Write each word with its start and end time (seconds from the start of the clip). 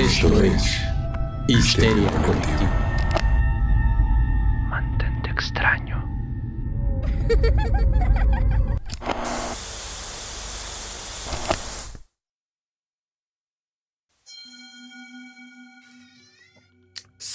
Esto 0.00 0.42
es 0.42 0.80
Histeria 1.46 2.10
Colectiva. 2.24 2.89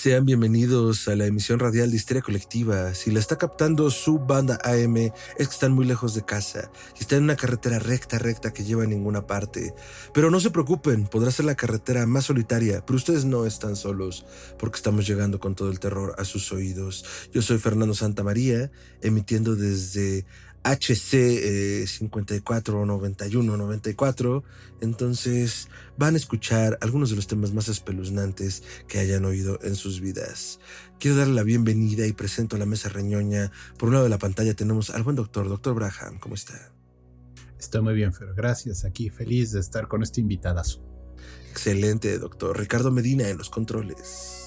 Sean 0.06 0.24
bienvenidos 0.24 1.08
a 1.08 1.16
la 1.16 1.26
emisión 1.26 1.58
radial 1.58 1.90
de 1.90 1.98
Histeria 1.98 2.22
Colectiva. 2.22 2.94
Si 2.94 3.10
la 3.10 3.20
está 3.20 3.40
captando 3.40 3.90
su 3.90 4.20
banda 4.20 4.60
AM, 4.64 4.98
es 4.98 5.12
que 5.36 5.44
están 5.44 5.72
muy 5.72 5.84
lejos 5.84 6.14
de 6.14 6.24
casa 6.24 6.70
y 6.96 7.00
están 7.00 7.18
en 7.18 7.24
una 7.24 7.36
carretera 7.36 7.80
recta, 7.80 8.20
recta 8.20 8.54
que 8.54 8.64
lleva 8.64 8.84
a 8.84 8.86
ninguna 8.86 9.26
parte. 9.26 9.74
Pero 10.14 10.30
no 10.30 10.40
se 10.40 10.52
preocupen, 10.52 11.08
podrá 11.08 11.32
ser 11.32 11.46
la 11.46 11.56
carretera 11.56 12.06
más 12.06 12.26
solitaria, 12.26 12.86
pero 12.86 12.98
ustedes 12.98 13.26
no 13.26 13.48
están 13.48 13.76
solos, 13.76 14.28
porque 14.60 14.76
estamos 14.76 15.08
llegando 15.08 15.40
con 15.40 15.56
todo 15.56 15.72
el 15.72 15.80
terror 15.80 16.14
a 16.20 16.24
sus 16.24 16.52
oídos. 16.52 17.04
Yo 17.34 17.42
soy 17.42 17.58
Fernando 17.58 17.96
Santamaría, 17.96 18.70
emitiendo 19.02 19.56
desde 19.56 20.28
HC 20.66 21.14
eh, 21.14 21.86
549194. 21.88 24.44
Entonces 24.82 25.70
van 25.98 26.16
a 26.16 26.18
escuchar 26.18 26.78
algunos 26.82 27.12
de 27.12 27.16
los 27.16 27.28
temas 27.28 27.54
más 27.54 27.70
espeluznantes 27.70 28.64
que 28.88 28.98
hayan 29.00 29.24
oído 29.26 29.60
en 29.62 29.76
sus 29.76 30.02
vidas. 30.02 30.60
Quiero 31.00 31.18
darle 31.18 31.36
la 31.36 31.44
bienvenida 31.44 32.08
y 32.08 32.14
presento 32.14 32.56
a 32.56 32.60
la 32.60 32.66
mesa 32.66 32.90
reñoña. 32.90 33.52
Por 33.78 33.90
un 33.90 33.94
lado 33.94 34.06
de 34.06 34.10
la 34.10 34.18
pantalla 34.18 34.56
tenemos 34.56 34.90
al 34.90 35.04
buen 35.04 35.16
doctor, 35.16 35.48
doctor 35.48 35.76
Braham. 35.76 36.18
¿Cómo 36.20 36.34
está? 36.34 36.72
Estoy 37.60 37.82
muy 37.82 37.94
bien, 37.94 38.12
Fer. 38.12 38.34
Gracias. 38.36 38.86
Aquí 38.86 39.10
feliz 39.10 39.52
de 39.52 39.60
estar 39.60 39.88
con 39.88 40.02
este 40.02 40.22
invitadazo. 40.22 40.82
Excelente, 41.52 42.18
doctor. 42.18 42.58
Ricardo 42.60 42.90
Medina 42.92 43.30
en 43.30 43.38
los 43.38 43.52
controles. 43.52 44.42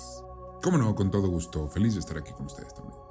Cómo 0.63 0.79
no, 0.79 0.97
con 0.97 1.13
todo 1.13 1.29
gusto. 1.29 1.69
Feliz 1.69 1.95
de 1.95 2.01
estar 2.01 2.19
aquí 2.19 2.33
con 2.33 2.47
ustedes 2.47 2.75
también. 2.75 3.08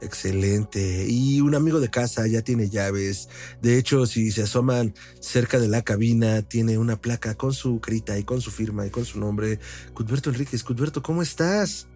Excelente. 0.00 1.06
Y 1.08 1.40
un 1.40 1.54
amigo 1.54 1.80
de 1.80 1.88
casa 1.88 2.26
ya 2.26 2.42
tiene 2.42 2.68
llaves. 2.68 3.28
De 3.62 3.78
hecho, 3.78 4.06
si 4.06 4.30
se 4.30 4.42
asoman 4.42 4.94
cerca 5.20 5.58
de 5.58 5.68
la 5.68 5.82
cabina, 5.82 6.42
tiene 6.42 6.78
una 6.78 7.00
placa 7.00 7.34
con 7.34 7.52
su 7.52 7.80
carita 7.80 8.18
y 8.18 8.24
con 8.24 8.40
su 8.40 8.50
firma 8.50 8.86
y 8.86 8.90
con 8.90 9.04
su 9.04 9.18
nombre. 9.18 9.58
Cudberto 9.94 10.30
Enríquez. 10.30 10.62
Cudberto, 10.62 11.02
¿cómo 11.02 11.22
estás? 11.22 11.88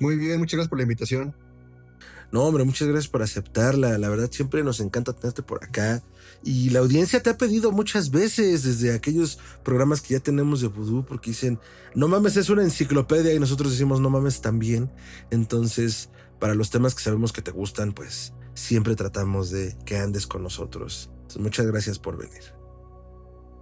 Muy 0.00 0.16
bien, 0.16 0.38
muchas 0.38 0.58
gracias 0.58 0.68
por 0.68 0.78
la 0.78 0.82
invitación. 0.82 1.34
No, 2.34 2.42
hombre, 2.42 2.64
muchas 2.64 2.88
gracias 2.88 3.08
por 3.08 3.22
aceptarla. 3.22 3.96
La 3.96 4.08
verdad, 4.08 4.28
siempre 4.30 4.64
nos 4.64 4.80
encanta 4.80 5.12
tenerte 5.12 5.42
por 5.42 5.62
acá. 5.62 6.02
Y 6.42 6.70
la 6.70 6.80
audiencia 6.80 7.22
te 7.22 7.30
ha 7.30 7.38
pedido 7.38 7.70
muchas 7.70 8.10
veces 8.10 8.64
desde 8.64 8.92
aquellos 8.92 9.38
programas 9.62 10.00
que 10.00 10.14
ya 10.14 10.20
tenemos 10.20 10.60
de 10.60 10.66
vudú, 10.66 11.06
porque 11.06 11.30
dicen, 11.30 11.60
no 11.94 12.08
mames, 12.08 12.36
es 12.36 12.50
una 12.50 12.64
enciclopedia 12.64 13.32
y 13.32 13.38
nosotros 13.38 13.70
decimos, 13.70 14.00
no 14.00 14.10
mames, 14.10 14.40
también. 14.40 14.90
Entonces, 15.30 16.10
para 16.40 16.54
los 16.54 16.70
temas 16.70 16.94
que 16.94 17.02
sabemos 17.02 17.32
que 17.32 17.42
te 17.42 17.50
gustan, 17.50 17.92
pues 17.92 18.32
siempre 18.54 18.94
tratamos 18.96 19.50
de 19.50 19.76
que 19.84 19.96
andes 19.98 20.26
con 20.26 20.42
nosotros. 20.42 21.10
Entonces, 21.14 21.42
muchas 21.42 21.66
gracias 21.66 21.98
por 21.98 22.16
venir. 22.16 22.42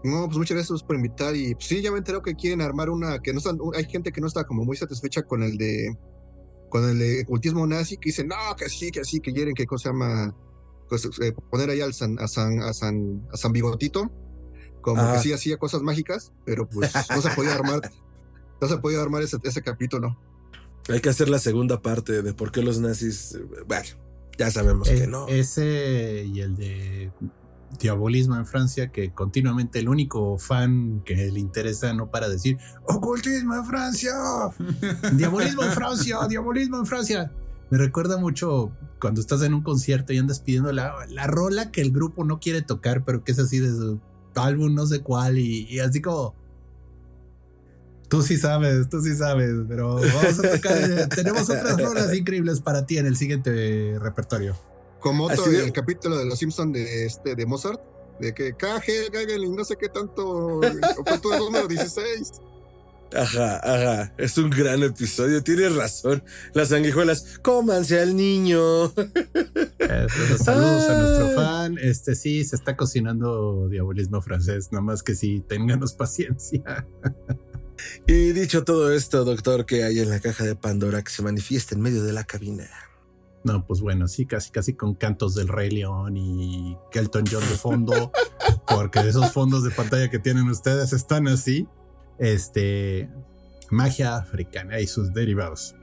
No, 0.05 0.27
pues 0.27 0.37
muchas 0.37 0.57
gracias 0.57 0.83
por 0.83 0.97
invitar. 0.97 1.37
Y 1.37 1.55
pues, 1.55 1.67
sí, 1.67 1.81
ya 1.81 1.93
me 1.93 1.99
enteré 1.99 2.21
que 2.25 2.35
quieren 2.35 2.61
armar 2.61 2.91
una, 2.91 3.21
que 3.21 3.33
no 3.33 3.39
están, 3.39 3.59
hay 3.75 3.85
gente 3.85 4.11
que 4.11 4.21
no 4.21 4.27
está 4.27 4.45
como 4.45 4.65
muy 4.65 4.77
satisfecha 4.77 5.23
con 5.23 5.43
el 5.43 5.57
de 5.57 5.97
con 6.69 6.89
el 6.89 6.99
de 6.99 7.23
ocultismo 7.23 7.67
nazi, 7.67 7.99
que 7.99 8.09
dicen, 8.09 8.29
no, 8.29 8.57
que 8.57 8.67
sí, 8.71 8.91
que 8.91 9.05
sí, 9.05 9.21
que 9.21 9.35
quieren 9.35 9.55
que 9.55 9.67
cosa 9.67 9.83
se 9.83 9.89
llama 9.91 10.35
pues, 10.89 11.05
eh, 11.21 11.35
poner 11.51 11.69
ahí 11.69 11.83
al 11.83 11.93
San, 11.93 12.19
a 12.19 12.27
San, 12.27 12.61
a 12.63 12.73
San, 12.73 13.29
a 13.31 13.37
San 13.37 13.53
Bigotito, 13.53 14.11
como 14.81 15.03
Ah. 15.03 15.13
que 15.15 15.21
sí 15.21 15.33
hacía 15.35 15.59
cosas 15.59 15.83
mágicas, 15.83 16.33
pero 16.47 16.67
pues 16.67 16.91
no 17.11 17.21
se 17.21 17.31
podía 17.37 17.55
armar, 17.55 17.83
no 18.61 18.69
se 18.69 18.79
podía 18.79 19.03
armar 19.03 19.23
ese, 19.23 19.37
ese 19.43 19.61
capítulo. 19.63 20.19
Hay 20.89 21.01
que 21.01 21.09
hacer 21.09 21.29
la 21.29 21.39
segunda 21.39 21.81
parte 21.81 22.23
de 22.23 22.35
por 22.35 22.51
qué 22.51 22.63
los 22.63 22.81
nazis. 22.81 23.39
Bueno, 23.67 23.89
ya 24.39 24.51
sabemos 24.51 24.89
que 24.89 25.05
Eh, 25.05 25.07
no. 25.07 25.29
Ese 25.29 26.25
y 26.27 26.41
el 26.41 26.57
de 26.57 27.13
Diabolismo 27.79 28.37
en 28.37 28.47
Francia, 28.47 28.93
que 28.93 29.13
continuamente 29.13 29.79
el 29.79 29.89
único 29.89 30.39
fan 30.39 31.03
que 31.05 31.31
le 31.31 31.41
interesa 31.41 31.95
no 31.95 32.11
para 32.11 32.29
decir 32.29 32.59
ocultismo 32.85 33.55
en 33.55 33.65
Francia, 33.65 34.13
diabolismo 35.15 35.63
en 35.63 35.73
Francia, 35.73 36.19
diabolismo 36.29 36.79
en 36.79 36.87
Francia. 36.87 37.33
Me 37.71 37.79
recuerda 37.79 38.19
mucho 38.19 38.71
cuando 39.01 39.21
estás 39.23 39.43
en 39.43 39.55
un 39.55 39.63
concierto 39.63 40.13
y 40.13 40.19
andas 40.19 40.41
pidiendo 40.41 40.73
la, 40.73 40.95
la 41.09 41.27
rola 41.27 41.71
que 41.71 41.81
el 41.81 41.91
grupo 41.93 42.25
no 42.25 42.39
quiere 42.39 42.61
tocar, 42.61 43.05
pero 43.05 43.25
que 43.25 43.33
es 43.33 43.39
así 43.39 43.59
de 43.59 43.71
su 43.71 44.01
álbum 44.35 44.75
no 44.75 44.87
sé 44.87 45.01
cuál 45.01 45.39
y, 45.39 45.67
y 45.69 45.81
así 45.81 46.03
como... 46.03 46.35
Tú 48.13 48.21
sí 48.21 48.37
sabes, 48.37 48.91
tú 48.91 49.01
sí 49.01 49.17
sabes, 49.17 49.51
pero 49.67 49.95
vamos 49.95 50.39
a 50.39 50.51
tocar. 50.53 50.77
eh, 50.83 51.07
tenemos 51.17 51.49
otras 51.49 51.81
rolas 51.81 52.15
increíbles 52.15 52.61
para 52.61 52.85
ti 52.85 52.99
en 52.99 53.07
el 53.07 53.17
siguiente 53.17 53.97
repertorio. 53.99 54.55
Como 55.01 55.25
otro 55.25 55.43
Así 55.45 55.53
de- 55.53 55.65
el 55.65 55.73
capítulo 55.73 56.19
de 56.19 56.27
Los 56.27 56.39
Simpsons 56.39 56.75
de 56.75 57.07
este 57.07 57.35
de 57.35 57.47
Mozart, 57.47 57.81
de 58.21 58.35
que 58.35 58.53
KG, 58.53 59.11
Gagel 59.11 59.45
y 59.45 59.49
no 59.51 59.65
sé 59.65 59.77
qué 59.81 59.89
tanto, 59.89 60.61
fue 61.07 61.19
tu 61.21 61.31
número 61.39 61.67
16. 61.67 62.33
Ajá, 63.17 63.57
ajá. 63.65 64.15
Es 64.19 64.37
un 64.37 64.51
gran 64.51 64.83
episodio. 64.83 65.43
Tienes 65.43 65.75
razón. 65.75 66.23
Las 66.53 66.69
sanguijuelas, 66.69 67.39
cómanse 67.41 67.99
al 67.99 68.15
niño. 68.15 68.89
Saludos 70.39 70.85
a 70.89 70.99
nuestro 70.99 71.27
Ay. 71.29 71.35
fan. 71.35 71.79
Este 71.79 72.15
sí 72.15 72.45
se 72.45 72.57
está 72.57 72.77
cocinando 72.77 73.69
diabolismo 73.71 74.21
francés, 74.21 74.69
nada 74.71 74.83
más 74.83 75.03
que 75.03 75.15
sí, 75.15 75.43
ténganos 75.49 75.95
paciencia. 75.95 76.87
Y 78.07 78.33
dicho 78.33 78.65
todo 78.65 78.93
esto, 78.93 79.25
doctor, 79.25 79.67
que 79.67 79.85
hay 79.85 80.01
en 80.01 80.11
la 80.11 80.21
caja 80.21 80.45
de 80.45 80.57
Pandora 80.57 81.03
que 81.03 81.11
se 81.11 81.23
manifiesta 81.23 81.75
en 81.75 81.81
medio 81.81 82.03
de 82.03 82.13
la 82.13 82.25
cabina? 82.25 82.69
No, 83.45 83.67
pues 83.67 83.81
bueno, 83.81 84.07
sí, 84.09 84.27
casi 84.27 84.51
casi 84.51 84.75
con 84.75 84.95
cantos 84.95 85.35
del 85.35 85.49
Rey 85.49 85.71
León 85.71 86.17
y 86.17 86.77
Kelton 86.91 87.25
John 87.31 87.41
de 87.41 87.57
fondo, 87.57 88.13
porque 88.69 89.01
esos 89.01 89.33
fondos 89.33 89.65
de 89.65 89.71
pantalla 89.71 90.09
que 90.11 90.19
tienen 90.19 90.49
ustedes 90.49 90.93
están 90.93 91.27
así. 91.29 91.67
Este 92.19 93.11
magia 93.71 94.17
africana 94.17 94.79
y 94.81 94.87
sus 94.87 95.13
derivados. 95.13 95.75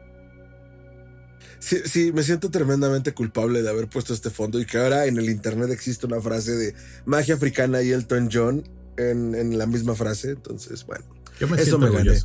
Sí, 1.59 1.77
sí, 1.83 2.13
me 2.13 2.23
siento 2.23 2.49
tremendamente 2.49 3.13
culpable 3.13 3.61
de 3.61 3.69
haber 3.69 3.89
puesto 3.89 4.13
este 4.13 4.29
fondo 4.29 4.61
y 4.61 4.65
que 4.65 4.77
ahora 4.77 5.07
en 5.07 5.17
el 5.17 5.29
internet 5.29 5.69
existe 5.71 6.05
una 6.05 6.21
frase 6.21 6.51
de 6.51 6.73
magia 7.05 7.35
africana 7.35 7.81
y 7.81 7.91
Elton 7.91 8.29
John 8.31 8.63
en, 8.95 9.35
en 9.35 9.57
la 9.57 9.65
misma 9.65 9.95
frase. 9.95 10.31
Entonces, 10.31 10.85
bueno. 10.85 11.18
Yo 11.39 11.47
me 11.47 11.55
Eso 11.55 11.77
siento 11.77 11.79
me 11.79 11.91
gané. 11.91 12.19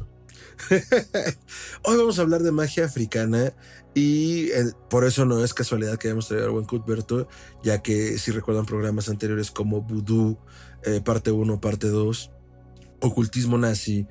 Hoy 1.83 1.97
vamos 1.97 2.19
a 2.19 2.23
hablar 2.23 2.43
de 2.43 2.53
magia 2.53 2.85
africana 2.85 3.53
y 3.95 4.51
eh, 4.51 4.73
por 4.91 5.05
eso 5.05 5.25
no 5.25 5.45
es 5.45 5.55
casualidad 5.55 5.99
que 5.99 6.09
hayamos 6.09 6.29
traído 6.29 6.47
al 6.47 6.53
buen 6.53 6.65
Cuthberto, 6.65 7.29
ya 7.63 7.83
que 7.83 8.19
si 8.19 8.31
recuerdan 8.31 8.67
programas 8.67 9.09
anteriores 9.09 9.51
como 9.51 9.83
Voodoo, 9.83 10.39
eh, 10.85 11.01
parte 11.05 11.31
1, 11.31 11.61
parte 11.61 11.89
2, 11.89 12.31
ocultismo 13.01 13.59
nazi 13.59 14.07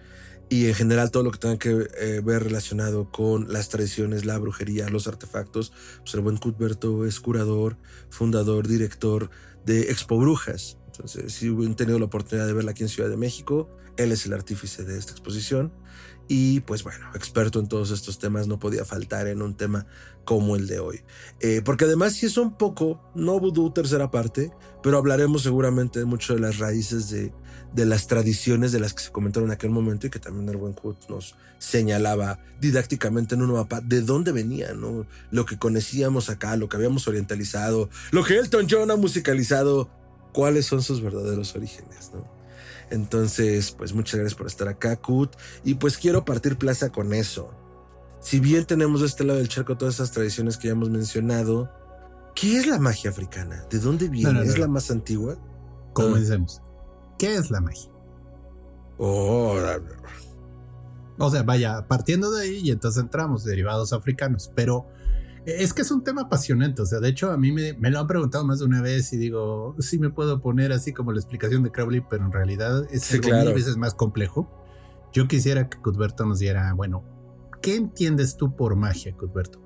y 0.50 0.68
en 0.68 0.74
general 0.74 1.12
todo 1.12 1.24
lo 1.24 1.32
que 1.32 1.40
tenga 1.40 1.58
que 1.58 1.88
eh, 1.98 2.22
ver 2.24 2.44
relacionado 2.44 3.12
con 3.12 3.52
las 3.52 3.70
tradiciones, 3.70 4.26
la 4.26 4.38
brujería, 4.38 4.90
los 4.90 5.08
artefactos, 5.08 5.74
pues 6.00 6.14
el 6.14 6.22
buen 6.22 6.38
Cuthberto 6.38 7.06
es 7.06 7.20
curador, 7.20 7.78
fundador, 8.10 8.68
director 8.68 9.30
de 9.66 9.92
Expo 9.92 10.18
Brujas. 10.18 10.78
Entonces, 10.88 11.34
si 11.34 11.50
hubieran 11.50 11.76
tenido 11.76 11.98
la 11.98 12.06
oportunidad 12.06 12.46
de 12.46 12.54
verla 12.54 12.72
aquí 12.72 12.84
en 12.84 12.90
Ciudad 12.90 13.10
de 13.10 13.18
México, 13.18 13.70
él 13.98 14.12
es 14.12 14.26
el 14.26 14.34
artífice 14.34 14.84
de 14.84 14.98
esta 14.98 15.12
exposición. 15.12 15.74
Y 16.28 16.62
pues 16.62 16.84
bueno, 16.84 17.06
experto 17.16 17.60
en 17.60 17.68
todos 17.68 17.92
estos 17.92 18.18
temas 18.18 18.48
no 18.48 18.58
podía 18.58 18.86
faltar 18.86 19.28
en 19.28 19.42
un 19.42 19.56
tema 19.56 19.86
como 20.24 20.56
el 20.56 20.68
de 20.68 20.80
hoy. 20.80 21.02
Eh, 21.42 21.62
porque 21.64 21.86
además 21.86 22.14
sí 22.14 22.28
es 22.28 22.38
un 22.38 22.58
poco, 22.58 23.02
no 23.14 23.40
vudú 23.40 23.72
tercera 23.72 24.10
parte, 24.10 24.52
pero 24.82 24.98
hablaremos 24.98 25.44
seguramente 25.44 26.06
mucho 26.06 26.34
de 26.34 26.40
las 26.40 26.60
raíces 26.60 27.10
de, 27.10 27.34
de 27.74 27.86
las 27.86 28.08
tradiciones 28.08 28.72
de 28.72 28.80
las 28.80 28.94
que 28.94 29.04
se 29.04 29.12
comentaron 29.12 29.50
en 29.50 29.54
aquel 29.54 29.72
momento 29.72 30.08
y 30.08 30.10
que 30.10 30.20
también 30.20 30.48
el 30.48 30.58
buen 30.58 30.74
Kut 30.74 31.10
nos 31.10 31.36
señalaba 31.58 32.40
didácticamente 32.60 33.36
en 33.36 33.42
un 33.42 33.54
mapa 33.54 33.82
de 33.82 34.02
dónde 34.02 34.32
venía, 34.32 34.74
¿no? 34.74 35.06
Lo 35.32 35.46
que 35.46 35.58
conocíamos 35.58 36.30
acá, 36.30 36.56
lo 36.56 36.70
que 36.70 36.78
habíamos 36.78 37.08
orientalizado, 37.08 37.90
lo 38.12 38.24
que 38.24 38.38
Elton 38.38 38.68
John 38.70 38.92
ha 38.92 38.96
musicalizado, 38.96 39.90
cuáles 40.34 40.66
son 40.66 40.84
sus 40.84 41.02
verdaderos 41.02 41.56
orígenes, 41.56 42.12
¿no? 42.14 42.33
Entonces, 42.94 43.72
pues 43.72 43.92
muchas 43.92 44.20
gracias 44.20 44.38
por 44.38 44.46
estar 44.46 44.68
acá, 44.68 44.96
Kut. 44.98 45.36
Y 45.64 45.74
pues 45.74 45.98
quiero 45.98 46.24
partir 46.26 46.58
plaza 46.58 46.92
con 46.92 47.12
eso. 47.16 47.50
Si 48.20 48.40
bien 48.40 48.66
tenemos 48.66 49.02
de 49.02 49.08
este 49.08 49.24
lado 49.24 49.40
del 49.40 49.48
charco 49.50 49.76
todas 49.76 49.96
esas 49.96 50.12
tradiciones 50.12 50.58
que 50.58 50.68
ya 50.68 50.74
hemos 50.74 50.92
mencionado, 50.92 51.72
¿qué 52.36 52.56
es 52.56 52.68
la 52.68 52.78
magia 52.78 53.10
africana? 53.10 53.66
¿De 53.72 53.80
dónde 53.80 54.10
viene? 54.10 54.32
No, 54.32 54.34
no, 54.34 54.46
no, 54.46 54.50
¿Es 54.52 54.60
la 54.60 54.68
más 54.68 54.92
antigua? 54.92 55.40
Comencemos. 55.94 56.62
¿Qué 57.18 57.34
es 57.34 57.50
la 57.50 57.62
magia? 57.62 57.90
Oh, 59.00 59.58
O 61.18 61.32
sea, 61.32 61.42
vaya, 61.42 61.88
partiendo 61.88 62.30
de 62.30 62.44
ahí 62.44 62.60
y 62.64 62.70
entonces 62.70 63.02
entramos, 63.02 63.44
derivados 63.44 63.92
africanos, 63.92 64.52
pero 64.54 64.86
es 65.46 65.74
que 65.74 65.82
es 65.82 65.92
un 65.92 66.04
tema 66.04 66.24
apasionante, 66.24 66.82
o 66.82 66.86
sea, 66.86 67.00
de 67.00 67.10
hecho 67.10 67.32
a 67.32 67.38
mí 67.38 67.52
me, 67.52 67.74
me 67.74 67.90
lo 67.90 68.00
han 68.00 68.08
preguntado 68.08 68.46
más 68.46 68.60
de 68.60 68.66
una 68.66 68.82
vez 68.82 69.12
y 69.14 69.18
digo, 69.18 69.76
sí 69.80 70.00
me 70.00 70.10
puedo 70.10 70.42
poner 70.42 70.72
así 70.72 70.94
como 70.94 71.12
la 71.12 71.20
explicación 71.20 71.64
de 71.64 71.72
Crowley, 71.72 72.02
pero 72.10 72.26
en 72.26 72.32
realidad 72.32 72.86
es 72.92 73.04
Sí, 73.04 73.16
algo 73.16 73.30
claro. 73.30 73.46
mil 73.46 73.54
veces 73.56 73.76
más 73.78 73.94
complejo. 73.94 74.50
Yo 75.12 75.28
quisiera 75.28 75.70
que 75.70 75.78
Cuthberto 75.80 76.26
nos 76.26 76.40
diera, 76.40 76.74
bueno, 76.74 77.04
¿qué 77.62 77.76
entiendes 77.76 78.38
tú 78.38 78.56
por 78.56 78.76
magia, 78.76 79.16
Cuthberto? 79.16 79.62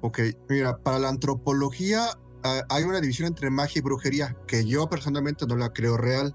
Ok, 0.00 0.20
mira, 0.48 0.78
para 0.78 0.98
la 0.98 1.08
antropología 1.10 2.06
ah, 2.42 2.62
hay 2.68 2.84
una 2.84 3.00
división 3.00 3.28
entre 3.28 3.50
magia 3.50 3.78
y 3.80 3.82
brujería, 3.82 4.36
que 4.46 4.64
yo 4.66 4.88
personalmente 4.88 5.46
no 5.46 5.56
la 5.56 5.72
creo 5.72 5.96
real. 5.96 6.34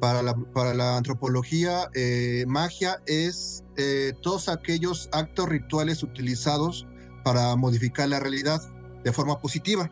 Para 0.00 0.20
la, 0.22 0.34
para 0.34 0.74
la 0.74 0.96
antropología, 0.96 1.88
eh, 1.94 2.44
magia 2.48 3.00
es 3.06 3.62
eh, 3.76 4.12
todos 4.20 4.48
aquellos 4.48 5.08
actos 5.12 5.48
rituales 5.48 6.02
utilizados 6.02 6.88
para 7.22 7.54
modificar 7.56 8.08
la 8.08 8.20
realidad 8.20 8.62
de 9.04 9.12
forma 9.12 9.40
positiva. 9.40 9.90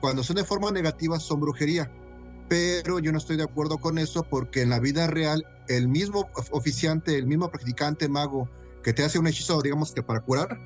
Cuando 0.00 0.22
son 0.22 0.36
de 0.36 0.44
forma 0.44 0.70
negativa 0.70 1.18
son 1.20 1.40
brujería. 1.40 1.90
Pero 2.48 2.98
yo 2.98 3.12
no 3.12 3.18
estoy 3.18 3.36
de 3.36 3.42
acuerdo 3.42 3.78
con 3.78 3.98
eso 3.98 4.22
porque 4.22 4.62
en 4.62 4.70
la 4.70 4.80
vida 4.80 5.06
real 5.06 5.46
el 5.68 5.88
mismo 5.88 6.28
oficiante, 6.50 7.16
el 7.16 7.26
mismo 7.26 7.50
practicante 7.50 8.08
mago 8.08 8.48
que 8.82 8.92
te 8.92 9.04
hace 9.04 9.18
un 9.18 9.26
hechizo, 9.26 9.60
digamos 9.60 9.92
que 9.92 10.02
para 10.02 10.20
curar, 10.20 10.58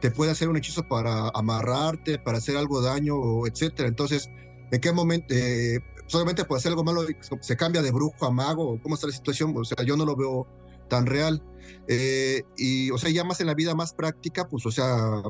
te 0.00 0.10
puede 0.10 0.32
hacer 0.32 0.48
un 0.48 0.56
hechizo 0.56 0.86
para 0.86 1.28
amarrarte, 1.30 2.18
para 2.18 2.38
hacer 2.38 2.56
algo 2.56 2.82
daño, 2.82 3.46
etcétera. 3.46 3.88
Entonces, 3.88 4.28
¿en 4.70 4.80
qué 4.80 4.92
momento? 4.92 5.26
Eh, 5.30 5.80
solamente 6.06 6.44
por 6.44 6.58
hacer 6.58 6.70
algo 6.70 6.84
malo 6.84 7.06
se 7.40 7.56
cambia 7.56 7.82
de 7.82 7.92
brujo 7.92 8.26
a 8.26 8.30
mago, 8.30 8.78
¿cómo 8.82 8.96
está 8.96 9.06
la 9.06 9.12
situación? 9.12 9.54
O 9.56 9.64
sea, 9.64 9.84
yo 9.84 9.96
no 9.96 10.04
lo 10.04 10.16
veo 10.16 10.46
tan 10.88 11.06
real. 11.06 11.42
Eh, 11.88 12.42
y, 12.56 12.90
o 12.90 12.98
sea, 12.98 13.10
ya 13.10 13.24
más 13.24 13.40
en 13.40 13.46
la 13.46 13.54
vida 13.54 13.74
más 13.74 13.92
práctica, 13.92 14.48
pues, 14.48 14.66
o 14.66 14.70
sea, 14.70 15.22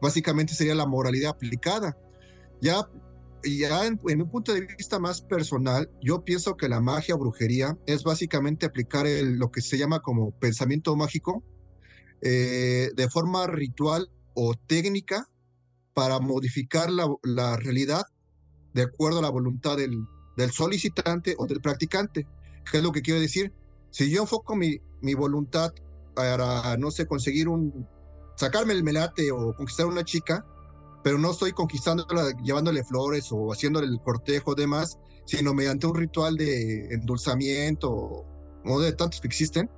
básicamente 0.00 0.54
sería 0.54 0.74
la 0.74 0.86
moralidad 0.86 1.30
aplicada. 1.30 1.96
Ya, 2.60 2.88
ya 3.44 3.86
en, 3.86 4.00
en 4.08 4.22
un 4.22 4.30
punto 4.30 4.52
de 4.52 4.62
vista 4.62 4.98
más 4.98 5.22
personal, 5.22 5.90
yo 6.02 6.24
pienso 6.24 6.56
que 6.56 6.68
la 6.68 6.80
magia 6.80 7.14
o 7.14 7.18
brujería 7.18 7.76
es 7.86 8.02
básicamente 8.02 8.66
aplicar 8.66 9.06
el, 9.06 9.36
lo 9.36 9.50
que 9.50 9.60
se 9.60 9.78
llama 9.78 10.00
como 10.00 10.32
pensamiento 10.32 10.96
mágico 10.96 11.42
eh, 12.20 12.90
de 12.96 13.08
forma 13.08 13.46
ritual 13.46 14.10
o 14.34 14.54
técnica 14.54 15.28
para 15.94 16.18
modificar 16.18 16.90
la, 16.90 17.08
la, 17.22 17.56
realidad 17.56 18.06
de 18.74 18.82
acuerdo 18.82 19.20
a 19.20 19.22
la 19.22 19.30
voluntad 19.30 19.76
del, 19.76 20.04
del 20.36 20.50
solicitante 20.50 21.36
o 21.38 21.46
del 21.46 21.60
practicante. 21.60 22.26
¿Qué 22.70 22.78
es 22.78 22.82
lo 22.82 22.92
que 22.92 23.02
quiero 23.02 23.20
decir? 23.20 23.52
Si 23.90 24.10
yo 24.10 24.22
enfoco 24.22 24.56
mi, 24.56 24.80
mi 25.00 25.14
voluntad 25.14 25.72
para, 26.14 26.76
no 26.76 26.90
sé, 26.90 27.06
conseguir 27.06 27.48
un, 27.48 27.88
sacarme 28.38 28.72
el 28.72 28.84
melate 28.84 29.32
o 29.32 29.54
conquistar 29.54 29.86
una 29.86 30.04
chica, 30.04 30.46
pero 31.02 31.18
no 31.18 31.32
estoy 31.32 31.52
conquistándola 31.52 32.30
llevándole 32.42 32.84
flores 32.84 33.28
o 33.32 33.52
haciéndole 33.52 33.88
el 33.88 34.00
cortejo 34.00 34.54
demás, 34.54 34.98
sino 35.26 35.54
mediante 35.54 35.86
un 35.86 35.94
ritual 35.94 36.36
de 36.36 36.86
endulzamiento 36.94 38.24
o 38.64 38.80
de 38.80 38.92
tantos 38.92 39.20
que 39.20 39.26
existen, 39.26 39.70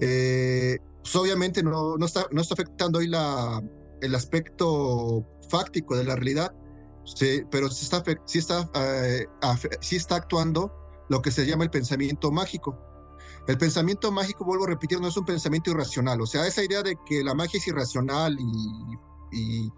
eh, 0.00 0.78
pues 1.02 1.14
obviamente 1.16 1.62
no, 1.62 1.96
no, 1.96 2.06
está, 2.06 2.26
no 2.32 2.40
está 2.40 2.54
afectando 2.54 2.98
hoy 2.98 3.08
la, 3.08 3.62
el 4.00 4.14
aspecto 4.14 5.26
fáctico 5.50 5.96
de 5.96 6.04
la 6.04 6.16
realidad, 6.16 6.54
pero 7.50 7.68
sí 7.70 7.84
está, 7.84 8.02
sí, 8.24 8.38
está, 8.38 8.70
eh, 8.74 9.26
sí 9.80 9.96
está 9.96 10.16
actuando 10.16 10.72
lo 11.08 11.22
que 11.22 11.30
se 11.30 11.46
llama 11.46 11.64
el 11.64 11.70
pensamiento 11.70 12.32
mágico. 12.32 12.78
El 13.46 13.58
pensamiento 13.58 14.10
mágico, 14.10 14.44
vuelvo 14.44 14.64
a 14.64 14.68
repetir, 14.68 15.00
no 15.00 15.08
es 15.08 15.16
un 15.16 15.24
pensamiento 15.24 15.70
irracional. 15.70 16.20
O 16.20 16.26
sea, 16.26 16.46
esa 16.46 16.64
idea 16.64 16.82
de 16.82 16.96
que 17.06 17.22
la 17.22 17.34
magia 17.34 17.58
es 17.58 17.68
irracional 17.68 18.36
y, 18.40 19.70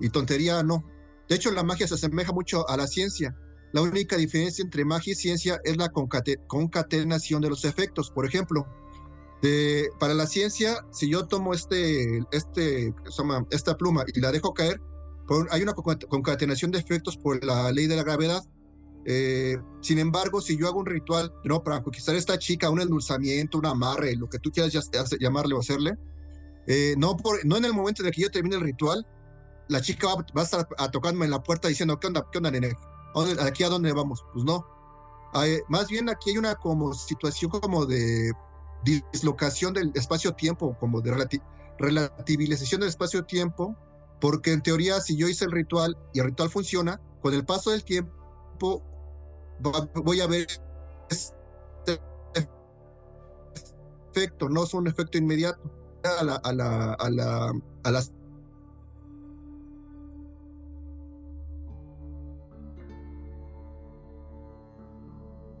y, 0.00 0.08
tontería, 0.08 0.62
no. 0.62 0.82
De 1.28 1.36
hecho, 1.36 1.50
la 1.50 1.62
magia 1.62 1.86
se 1.86 1.94
asemeja 1.94 2.32
mucho 2.32 2.68
a 2.68 2.76
la 2.76 2.86
ciencia. 2.86 3.36
La 3.72 3.82
única 3.82 4.16
diferencia 4.16 4.62
entre 4.62 4.84
magia 4.84 5.12
y 5.12 5.16
ciencia 5.16 5.60
es 5.64 5.76
la 5.76 5.90
concatenación 5.90 7.42
de 7.42 7.48
los 7.50 7.64
efectos. 7.64 8.10
Por 8.10 8.26
ejemplo, 8.26 8.66
para 9.98 10.14
la 10.14 10.26
ciencia, 10.26 10.84
si 10.92 11.10
yo 11.10 11.26
tomo 11.26 11.52
este, 11.52 12.20
este, 12.30 12.94
esta 13.50 13.76
pluma 13.76 14.04
y 14.12 14.20
la 14.20 14.30
dejo 14.30 14.54
caer, 14.54 14.80
hay 15.50 15.62
una 15.62 15.74
concatenación 15.74 16.70
de 16.70 16.78
efectos 16.78 17.16
por 17.16 17.44
la 17.44 17.72
ley 17.72 17.86
de 17.86 17.96
la 17.96 18.04
gravedad. 18.04 18.42
Eh, 19.04 19.58
sin 19.80 19.98
embargo, 19.98 20.40
si 20.40 20.56
yo 20.56 20.68
hago 20.68 20.78
un 20.78 20.86
ritual 20.86 21.32
no 21.44 21.62
para 21.62 21.82
conquistar 21.82 22.14
a 22.14 22.18
esta 22.18 22.38
chica, 22.38 22.70
un 22.70 22.80
endulzamiento, 22.80 23.58
un 23.58 23.66
amarre, 23.66 24.14
lo 24.16 24.28
que 24.28 24.38
tú 24.38 24.50
quieras 24.50 24.72
llamarle 25.18 25.54
o 25.54 25.60
hacerle, 25.60 25.96
eh, 26.66 26.94
no, 26.96 27.16
por, 27.16 27.44
no 27.44 27.56
en 27.56 27.64
el 27.64 27.72
momento 27.72 28.02
en 28.02 28.08
el 28.08 28.14
que 28.14 28.22
yo 28.22 28.30
termine 28.30 28.56
el 28.56 28.62
ritual, 28.62 29.06
la 29.68 29.80
chica 29.80 30.06
va, 30.08 30.40
a 30.40 30.44
estar 30.44 30.68
a 30.78 30.90
tocarme 30.90 31.24
en 31.24 31.30
la 31.30 31.42
puerta 31.42 31.68
diciendo, 31.68 31.98
¿qué 31.98 32.06
onda, 32.06 32.26
qué 32.30 32.38
onda, 32.38 32.50
nene? 32.50 32.76
¿Aquí 33.40 33.64
a 33.64 33.68
dónde 33.68 33.92
vamos? 33.92 34.24
Pues 34.32 34.44
no. 34.44 34.64
más 35.68 35.88
bien 35.88 36.08
aquí 36.08 36.30
hay 36.30 36.38
una 36.38 36.54
como 36.54 36.94
situación 36.94 37.50
como 37.50 37.84
de 37.86 38.32
dislocación 38.84 39.74
del 39.74 39.92
espacio-tiempo, 39.94 40.76
como 40.78 41.00
de 41.00 41.26
relativización 41.78 42.80
del 42.80 42.90
espacio-tiempo, 42.90 43.76
porque 44.20 44.52
en 44.52 44.62
teoría 44.62 45.00
si 45.00 45.16
yo 45.16 45.28
hice 45.28 45.44
el 45.44 45.52
ritual 45.52 45.96
y 46.12 46.20
el 46.20 46.26
ritual 46.26 46.50
funciona, 46.50 47.00
con 47.20 47.34
el 47.34 47.44
paso 47.44 47.70
del 47.70 47.84
tiempo 47.84 48.82
voy 49.94 50.20
a 50.20 50.26
ver 50.26 50.46
este 51.10 52.00
efecto, 54.14 54.48
no 54.48 54.64
es 54.64 54.74
un 54.74 54.86
efecto 54.86 55.18
inmediato. 55.18 55.60
A 56.18 56.24
la, 56.24 56.34
a 56.34 56.52
la, 56.52 56.94
a 56.94 57.10
la, 57.10 57.52
a 57.84 57.90
las 57.92 58.12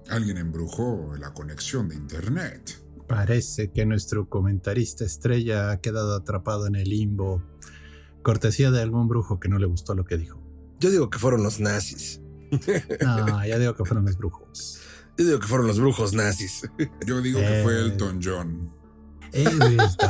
Alguien 0.08 0.36
embrujó 0.36 1.14
la 1.18 1.32
conexión 1.32 1.88
de 1.88 1.94
internet. 1.94 2.84
Parece 3.06 3.70
que 3.70 3.86
nuestro 3.86 4.28
comentarista 4.28 5.04
estrella 5.04 5.70
ha 5.70 5.80
quedado 5.80 6.14
atrapado 6.14 6.66
en 6.66 6.74
el 6.74 6.88
limbo, 6.88 7.42
cortesía 8.22 8.70
de 8.70 8.82
algún 8.82 9.08
brujo 9.08 9.40
que 9.40 9.48
no 9.48 9.58
le 9.58 9.66
gustó 9.66 9.94
lo 9.94 10.04
que 10.04 10.16
dijo. 10.16 10.42
Yo 10.80 10.90
digo 10.90 11.08
que 11.08 11.18
fueron 11.18 11.42
los 11.42 11.60
nazis. 11.60 12.21
No, 13.00 13.46
ya 13.46 13.58
digo 13.58 13.74
que 13.74 13.84
fueron 13.84 14.04
los 14.04 14.16
brujos. 14.16 14.80
Yo 15.16 15.26
digo 15.26 15.40
que 15.40 15.46
fueron 15.46 15.66
los 15.66 15.78
brujos 15.78 16.12
nazis. 16.12 16.68
Yo 17.06 17.20
digo 17.20 17.40
que 17.40 17.60
fue 17.62 17.78
Elton 17.80 18.20
John. 18.22 18.70
Eh, 19.32 19.48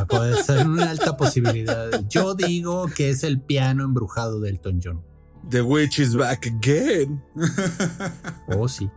puede 0.09 0.43
ser 0.43 0.67
una 0.67 0.91
alta 0.91 1.17
posibilidad. 1.17 2.05
Yo 2.09 2.35
digo 2.35 2.87
que 2.89 3.11
es 3.11 3.23
el 3.23 3.41
piano 3.41 3.85
embrujado 3.85 4.41
de 4.41 4.51
Elton 4.51 4.81
John. 4.83 5.13
The 5.49 5.63
witch 5.63 5.99
is 5.99 6.15
back 6.15 6.47
again. 6.47 7.23
Oh, 8.55 8.69
sí. 8.69 8.89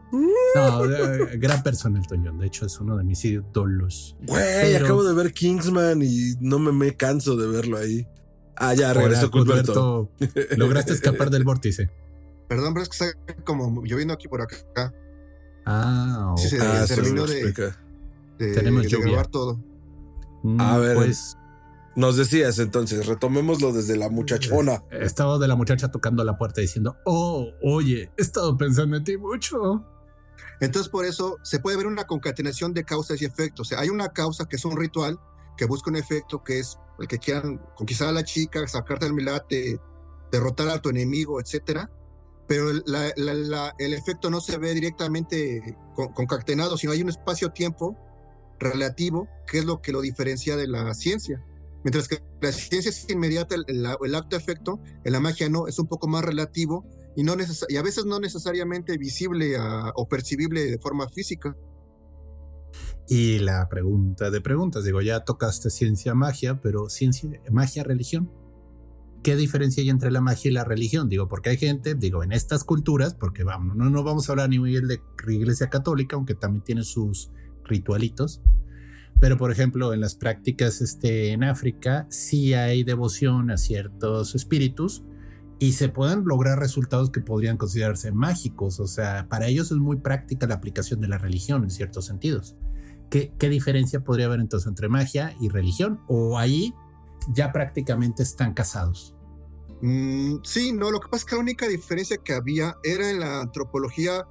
No, 0.56 0.86
eh, 0.86 1.38
gran 1.38 1.64
persona 1.64 2.00
el 2.00 2.08
Toñón. 2.08 2.38
De 2.40 2.48
hecho, 2.48 2.66
es 2.66 2.80
uno 2.80 2.98
de 2.98 3.04
mis 3.04 3.24
ídolos. 3.24 4.18
Güey, 4.28 4.76
acabo 4.76 5.04
de 5.04 5.14
ver 5.14 5.34
Kingsman 5.34 6.02
y 6.02 6.34
no 6.42 6.60
me, 6.60 6.72
me 6.72 6.96
canso 6.96 7.38
de 7.38 7.48
verlo 7.48 7.78
ahí. 7.78 8.06
Ah, 8.58 8.74
ya 8.74 8.94
regresó 8.94 9.32
Cuthberto. 9.32 10.12
Lograste 10.58 10.94
escapar 10.94 11.30
del 11.30 11.44
vórtice. 11.44 11.90
Perdón, 12.48 12.74
pero 12.74 12.84
es 12.84 12.90
que 12.90 13.06
está 13.06 13.44
como 13.44 13.84
lloviendo 13.84 14.14
aquí 14.14 14.28
por 14.28 14.42
acá. 14.42 14.58
Ah, 15.66 16.36
sí, 16.38 16.50
se, 16.50 16.62
ah, 16.62 16.86
terminó 16.88 17.26
de, 17.26 17.52
de, 18.38 18.54
Tenemos 18.54 18.84
de 18.84 18.98
grabar 18.98 19.28
todo. 19.28 19.60
Mm, 20.44 20.62
A 20.62 20.78
ver. 20.78 20.96
Pues 20.96 21.38
Nos 21.96 22.18
decías 22.18 22.60
entonces, 22.60 23.08
retomémoslo 23.08 23.74
desde 23.74 23.98
la 23.98 24.10
muchachona. 24.10 24.84
estaba 24.92 25.40
de 25.40 25.48
la 25.48 25.56
muchacha 25.56 25.90
tocando 25.90 26.24
la 26.24 26.38
puerta 26.38 26.62
diciendo, 26.62 26.98
oh, 27.06 27.48
oye, 27.64 28.12
he 28.18 28.22
estado 28.22 28.56
pensando 28.58 28.98
en 28.98 29.04
ti 29.04 29.18
mucho. 29.18 29.84
Entonces, 30.62 30.90
por 30.90 31.06
eso 31.06 31.38
se 31.44 31.60
puede 31.60 31.78
ver 31.78 31.88
una 31.88 32.06
concatenación 32.06 32.74
de 32.74 32.84
causas 32.84 33.22
y 33.22 33.26
efectos. 33.26 33.68
O 33.68 33.70
sea, 33.70 33.80
hay 33.80 33.90
una 33.90 34.10
causa 34.10 34.46
que 34.46 34.56
es 34.58 34.66
un 34.66 34.78
ritual 34.78 35.20
que 35.58 35.66
busca 35.66 35.90
un 35.90 35.96
efecto 35.96 36.44
que 36.44 36.60
es 36.60 36.78
el 37.00 37.08
que 37.08 37.18
quieran 37.18 37.58
conquistar 37.76 38.10
a 38.10 38.12
la 38.12 38.24
chica, 38.24 38.66
sacarte 38.68 39.06
del 39.06 39.14
milate, 39.14 39.80
derrotar 40.32 40.70
a 40.70 40.82
tu 40.82 40.90
enemigo, 40.90 41.40
etcétera. 41.40 41.90
Pero 42.48 42.70
el 42.70 43.94
efecto 43.94 44.30
no 44.30 44.40
se 44.40 44.58
ve 44.58 44.74
directamente 44.74 45.78
con, 45.96 46.14
concatenado, 46.14 46.78
sino 46.78 46.94
hay 46.94 47.02
un 47.02 47.10
espacio-tiempo 47.10 47.98
relativo 48.60 49.28
que 49.48 49.60
es 49.60 49.66
lo 49.66 49.82
que 49.82 49.92
lo 49.92 50.02
diferencia 50.02 50.56
de 50.56 50.68
la 50.68 50.94
ciencia. 50.94 51.44
Mientras 51.84 52.08
que 52.08 52.20
la 52.42 52.52
ciencia 52.52 52.90
es 52.90 53.10
inmediata, 53.10 53.56
el, 53.56 53.66
el, 53.68 54.16
acto-efecto, 54.16 54.80
en 55.04 55.14
la 55.14 55.20
magia 55.20 55.50
no, 55.50 55.68
es 55.68 55.78
un 55.78 55.88
poco 55.88 56.08
más 56.08 56.24
relativo 56.26 56.84
y, 57.16 57.24
no 57.24 57.34
a 57.34 57.82
veces 57.82 58.06
no 58.06 58.20
necesariamente 58.20 58.98
visible 58.98 59.56
a, 59.56 59.92
o 59.96 60.08
percibible 60.08 60.66
de 60.66 60.80
forma 60.80 61.08
física. 61.10 61.56
Y 63.08 63.40
la 63.40 63.70
pregunta 63.70 64.32
de 64.32 64.42
preguntas, 64.42 64.84
digo, 64.84 65.02
ya 65.02 65.20
tocaste 65.22 65.70
ciencia, 65.70 66.16
magia, 66.16 66.60
pero 66.62 66.90
ciencia, 66.90 67.30
magia, 67.52 67.84
religión. 67.84 68.32
¿Qué 69.26 69.36
diferencia 69.36 69.82
hay 69.82 69.90
entre 69.90 70.12
la 70.12 70.22
magia 70.22 70.52
y 70.52 70.54
la 70.54 70.66
religión? 70.66 71.10
Digo, 71.10 71.28
porque 71.28 71.50
hay 71.50 71.58
gente, 71.58 71.96
digo, 71.96 72.24
en 72.24 72.32
estas 72.32 72.64
culturas, 72.64 73.16
porque 73.16 73.44
vamos, 73.44 73.76
no, 73.76 73.90
no 73.90 74.04
vamos 74.04 74.30
a 74.30 74.34
hablar 74.34 74.50
ni 74.50 74.60
muy 74.60 74.70
bien 74.70 74.88
de 74.88 75.02
iglesia 75.28 75.68
católica, 75.72 76.16
aunque 76.16 76.36
también 76.36 76.64
tiene 76.64 76.84
sus 76.84 77.32
ritualitos. 77.64 78.44
Pero, 79.20 79.36
por 79.40 79.50
ejemplo, 79.50 79.96
en 79.96 80.02
las 80.02 80.14
prácticas 80.14 80.80
este, 80.80 81.32
en 81.32 81.44
África, 81.44 82.06
sí 82.08 82.54
hay 82.54 82.84
devoción 82.84 83.50
a 83.50 83.58
ciertos 83.58 84.36
espíritus 84.36 85.04
y 85.58 85.72
se 85.72 85.90
pueden 85.90 86.24
lograr 86.26 86.60
resultados 86.60 87.10
que 87.10 87.22
podrían 87.22 87.58
considerarse 87.58 88.12
mágicos. 88.12 88.80
O 88.80 88.86
sea, 88.86 89.28
para 89.28 89.48
ellos 89.48 89.72
es 89.72 89.78
muy 89.80 89.98
práctica 89.98 90.46
la 90.46 90.54
aplicación 90.54 91.02
de 91.02 91.08
la 91.08 91.18
religión 91.18 91.64
en 91.64 91.72
ciertos 91.72 92.06
sentidos. 92.06 92.58
¿qué, 93.10 93.34
¿qué 93.40 93.50
diferencia 93.50 94.04
podría 94.04 94.28
haber 94.28 94.40
entonces 94.40 94.68
entre 94.68 94.88
magia 94.88 95.36
y 95.42 95.50
religión? 95.50 96.00
¿O 96.08 96.38
ahí 96.38 96.76
ya 97.34 97.52
prácticamente 97.52 98.22
están 98.22 98.54
casados? 98.54 99.15
Mm, 99.86 100.38
sí, 100.44 100.74
no, 100.74 100.90
lo 100.90 101.00
que 101.00 101.10
pasa 101.10 101.22
es 101.22 101.26
que 101.26 101.36
la 101.36 101.42
única 101.42 101.68
diferencia 101.68 102.18
que 102.18 102.34
había 102.34 102.76
era 102.84 103.08
en 103.08 103.20
la 103.20 103.42
antropología, 103.42 104.26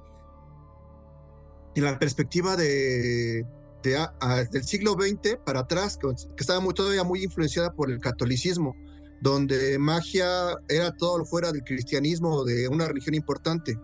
en 1.75 1.83
la 1.85 1.97
perspectiva 1.97 2.57
de, 2.57 3.45
del 3.81 4.63
siglo 4.65 4.97
XX 4.99 5.37
para 5.45 5.61
atrás, 5.61 5.97
que, 5.97 6.09
estaba 6.37 6.59
muy, 6.59 6.73
todavía 6.73 7.05
muy 7.05 7.23
influenciada 7.23 7.71
por 7.71 7.89
el 7.89 8.01
catolicismo, 8.01 8.75
donde 9.21 9.79
magia 9.79 10.57
era 10.67 10.91
todo 10.91 11.23
fuera 11.23 11.53
del 11.53 11.63
cristianismo 11.63 12.35
o 12.35 12.43
de 12.43 12.67
una 12.67 12.89
religión 12.89 13.15
importante. 13.15 13.79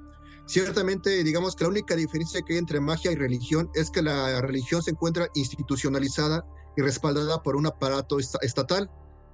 Ciertamente, 0.47 1.23
digamos 1.23 1.55
que 1.55 1.63
la 1.63 1.69
única 1.69 1.95
diferencia 1.95 2.41
que 2.45 2.55
hay 2.55 2.59
entre 2.59 2.81
magia 2.81 3.13
y 3.13 3.15
religión 3.15 3.69
es 3.75 3.89
que 3.89 4.01
la 4.01 4.41
religión 4.41 4.83
se 4.83 4.91
encuentra 4.91 5.29
institucionalizada 5.35 6.43
y 6.75 6.81
respaldada 6.81 7.41
por 7.41 7.55
un 7.55 7.65
aparato 7.65 8.19
esta- 8.19 8.39
estatal. 8.41 8.91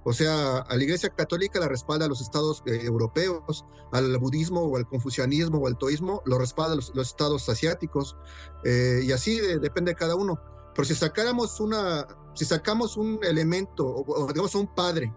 O 0.08 0.12
sea, 0.14 0.58
a 0.60 0.74
la 0.76 0.82
Iglesia 0.82 1.10
Católica 1.10 1.60
la 1.60 1.68
respalda 1.68 2.06
a 2.06 2.08
los 2.08 2.22
estados 2.22 2.62
eh, 2.66 2.80
europeos, 2.84 3.66
al 3.92 4.16
budismo 4.18 4.62
o 4.62 4.76
al 4.78 4.86
confucianismo 4.88 5.58
o 5.58 5.66
al 5.66 5.76
taoísmo 5.76 6.22
lo 6.24 6.38
respalda 6.38 6.76
los, 6.76 6.92
los 6.94 7.08
estados 7.08 7.46
asiáticos, 7.48 8.16
eh, 8.64 9.02
y 9.04 9.12
así 9.12 9.38
de- 9.38 9.58
depende 9.58 9.90
de 9.90 9.96
cada 9.96 10.14
uno. 10.14 10.40
Pero 10.74 10.86
si 10.86 10.94
sacáramos 10.94 11.60
una, 11.60 12.06
si 12.34 12.44
sacamos 12.46 12.96
un 12.96 13.18
elemento, 13.22 13.86
o, 13.86 14.24
o 14.24 14.26
digamos 14.28 14.54
un 14.54 14.74
padre 14.74 15.12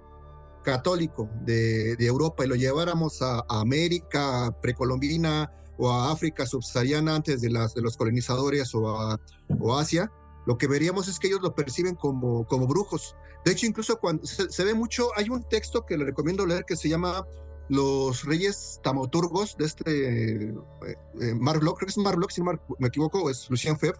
católico 0.64 1.30
de, 1.46 1.96
de 1.96 2.06
Europa 2.06 2.44
y 2.44 2.48
lo 2.50 2.56
lleváramos 2.56 3.22
a, 3.22 3.40
a 3.48 3.62
América 3.62 4.56
precolombina 4.62 5.52
o 5.78 5.90
a 5.90 6.12
África 6.12 6.46
subsahariana 6.46 7.16
antes 7.16 7.40
de, 7.42 7.50
las, 7.50 7.74
de 7.74 7.82
los 7.82 7.96
colonizadores 7.96 8.76
o 8.76 8.90
a 8.90 9.18
o 9.60 9.78
Asia, 9.78 10.12
lo 10.46 10.58
que 10.58 10.68
veríamos 10.68 11.08
es 11.08 11.20
que 11.20 11.28
ellos 11.28 11.42
lo 11.42 11.56
perciben 11.56 11.96
como, 11.96 12.46
como 12.48 12.68
brujos. 12.68 13.16
De 13.46 13.52
hecho, 13.52 13.66
incluso 13.66 14.00
cuando 14.00 14.26
se, 14.26 14.64
ve 14.64 14.74
mucho, 14.74 15.08
hay 15.16 15.30
un 15.30 15.44
texto 15.44 15.86
que 15.86 15.98
le 15.98 16.06
recomiendo 16.06 16.46
leer 16.46 16.66
que 16.66 16.76
se 16.76 16.90
llama 16.90 17.26
Los 17.70 18.24
Reyes 18.26 18.80
Taumaturgos 18.84 19.58
de 19.58 19.66
este 19.66 20.46
eh, 20.48 20.56
eh, 21.22 21.36
creo 21.40 21.76
que 21.76 21.86
es 21.86 21.98
Mark 21.98 22.18
Bloch, 22.18 22.32
si 22.32 22.42
no 22.42 22.60
me 22.80 22.88
equivoco, 22.88 23.30
es 23.30 23.50
Lucien 23.50 23.78
Febvre. 23.78 24.00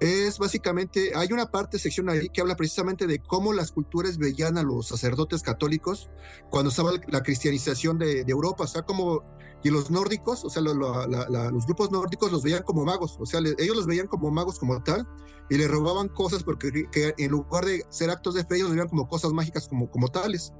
Es 0.00 0.38
básicamente, 0.38 1.12
hay 1.14 1.32
una 1.32 1.46
parte, 1.50 1.78
sección 1.78 2.10
ahí, 2.10 2.28
que 2.28 2.42
habla 2.42 2.54
precisamente 2.56 3.06
de 3.06 3.18
cómo 3.18 3.52
las 3.54 3.72
culturas 3.72 4.18
veían 4.18 4.58
a 4.58 4.62
los 4.62 4.88
sacerdotes 4.88 5.42
católicos 5.42 6.10
cuando 6.50 6.68
estaba 6.70 6.92
la 7.08 7.22
cristianización 7.22 7.98
de, 7.98 8.24
de 8.24 8.30
Europa, 8.32 8.64
o 8.64 8.66
sea, 8.66 8.82
como, 8.82 9.22
y 9.64 9.70
los 9.70 9.90
nórdicos, 9.90 10.44
o 10.44 10.50
sea, 10.50 10.60
lo- 10.60 10.74
lo- 10.74 11.06
la- 11.06 11.26
la- 11.30 11.50
los 11.50 11.64
grupos 11.64 11.90
nórdicos 11.90 12.30
los 12.30 12.42
veían 12.42 12.62
como 12.62 12.84
magos, 12.84 13.16
o 13.18 13.24
sea, 13.24 13.40
le- 13.40 13.54
ellos 13.58 13.74
los 13.74 13.86
veían 13.86 14.06
como 14.06 14.30
magos 14.30 14.58
como 14.58 14.82
tal, 14.82 15.08
y 15.48 15.56
le 15.56 15.66
robaban 15.66 16.08
cosas 16.08 16.42
porque 16.42 16.70
que 16.92 17.14
en 17.16 17.30
lugar 17.30 17.64
de 17.64 17.82
ser 17.88 18.10
actos 18.10 18.34
de 18.34 18.44
fe, 18.44 18.56
ellos 18.56 18.68
los 18.68 18.72
veían 18.76 18.88
como 18.88 19.08
cosas 19.08 19.32
mágicas 19.32 19.66
como, 19.66 19.90
como 19.90 20.08
tales. 20.08 20.52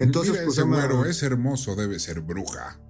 Entonces, 0.00 0.32
Mira 0.32 0.44
pues, 0.44 0.56
ese 0.56 0.66
güero, 0.66 1.04
es 1.04 1.22
hermoso, 1.22 1.74
debe 1.74 1.98
ser 1.98 2.20
bruja. 2.22 2.80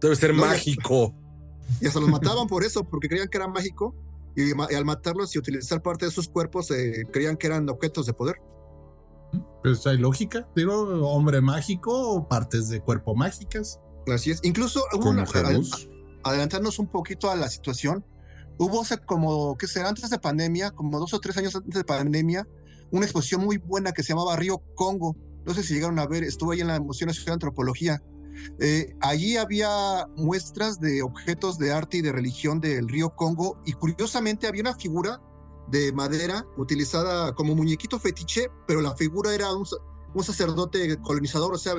Debe 0.00 0.14
ser 0.14 0.34
No, 0.34 0.42
mágico. 0.46 1.12
y 1.80 1.86
hasta 1.86 1.98
los 1.98 2.08
mataban 2.10 2.46
por 2.46 2.62
eso, 2.62 2.84
porque 2.84 3.08
creían 3.08 3.28
que 3.28 3.38
era 3.38 3.48
mágico, 3.48 3.96
y, 4.36 4.52
al 4.74 4.84
matarlos 4.84 5.34
y 5.34 5.38
utilizar 5.38 5.82
parte 5.82 6.06
de 6.06 6.10
sus 6.10 6.28
cuerpos, 6.28 6.70
eh, 6.70 7.04
creían 7.12 7.36
que 7.36 7.46
eran 7.46 7.68
objetos 7.68 8.06
de 8.06 8.12
poder. 8.12 8.36
Pues 9.62 9.86
hay 9.86 9.98
lógica. 9.98 10.48
Digo, 10.56 10.74
hombre 11.08 11.40
mágico 11.40 11.92
o 11.92 12.28
partes 12.28 12.68
de 12.68 12.80
cuerpo 12.80 13.14
mágicas. 13.14 13.78
Así 14.12 14.30
es. 14.30 14.40
Incluso, 14.42 14.82
hubo 14.94 15.10
una- 15.10 15.24
adelantarnos 16.24 16.78
un 16.78 16.88
poquito 16.88 17.30
a 17.30 17.36
la 17.36 17.48
situación, 17.48 18.04
hubo 18.58 18.82
hace 18.82 18.98
como, 18.98 19.56
¿qué 19.56 19.66
será? 19.66 19.88
Antes 19.88 20.10
de 20.10 20.18
pandemia, 20.18 20.70
como 20.70 20.98
dos 20.98 21.14
o 21.14 21.20
tres 21.20 21.36
años 21.36 21.54
antes 21.54 21.74
de 21.74 21.84
pandemia, 21.84 22.46
una 22.90 23.04
exposición 23.04 23.44
muy 23.44 23.58
buena 23.58 23.92
que 23.92 24.02
se 24.02 24.10
llamaba 24.10 24.36
Río 24.36 24.62
Congo. 24.74 25.16
No 25.46 25.54
sé 25.54 25.62
si 25.62 25.74
llegaron 25.74 25.98
a 25.98 26.06
ver, 26.06 26.24
estuvo 26.24 26.52
ahí 26.52 26.60
en 26.60 26.66
la 26.68 26.80
Museo 26.80 27.06
Nacional 27.06 27.26
de 27.26 27.32
Antropología. 27.34 28.02
Eh, 28.58 28.94
allí 29.00 29.36
había 29.36 30.06
muestras 30.16 30.80
de 30.80 31.02
objetos 31.02 31.58
de 31.58 31.72
arte 31.72 31.98
y 31.98 32.02
de 32.02 32.12
religión 32.12 32.60
del 32.60 32.88
río 32.88 33.10
Congo 33.16 33.60
y 33.64 33.72
curiosamente 33.72 34.46
había 34.46 34.62
una 34.62 34.74
figura 34.74 35.20
de 35.68 35.92
madera 35.92 36.44
utilizada 36.56 37.34
como 37.34 37.54
muñequito 37.54 37.98
fetiche, 37.98 38.48
pero 38.66 38.80
la 38.80 38.94
figura 38.96 39.34
era 39.34 39.52
un, 39.54 39.64
sa- 39.66 39.76
un 40.14 40.24
sacerdote 40.24 40.96
colonizador, 41.02 41.54
o 41.54 41.58
sea, 41.58 41.74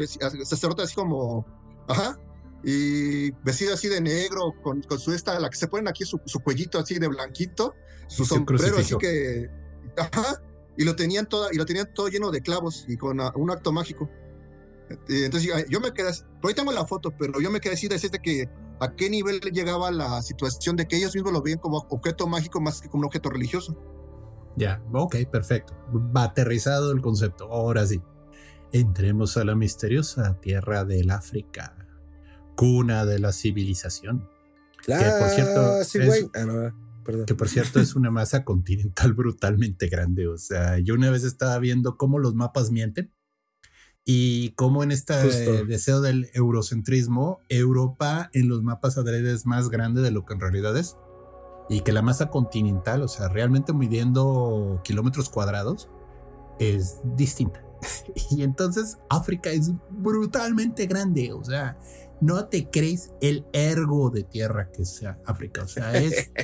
sacerdote 0.45 0.83
así 0.83 0.95
como, 0.95 1.45
ajá, 1.87 2.17
y 2.63 3.31
vestido 3.43 3.73
así 3.73 3.87
de 3.87 3.99
negro, 3.99 4.53
con, 4.63 4.81
con 4.83 4.99
su 4.99 5.11
esta, 5.13 5.37
la 5.39 5.49
que 5.49 5.57
se 5.57 5.67
ponen 5.67 5.87
aquí, 5.87 6.05
su, 6.05 6.21
su 6.25 6.39
cuellito 6.39 6.79
así 6.79 6.99
de 6.99 7.07
blanquito, 7.07 7.73
su 8.07 8.23
sombrero 8.35 8.77
así 8.77 8.89
que, 8.99 9.49
ajá, 9.97 10.41
y 10.77 10.85
lo 10.85 10.95
tenían 10.95 11.27
todo, 11.27 11.49
y 11.51 11.57
lo 11.57 11.65
tenían 11.65 11.91
todo 11.93 12.07
lleno 12.07 12.31
de 12.31 12.41
clavos 12.41 12.85
y 12.87 12.95
con 12.97 13.19
ah, 13.19 13.33
un 13.35 13.51
acto 13.51 13.71
mágico. 13.73 14.09
Eh, 15.09 15.25
Entonces 15.25 15.47
yo, 15.49 15.55
yo 15.69 15.79
me 15.79 15.93
quedé, 15.93 16.09
así- 16.09 16.23
por 16.41 16.49
ahí 16.49 16.55
tengo 16.55 16.71
la 16.71 16.85
foto, 16.85 17.11
pero 17.17 17.39
yo 17.41 17.49
me 17.51 17.59
quedé 17.59 17.73
así 17.73 17.87
de 17.87 17.95
decirte 17.95 18.19
que 18.19 18.49
a 18.79 18.95
qué 18.95 19.09
nivel 19.09 19.39
llegaba 19.53 19.91
la 19.91 20.21
situación 20.21 20.75
de 20.75 20.87
que 20.87 20.97
ellos 20.97 21.13
mismos 21.13 21.33
lo 21.33 21.41
veían 21.41 21.59
como 21.59 21.85
objeto 21.89 22.27
mágico 22.27 22.59
más 22.61 22.81
que 22.81 22.89
como 22.89 23.01
un 23.01 23.05
objeto 23.05 23.29
religioso. 23.29 23.77
Ya, 24.57 24.81
ok, 24.91 25.15
perfecto. 25.31 25.73
Va 26.15 26.23
aterrizado 26.23 26.91
el 26.91 27.01
concepto. 27.01 27.45
Ahora 27.51 27.85
sí. 27.85 28.01
Entremos 28.73 29.35
a 29.37 29.43
la 29.43 29.53
misteriosa 29.55 30.39
tierra 30.39 30.85
del 30.85 31.11
África, 31.11 31.75
cuna 32.55 33.05
de 33.05 33.19
la 33.19 33.31
civilización. 33.33 34.27
La 34.87 34.97
por 35.19 35.29
cierto, 35.29 35.83
sí, 35.83 35.99
es- 35.99 36.05
güey. 36.07 36.29
Ah, 36.33 36.45
no, 36.45 37.03
perdón. 37.03 37.25
que 37.25 37.35
por 37.35 37.49
cierto 37.49 37.79
es 37.79 37.95
una 37.95 38.11
masa 38.11 38.43
continental 38.45 39.13
brutalmente 39.13 39.87
grande. 39.89 40.27
O 40.27 40.37
sea, 40.37 40.79
yo 40.79 40.93
una 40.95 41.11
vez 41.11 41.23
estaba 41.23 41.57
viendo 41.59 41.97
cómo 41.97 42.17
los 42.19 42.33
mapas 42.35 42.71
mienten 42.71 43.11
y 44.03 44.51
cómo 44.51 44.83
en 44.83 44.91
este 44.91 45.13
Justo. 45.21 45.65
deseo 45.65 46.01
del 46.01 46.29
eurocentrismo, 46.33 47.39
Europa 47.49 48.29
en 48.33 48.49
los 48.49 48.63
mapas 48.63 48.97
adrede 48.97 49.33
es 49.33 49.45
más 49.45 49.69
grande 49.69 50.01
de 50.01 50.11
lo 50.11 50.25
que 50.25 50.33
en 50.33 50.39
realidad 50.39 50.75
es. 50.75 50.97
Y 51.69 51.81
que 51.81 51.91
la 51.91 52.01
masa 52.01 52.29
continental, 52.29 53.01
o 53.03 53.07
sea, 53.07 53.29
realmente 53.29 53.73
midiendo 53.73 54.81
kilómetros 54.83 55.29
cuadrados, 55.29 55.89
es 56.59 56.99
distinta. 57.15 57.63
Y 58.31 58.43
entonces 58.43 58.97
África 59.09 59.49
es 59.49 59.71
brutalmente 59.89 60.85
grande, 60.85 61.33
o 61.33 61.43
sea, 61.43 61.77
no 62.19 62.45
te 62.45 62.69
crees 62.69 63.11
el 63.21 63.45
ergo 63.53 64.09
de 64.11 64.23
tierra 64.23 64.71
que 64.71 64.85
sea 64.85 65.19
África, 65.25 65.63
o 65.63 65.67
sea, 65.67 65.93
es... 65.93 66.31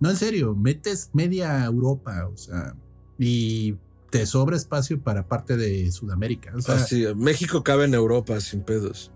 No, 0.00 0.10
en 0.10 0.16
serio, 0.16 0.56
metes 0.56 1.10
media 1.14 1.64
Europa, 1.64 2.26
o 2.26 2.36
sea, 2.36 2.74
y 3.16 3.76
te 4.14 4.26
sobra 4.26 4.56
espacio 4.56 5.02
para 5.02 5.26
parte 5.26 5.56
de 5.56 5.90
Sudamérica. 5.90 6.52
O 6.54 6.60
sea, 6.60 6.76
Ah, 6.76 6.78
sí, 6.78 7.04
México 7.16 7.64
cabe 7.64 7.86
en 7.86 7.94
Europa 7.94 8.38
sin 8.40 8.62
pedos. 8.62 9.10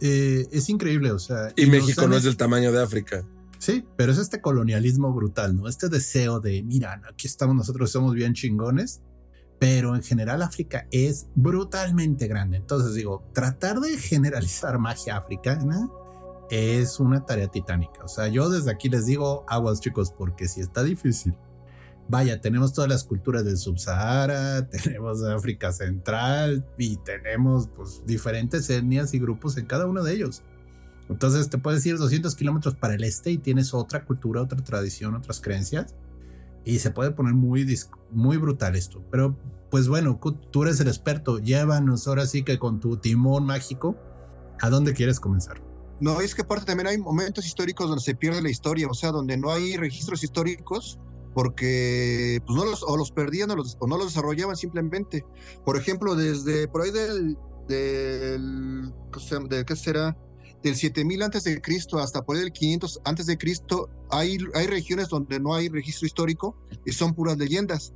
eh, 0.00 0.44
es 0.50 0.68
increíble, 0.68 1.12
o 1.12 1.20
sea. 1.20 1.52
Y, 1.54 1.66
nos 1.66 1.70
México 1.70 2.08
no 2.08 2.16
es 2.16 2.24
del 2.24 2.36
tamaño 2.36 2.72
de 2.72 2.82
África. 2.82 3.24
Sí, 3.58 3.84
pero 3.96 4.10
es 4.10 4.18
este 4.18 4.40
colonialismo 4.40 5.12
brutal, 5.12 5.54
¿no? 5.54 5.68
Este 5.68 5.88
deseo 5.88 6.40
de, 6.40 6.64
mira, 6.64 7.00
aquí 7.08 7.28
estamos 7.28 7.54
nosotros, 7.54 7.92
somos 7.92 8.12
bien 8.12 8.34
chingones, 8.34 9.02
pero 9.60 9.94
en 9.94 10.02
general 10.02 10.42
África 10.42 10.88
es 10.90 11.28
brutalmente 11.36 12.26
grande. 12.26 12.56
Entonces 12.56 12.94
digo, 12.94 13.22
tratar 13.32 13.78
de 13.78 13.98
generalizar 13.98 14.80
magia 14.80 15.16
africana 15.16 15.88
es 16.50 16.98
una 16.98 17.24
tarea 17.24 17.46
titánica. 17.46 18.02
O 18.02 18.08
sea, 18.08 18.26
yo 18.26 18.50
desde 18.50 18.72
aquí 18.72 18.88
les 18.88 19.06
digo, 19.06 19.44
aguas 19.46 19.80
chicos, 19.80 20.10
porque 20.10 20.48
si 20.48 20.60
está 20.60 20.82
difícil. 20.82 21.36
Vaya, 22.10 22.40
tenemos 22.40 22.72
todas 22.72 22.90
las 22.90 23.04
culturas 23.04 23.44
del 23.44 23.56
Subsahara, 23.56 24.68
tenemos 24.70 25.22
África 25.22 25.70
Central 25.70 26.66
y 26.76 26.96
tenemos 26.96 27.68
pues 27.68 28.02
diferentes 28.04 28.68
etnias 28.68 29.14
y 29.14 29.20
grupos 29.20 29.56
en 29.56 29.66
cada 29.66 29.86
uno 29.86 30.02
de 30.02 30.14
ellos. 30.14 30.42
Entonces 31.08 31.48
te 31.50 31.58
puedes 31.58 31.86
ir 31.86 31.98
200 31.98 32.34
kilómetros 32.34 32.74
para 32.74 32.94
el 32.94 33.04
este 33.04 33.30
y 33.30 33.38
tienes 33.38 33.72
otra 33.74 34.04
cultura, 34.04 34.42
otra 34.42 34.58
tradición, 34.58 35.14
otras 35.14 35.40
creencias. 35.40 35.94
Y 36.64 36.80
se 36.80 36.90
puede 36.90 37.12
poner 37.12 37.34
muy, 37.34 37.64
muy 38.10 38.38
brutal 38.38 38.74
esto. 38.74 39.04
Pero 39.12 39.38
pues 39.70 39.86
bueno, 39.86 40.18
tú 40.50 40.64
eres 40.64 40.80
el 40.80 40.88
experto. 40.88 41.38
Llévanos 41.38 42.08
ahora 42.08 42.26
sí 42.26 42.42
que 42.42 42.58
con 42.58 42.80
tu 42.80 42.96
timón 42.96 43.46
mágico. 43.46 43.96
¿A 44.60 44.68
dónde 44.68 44.94
quieres 44.94 45.20
comenzar? 45.20 45.62
No, 46.00 46.20
es 46.20 46.34
que 46.34 46.42
aparte 46.42 46.66
también 46.66 46.88
hay 46.88 46.98
momentos 46.98 47.46
históricos 47.46 47.88
donde 47.88 48.02
se 48.02 48.16
pierde 48.16 48.42
la 48.42 48.50
historia, 48.50 48.88
o 48.88 48.94
sea, 48.94 49.12
donde 49.12 49.36
no 49.36 49.52
hay 49.52 49.76
registros 49.76 50.24
históricos 50.24 50.98
porque 51.34 52.40
pues, 52.46 52.56
no 52.56 52.64
los, 52.64 52.82
o 52.82 52.96
los 52.96 53.12
perdían 53.12 53.50
o, 53.50 53.56
los- 53.56 53.76
no 53.86 53.96
los 53.96 54.08
desarrollaban 54.08 54.56
simplemente. 54.56 55.24
Por 55.64 55.76
ejemplo, 55.76 56.14
desde 56.14 56.68
por 56.68 56.82
ahí 56.82 56.90
del, 56.90 57.36
del 57.68 58.92
¿qué 59.12 59.20
se 59.20 59.34
llama? 59.34 59.48
¿de 59.48 59.64
qué 59.64 59.76
será? 59.76 60.16
Del 60.62 60.76
7000 60.76 61.22
antes 61.22 61.44
de 61.44 61.60
Cristo 61.60 61.98
hasta 61.98 62.22
por 62.22 62.36
ahí 62.36 62.42
del 62.42 62.52
500 62.52 63.00
antes 63.04 63.26
de 63.26 63.38
Cristo, 63.38 63.88
hay, 64.10 64.36
hay 64.54 64.66
regiones 64.66 65.08
donde 65.08 65.40
no 65.40 65.54
hay 65.54 65.68
registro 65.68 66.06
histórico 66.06 66.56
y 66.84 66.92
son 66.92 67.14
puras 67.14 67.38
leyendas. 67.38 67.94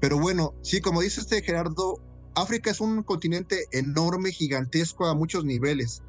Pero 0.00 0.18
bueno, 0.18 0.54
sí, 0.62 0.80
como 0.80 1.02
dice 1.02 1.20
este 1.20 1.42
Gerardo, 1.42 2.00
África 2.34 2.70
es 2.70 2.80
un 2.80 3.02
continente 3.02 3.66
enorme, 3.72 4.30
gigantesco 4.32 5.06
a 5.06 5.14
muchos 5.14 5.44
niveles. 5.44 6.02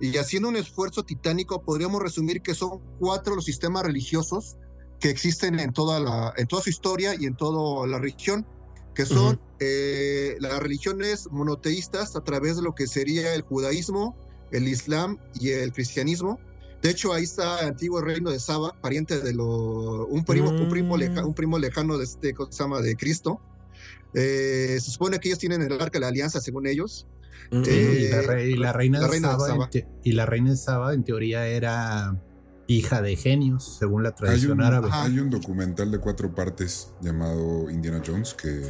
Y 0.00 0.16
haciendo 0.16 0.48
un 0.48 0.56
esfuerzo 0.56 1.02
titánico, 1.02 1.62
podríamos 1.62 2.00
resumir 2.02 2.40
que 2.40 2.54
son 2.54 2.80
cuatro 2.98 3.34
los 3.34 3.44
sistemas 3.44 3.82
religiosos 3.84 4.56
que 5.00 5.10
existen 5.10 5.58
en 5.58 5.72
toda, 5.72 5.98
la, 6.00 6.32
en 6.36 6.46
toda 6.46 6.62
su 6.62 6.70
historia 6.70 7.14
y 7.18 7.24
en 7.26 7.34
toda 7.34 7.86
la 7.86 7.98
región, 7.98 8.46
que 8.94 9.06
son 9.06 9.40
eh, 9.60 10.36
las 10.40 10.58
religiones 10.60 11.28
monoteístas 11.30 12.16
a 12.16 12.20
través 12.22 12.56
de 12.56 12.62
lo 12.62 12.74
que 12.74 12.86
sería 12.86 13.34
el 13.34 13.42
judaísmo, 13.42 14.14
el 14.52 14.68
islam 14.68 15.16
y 15.40 15.50
el 15.50 15.72
cristianismo. 15.72 16.38
De 16.82 16.90
hecho, 16.90 17.12
ahí 17.12 17.24
está 17.24 17.60
el 17.60 17.68
antiguo 17.68 18.00
reino 18.00 18.30
de 18.30 18.40
Saba, 18.40 18.74
pariente 18.80 19.20
de 19.20 19.32
lo, 19.34 20.06
un 20.06 20.24
primo, 20.24 20.50
un 20.50 20.68
primo, 20.68 20.96
leja- 20.96 21.22
Mm. 21.22 21.26
un 21.28 21.34
primo 21.34 21.58
lejano 21.58 21.96
de 21.98 22.04
este, 22.04 22.34
¿cómo 22.34 22.50
se 22.52 22.62
llama? 22.62 22.80
De 22.80 22.96
Cristo. 22.96 23.40
Eh, 24.14 24.78
se 24.80 24.90
supone 24.90 25.18
que 25.18 25.28
ellos 25.28 25.38
tienen 25.38 25.62
el 25.62 25.72
arca 25.74 25.90
de 25.92 26.00
la 26.00 26.08
alianza, 26.08 26.40
según 26.40 26.66
ellos. 26.66 27.06
Mm. 27.52 27.62
Eh, 27.66 27.98
y, 28.00 28.08
la 28.08 28.22
re- 28.22 28.48
y 28.50 28.54
la 28.56 28.72
reina 28.72 28.98
la 28.98 29.04
de 29.06 29.10
reina 29.12 29.32
de 29.36 29.38
Saba, 29.46 29.70
y 30.02 30.12
la 30.12 30.26
reina 30.26 30.50
de 30.50 30.56
Saba 30.56 30.94
en 30.94 31.04
teoría 31.04 31.46
era 31.46 32.20
hija 32.70 33.02
de 33.02 33.16
genios, 33.16 33.78
según 33.78 34.02
la 34.04 34.10
Hay 34.10 34.14
tradición 34.14 34.52
un, 34.52 34.62
árabe. 34.62 34.88
Ajá. 34.88 35.04
hay 35.04 35.18
un 35.18 35.28
documental 35.28 35.90
de 35.90 35.98
cuatro 35.98 36.34
partes 36.34 36.92
llamado 37.00 37.68
Indiana 37.68 38.00
Jones 38.06 38.34
que 38.34 38.62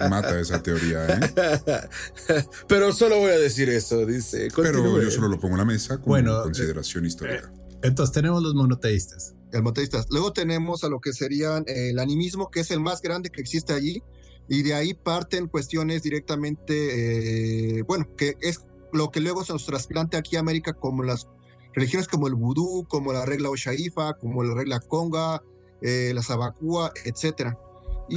mata 0.10 0.38
esa 0.38 0.62
teoría, 0.62 1.06
¿eh? 1.08 1.20
Pero 2.68 2.92
solo 2.92 3.18
voy 3.18 3.30
a 3.30 3.38
decir 3.38 3.70
eso, 3.70 4.04
dice. 4.04 4.48
Pero 4.54 4.82
Continúe. 4.82 5.02
yo 5.02 5.10
solo 5.10 5.28
lo 5.28 5.40
pongo 5.40 5.54
en 5.54 5.58
la 5.60 5.64
mesa 5.64 5.96
como 5.96 6.08
Bueno, 6.08 6.42
consideración 6.42 7.06
histórica. 7.06 7.50
Entonces 7.82 8.12
tenemos 8.12 8.42
los 8.42 8.54
monoteístas. 8.54 9.34
el 9.52 9.62
monoteístas. 9.62 10.06
Luego 10.10 10.32
tenemos 10.34 10.84
a 10.84 10.88
lo 10.90 11.00
que 11.00 11.14
serían 11.14 11.64
eh, 11.66 11.90
el 11.90 11.98
animismo, 11.98 12.50
que 12.50 12.60
es 12.60 12.70
el 12.70 12.80
más 12.80 13.00
grande 13.00 13.30
que 13.30 13.40
existe 13.40 13.72
allí, 13.72 14.02
y 14.46 14.62
de 14.62 14.74
ahí 14.74 14.92
parten 14.92 15.46
cuestiones 15.46 16.02
directamente, 16.02 17.78
eh, 17.78 17.82
bueno, 17.82 18.06
que 18.16 18.36
es 18.42 18.60
lo 18.92 19.10
que 19.10 19.20
luego 19.20 19.44
se 19.44 19.54
nos 19.54 19.64
trasplanta 19.64 20.18
aquí 20.18 20.36
a 20.36 20.40
América 20.40 20.74
como 20.74 21.02
las 21.02 21.28
religiones 21.74 22.08
como 22.08 22.26
el 22.26 22.34
vudú, 22.34 22.84
como 22.88 23.12
la 23.12 23.24
regla 23.26 23.50
Oshaifa, 23.50 24.14
como 24.14 24.42
la 24.42 24.54
regla 24.54 24.80
Conga, 24.80 25.42
eh, 25.82 26.12
la 26.14 26.22
Sabacúa, 26.22 26.92
etcétera. 27.04 27.58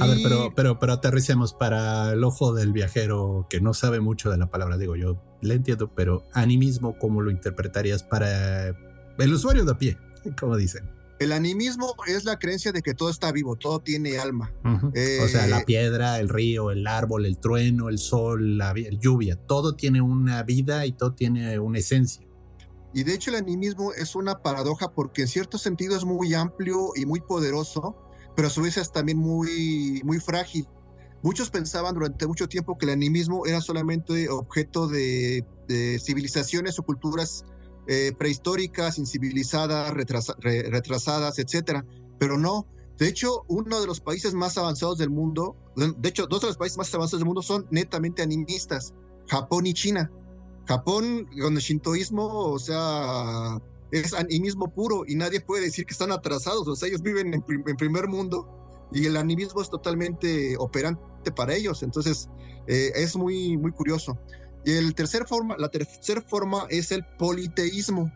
A 0.00 0.06
ver, 0.08 0.18
pero, 0.24 0.52
pero, 0.56 0.78
pero 0.80 0.92
aterricemos 0.94 1.54
para 1.54 2.12
el 2.12 2.24
ojo 2.24 2.52
del 2.52 2.72
viajero 2.72 3.46
que 3.48 3.60
no 3.60 3.74
sabe 3.74 4.00
mucho 4.00 4.28
de 4.30 4.36
la 4.38 4.50
palabra. 4.50 4.76
Digo, 4.76 4.96
yo 4.96 5.22
le 5.40 5.54
entiendo, 5.54 5.88
pero 5.94 6.24
animismo, 6.32 6.96
¿cómo 6.98 7.20
lo 7.22 7.30
interpretarías 7.30 8.02
para 8.02 8.68
el 8.70 9.32
usuario 9.32 9.64
de 9.64 9.70
a 9.72 9.78
pie? 9.78 9.96
Como 10.40 10.56
dicen. 10.56 10.90
El 11.20 11.30
animismo 11.30 11.94
es 12.08 12.24
la 12.24 12.40
creencia 12.40 12.72
de 12.72 12.82
que 12.82 12.92
todo 12.92 13.08
está 13.08 13.30
vivo, 13.30 13.54
todo 13.54 13.78
tiene 13.78 14.18
alma. 14.18 14.52
Eh, 14.94 15.20
o 15.22 15.28
sea, 15.28 15.46
la 15.46 15.64
piedra, 15.64 16.18
el 16.18 16.28
río, 16.28 16.72
el 16.72 16.88
árbol, 16.88 17.24
el 17.24 17.38
trueno, 17.38 17.88
el 17.88 17.98
sol, 17.98 18.58
la 18.58 18.72
vi- 18.72 18.88
lluvia, 18.98 19.36
todo 19.36 19.76
tiene 19.76 20.00
una 20.00 20.42
vida 20.42 20.86
y 20.86 20.92
todo 20.92 21.12
tiene 21.12 21.56
una 21.60 21.78
esencia. 21.78 22.23
Y 22.94 23.02
de 23.02 23.12
hecho 23.14 23.30
el 23.30 23.36
animismo 23.36 23.92
es 23.92 24.14
una 24.14 24.40
paradoja 24.40 24.92
porque 24.92 25.22
en 25.22 25.28
cierto 25.28 25.58
sentido 25.58 25.96
es 25.96 26.04
muy 26.04 26.32
amplio 26.32 26.90
y 26.94 27.04
muy 27.04 27.20
poderoso, 27.20 27.96
pero 28.36 28.48
a 28.48 28.50
su 28.50 28.62
vez 28.62 28.76
es 28.76 28.92
también 28.92 29.18
muy, 29.18 30.00
muy 30.04 30.20
frágil. 30.20 30.66
Muchos 31.22 31.50
pensaban 31.50 31.94
durante 31.94 32.26
mucho 32.26 32.48
tiempo 32.48 32.76
que 32.78 32.86
el 32.86 32.92
animismo 32.92 33.46
era 33.46 33.60
solamente 33.60 34.28
objeto 34.28 34.86
de, 34.86 35.44
civilizaciones 35.98 36.78
o 36.78 36.82
culturas 36.82 37.44
eh, 37.86 38.12
prehistóricas, 38.18 38.98
incivilizadas, 38.98 39.92
retrasa- 39.92 40.36
re- 40.38 40.68
retrasadas, 40.70 41.38
etcétera. 41.38 41.84
Pero 42.18 42.38
no. 42.38 42.66
De 42.98 43.08
hecho, 43.08 43.44
uno 43.48 43.80
de 43.80 43.86
los 43.88 44.00
países 44.00 44.34
más 44.34 44.56
avanzados 44.56 44.98
del 44.98 45.10
mundo, 45.10 45.56
de 45.74 46.08
hecho, 46.08 46.26
dos 46.26 46.42
de 46.42 46.46
los 46.48 46.56
países 46.56 46.78
más 46.78 46.94
avanzados 46.94 47.20
del 47.20 47.26
mundo 47.26 47.42
son 47.42 47.66
netamente 47.70 48.22
animistas, 48.22 48.94
Japón 49.26 49.66
y 49.66 49.74
China. 49.74 50.12
Japón, 50.66 51.28
con 51.40 51.54
el 51.54 51.60
shintoísmo, 51.60 52.26
o 52.26 52.58
sea, 52.58 53.58
es 53.90 54.12
animismo 54.14 54.72
puro 54.72 55.04
y 55.06 55.14
nadie 55.14 55.40
puede 55.40 55.64
decir 55.64 55.84
que 55.86 55.92
están 55.92 56.10
atrasados, 56.12 56.66
o 56.66 56.74
sea, 56.74 56.88
ellos 56.88 57.02
viven 57.02 57.34
en, 57.34 57.42
prim- 57.42 57.64
en 57.66 57.76
primer 57.76 58.08
mundo 58.08 58.88
y 58.92 59.06
el 59.06 59.16
animismo 59.16 59.60
es 59.60 59.70
totalmente 59.70 60.56
operante 60.58 61.30
para 61.36 61.54
ellos, 61.54 61.82
entonces 61.82 62.28
eh, 62.66 62.92
es 62.94 63.16
muy, 63.16 63.56
muy 63.56 63.72
curioso. 63.72 64.18
Y 64.64 64.72
el 64.72 64.94
tercer 64.94 65.26
forma, 65.26 65.56
la 65.58 65.68
tercera 65.68 66.22
forma 66.22 66.66
es 66.70 66.90
el 66.92 67.04
politeísmo, 67.18 68.10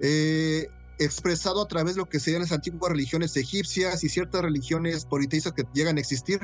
eh, 0.00 0.66
expresado 0.98 1.62
a 1.62 1.68
través 1.68 1.94
de 1.94 2.00
lo 2.00 2.08
que 2.08 2.18
serían 2.20 2.42
las 2.42 2.52
antiguas 2.52 2.90
religiones 2.90 3.36
egipcias 3.36 4.02
y 4.02 4.08
ciertas 4.08 4.42
religiones 4.42 5.04
politeístas 5.04 5.52
que 5.52 5.64
llegan 5.72 5.96
a 5.96 6.00
existir. 6.00 6.40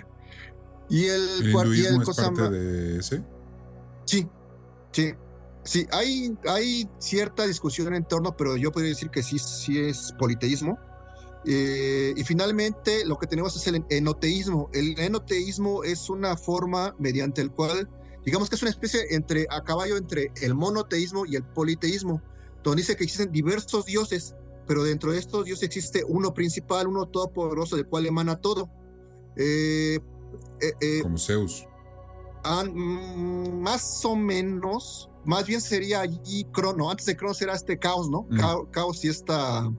Y 0.89 1.07
el, 1.07 1.29
¿El 1.41 1.47
y 1.47 1.51
hinduismo 1.51 1.97
el 1.97 2.03
es 2.03 2.05
cosa 2.05 2.23
parte 2.33 2.51
de 2.51 2.99
ese? 2.99 3.25
Sí, 4.05 4.29
sí. 4.93 5.15
Sí, 5.63 5.87
hay, 5.93 6.37
hay 6.49 6.89
cierta 6.99 7.47
discusión 7.47 7.95
en 7.95 8.05
torno, 8.05 8.37
pero 8.37 8.57
yo 8.57 8.73
podría 8.73 8.91
decir 8.91 9.11
que 9.11 9.23
sí, 9.23 9.39
sí 9.39 9.79
es 9.79 10.13
politeísmo. 10.19 10.79
Eh, 11.47 12.13
y 12.17 12.25
finalmente 12.25 13.05
lo 13.07 13.19
que 13.19 13.27
tenemos 13.27 13.57
es 13.57 13.67
el 13.67 13.85
enoteísmo. 13.91 14.71
El 14.73 14.99
enoteísmo 14.99 15.85
es 15.85 16.09
una 16.11 16.37
forma 16.37 16.95
mediante 16.99 17.41
el 17.41 17.51
cual, 17.51 17.89
digamos 18.25 18.49
que 18.49 18.57
es 18.57 18.63
una 18.63 18.71
especie 18.71 19.01
entre 19.11 19.47
a 19.51 19.63
caballo 19.63 19.97
entre 19.97 20.33
el 20.43 20.55
monoteísmo 20.55 21.25
y 21.27 21.37
el 21.37 21.45
politeísmo, 21.45 22.23
donde 22.63 22.83
dice 22.83 22.97
que 22.97 23.05
existen 23.05 23.33
diversos 23.33 23.87
dioses, 23.87 24.35
pero 24.67 24.85
dentro 24.85 25.13
de 25.13 25.19
estos 25.19 25.45
dioses 25.45 25.65
existe 25.65 26.05
uno 26.07 26.33
principal, 26.35 26.87
uno 26.87 27.07
todopoderoso, 27.07 27.77
del 27.77 27.87
cual 27.87 28.07
emana 28.07 28.37
todo. 28.37 28.71
Eh, 29.37 29.99
eh, 30.81 31.03
Como 31.03 31.19
Zeus. 31.19 31.67
Ah, 32.45 32.65
mm, 32.65 33.61
más 33.61 34.05
o 34.05 34.17
menos, 34.17 35.10
más 35.25 35.47
bien 35.47 35.61
sería 35.61 36.01
allí 36.01 36.45
Crono. 36.53 36.91
Antes 36.91 37.07
de 37.07 37.17
Cronos 37.17 37.41
era 37.43 37.55
este 37.55 37.79
Caos, 37.79 38.09
¿no? 38.11 38.27
Mm. 38.31 38.39
Ca- 38.39 38.71
Caos 38.71 39.05
y 39.05 39.09
esta. 39.09 39.71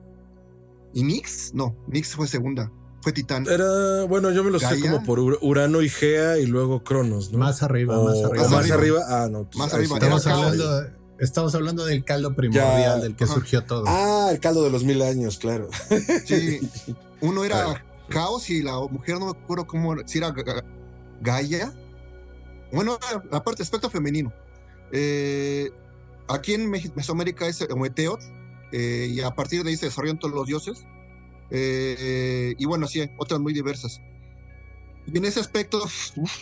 ¿Y 0.94 1.02
Nix? 1.04 1.52
No, 1.54 1.76
Nix 1.88 2.14
fue 2.14 2.26
segunda. 2.28 2.70
Fue 3.02 3.12
Titán. 3.12 3.46
Era, 3.48 4.04
bueno, 4.04 4.30
yo 4.30 4.44
me 4.44 4.50
lo 4.52 4.60
sé 4.60 4.78
como 4.80 5.02
por 5.02 5.18
Ur- 5.18 5.38
Urano 5.42 5.82
y 5.82 5.88
Gea 5.88 6.38
y 6.38 6.46
luego 6.46 6.84
Cronos, 6.84 7.32
¿no? 7.32 7.38
Más 7.38 7.62
arriba, 7.64 7.98
o, 7.98 8.04
más 8.04 8.16
o 8.18 8.26
arriba. 8.26 8.44
más 8.48 8.70
arriba. 8.70 8.76
arriba. 8.76 9.00
Ah, 9.08 9.28
no. 9.28 9.44
pues, 9.44 9.56
Más 9.56 9.74
arriba. 9.74 9.96
Estamos 9.96 10.26
hablando, 10.28 10.86
estamos 11.18 11.54
hablando 11.56 11.84
del 11.84 12.04
caldo 12.04 12.34
primordial 12.36 13.00
del 13.00 13.16
que 13.16 13.24
Ajá. 13.24 13.34
surgió 13.34 13.64
todo. 13.64 13.84
Ah, 13.88 14.28
el 14.30 14.38
caldo 14.38 14.62
de 14.62 14.70
los 14.70 14.84
mil 14.84 15.02
años, 15.02 15.38
claro. 15.38 15.68
Sí. 16.24 16.60
Uno 17.20 17.42
era. 17.44 17.84
Caos 18.08 18.50
y 18.50 18.62
la 18.62 18.78
mujer, 18.78 19.18
no 19.18 19.26
me 19.26 19.30
acuerdo 19.32 19.66
cómo 19.66 19.94
era, 19.94 20.06
si 20.06 20.18
era 20.18 20.28
Ga- 20.34 20.44
Ga- 20.44 20.64
Gaia. 21.22 21.72
Bueno, 22.72 22.98
aparte, 23.30 23.62
aspecto 23.62 23.88
femenino. 23.90 24.32
Eh, 24.92 25.70
aquí 26.28 26.54
en 26.54 26.70
Me- 26.70 26.92
Mesoamérica 26.94 27.46
es 27.48 27.60
Ometeotl, 27.70 28.24
eh, 28.72 29.08
y 29.10 29.20
a 29.20 29.30
partir 29.34 29.62
de 29.64 29.70
ahí 29.70 29.76
se 29.76 29.86
desarrollan 29.86 30.18
todos 30.18 30.34
los 30.34 30.46
dioses. 30.46 30.84
Eh, 31.50 32.54
y 32.58 32.64
bueno, 32.64 32.86
sí, 32.86 33.02
otras 33.18 33.40
muy 33.40 33.52
diversas. 33.52 34.00
En 35.12 35.24
ese 35.24 35.40
aspecto, 35.40 35.82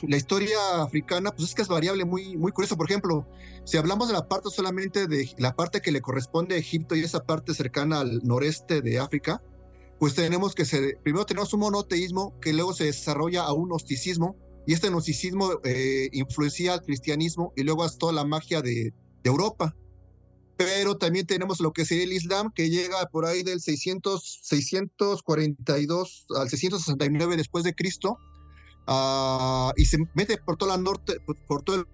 la 0.06 0.16
historia 0.18 0.58
africana, 0.82 1.30
pues 1.30 1.48
es 1.48 1.54
que 1.54 1.62
es 1.62 1.68
variable, 1.68 2.04
muy, 2.04 2.36
muy 2.36 2.52
curioso. 2.52 2.76
Por 2.76 2.90
ejemplo, 2.90 3.26
si 3.64 3.78
hablamos 3.78 4.08
de 4.08 4.14
la 4.14 4.28
parte 4.28 4.50
solamente 4.50 5.06
de 5.06 5.30
la 5.38 5.54
parte 5.56 5.80
que 5.80 5.90
le 5.90 6.02
corresponde 6.02 6.54
a 6.56 6.58
Egipto 6.58 6.94
y 6.94 7.00
esa 7.02 7.24
parte 7.24 7.54
cercana 7.54 8.00
al 8.00 8.20
noreste 8.22 8.82
de 8.82 8.98
África, 8.98 9.42
pues 9.98 10.14
tenemos 10.14 10.54
que 10.54 10.66
se, 10.66 10.98
primero 11.02 11.24
tenemos 11.24 11.52
un 11.54 11.60
monoteísmo 11.60 12.38
que 12.40 12.52
luego 12.52 12.74
se 12.74 12.84
desarrolla 12.84 13.42
a 13.44 13.52
un 13.54 13.68
gnosticismo 13.68 14.36
y 14.66 14.72
este 14.72 14.88
gnosticismo 14.88 15.60
eh, 15.64 16.08
influencia 16.12 16.74
al 16.74 16.82
cristianismo 16.82 17.52
y 17.56 17.62
luego 17.62 17.84
a 17.84 17.90
toda 17.90 18.12
la 18.12 18.24
magia 18.24 18.62
de, 18.62 18.92
de 19.22 19.30
Europa. 19.30 19.74
Pero 20.56 20.96
también 20.98 21.26
tenemos 21.26 21.60
lo 21.60 21.72
que 21.72 21.86
sería 21.86 22.04
el 22.04 22.12
Islam, 22.12 22.52
que 22.54 22.68
llega 22.68 23.06
por 23.06 23.24
ahí 23.24 23.42
del 23.42 23.60
600, 23.60 24.40
642 24.42 26.26
al 26.36 26.50
669 26.50 27.36
después 27.38 27.64
de 27.64 27.74
Cristo, 27.74 28.18
ah, 28.86 29.72
y 29.76 29.86
se 29.86 29.98
mete 30.14 30.36
por 30.36 30.58
toda 30.58 30.76
la 30.76 30.82
norte, 30.82 31.18
por, 31.24 31.36
por 31.46 31.62
todo 31.62 31.76
el 31.76 31.86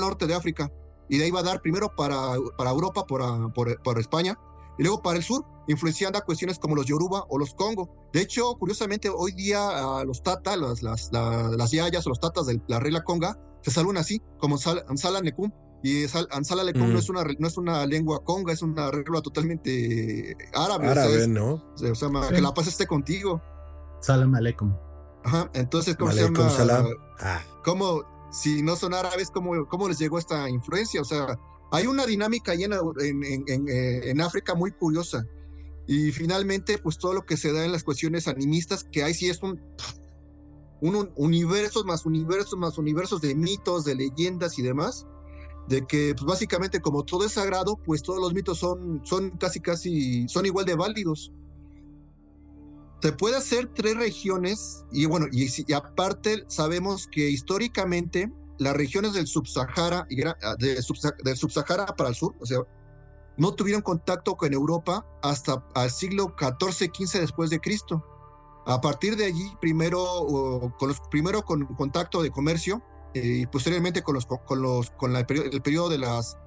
norte 0.00 0.26
de 0.26 0.34
África. 0.34 0.72
Y 1.08 1.18
de 1.18 1.24
ahí 1.24 1.30
va 1.32 1.40
a 1.40 1.44
dar 1.44 1.60
primero 1.60 1.94
para, 1.96 2.36
para 2.56 2.70
Europa, 2.70 3.04
por, 3.04 3.52
por, 3.52 3.82
por 3.82 3.98
España, 3.98 4.38
y 4.78 4.82
luego 4.82 5.02
para 5.02 5.16
el 5.18 5.22
sur, 5.24 5.44
influenciando 5.68 6.18
a 6.18 6.22
cuestiones 6.22 6.58
como 6.58 6.74
los 6.76 6.86
Yoruba 6.86 7.24
o 7.28 7.38
los 7.38 7.54
Congo. 7.54 7.88
De 8.12 8.20
hecho, 8.20 8.54
curiosamente, 8.58 9.08
hoy 9.08 9.32
día 9.32 9.60
ah, 9.60 10.04
los 10.04 10.22
Tata, 10.22 10.56
las, 10.56 10.82
las, 10.82 11.10
la- 11.12 11.48
las 11.56 11.70
yayas 11.70 12.06
o 12.06 12.10
los 12.10 12.20
Tatas 12.20 12.46
de 12.46 12.60
la 12.68 12.80
regla 12.80 13.02
Conga, 13.04 13.38
se 13.62 13.70
saludan 13.70 13.98
así, 13.98 14.20
como 14.38 14.56
Ansala, 14.56 14.84
Ansala 14.88 15.20
Necum. 15.20 15.50
Y 15.82 16.08
Sal- 16.08 16.28
Ansala 16.30 16.64
Necum 16.64 16.88
Mm. 16.88 16.92
no, 16.94 16.98
es 16.98 17.08
una, 17.10 17.24
no 17.38 17.46
es 17.48 17.56
una 17.58 17.84
lengua 17.86 18.24
conga, 18.24 18.52
es 18.54 18.62
una 18.62 18.90
regla 18.90 19.20
totalmente 19.20 20.36
árabe. 20.54 20.88
Árabe, 20.88 21.28
¿no? 21.28 21.54
o 21.54 21.76
sea, 21.76 21.94
Sí. 21.94 22.06
que 22.34 22.40
la 22.40 22.52
paz 22.54 22.66
esté 22.68 22.86
contigo. 22.86 23.42
Salam 24.00 24.34
aleikum. 24.34 24.74
Ajá, 25.24 25.50
entonces, 25.54 25.96
¿cómo 25.96 26.12
se 26.12 26.22
llama? 26.22 26.50
salam. 26.50 26.86
Ah, 27.20 27.40
¿Cómo, 27.64 28.02
si 28.30 28.62
no 28.62 28.76
son 28.76 28.92
árabes, 28.94 29.30
cómo, 29.30 29.66
cómo 29.68 29.88
les 29.88 29.98
llegó 29.98 30.18
esta 30.18 30.48
influencia? 30.50 31.00
O 31.00 31.04
sea, 31.04 31.38
hay 31.72 31.86
una 31.86 32.06
dinámica 32.06 32.52
ahí 32.52 32.64
eh, 32.64 34.00
en 34.10 34.20
África 34.20 34.54
muy 34.54 34.70
curiosa. 34.72 35.24
Y 35.86 36.12
finalmente, 36.12 36.78
pues 36.78 36.96
todo 36.98 37.12
lo 37.12 37.22
que 37.26 37.36
se 37.36 37.52
da 37.52 37.64
en 37.64 37.72
las 37.72 37.84
cuestiones 37.84 38.26
animistas, 38.28 38.84
que 38.84 39.02
ahí 39.02 39.12
sí 39.14 39.28
es 39.28 39.42
un, 39.42 39.60
un, 40.80 40.96
un- 40.96 41.12
universos 41.16 41.84
más 41.84 42.06
universos 42.06 42.58
más 42.58 42.78
universos 42.78 43.20
de 43.20 43.34
mitos, 43.34 43.84
de 43.84 43.94
leyendas 43.94 44.58
y 44.58 44.62
demás. 44.62 45.06
de 45.68 45.86
que 45.86 46.14
pues, 46.14 46.26
básicamente 46.26 46.80
como 46.80 47.04
todo 47.04 47.24
es 47.24 47.32
sagrado, 47.32 47.76
pues 47.84 48.02
todos 48.02 48.20
los 48.20 48.34
mitos 48.34 48.58
son, 48.58 49.00
son 49.04 49.30
casi 49.38 49.60
casi, 49.60 50.28
son 50.28 50.44
igual 50.46 50.66
de 50.66 50.74
válidos. 50.74 51.32
Se 53.02 53.12
puede 53.12 53.36
hacer 53.36 53.70
tres 53.74 53.96
regiones 53.96 54.84
y 54.90 55.04
bueno, 55.06 55.26
y 55.30 55.72
aparte 55.74 56.44
sabemos 56.48 57.06
que 57.06 57.28
históricamente 57.30 58.30
las 58.58 58.74
regiones 58.74 59.12
del 59.12 59.26
subsahara 59.26 60.06
y 60.08 60.22
ah, 60.22 60.36
de, 60.58 60.80
del 61.24 61.36
subsahara 61.36 61.86
para 61.86 62.08
el 62.08 62.14
sur, 62.14 62.34
o 62.40 62.46
sea, 62.46 62.58
no 63.36 63.52
tuvieron 63.54 63.82
contacto 63.82 64.36
con 64.36 64.52
Europa 64.52 65.04
hasta 65.22 65.64
el 65.76 65.90
siglo 65.90 66.34
XIV, 66.38 66.90
XV 66.94 67.20
después 67.20 67.50
de 67.50 67.60
Cristo. 67.60 68.04
A 68.66 68.80
partir 68.80 69.16
de 69.16 69.26
allí, 69.26 69.52
primero, 69.60 70.72
con 70.78 70.88
los, 70.88 71.00
primero 71.10 71.42
con 71.42 71.66
contacto 71.74 72.22
de 72.22 72.30
comercio 72.30 72.82
eh, 73.14 73.40
y 73.42 73.46
posteriormente 73.46 74.02
con, 74.02 74.14
los, 74.14 74.26
con, 74.26 74.62
los, 74.62 74.90
con 74.90 75.12
la, 75.12 75.20
el 75.20 75.62
periodo 75.62 75.88
de, 75.88 75.98
las, 75.98 76.38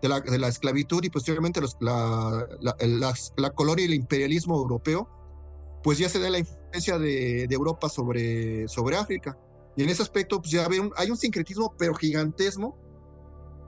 de, 0.00 0.08
la, 0.08 0.20
de 0.20 0.38
la 0.38 0.48
esclavitud 0.48 1.04
y 1.04 1.10
posteriormente 1.10 1.60
los, 1.60 1.76
la, 1.80 2.46
la, 2.60 3.14
la, 3.36 3.50
colonia 3.50 3.84
y 3.84 3.88
el 3.88 3.94
imperialismo 3.94 4.56
europeo, 4.56 5.08
pues 5.82 5.98
ya 5.98 6.08
se 6.08 6.18
da 6.18 6.30
la 6.30 6.38
influencia 6.38 6.98
de, 6.98 7.46
de 7.46 7.54
Europa 7.54 7.88
sobre, 7.88 8.68
sobre 8.68 8.96
África. 8.96 9.36
Y 9.76 9.82
en 9.82 9.90
ese 9.90 10.02
aspecto, 10.02 10.40
pues 10.40 10.52
ya 10.52 10.66
un, 10.68 10.90
hay 10.96 11.10
un 11.10 11.16
sincretismo, 11.16 11.74
pero 11.78 11.94
gigantesco, 11.94 12.76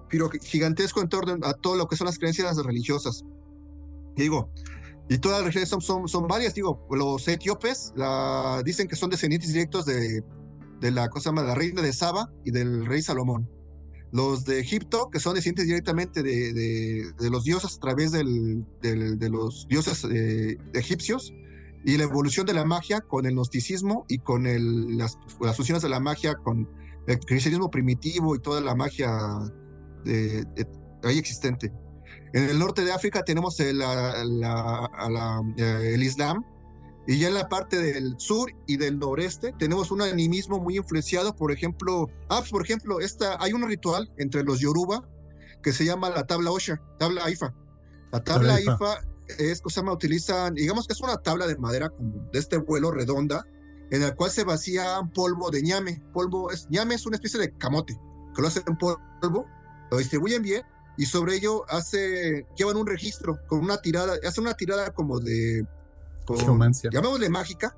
pero 0.09 0.31
gigantesco 0.31 1.03
en 1.03 1.09
torno 1.09 1.47
a 1.47 1.53
todo 1.55 1.77
lo 1.77 1.87
que 1.87 1.97
son 1.97 2.07
las 2.07 2.19
creencias 2.19 2.57
religiosas. 2.65 3.25
digo, 4.17 4.51
y 5.11 5.19
todas 5.19 5.39
las 5.39 5.55
religiones 5.55 5.69
son, 5.69 6.09
son, 6.09 6.27
varias, 6.27 6.55
digo, 6.55 6.87
los 6.91 7.27
etíopes 7.29 7.93
la, 7.97 8.63
dicen 8.65 8.89
que 8.89 8.97
son 8.97 9.11
descendientes 9.11 9.53
directos 9.53 9.87
de, 9.87 10.23
de 10.81 10.91
la 10.91 11.09
cosa 11.09 11.33
más, 11.33 11.47
la 11.47 11.55
reina 11.55 11.83
de 11.83 11.93
Saba 11.93 12.31
y 12.45 12.51
del 12.51 12.87
rey 12.87 13.03
Salomón. 13.03 13.49
Los 14.11 14.45
de 14.45 14.59
Egipto, 14.59 15.11
que 15.11 15.21
son 15.21 15.35
descendientes 15.35 15.67
directamente 15.67 16.23
de, 16.23 17.13
de, 17.13 17.31
los 17.31 17.45
dioses 17.45 17.77
a 17.77 17.81
través 17.81 18.13
del, 18.13 18.65
de 18.81 19.29
los 19.29 19.67
dioses 19.69 20.05
eh, 20.11 20.57
egipcios, 20.73 21.33
y 21.89 21.97
la 21.97 22.05
evolución 22.05 22.45
de 22.45 22.53
la 22.53 22.67
magia 22.67 23.01
con 23.01 23.25
el 23.25 23.33
gnosticismo 23.33 24.05
y 24.09 24.19
con 24.19 24.47
el, 24.47 24.99
las, 24.99 25.17
las, 25.41 25.57
fusiones 25.57 25.83
de 25.83 25.89
la 25.89 26.01
magia 26.01 26.35
con 26.35 26.69
el 27.07 27.19
cristianismo 27.21 27.71
primitivo 27.71 28.37
y 28.37 28.41
toda 28.41 28.61
la 28.61 28.75
magia 28.75 29.11
de, 30.05 30.47
ahí 31.03 31.17
existente. 31.17 31.73
En 32.35 32.45
el 32.45 32.59
norte 32.59 32.85
de 32.85 32.93
África 32.93 33.23
tenemos 33.23 33.59
el, 33.61 33.79
la, 33.79 34.93
eh, 35.57 35.93
el 35.95 36.03
Islam, 36.03 36.45
y 37.07 37.21
ya 37.21 37.29
en 37.29 37.35
la 37.35 37.49
parte 37.49 37.79
del 37.79 38.17
sur 38.19 38.53
y 38.67 38.77
del 38.77 38.99
noreste 38.99 39.55
tenemos 39.59 39.91
un 39.91 40.03
animismo 40.03 40.61
muy 40.61 40.77
influenciado, 40.77 41.35
por 41.35 41.53
ejemplo, 41.53 42.11
ah, 42.29 42.41
pues, 42.41 42.51
por 42.51 42.63
ejemplo, 42.63 43.01
esta, 43.01 43.43
hay 43.43 43.55
un 43.55 43.67
ritual 43.67 44.13
entre 44.19 44.43
los 44.45 44.61
Yoruba 44.61 45.09
que 45.63 45.73
se 45.73 45.87
llama 45.87 46.11
la 46.11 46.27
tabla 46.27 46.51
Osha, 46.51 46.83
tabla 46.99 47.25
Aifa. 47.25 47.55
La 48.13 48.23
tabla 48.23 48.57
Aifa 48.57 49.01
es, 49.39 49.61
cosa 49.61 49.83
más 49.83 49.95
utilizan, 49.95 50.55
digamos 50.55 50.87
que 50.87 50.93
es 50.93 51.01
una 51.01 51.17
tabla 51.19 51.47
de 51.47 51.57
madera 51.57 51.91
como 51.91 52.29
de 52.33 52.39
este 52.39 52.57
vuelo 52.57 52.91
redonda, 52.91 53.47
en 53.91 54.03
la 54.03 54.15
cual 54.15 54.31
se 54.31 54.45
vacía 54.45 55.01
polvo 55.15 55.51
de 55.51 55.63
ñame. 55.63 56.03
Polvo 56.13 56.51
es, 56.51 56.69
ñame 56.71 56.95
es 56.95 57.07
una 57.07 57.17
especie 57.17 57.41
de 57.41 57.57
camote, 57.57 57.99
que 58.35 58.43
lo 58.43 58.49
hacen 58.49 58.65
en 58.67 58.77
polvo, 58.77 59.47
lo 59.91 59.99
distribuyen 59.99 60.43
bien 60.43 60.63
y 60.99 61.07
sobre 61.07 61.37
ello 61.37 61.65
hace, 61.71 62.45
llevan 62.57 62.77
un 62.77 62.87
registro 62.87 63.39
con 63.47 63.61
una 63.61 63.79
tirada, 63.79 64.15
hacen 64.27 64.43
una 64.43 64.55
tirada 64.55 64.91
como 64.91 65.21
de 65.21 65.65
geomancia. 66.27 66.91
Llamémosle 66.93 67.31
mágica, 67.31 67.77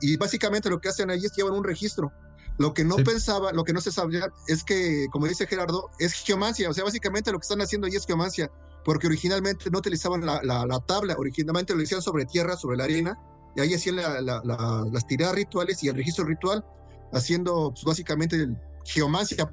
y 0.00 0.16
básicamente 0.16 0.70
lo 0.70 0.80
que 0.80 0.88
hacen 0.88 1.10
ahí 1.10 1.24
es 1.24 1.32
llevan 1.32 1.54
un 1.54 1.64
registro. 1.64 2.12
Lo 2.58 2.72
que 2.72 2.84
no 2.84 2.96
pensaba, 2.96 3.52
lo 3.52 3.64
que 3.64 3.72
no 3.72 3.80
se 3.80 3.90
sabía 3.90 4.28
es 4.46 4.62
que, 4.62 5.06
como 5.10 5.26
dice 5.26 5.46
Gerardo, 5.46 5.90
es 5.98 6.12
geomancia. 6.12 6.68
O 6.68 6.74
sea, 6.74 6.84
básicamente 6.84 7.32
lo 7.32 7.38
que 7.38 7.44
están 7.44 7.60
haciendo 7.60 7.86
ahí 7.86 7.96
es 7.96 8.06
geomancia, 8.06 8.50
porque 8.84 9.06
originalmente 9.06 9.70
no 9.70 9.78
utilizaban 9.78 10.24
la, 10.24 10.40
la, 10.42 10.80
tabla, 10.86 11.14
originalmente 11.18 11.74
lo 11.74 11.82
hacían 11.82 12.02
sobre 12.02 12.24
tierra, 12.26 12.56
sobre 12.56 12.76
la 12.76 12.84
arena, 12.84 13.18
y 13.56 13.60
ahí 13.60 13.74
hacían 13.74 13.96
las 13.96 15.06
tiradas 15.06 15.34
rituales 15.34 15.82
y 15.82 15.88
el 15.88 15.96
registro 15.96 16.24
ritual, 16.24 16.64
haciendo 17.12 17.72
pues, 17.72 17.84
básicamente 17.84 18.48
geomancia 18.84 19.50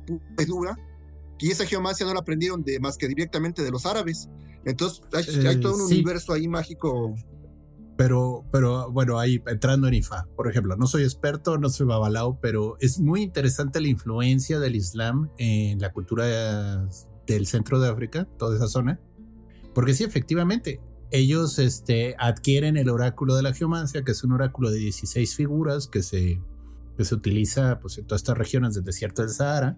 pura. 0.47 0.77
Y 1.39 1.51
esa 1.51 1.65
geomancia 1.65 2.05
no 2.05 2.13
la 2.13 2.21
aprendieron 2.21 2.63
de 2.63 2.79
más 2.79 2.97
que 2.97 3.07
directamente 3.07 3.63
de 3.63 3.69
los 3.69 3.85
árabes. 3.85 4.27
Entonces 4.65 5.01
hay, 5.13 5.23
eh, 5.45 5.57
todo 5.57 5.75
un 5.75 5.81
universo 5.81 6.33
ahí 6.33 6.47
mágico 6.47 7.15
pero, 7.97 8.45
pero 8.51 8.91
bueno, 8.91 9.19
ahí 9.19 9.41
entrando 9.47 9.87
en 9.87 9.95
IFA, 9.95 10.27
por 10.35 10.47
ejemplo, 10.47 10.77
no 10.77 10.85
soy 10.85 11.03
experto, 11.03 11.57
no 11.57 11.69
soy 11.69 11.87
babalao, 11.87 12.39
pero 12.39 12.77
es 12.79 12.99
muy 12.99 13.23
interesante 13.23 13.81
la 13.81 13.87
influencia 13.87 14.59
del 14.59 14.75
Islam 14.75 15.31
en 15.39 15.79
la 15.79 15.91
cultura 15.91 16.87
del 17.25 17.47
centro 17.47 17.79
de 17.79 17.89
África, 17.89 18.27
toda 18.37 18.55
esa 18.55 18.67
zona. 18.67 18.99
Porque 19.77 19.93
sí, 19.93 20.03
efectivamente, 20.03 20.81
ellos 21.11 21.59
este, 21.59 22.15
adquieren 22.17 22.77
el 22.77 22.89
oráculo 22.89 23.35
de 23.35 23.43
la 23.43 23.53
geomancia, 23.53 24.03
que 24.03 24.11
es 24.11 24.23
un 24.23 24.31
oráculo 24.31 24.71
de 24.71 24.79
16 24.79 25.35
figuras 25.35 25.85
que 25.87 26.01
se, 26.01 26.41
que 26.97 27.05
se 27.05 27.13
utiliza 27.13 27.79
pues, 27.79 27.99
en 27.99 28.07
todas 28.07 28.21
estas 28.21 28.39
regiones 28.39 28.73
del 28.73 28.85
desierto 28.85 29.21
del 29.21 29.29
Sahara 29.29 29.77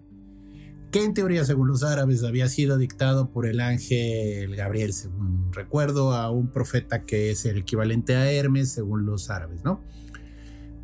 que 0.90 1.04
en 1.04 1.12
teoría, 1.12 1.44
según 1.44 1.68
los 1.68 1.82
árabes, 1.82 2.24
había 2.24 2.48
sido 2.48 2.78
dictado 2.78 3.30
por 3.30 3.46
el 3.46 3.60
ángel 3.60 4.56
Gabriel, 4.56 4.94
según 4.94 5.52
recuerdo, 5.52 6.14
a 6.14 6.30
un 6.30 6.50
profeta 6.50 7.04
que 7.04 7.30
es 7.30 7.44
el 7.44 7.58
equivalente 7.58 8.16
a 8.16 8.32
Hermes, 8.32 8.72
según 8.72 9.04
los 9.04 9.28
árabes, 9.28 9.62
¿no? 9.64 9.82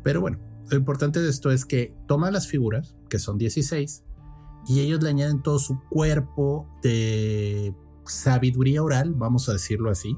Pero 0.03 0.21
bueno, 0.21 0.37
lo 0.69 0.77
importante 0.77 1.19
de 1.19 1.29
esto 1.31 1.49
es 1.49 1.65
que 1.65 1.91
toma 2.07 2.29
las 2.29 2.47
figuras, 2.47 2.95
que 3.09 3.17
son 3.17 3.39
16, 3.39 4.03
y 4.67 4.81
ellos 4.81 5.01
le 5.01 5.09
añaden 5.09 5.41
todo 5.41 5.57
su 5.57 5.81
cuerpo 5.89 6.69
de 6.83 7.73
sabiduría 8.09 8.83
oral, 8.83 9.13
vamos 9.13 9.49
a 9.49 9.53
decirlo 9.53 9.89
así. 9.89 10.17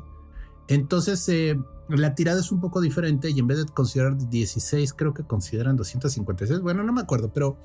Entonces, 0.67 1.28
eh, 1.30 1.60
la 1.89 2.13
tirada 2.13 2.39
es 2.39 2.52
un 2.52 2.62
poco 2.62 2.82
diferente 2.82 3.30
y 3.30 3.39
en 3.39 3.47
vez 3.47 3.58
de 3.58 3.65
considerar 3.65 4.17
16, 4.17 4.93
creo 4.93 5.13
que 5.13 5.23
consideran 5.23 5.75
256. 5.75 6.62
Bueno, 6.62 6.84
no 6.84 6.93
me 6.93 7.02
acuerdo, 7.02 7.34
pero 7.34 7.58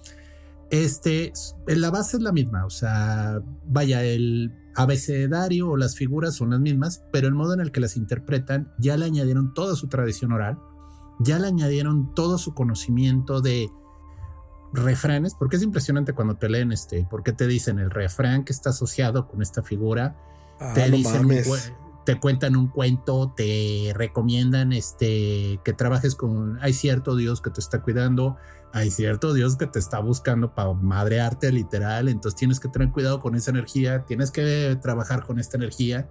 este, 0.71 1.33
la 1.67 1.91
base 1.91 2.17
es 2.17 2.23
la 2.23 2.33
misma, 2.33 2.65
o 2.65 2.71
sea, 2.71 3.41
vaya, 3.67 4.03
el 4.03 4.53
abecedario 4.75 5.71
o 5.71 5.77
las 5.77 5.95
figuras 5.97 6.35
son 6.35 6.51
las 6.51 6.61
mismas, 6.61 7.05
pero 7.13 7.29
el 7.29 7.35
modo 7.35 7.55
en 7.55 7.61
el 7.61 7.71
que 7.71 7.81
las 7.81 7.97
interpretan 7.97 8.73
ya 8.79 8.97
le 8.97 9.05
añadieron 9.05 9.55
toda 9.55 9.77
su 9.77 9.89
tradición 9.89 10.33
oral, 10.33 10.59
ya 11.21 11.39
le 11.39 11.47
añadieron 11.47 12.15
todo 12.15 12.39
su 12.39 12.55
conocimiento 12.55 13.41
de 13.41 13.69
refranes, 14.75 15.35
porque 15.35 15.57
es 15.57 15.63
impresionante 15.63 16.13
cuando 16.13 16.37
te 16.37 16.49
leen 16.49 16.73
este, 16.73 17.07
porque 17.09 17.33
te 17.33 17.47
dicen 17.47 17.79
el 17.79 17.91
refrán 17.91 18.45
que 18.45 18.53
está 18.53 18.71
asociado 18.71 19.29
con 19.29 19.41
esta 19.43 19.63
figura, 19.63 20.17
Ah, 20.61 20.73
te 20.75 20.89
no 20.89 20.97
dicen, 20.97 21.23
mames. 21.23 21.73
te 22.05 22.19
cuentan 22.21 22.55
un 22.57 22.69
cuento, 22.69 23.33
te 23.37 23.93
recomiendan 23.95 24.73
este 24.73 25.59
que 25.65 25.73
trabajes 25.73 26.15
con 26.15 26.59
hay 26.61 26.73
cierto 26.73 27.17
Dios 27.17 27.41
que 27.41 27.51
te 27.51 27.61
está 27.61 27.83
cuidando, 27.83 28.37
hay 28.73 28.91
cierto 28.91 29.33
Dios 29.33 29.57
que 29.57 29.67
te 29.67 29.79
está 29.79 30.01
buscando 30.01 30.55
para 30.55 30.73
madrearte 30.75 31.51
literal, 31.53 32.09
entonces 32.09 32.39
tienes 32.39 32.61
que 32.61 32.69
tener 32.69 32.91
cuidado 32.91 33.21
con 33.21 33.35
esa 33.37 33.51
energía, 33.53 34.05
tienes 34.05 34.31
que 34.31 34.77
trabajar 34.83 35.25
con 35.25 35.39
esta 35.39 35.57
energía. 35.57 36.09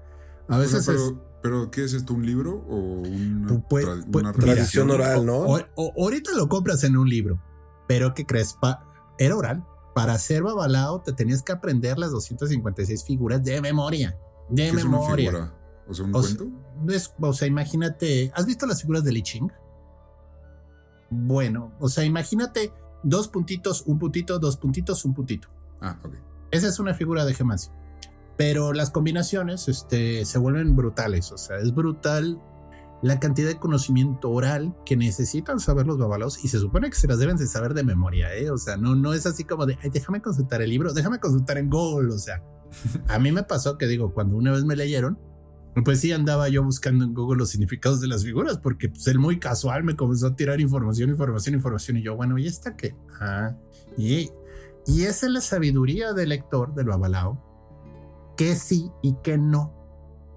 A 0.50 0.58
O 0.58 0.58
sea, 0.58 0.58
veces 0.60 0.80
es- 0.80 0.86
pero, 0.88 1.26
pero, 1.42 1.72
¿qué 1.72 1.84
es 1.86 1.94
esto? 1.94 2.14
¿Un 2.14 2.26
libro 2.26 2.66
o 2.70 2.76
una, 3.02 3.48
Pu- 3.50 3.68
pu- 3.68 3.82
tra- 3.84 4.06
pu- 4.06 4.20
una 4.20 4.32
Tradición 4.34 4.92
oral, 4.92 5.26
¿no? 5.26 5.38
o- 5.40 5.60
o- 5.76 5.94
ahorita 6.04 6.32
lo 6.36 6.48
compras 6.50 6.84
en 6.84 6.98
un 6.98 7.08
libro, 7.10 7.40
pero 7.94 8.16
¿qué 8.16 8.26
crees? 8.26 8.58
Era 9.20 9.36
oral. 9.38 9.64
Para 9.94 10.18
ser 10.18 10.42
babalao 10.42 11.02
te 11.02 11.14
tenías 11.14 11.44
que 11.44 11.52
aprender 11.52 12.00
las 12.00 12.10
256 12.10 13.04
figuras 13.04 13.44
de 13.44 13.62
memoria. 13.62 14.18
De 14.50 14.64
¿Qué 14.64 14.68
es 14.70 14.74
una 14.86 14.98
memoria. 14.98 15.30
figura? 15.32 15.54
O 15.88 15.94
sea, 15.94 16.06
un 16.06 16.16
O 16.16 16.20
cuento. 16.22 16.46
no 16.84 16.92
es- 16.92 17.14
o 17.22 17.34
sea, 17.34 17.48
imagínate, 17.48 18.32
¿has 18.34 18.48
visto 18.48 18.66
las 18.66 18.82
figuras 18.82 19.04
de 19.04 19.12
Li 19.12 19.22
Ching? 19.22 19.52
Bueno, 21.12 21.72
o 21.80 21.88
sea, 21.90 22.04
imagínate 22.04 22.74
dos 23.04 23.28
puntitos, 23.28 23.84
un 23.86 24.00
puntito, 24.00 24.40
dos 24.40 24.58
puntitos, 24.58 25.06
un 25.06 25.14
puntito. 25.14 25.50
Ah, 25.80 26.00
ok. 26.04 26.16
Esa 26.50 26.68
es 26.68 26.80
una 26.80 26.96
figura 26.96 27.26
de 27.26 27.36
geomancia. 27.36 27.72
Pero 28.38 28.74
las 28.74 28.90
combinaciones 28.90 29.68
este, 29.68 30.26
se 30.26 30.40
vuelven 30.40 30.76
brutales. 30.76 31.32
O 31.32 31.38
sea, 31.38 31.58
es 31.58 31.72
brutal 31.76 32.42
la 33.04 33.20
cantidad 33.20 33.50
de 33.50 33.60
conocimiento 33.60 34.32
oral 34.32 34.74
que 34.86 34.96
necesitan 34.96 35.60
saber 35.60 35.86
los 35.86 35.98
babalaos 35.98 36.44
y 36.44 36.48
se 36.48 36.58
supone 36.58 36.90
que 36.90 36.96
se 36.96 37.08
las 37.08 37.20
deben 37.20 37.36
de 37.36 37.48
saber 37.48 37.74
de 37.74 37.84
memoria. 37.84 38.34
¿eh? 38.34 38.50
O 38.50 38.58
sea, 38.58 38.78
no, 38.78 38.96
no 38.96 39.14
es 39.14 39.26
así 39.26 39.44
como 39.44 39.66
de, 39.66 39.78
Ay, 39.84 39.90
déjame 39.90 40.22
consultar 40.22 40.62
el 40.62 40.70
libro, 40.70 40.94
déjame 40.94 41.20
consultar 41.20 41.58
en 41.58 41.70
Google. 41.70 42.14
O 42.14 42.18
sea, 42.18 42.42
a 43.10 43.20
mí 43.20 43.34
me 43.34 43.44
pasó 43.44 43.78
que 43.78 43.88
digo, 43.88 44.14
cuando 44.14 44.38
una 44.38 44.54
vez 44.54 44.64
me 44.64 44.78
leyeron, 44.78 45.20
pues 45.84 46.00
sí 46.00 46.14
andaba 46.14 46.48
yo 46.48 46.64
buscando 46.64 47.04
en 47.04 47.14
Google 47.14 47.40
los 47.40 47.50
significados 47.50 48.00
de 48.00 48.08
las 48.08 48.24
figuras 48.24 48.58
porque 48.60 48.88
pues, 48.88 49.06
él 49.08 49.20
muy 49.20 49.38
casual 49.38 49.84
me 49.84 49.98
comenzó 49.98 50.28
a 50.28 50.36
tirar 50.36 50.62
información, 50.62 51.10
información, 51.10 51.56
información 51.56 51.98
y 51.98 52.04
yo, 52.04 52.16
bueno, 52.16 52.38
¿y 52.38 52.48
esta 52.48 52.78
qué? 52.78 52.96
Ah, 53.20 53.54
y, 53.98 54.30
y 54.86 55.04
esa 55.04 55.26
es 55.26 55.32
la 55.32 55.42
sabiduría 55.42 56.14
del 56.14 56.30
lector 56.30 56.74
del 56.74 56.86
babalao, 56.86 58.34
que 58.38 58.56
sí 58.56 58.90
y 59.02 59.16
que 59.24 59.38
no. 59.38 59.83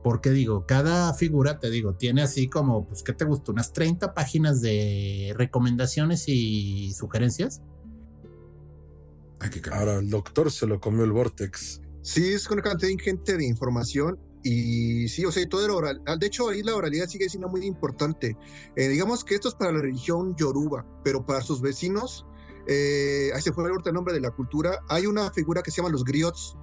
Porque 0.06 0.30
digo, 0.30 0.66
cada 0.66 1.12
figura, 1.14 1.58
te 1.58 1.68
digo, 1.68 1.96
tiene 1.96 2.22
así 2.22 2.46
como, 2.46 2.86
pues, 2.86 3.02
¿qué 3.02 3.12
te 3.12 3.24
gusta? 3.24 3.50
Unas 3.50 3.72
30 3.72 4.14
páginas 4.14 4.60
de 4.60 5.34
recomendaciones 5.36 6.28
y 6.28 6.92
sugerencias. 6.94 7.60
Ahora 9.72 9.96
el 9.96 10.08
doctor 10.08 10.52
se 10.52 10.68
lo 10.68 10.78
comió 10.78 11.02
el 11.02 11.10
Vortex. 11.10 11.80
Sí, 12.02 12.34
es 12.34 12.48
una 12.48 12.62
cantidad 12.62 12.88
ingente 12.88 13.36
de 13.36 13.46
información 13.46 14.16
y 14.44 15.08
sí, 15.08 15.24
o 15.24 15.32
sea, 15.32 15.44
todo 15.48 15.64
era 15.64 15.74
oral. 15.74 16.00
Ah, 16.06 16.14
De 16.16 16.28
hecho, 16.28 16.50
ahí 16.50 16.62
la 16.62 16.76
oralidad 16.76 17.08
sigue 17.08 17.28
siendo 17.28 17.48
muy 17.48 17.66
importante. 17.66 18.36
Eh, 18.76 18.86
digamos 18.86 19.24
que 19.24 19.34
esto 19.34 19.48
es 19.48 19.56
para 19.56 19.72
la 19.72 19.80
religión 19.80 20.36
yoruba, 20.36 20.86
pero 21.02 21.26
para 21.26 21.40
sus 21.40 21.60
vecinos, 21.60 22.24
eh, 22.68 23.32
ahí 23.34 23.42
se 23.42 23.52
fue 23.52 23.68
ahorita 23.68 23.90
el 23.90 23.96
nombre 23.96 24.14
de 24.14 24.20
la 24.20 24.30
cultura, 24.30 24.78
hay 24.88 25.06
una 25.06 25.32
figura 25.32 25.62
que 25.64 25.72
se 25.72 25.78
llama 25.78 25.90
los 25.90 26.04
griots. 26.04 26.56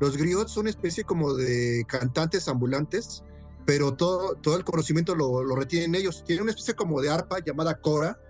Los 0.00 0.16
griots 0.16 0.52
son 0.52 0.62
una 0.62 0.70
especie 0.70 1.04
como 1.04 1.34
de 1.34 1.84
cantantes 1.88 2.48
ambulantes, 2.48 3.22
pero 3.64 3.94
todo, 3.94 4.34
todo 4.36 4.56
el 4.56 4.64
conocimiento 4.64 5.14
lo, 5.14 5.42
lo 5.42 5.56
retienen 5.56 5.94
ellos. 5.94 6.22
Tienen 6.24 6.42
una 6.42 6.52
especie 6.52 6.74
como 6.74 7.00
de 7.00 7.10
arpa 7.10 7.38
llamada 7.44 7.74
cora, 7.80 8.20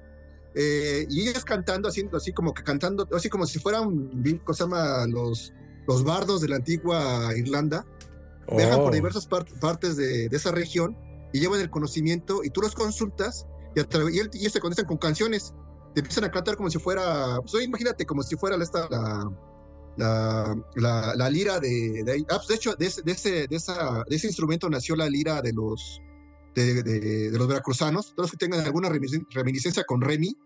eh, 0.54 1.06
y 1.10 1.28
ellos 1.28 1.44
cantando, 1.44 1.88
haciendo 1.88 2.16
así 2.16 2.32
como 2.32 2.54
que 2.54 2.62
cantando, 2.62 3.06
así 3.12 3.28
como 3.28 3.46
si 3.46 3.58
fueran, 3.58 4.08
¿cómo 4.44 4.54
se 4.54 4.64
llama? 4.64 5.06
Los, 5.06 5.52
los 5.86 6.02
bardos 6.04 6.40
de 6.40 6.48
la 6.48 6.56
antigua 6.56 7.30
Irlanda. 7.36 7.84
Viajan 8.48 8.78
por 8.78 8.92
Oh. 8.92 8.94
diversas 8.94 9.26
par- 9.26 9.44
partes 9.60 9.96
de, 9.96 10.28
de 10.28 10.36
esa 10.36 10.52
región 10.52 10.96
y 11.32 11.40
llevan 11.40 11.60
el 11.60 11.68
conocimiento 11.68 12.44
y 12.44 12.50
tú 12.50 12.60
los 12.60 12.76
consultas 12.76 13.44
y, 13.74 13.80
y, 13.80 14.20
y 14.32 14.38
ellos 14.38 14.52
te 14.52 14.60
contestan 14.60 14.86
con 14.86 14.98
canciones. 14.98 15.52
Te 15.94 16.00
empiezan 16.00 16.24
a 16.24 16.30
cantar 16.30 16.56
como 16.56 16.70
si 16.70 16.78
fuera, 16.78 17.40
pues, 17.40 17.64
imagínate 17.64 18.06
como 18.06 18.22
si 18.22 18.36
fuera 18.36 18.56
esta, 18.62 18.88
la, 18.88 19.28
la, 19.96 20.56
la, 20.74 21.30
lira 21.30 21.58
de, 21.60 22.02
de. 22.04 22.24
Ah, 22.28 22.36
pues, 22.36 22.48
de 22.48 22.54
hecho, 22.54 22.74
de 22.74 22.86
ese, 22.86 23.46
de, 23.48 23.56
esa, 23.56 24.04
de 24.08 24.16
ese 24.16 24.26
instrumento 24.26 24.68
nació 24.68 24.96
la 24.96 25.08
lira 25.08 25.40
de 25.42 25.52
los, 25.52 26.00
de, 26.54 27.30
los 27.32 27.48
veracruzanos. 27.48 28.14
Todos 28.14 28.24
los 28.24 28.30
que 28.32 28.36
tengan 28.36 28.60
alguna 28.60 28.88
reminiscen- 28.88 29.26
reminiscencia 29.32 29.84
con 29.84 30.00
Remy, 30.00 30.36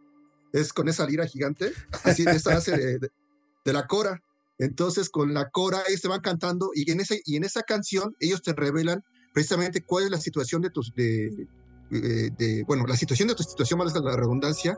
es 0.52 0.72
con 0.72 0.88
esa 0.88 1.06
lira 1.06 1.26
gigante, 1.26 1.72
así 2.04 2.24
esta 2.26 2.56
hace 2.56 2.76
de, 2.76 2.98
de- 2.98 3.72
la 3.72 3.86
cora. 3.86 4.20
Entonces, 4.58 5.08
con 5.08 5.32
la 5.32 5.48
cora, 5.50 5.82
ellos 5.88 6.02
te 6.02 6.08
van 6.08 6.20
cantando 6.20 6.70
y 6.74 6.90
en, 6.90 7.00
ese, 7.00 7.22
y 7.24 7.36
en 7.36 7.44
esa 7.44 7.62
canción 7.62 8.14
ellos 8.20 8.42
te 8.42 8.52
revelan 8.52 9.02
precisamente 9.32 9.82
cuál 9.84 10.04
es 10.04 10.10
la 10.10 10.20
situación 10.20 10.60
de 10.60 10.70
tus, 10.70 10.92
de, 10.94 11.46
eh, 11.92 12.64
bueno, 12.66 12.84
la 12.86 12.96
situación 12.96 13.28
de 13.28 13.34
tu 13.34 13.42
situación, 13.42 13.78
más 13.78 13.94
la 13.94 14.16
redundancia, 14.16 14.76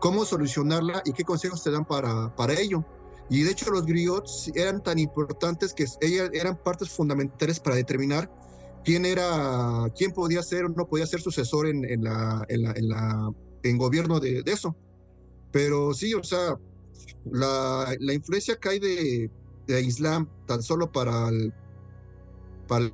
cómo 0.00 0.24
solucionarla 0.24 1.02
y 1.04 1.12
qué 1.12 1.22
consejos 1.24 1.62
te 1.62 1.70
dan 1.70 1.84
para, 1.84 2.34
para 2.34 2.54
ello. 2.54 2.84
Y 3.28 3.42
de 3.42 3.52
hecho 3.52 3.70
los 3.70 3.86
griots 3.86 4.50
eran 4.54 4.82
tan 4.82 4.98
importantes 4.98 5.72
que 5.72 5.86
ellas 6.00 6.30
eran 6.32 6.56
partes 6.62 6.90
fundamentales 6.90 7.60
para 7.60 7.76
determinar 7.76 8.30
quién 8.84 9.04
era, 9.06 9.86
quién 9.96 10.12
podía 10.12 10.42
ser 10.42 10.64
o 10.64 10.68
no 10.68 10.86
podía 10.86 11.06
ser 11.06 11.20
sucesor 11.20 11.66
en, 11.66 11.84
en 11.84 12.04
la, 12.04 12.44
en 12.48 12.88
la, 12.88 13.32
en 13.62 13.78
gobierno 13.78 14.20
de, 14.20 14.42
eso. 14.46 14.76
Pero 15.50 15.94
sí, 15.94 16.14
o 16.14 16.22
sea, 16.24 16.58
la, 17.24 17.94
la 18.00 18.12
influencia 18.12 18.56
que 18.56 18.68
hay 18.68 18.78
de, 18.78 19.30
de 19.66 19.80
Islam 19.82 20.28
tan 20.46 20.62
solo 20.62 20.90
para 20.90 21.28
el, 21.28 21.52
para, 22.66 22.84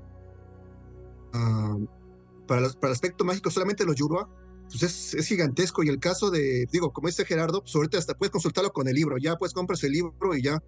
los- 2.60 2.76
para 2.76 2.90
el 2.90 2.92
aspecto 2.92 3.24
mágico 3.24 3.50
solamente 3.50 3.84
los 3.84 3.96
Yoruba, 3.96 4.28
pues 4.70 4.82
es, 4.82 5.14
es 5.14 5.26
gigantesco. 5.26 5.82
Y 5.82 5.88
el 5.88 5.98
caso 5.98 6.30
de, 6.30 6.66
digo, 6.70 6.92
como 6.92 7.08
dice 7.08 7.24
Gerardo, 7.24 7.62
pues 7.62 7.74
ahorita 7.74 7.98
hasta 7.98 8.14
puedes 8.14 8.30
consultarlo 8.30 8.72
con 8.72 8.88
el 8.88 8.94
libro, 8.94 9.16
ya 9.18 9.36
pues 9.36 9.52
compras 9.52 9.82
el 9.84 9.92
libro 9.92 10.36
y 10.36 10.42
ya. 10.42 10.62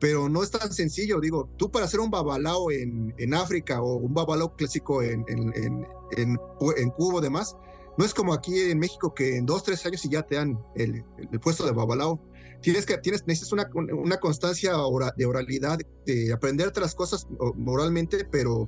Pero 0.00 0.28
no 0.28 0.42
es 0.42 0.50
tan 0.50 0.72
sencillo, 0.72 1.20
digo, 1.20 1.48
tú 1.56 1.70
para 1.70 1.86
hacer 1.86 2.00
un 2.00 2.10
babalao 2.10 2.70
en, 2.70 3.14
en 3.16 3.32
África 3.32 3.80
o 3.80 3.94
un 3.94 4.12
babalao 4.12 4.56
clásico 4.56 5.02
en, 5.02 5.24
en, 5.28 5.86
en, 6.16 6.36
Cuba 6.90 7.18
o 7.18 7.20
demás, 7.20 7.56
no 7.96 8.04
es 8.04 8.12
como 8.12 8.34
aquí 8.34 8.58
en 8.58 8.78
México 8.80 9.14
que 9.14 9.36
en 9.36 9.46
dos, 9.46 9.62
tres 9.62 9.86
años 9.86 10.04
y 10.04 10.10
ya 10.10 10.22
te 10.22 10.34
dan 10.34 10.58
el, 10.74 11.04
el 11.32 11.40
puesto 11.40 11.64
de 11.64 11.72
babalao. 11.72 12.20
Tienes 12.60 12.86
que, 12.86 12.98
tienes, 12.98 13.24
necesitas 13.26 13.52
una, 13.52 13.70
una 13.94 14.16
constancia 14.18 14.72
de 15.16 15.26
oralidad, 15.26 15.78
de 16.06 16.32
aprenderte 16.32 16.80
las 16.80 16.94
cosas 16.94 17.26
moralmente, 17.54 18.24
pero 18.24 18.66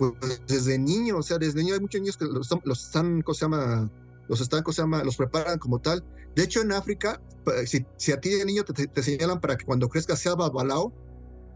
pues 0.00 0.40
desde 0.48 0.78
niño, 0.78 1.18
o 1.18 1.22
sea, 1.22 1.36
desde 1.38 1.60
niño 1.62 1.74
hay 1.74 1.80
muchos 1.80 2.00
niños 2.00 2.16
que 2.16 2.24
los, 2.24 2.46
están- 2.46 2.62
los 2.64 2.84
están, 2.86 3.22
¿cómo 3.22 3.34
se 3.34 3.40
llama? 3.44 3.90
Los 4.28 4.40
están, 4.40 4.62
¿cómo 4.62 4.72
se 4.72 4.82
llama? 4.82 5.04
Los 5.04 5.16
preparan 5.16 5.58
como 5.58 5.78
tal. 5.78 6.02
De 6.34 6.42
hecho, 6.44 6.60
en 6.62 6.72
África, 6.72 7.20
si, 7.66 7.84
si 7.96 8.12
a 8.12 8.20
ti 8.20 8.30
de 8.30 8.44
niño 8.44 8.64
te, 8.64 9.02
señalan 9.02 9.40
para 9.40 9.56
que 9.56 9.64
cuando 9.66 9.88
crezcas 9.88 10.18
sea 10.20 10.34
babalao, 10.34 10.92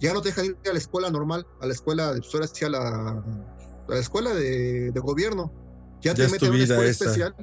ya 0.01 0.13
no 0.13 0.21
te 0.21 0.29
dejan 0.31 0.47
ir 0.47 0.57
a 0.69 0.73
la 0.73 0.79
escuela 0.79 1.09
normal, 1.11 1.47
a 1.61 1.67
la 1.67 1.73
escuela, 1.73 2.13
pues 2.19 2.35
ahora 2.35 2.47
sí 2.49 2.65
a 2.65 2.69
la, 2.69 2.81
a 3.11 3.25
la 3.89 3.99
escuela 3.99 4.35
de, 4.35 4.91
de 4.91 5.01
gobierno. 5.01 5.53
Ya 6.03 6.13
te 6.15 6.23
Ya 6.23 6.29
meten 6.29 6.49
a 6.49 6.51
una 6.53 6.63
escuela 6.65 6.91
esa. 6.91 7.05
especial. 7.05 7.35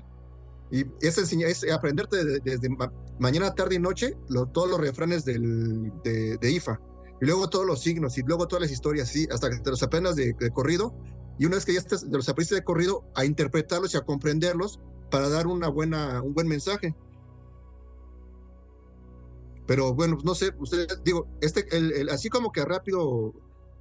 Y 0.70 0.86
es, 1.02 1.18
enseñar, 1.18 1.50
es 1.50 1.70
aprenderte 1.72 2.24
de- 2.24 2.40
desde 2.40 2.70
ma- 2.70 2.92
mañana, 3.20 3.54
tarde 3.56 3.76
y 3.76 3.80
noche 3.80 4.16
lo- 4.30 4.46
todos 4.48 4.70
los 4.70 4.80
refranes 4.80 5.26
del, 5.26 5.92
de, 6.04 6.38
de 6.38 6.52
IFA. 6.52 6.80
Y 7.22 7.26
luego 7.26 7.50
todos 7.50 7.66
los 7.66 7.82
signos 7.82 8.18
y 8.18 8.24
luego 8.24 8.48
todas 8.48 8.64
las 8.64 8.72
historias, 8.72 9.10
sí, 9.10 9.28
hasta 9.32 9.50
que 9.50 9.60
te 9.60 9.70
los 9.70 9.84
aprendas 9.84 10.16
de, 10.16 10.34
de 10.34 10.52
corrido. 10.52 10.94
Y 11.38 11.46
una 11.46 11.56
vez 11.56 11.66
que 11.66 11.74
ya 11.74 11.82
de 11.82 12.18
los 12.18 12.28
aprendiste 12.30 12.56
de 12.56 12.64
corrido, 12.64 13.04
a 13.16 13.26
interpretarlos 13.26 13.94
y 13.94 13.98
a 13.98 14.02
comprenderlos 14.02 14.80
para 15.10 15.30
dar 15.30 15.48
una 15.48 15.70
buena, 15.70 16.22
un 16.22 16.34
buen 16.34 16.48
mensaje. 16.48 16.96
Pero 19.68 19.94
bueno, 19.94 20.16
pues 20.16 20.26
no 20.26 20.36
sé, 20.36 20.52
ustedes, 20.60 20.88
digo, 21.04 21.28
este, 21.42 21.66
el, 21.76 21.92
el- 21.94 22.10
así 22.10 22.30
como 22.30 22.52
que 22.52 22.62
a 22.62 22.66
rápido, 22.66 23.34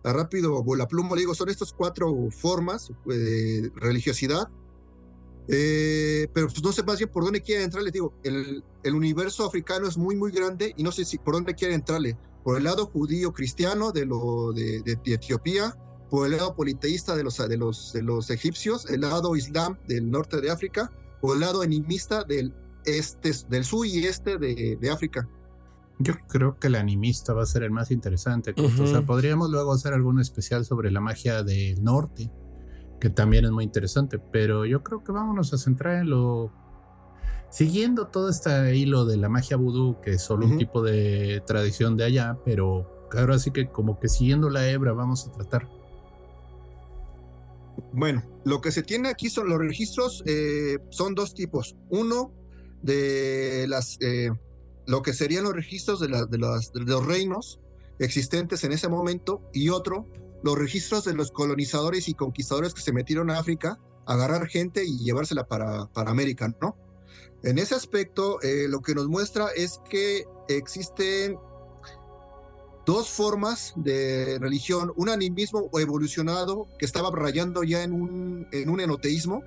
a 0.05 0.13
rápido 0.13 0.63
volaplumo, 0.63 1.15
le 1.15 1.23
digo, 1.23 1.35
son 1.35 1.49
estas 1.49 1.73
cuatro 1.73 2.15
formas 2.31 2.91
eh, 3.11 3.15
de 3.15 3.73
religiosidad. 3.75 4.49
Eh, 5.49 6.29
pero 6.33 6.47
pues 6.49 6.63
no 6.63 6.73
sé 6.73 6.83
más 6.85 6.99
bien 6.99 7.11
por 7.11 7.25
dónde 7.25 7.43
quieren 7.43 7.65
entrar, 7.65 7.83
les 7.83 7.93
digo, 7.93 8.15
el, 8.23 8.65
el 8.85 8.95
universo 8.95 9.45
africano 9.47 9.89
es 9.89 9.97
muy, 9.99 10.15
muy 10.17 10.31
grande 10.31 10.73
y 10.77 10.83
no 10.85 10.93
sé 10.93 11.05
si 11.05 11.19
por 11.19 11.35
dónde 11.35 11.55
quieren 11.55 11.77
entrarle. 11.77 12.17
Por 12.45 12.57
el 12.57 12.65
lado 12.65 12.87
judío 12.87 13.33
cristiano 13.33 13.93
de, 13.93 14.07
lo, 14.07 14.53
de, 14.53 14.81
de- 14.83 14.97
de 15.05 15.15
Etiopía, 15.15 15.77
por 16.11 16.27
el 16.27 16.37
lado 16.37 16.55
politeísta 16.57 17.15
de 17.15 17.23
los, 17.25 17.37
de, 17.37 17.57
los, 17.57 17.93
de 17.93 18.03
los 18.03 18.31
egipcios, 18.31 18.89
el 18.91 19.03
lado 19.03 19.37
islam 19.37 19.77
del 19.87 20.11
norte 20.11 20.41
de 20.41 20.51
África, 20.51 20.91
o 21.21 21.35
el 21.35 21.41
lado 21.41 21.63
animista 21.63 22.25
del, 22.25 22.55
este, 22.85 23.33
del 23.49 23.65
sur 23.65 23.87
y 23.87 24.07
este 24.07 24.39
de, 24.39 24.77
de 24.81 24.91
África. 24.91 25.29
Yo 25.99 26.15
creo 26.29 26.59
que 26.59 26.69
el 26.69 26.77
animista 26.77 27.35
va 27.35 27.43
a 27.43 27.47
ser 27.47 27.63
el 27.63 27.71
más 27.71 27.91
interesante. 27.91 28.55
O 28.57 28.87
sea, 28.87 29.05
podríamos 29.05 29.51
luego 29.51 29.73
hacer 29.75 29.93
algún 29.93 30.19
especial 30.19 30.65
sobre 30.65 30.91
la 30.91 31.01
magia 31.01 31.43
del 31.43 31.85
norte, 31.85 32.33
que 32.99 33.11
también 33.11 33.45
es 33.45 33.51
muy 33.51 33.65
interesante. 33.65 34.19
Pero 34.19 34.65
yo 34.65 34.83
creo 34.83 35.05
que 35.05 35.13
vámonos 35.13 35.53
a 35.53 35.59
centrar 35.59 36.01
en 36.01 36.09
lo. 36.09 36.51
Siguiendo 37.51 38.07
todo 38.07 38.29
este 38.31 38.77
hilo 38.77 39.05
de 39.05 39.17
la 39.17 39.29
magia 39.29 39.57
vudú, 39.57 40.01
que 40.01 40.13
es 40.13 40.23
solo 40.23 40.47
un 40.47 40.59
tipo 40.59 40.83
de 40.83 41.43
tradición 41.47 41.97
de 41.97 42.05
allá, 42.05 42.39
pero 42.45 43.09
ahora 43.13 43.39
sí 43.41 43.51
que 43.51 43.69
como 43.69 43.99
que 43.99 44.09
siguiendo 44.09 44.49
la 44.51 44.69
hebra 44.71 44.93
vamos 44.93 45.27
a 45.27 45.33
tratar. 45.33 45.69
Bueno, 47.93 48.23
lo 48.45 48.61
que 48.61 48.71
se 48.71 48.83
tiene 48.85 49.09
aquí 49.09 49.31
son 49.31 49.49
los 49.49 49.59
registros, 49.59 50.23
eh, 50.27 50.79
son 50.91 51.15
dos 51.17 51.35
tipos. 51.35 51.75
Uno 51.89 52.33
de 52.83 53.67
las, 53.69 53.97
eh, 54.01 54.31
lo 54.87 55.03
que 55.03 55.13
serían 55.13 55.45
los 55.45 55.53
registros 55.55 55.99
de, 56.01 56.09
la- 56.09 56.27
de 56.27 56.39
las- 56.39 56.73
de 56.73 56.85
los 56.85 57.05
reinos 57.05 57.59
existentes 57.99 58.63
en 58.65 58.73
ese 58.73 58.89
momento, 58.89 59.43
y 59.53 59.71
otro, 59.71 60.07
los 60.45 60.57
registros 60.57 61.05
de 61.05 61.15
los 61.15 61.33
colonizadores 61.33 62.09
y 62.09 62.15
conquistadores 62.15 62.75
que 62.75 62.81
se 62.81 62.93
metieron 62.93 63.29
a 63.31 63.39
África, 63.39 63.79
a 64.07 64.15
agarrar 64.15 64.47
gente 64.47 64.85
y 64.85 64.99
llevársela 65.05 65.45
para, 65.49 65.87
para 65.87 66.11
América, 66.11 66.55
¿no? 66.63 66.77
En 67.43 67.59
ese 67.59 67.75
aspecto, 67.75 68.41
eh, 68.43 68.67
lo 68.69 68.81
que 68.81 68.95
nos 68.95 69.09
muestra 69.09 69.49
es 69.57 69.81
que 69.89 70.25
existen 70.49 71.39
dos 72.85 73.09
formas 73.09 73.73
de 73.77 74.39
religión, 74.41 74.93
un 74.97 75.09
animismo 75.09 75.71
evolucionado 75.79 76.67
que 76.79 76.85
estaba 76.85 77.11
rayando 77.13 77.63
ya 77.63 77.83
en 77.83 77.93
un, 77.93 78.47
en 78.53 78.69
un 78.69 78.81
enoteísmo, 78.81 79.43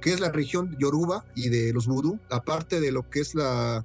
que 0.00 0.12
es 0.12 0.20
la 0.20 0.30
religión 0.30 0.76
yoruba 0.78 1.24
y 1.34 1.48
de 1.48 1.72
los 1.72 1.86
vudú, 1.86 2.18
aparte 2.30 2.80
de 2.80 2.92
lo 2.92 3.08
que 3.08 3.20
es 3.20 3.34
la 3.34 3.84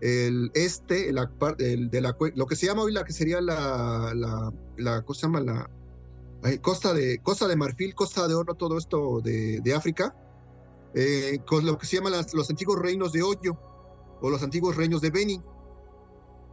el 0.00 0.50
este, 0.54 1.12
la, 1.12 1.30
el 1.58 1.88
de 1.90 2.00
la, 2.00 2.16
lo 2.34 2.46
que 2.46 2.56
se 2.56 2.66
llama 2.66 2.82
hoy 2.82 2.92
la 2.92 3.04
que 3.04 3.12
sería 3.12 3.40
la, 3.40 4.12
la, 4.14 4.52
la 4.76 5.02
costa 5.02 6.92
de, 6.92 7.20
costa 7.22 7.48
de 7.48 7.56
marfil, 7.56 7.94
costa 7.94 8.28
de 8.28 8.34
oro, 8.34 8.54
todo 8.54 8.76
esto 8.76 9.20
de 9.22 9.74
África, 9.74 10.14
eh, 10.94 11.38
con 11.46 11.64
lo 11.66 11.76
que 11.78 11.86
se 11.86 11.96
llaman 11.96 12.12
los 12.32 12.50
antiguos 12.50 12.78
reinos 12.78 13.12
de 13.12 13.22
Oyo 13.22 13.58
o 14.20 14.30
los 14.30 14.42
antiguos 14.42 14.76
reinos 14.76 15.00
de 15.00 15.10
Beni 15.10 15.42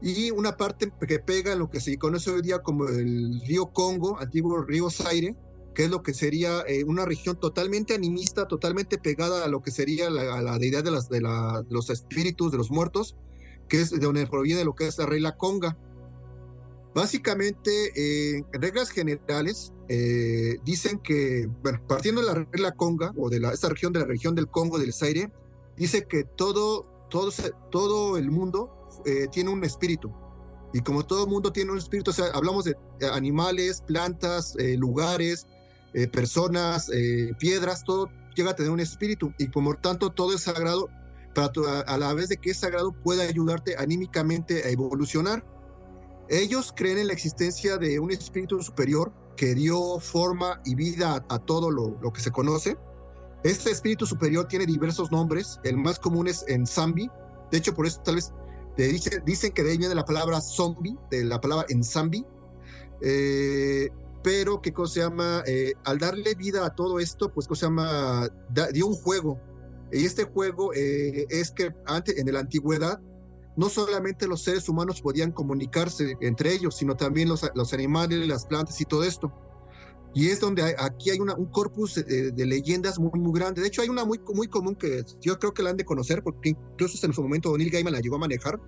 y 0.02 0.32
una 0.32 0.58
parte 0.58 0.92
que 1.08 1.20
pega 1.20 1.54
en 1.54 1.60
lo 1.60 1.70
que 1.70 1.80
se 1.80 1.96
conoce 1.98 2.32
hoy 2.32 2.42
día 2.42 2.60
como 2.60 2.88
el 2.88 3.40
río 3.46 3.68
Congo, 3.68 4.20
antiguo 4.20 4.62
río 4.64 4.90
Zaire, 4.90 5.36
que 5.76 5.86
es 5.86 5.92
lo 5.92 6.02
que 6.02 6.14
sería 6.14 6.62
eh, 6.68 6.84
una 6.84 7.06
región 7.06 7.40
totalmente 7.40 7.94
animista, 7.94 8.48
totalmente 8.48 8.98
pegada 8.98 9.46
a 9.46 9.48
lo 9.48 9.62
que 9.62 9.70
sería 9.72 10.10
la, 10.10 10.42
la 10.42 10.58
deidad 10.58 10.84
de, 10.84 10.92
las, 10.92 11.08
de, 11.08 11.22
la- 11.22 11.64
los 11.70 11.90
espíritus, 11.92 12.52
de 12.52 12.58
los 12.58 12.72
muertos, 12.72 13.16
que 13.70 13.80
es 13.80 13.92
de 13.92 14.00
donde 14.00 14.26
proviene 14.28 14.66
lo 14.66 14.74
que 14.74 14.88
es 14.88 14.98
la 14.98 15.06
regla 15.06 15.38
Conga. 15.38 15.78
Básicamente, 16.94 17.72
eh, 17.96 18.44
en 18.54 18.62
reglas 18.62 18.90
generales, 18.90 19.72
eh, 19.94 20.58
dicen 20.64 21.00
que, 21.00 21.48
bueno, 21.62 21.80
partiendo 21.86 22.22
de 22.22 22.28
la 22.28 22.34
regla 22.34 22.72
Conga, 22.72 23.12
o 23.18 23.30
de 23.30 23.40
la, 23.42 23.52
esta 23.52 23.68
región 23.68 23.92
de 23.92 24.00
la 24.00 24.06
región 24.06 24.34
del 24.36 24.48
Congo, 24.48 24.80
del 24.80 24.94
Zaire, 24.94 25.30
dice 25.76 26.06
que 26.08 26.24
todo, 26.24 26.88
todo, 27.10 27.30
todo 27.70 28.18
el 28.18 28.32
mundo 28.32 28.70
eh, 29.06 29.28
tiene 29.32 29.50
un 29.50 29.64
espíritu. 29.64 30.10
Y 30.74 30.80
como 30.80 31.04
todo 31.06 31.28
mundo 31.28 31.52
tiene 31.52 31.72
un 31.72 31.78
espíritu, 31.78 32.12
o 32.12 32.14
sea, 32.14 32.28
hablamos 32.34 32.64
de 32.64 32.72
eh, 32.72 33.08
animales, 33.12 33.82
plantas, 33.86 34.56
eh, 34.58 34.78
lugares, 34.78 35.46
eh, 35.94 36.08
personas, 36.08 36.90
eh, 36.94 37.34
piedras, 37.38 37.84
todo 37.84 38.10
llega 38.36 38.52
a 38.52 38.56
tener 38.56 38.72
un 38.72 38.80
espíritu. 38.80 39.34
Y 39.38 39.50
por 39.50 39.76
tanto, 39.82 40.10
todo 40.12 40.34
es 40.34 40.44
sagrado, 40.44 40.88
para 41.36 41.52
tu- 41.52 41.66
a, 41.66 41.82
a 41.82 41.98
la 41.98 42.14
vez 42.14 42.30
de 42.30 42.38
que 42.38 42.52
es 42.52 42.60
sagrado, 42.60 42.94
puede 43.04 43.24
ayudarte 43.28 43.76
anímicamente 43.78 44.64
a 44.64 44.70
evolucionar. 44.70 45.44
Ellos 46.30 46.72
creen 46.74 47.00
en 47.00 47.08
la 47.08 47.14
existencia 47.14 47.78
de 47.78 48.00
un 48.00 48.10
espíritu 48.12 48.62
superior 48.62 49.12
que 49.36 49.56
dio 49.56 50.00
forma 50.00 50.62
y 50.66 50.76
vida 50.76 51.26
a, 51.30 51.40
todo 51.40 51.72
lo, 51.72 51.98
lo 52.02 52.12
que 52.14 52.22
se 52.22 52.32
conoce. 52.32 52.78
Este 53.44 53.72
espíritu 53.72 54.06
superior 54.06 54.48
tiene 54.48 54.66
diversos 54.66 55.12
nombres. 55.12 55.60
El 55.64 55.78
más 55.78 55.98
común 56.00 56.28
es 56.28 56.46
en 56.48 56.68
Zambi. 56.68 57.10
De 57.52 57.58
hecho, 57.58 57.74
por 57.74 57.88
eso 57.88 58.00
tal 58.04 58.16
vez 58.16 58.32
te 58.76 58.88
dice- 58.88 59.22
dicen 59.26 59.52
que 59.52 59.64
de 59.64 59.72
ahí 59.72 59.78
viene 59.78 59.96
la 59.96 60.06
palabra 60.06 60.40
zombie, 60.42 60.96
de 61.10 61.24
la 61.26 61.42
palabra 61.42 61.66
en 61.70 61.84
Zambi. 61.84 62.26
Eh, 63.02 63.90
pero 64.24 64.62
que 64.62 64.72
cosa 64.72 64.94
se 64.94 65.00
llama, 65.02 65.44
Eh, 65.48 65.74
al 65.86 65.98
darle 65.98 66.36
vida 66.36 66.66
a 66.66 66.76
todo 66.76 67.00
esto, 67.00 67.32
pues 67.34 67.48
cosa 67.48 67.62
se 67.62 67.66
llama, 67.66 68.30
Da- 68.50 68.68
dio 68.72 68.88
un 68.88 68.94
juego. 68.96 69.40
Y 69.92 70.06
este 70.06 70.24
juego 70.24 70.72
eh, 70.74 71.26
es 71.30 71.52
que 71.52 71.74
antes, 71.88 72.18
en 72.18 72.32
la 72.32 72.40
antigüedad, 72.40 73.02
no 73.58 73.70
solamente 73.70 74.28
los 74.28 74.42
seres 74.44 74.68
humanos 74.70 75.02
podían 75.02 75.32
comunicarse 75.32 76.16
entre 76.22 76.54
ellos, 76.54 76.76
sino 76.76 76.96
también 76.96 77.28
los, 77.30 77.42
los 77.54 77.74
animales, 77.74 78.28
las 78.28 78.46
plantas 78.46 78.80
y 78.82 78.86
todo 78.86 79.04
esto. 79.04 79.32
Y 80.14 80.28
es 80.28 80.40
donde 80.42 80.62
hay- 80.64 80.74
aquí 80.78 81.10
hay 81.10 81.20
una- 81.20 81.36
un 81.36 81.46
corpus 81.46 81.98
eh, 81.98 82.04
de 82.34 82.46
leyendas 82.46 83.00
muy, 83.00 83.18
muy 83.20 83.32
grande. 83.40 83.62
De 83.62 83.68
hecho, 83.68 83.82
hay 83.82 83.90
una 83.90 84.04
muy, 84.06 84.20
muy 84.34 84.48
común 84.48 84.76
que 84.76 85.04
yo 85.22 85.40
creo 85.40 85.54
que 85.54 85.64
la 85.64 85.70
han 85.70 85.78
de 85.78 85.86
conocer, 85.86 86.22
porque 86.24 86.50
incluso 86.50 87.06
en 87.06 87.14
su 87.14 87.22
momento 87.22 87.58
Neil 87.58 87.70
Gaiman 87.72 87.94
la 87.94 88.00
llegó 88.02 88.16
a 88.18 88.20
manejar, 88.20 88.60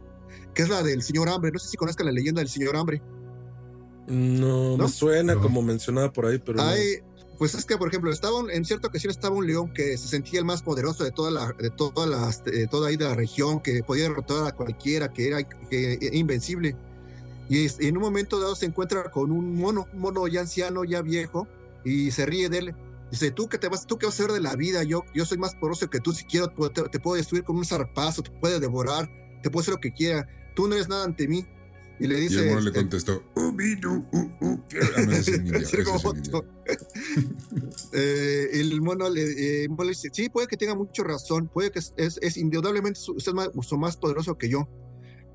que 0.53 0.61
es 0.63 0.69
la 0.69 0.81
del 0.83 1.01
señor 1.01 1.27
hambre. 1.29 1.51
No 1.51 1.59
sé 1.59 1.67
si 1.69 1.77
conozcan 1.77 2.05
la 2.05 2.11
leyenda 2.13 2.39
del 2.39 2.49
señor 2.49 2.75
hambre. 2.77 3.01
No, 4.07 4.77
¿No? 4.77 4.83
me 4.83 4.89
suena 4.89 5.35
No. 5.35 5.41
como 5.41 5.61
mencionada 5.61 6.11
por 6.11 6.25
ahí, 6.25 6.37
pero 6.39 6.57
no. 6.57 6.63
Pues 7.43 7.55
es 7.55 7.65
que, 7.65 7.77
por 7.77 7.89
ejemplo, 7.89 8.09
estaba 8.09 8.39
un- 8.39 8.49
en 8.49 8.63
cierta 8.63 8.87
ocasión 8.87 9.11
estaba 9.11 9.35
un 9.35 9.45
león 9.45 9.73
que 9.73 9.97
se 9.97 10.07
sentía 10.07 10.39
el 10.39 10.45
más 10.45 10.61
poderoso 10.63 11.03
de 11.03 11.11
toda 11.11 11.29
la, 11.29 11.51
de 11.51 11.69
todas 11.71 12.07
las, 12.09 12.41
de 12.45 12.67
toda 12.67 12.87
ahí 12.87 12.95
de 12.95 13.03
la 13.03 13.15
región, 13.15 13.59
que 13.59 13.83
podía 13.83 14.03
derrotar 14.03 14.47
a 14.47 14.53
cualquiera, 14.53 15.11
que 15.11 15.27
era, 15.27 15.43
que 15.43 15.99
invencible. 16.13 16.77
Y 17.49 17.65
es- 17.65 17.81
en 17.81 17.97
un 17.97 18.03
momento 18.03 18.39
dado 18.39 18.55
se 18.55 18.65
encuentra 18.65 19.11
con 19.11 19.29
un 19.29 19.57
mono, 19.57 19.87
un 19.91 19.99
mono 19.99 20.25
ya 20.29 20.39
anciano, 20.39 20.85
ya 20.85 21.01
viejo, 21.01 21.45
y 21.83 22.11
se 22.11 22.25
ríe 22.25 22.47
de 22.47 22.59
él. 22.59 22.75
Dice, 23.11 23.29
tú 23.31 23.49
qué 23.49 23.57
te 23.57 23.67
vas, 23.67 23.85
tú 23.87 23.97
qué 23.97 24.05
vas 24.05 24.17
a 24.17 24.23
hacer 24.23 24.31
de 24.33 24.39
la 24.39 24.55
vida, 24.55 24.83
yo, 24.83 25.03
yo 25.13 25.25
soy 25.25 25.37
más 25.37 25.53
poderoso 25.55 25.89
que 25.89 25.99
tú, 25.99 26.13
si 26.13 26.23
quiero 26.23 26.47
te, 26.47 26.83
te 26.83 26.99
puedo 27.01 27.17
destruir 27.17 27.43
con 27.43 27.57
un 27.57 27.65
zarpazo, 27.65 28.21
te 28.23 28.31
puedo 28.31 28.57
devorar, 28.61 29.09
te 29.41 29.49
puedo 29.49 29.63
hacer 29.63 29.73
lo 29.73 29.81
que 29.81 29.91
quiera, 29.91 30.25
tú 30.55 30.69
no 30.69 30.75
eres 30.75 30.87
nada 30.87 31.03
ante 31.03 31.27
mí. 31.27 31.45
Y 31.99 32.07
le 32.07 32.17
Y 32.17 32.21
dice, 32.21 32.39
el 32.41 32.49
mono 32.49 32.61
le 32.61 32.71
contestó, 32.73 33.23
"Ubidu, 33.35 34.07
uh, 34.11 34.31
uh". 34.41 34.63
Ah, 34.97 35.01
no, 35.05 35.11
ese 35.11 35.31
es 35.31 35.39
un 35.39 35.47
indio, 35.47 35.59
Sí, 35.59 35.65
ese 35.65 35.81
es 35.81 35.87
como 35.87 36.09
un 36.11 36.17
indio. 36.17 36.37
otro. 36.37 36.49
Eh, 37.93 38.49
el 38.53 38.81
mono 38.81 39.09
le, 39.09 39.21
eh, 39.23 39.63
el 39.63 39.69
mono 39.69 39.83
le 39.83 39.89
dice, 39.89 40.09
sí, 40.11 40.29
puede 40.29 40.47
que 40.47 40.57
tenga 40.57 40.75
mucha 40.75 41.03
razón, 41.03 41.49
puede 41.53 41.71
que 41.71 41.79
es, 41.79 41.93
es, 41.97 42.17
es 42.21 42.37
indudablemente 42.37 42.99
usted 42.99 43.31
es 43.31 43.35
más, 43.35 43.49
mucho 43.53 43.77
más 43.77 43.97
poderoso 43.97 44.37
que 44.37 44.49
yo, 44.49 44.67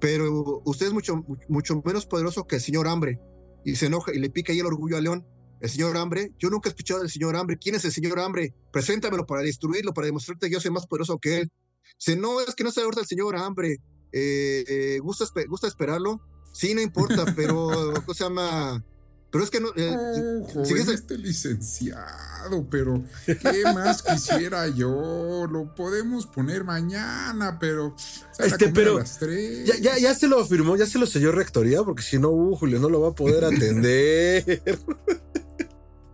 pero 0.00 0.62
usted 0.64 0.86
es 0.86 0.92
mucho, 0.92 1.24
mucho 1.48 1.82
menos 1.84 2.06
poderoso 2.06 2.46
que 2.46 2.56
el 2.56 2.62
señor 2.62 2.88
Hambre. 2.88 3.20
Y 3.64 3.76
se 3.76 3.86
enoja 3.86 4.12
y 4.14 4.18
le 4.18 4.30
pica 4.30 4.52
ahí 4.52 4.60
el 4.60 4.66
orgullo 4.66 4.96
a 4.96 5.00
León. 5.00 5.26
El 5.60 5.68
señor 5.68 5.96
Hambre, 5.96 6.32
yo 6.38 6.50
nunca 6.50 6.68
he 6.68 6.70
escuchado 6.70 7.00
del 7.00 7.10
señor 7.10 7.34
Hambre. 7.36 7.58
¿Quién 7.60 7.74
es 7.74 7.84
el 7.84 7.90
señor 7.92 8.18
Hambre? 8.20 8.54
Preséntamelo 8.72 9.26
para 9.26 9.42
destruirlo, 9.42 9.92
para 9.92 10.06
demostrarte 10.06 10.46
que 10.46 10.52
yo 10.54 10.60
soy 10.60 10.70
más 10.70 10.86
poderoso 10.86 11.18
que 11.18 11.40
él. 11.40 11.50
Dice, 11.98 12.16
no, 12.16 12.40
es 12.40 12.54
que 12.54 12.62
no 12.62 12.70
se 12.70 12.80
ahorita 12.80 13.00
el 13.00 13.06
señor 13.08 13.36
Hambre. 13.36 13.78
Eh, 14.12 14.64
eh, 14.68 14.98
¿gusta, 15.02 15.24
¿Gusta 15.48 15.66
esperarlo? 15.66 16.20
Sí, 16.58 16.74
no 16.74 16.80
importa, 16.80 17.24
pero, 17.36 17.68
¿cómo 17.94 18.14
se 18.14 18.24
llama? 18.24 18.82
Pero 19.30 19.44
es 19.44 19.50
que 19.50 19.60
no... 19.60 19.68
eh, 19.76 19.94
Oh, 19.96 20.44
joven, 20.44 20.66
sigues- 20.66 20.88
este 20.88 21.16
licenciado, 21.18 22.66
pero 22.68 23.04
¿qué 23.26 23.62
más 23.74 24.02
quisiera 24.02 24.66
yo? 24.66 25.46
Lo 25.48 25.72
podemos 25.76 26.26
poner 26.26 26.64
mañana, 26.64 27.58
pero 27.60 27.94
Este, 28.40 28.68
pero 28.70 28.96
a 28.96 29.00
las 29.00 29.18
tres. 29.20 29.66
Ya, 29.66 29.76
ya, 29.76 29.98
ya 29.98 30.14
se 30.16 30.26
lo 30.26 30.44
firmó, 30.44 30.76
ya 30.76 30.86
se 30.86 30.98
lo 30.98 31.06
selló 31.06 31.30
rectoría, 31.30 31.84
porque 31.84 32.02
si 32.02 32.18
no, 32.18 32.30
uh, 32.30 32.56
Julio 32.56 32.80
no 32.80 32.88
lo 32.88 33.02
va 33.02 33.10
a 33.10 33.14
poder 33.14 33.44
atender. 33.44 34.62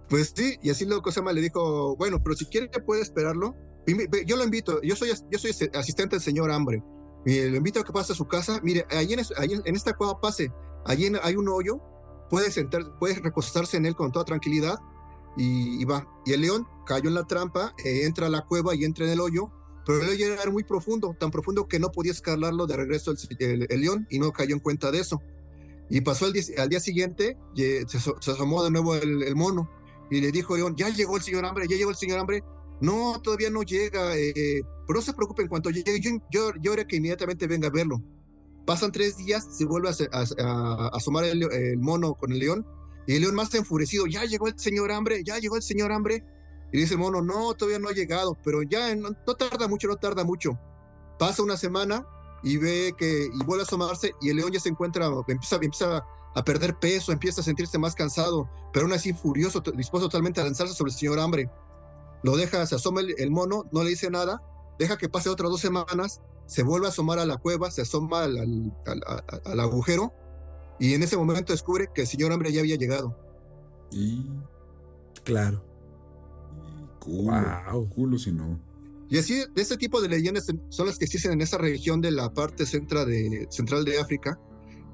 Pues 0.07 0.33
sí, 0.37 0.59
y 0.63 0.71
así 0.71 0.85
luego 0.85 1.03
Cosama 1.03 1.33
le 1.33 1.41
dijo, 1.41 1.97
bueno, 1.97 2.23
pero 2.23 2.37
si 2.37 2.45
quiere 2.45 2.69
puede 2.69 3.01
esperarlo. 3.03 3.57
Yo 4.27 4.37
lo 4.37 4.45
invito, 4.45 4.81
yo 4.83 4.95
soy, 4.95 5.11
yo 5.31 5.39
soy 5.39 5.51
asistente 5.75 6.17
del 6.17 6.23
señor 6.23 6.53
Hambre. 6.53 6.85
Y 7.27 7.43
lo 7.49 7.57
invito 7.57 7.81
a 7.81 7.85
que 7.85 7.93
pase 7.93 8.13
a 8.13 8.17
su 8.17 8.27
casa. 8.27 8.61
Mire, 8.63 8.87
ahí 8.91 9.13
en, 9.13 9.21
en- 9.65 9.77
esta 9.77 9.95
cueva 9.95 10.21
pase, 10.21 10.53
allí 10.85 11.11
hay 11.23 11.37
un 11.37 11.49
hoyo, 11.49 11.81
puede 12.31 12.51
sentar, 12.51 12.99
puede 12.99 13.15
recostarse 13.15 13.77
en 13.77 13.87
él 13.87 13.95
con 13.95 14.13
toda 14.13 14.25
tranquilidad 14.25 14.79
y, 15.37 15.81
y 15.81 15.85
va. 15.85 16.07
Y 16.27 16.33
el 16.33 16.43
león 16.43 16.67
cayó 16.87 17.09
en 17.09 17.15
la 17.15 17.25
trampa, 17.25 17.75
eh, 17.85 18.05
entra 18.05 18.27
a 18.27 18.31
la 18.31 18.43
cueva 18.43 18.75
y 18.75 18.85
entra 18.85 19.07
en 19.07 19.13
el 19.13 19.21
hoyo, 19.21 19.51
pero 19.87 20.03
el 20.03 20.09
hoyo 20.11 20.33
era 20.35 20.51
muy 20.51 20.65
profundo, 20.65 21.15
tan 21.19 21.31
profundo 21.31 21.67
que 21.67 21.79
no 21.79 21.91
podía 21.91 22.13
escalarlo 22.13 22.67
de 22.67 22.77
regreso 22.77 23.11
el, 23.13 23.19
el- 23.39 23.67
el 23.71 23.81
león 23.81 24.07
y 24.11 24.19
no 24.19 24.33
cayó 24.33 24.55
en 24.55 24.61
cuenta 24.61 24.91
de 24.91 25.01
eso. 25.01 25.23
Y 25.91 26.01
pasó 26.01 26.31
día, 26.33 26.43
al 26.59 26.69
día 26.71 26.81
siguiente, 26.81 27.37
y 27.55 27.63
se, 27.87 27.99
se 27.99 28.31
asomó 28.31 28.65
de 28.65 28.71
nuevo 28.71 28.95
el, 28.95 29.23
el 29.23 29.37
mono 29.37 29.71
y 30.11 30.21
le 30.21 30.31
dijo 30.33 30.57
León, 30.57 30.75
ya 30.77 30.89
llegó 30.89 31.17
el 31.17 31.23
señor 31.23 31.45
hambre, 31.45 31.67
ya 31.69 31.77
llegó 31.77 31.91
el 31.91 31.97
señor 31.97 32.19
hambre. 32.19 32.43
No, 32.81 33.21
todavía 33.23 33.51
no 33.51 33.63
llega, 33.63 34.17
eh, 34.17 34.63
pero 34.87 34.99
no 34.99 35.03
se 35.03 35.13
preocupe, 35.13 35.43
en 35.43 35.49
cuanto 35.49 35.71
llegue, 35.71 36.01
yo, 36.31 36.53
yo, 36.61 36.75
que 36.87 36.97
inmediatamente 36.97 37.47
venga 37.47 37.69
a 37.69 37.71
verlo. 37.71 38.03
Pasan 38.67 38.93
tres 38.93 39.17
días, 39.17 39.47
se 39.51 39.65
vuelve 39.65 39.91
a, 39.91 40.89
asomar 40.93 41.25
el, 41.25 41.79
mono 41.79 42.15
con 42.15 42.33
el 42.33 42.39
león, 42.39 42.67
y 43.07 43.15
el 43.15 43.23
león 43.23 43.35
más 43.35 43.55
enfurecido, 43.55 44.07
ya 44.07 44.25
llegó 44.25 44.49
el 44.49 44.59
señor 44.59 44.91
hambre, 44.91 45.23
ya 45.25 45.39
llegó 45.39 45.57
el 45.57 45.63
señor 45.63 45.93
hambre. 45.93 46.25
Y 46.73 46.79
dice 46.79 46.95
el 46.95 47.01
mono, 47.01 47.23
no, 47.23 47.55
todavía 47.55 47.79
no 47.79 47.89
ha 47.89 47.93
llegado, 47.93 48.37
pero 48.43 48.63
ya 48.63 48.95
no, 48.97 49.11
no 49.11 49.35
tarda 49.35 49.69
mucho, 49.69 49.87
no 49.87 49.97
tarda 49.97 50.25
mucho. 50.25 50.59
Pasa 51.19 51.43
una 51.43 51.57
semana 51.57 52.05
y 52.43 52.57
ve 52.57 52.95
que, 52.99 53.29
y 53.33 53.45
vuelve 53.45 53.63
a 53.63 53.67
asomarse, 53.67 54.13
y 54.21 54.31
el 54.31 54.37
león 54.37 54.51
ya 54.53 54.61
se 54.61 54.71
encuentra, 54.71 55.09
empieza, 55.29 55.57
empieza 55.57 56.05
a 56.35 56.45
perder 56.45 56.79
peso, 56.79 57.13
empieza 57.13 57.41
a 57.41 57.45
sentirse 57.45 57.79
más 57.79 57.95
cansado, 57.95 58.51
pero 58.73 58.87
aún 58.87 58.93
así 58.93 59.13
furioso, 59.13 59.61
dispuesto 59.61 60.09
totalmente 60.09 60.41
a 60.41 60.45
lanzarse 60.45 60.75
sobre 60.75 60.91
el 60.91 60.99
señor 60.99 61.21
hambre. 61.21 61.49
Lo 62.25 62.37
deja, 62.37 62.67
se 62.67 62.75
asoma 62.75 63.03
el, 63.03 63.15
el 63.19 63.31
mono, 63.31 63.69
no 63.71 63.85
le 63.85 63.91
dice 63.91 64.11
nada, 64.11 64.43
deja 64.79 64.97
que 64.99 65.09
pase 65.09 65.29
otras 65.29 65.51
dos 65.51 65.61
semanas, 65.61 66.21
se 66.47 66.63
vuelve 66.65 66.87
a 66.87 66.89
asomar 66.89 67.19
a 67.21 67.27
la 67.27 67.37
cueva, 67.37 67.71
se 67.71 67.83
asoma 67.83 68.25
al, 68.25 68.37
al- 68.39 68.73
al- 68.87 69.03
a- 69.07 69.51
al 69.53 69.61
agujero, 69.61 70.13
y 70.81 70.95
en 70.95 71.03
ese 71.05 71.17
momento 71.17 71.53
descubre 71.53 71.89
que 71.95 72.01
el 72.01 72.07
señor 72.09 72.33
hambre 72.33 72.51
ya 72.53 72.61
había 72.61 72.77
llegado. 72.77 73.17
Y, 73.93 74.27
Claro. 75.23 75.63
y 76.67 77.05
culo, 77.05 77.33
Wow. 77.73 77.89
culo 77.91 78.19
si 78.19 78.33
no. 78.33 78.59
Y 79.09 79.19
así, 79.19 79.45
de 79.55 79.63
ese 79.63 79.77
tipo 79.77 80.01
de 80.01 80.09
leyendas 80.09 80.47
son 80.71 80.87
las 80.87 80.99
que 80.99 81.05
existen 81.05 81.33
en 81.33 81.43
esa 81.43 81.59
región 81.59 82.01
de 82.01 82.11
la 82.11 82.33
parte 82.33 82.67
centra 82.67 83.05
de, 83.05 83.47
central 83.51 83.85
de 83.85 84.01
África, 84.01 84.41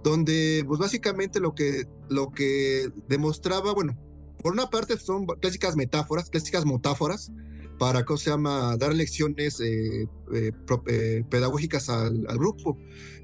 donde 0.03 0.65
pues 0.67 0.81
básicamente 0.81 1.39
lo 1.41 1.55
que, 1.55 1.85
lo 2.09 2.31
que 2.31 2.91
demostraba, 3.09 3.73
bueno, 3.73 3.97
por 4.43 4.53
una 4.53 4.69
parte 4.71 4.97
son 4.99 5.27
clásicas 5.27 5.77
metáforas, 5.77 6.31
clásicas 6.31 6.65
metáforas, 6.67 7.31
para, 7.79 8.05
¿cómo 8.05 8.19
se 8.19 8.29
llama?, 8.31 8.77
dar 8.77 8.95
lecciones 8.95 9.59
eh, 9.61 10.07
eh, 10.35 10.53
pro- 10.67 10.83
eh, 10.87 11.25
pedagógicas 11.31 11.89
al, 11.89 12.27
al 12.29 12.37
grupo. 12.39 12.77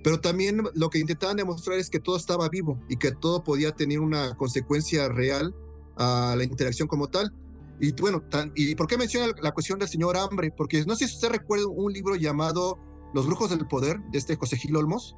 Pero 0.03 0.19
también 0.21 0.63
lo 0.75 0.89
que 0.89 0.99
intentaban 0.99 1.37
demostrar 1.37 1.79
es 1.79 1.91
que 1.91 2.01
todo 2.01 2.17
estaba 2.17 2.49
vivo 2.49 2.81
y 2.89 2.97
que 2.97 3.13
todo 3.13 3.45
podía 3.45 3.73
tener 3.73 4.01
una 4.01 4.35
consecuencia 4.37 5.09
real 5.09 5.55
a 5.99 6.35
la 6.37 6.45
interacción 6.45 6.89
como 6.89 7.09
tal. 7.09 7.33
Y 7.81 7.93
bueno, 8.01 8.23
tan- 8.31 8.53
¿y 8.57 8.75
por 8.77 8.87
qué 8.87 8.97
menciona 8.97 9.31
la 9.43 9.53
cuestión 9.53 9.79
del 9.79 9.89
señor 9.89 10.17
hambre? 10.17 10.51
Porque 10.57 10.85
no 10.87 10.97
sé 10.97 11.07
si 11.07 11.15
usted 11.17 11.29
recuerda 11.29 11.67
un 11.67 11.93
libro 11.93 12.17
llamado 12.17 12.79
Los 13.13 13.27
Brujos 13.27 13.51
del 13.51 13.67
Poder, 13.67 13.99
de 14.11 14.17
este 14.19 14.37
José 14.37 14.57
Gil 14.57 14.77
Olmos. 14.77 15.17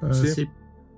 Ah, 0.00 0.14
Sí. 0.14 0.28
sí. 0.28 0.48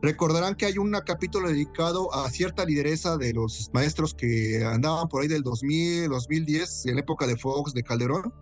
Recordarán 0.04 0.54
que 0.54 0.66
hay 0.66 0.76
un 0.78 0.92
capítulo 1.06 1.48
dedicado 1.48 2.12
a 2.14 2.28
cierta 2.30 2.64
lideresa 2.64 3.16
de 3.16 3.32
los 3.32 3.70
maestros 3.72 4.12
que 4.14 4.62
andaban 4.64 5.08
por 5.08 5.22
ahí 5.22 5.28
del 5.28 5.42
2000, 5.42 6.08
2010, 6.10 6.86
en 6.86 6.94
la 6.96 7.00
época 7.00 7.26
de 7.26 7.36
Fox, 7.36 7.72
de 7.72 7.82
Calderón, 7.82 8.32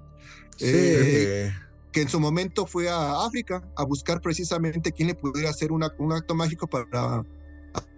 Sí. 0.56 0.66
Eh, 0.68 1.52
que 1.92 2.02
en 2.02 2.08
su 2.08 2.18
momento 2.20 2.66
fue 2.66 2.88
a 2.88 3.24
África 3.24 3.62
a 3.76 3.84
buscar 3.84 4.20
precisamente 4.20 4.92
quién 4.92 5.08
le 5.08 5.14
pudiera 5.14 5.50
hacer 5.50 5.72
una- 5.72 5.92
un 5.98 6.12
acto 6.12 6.34
mágico 6.34 6.66
para 6.66 6.86
a, 6.94 7.22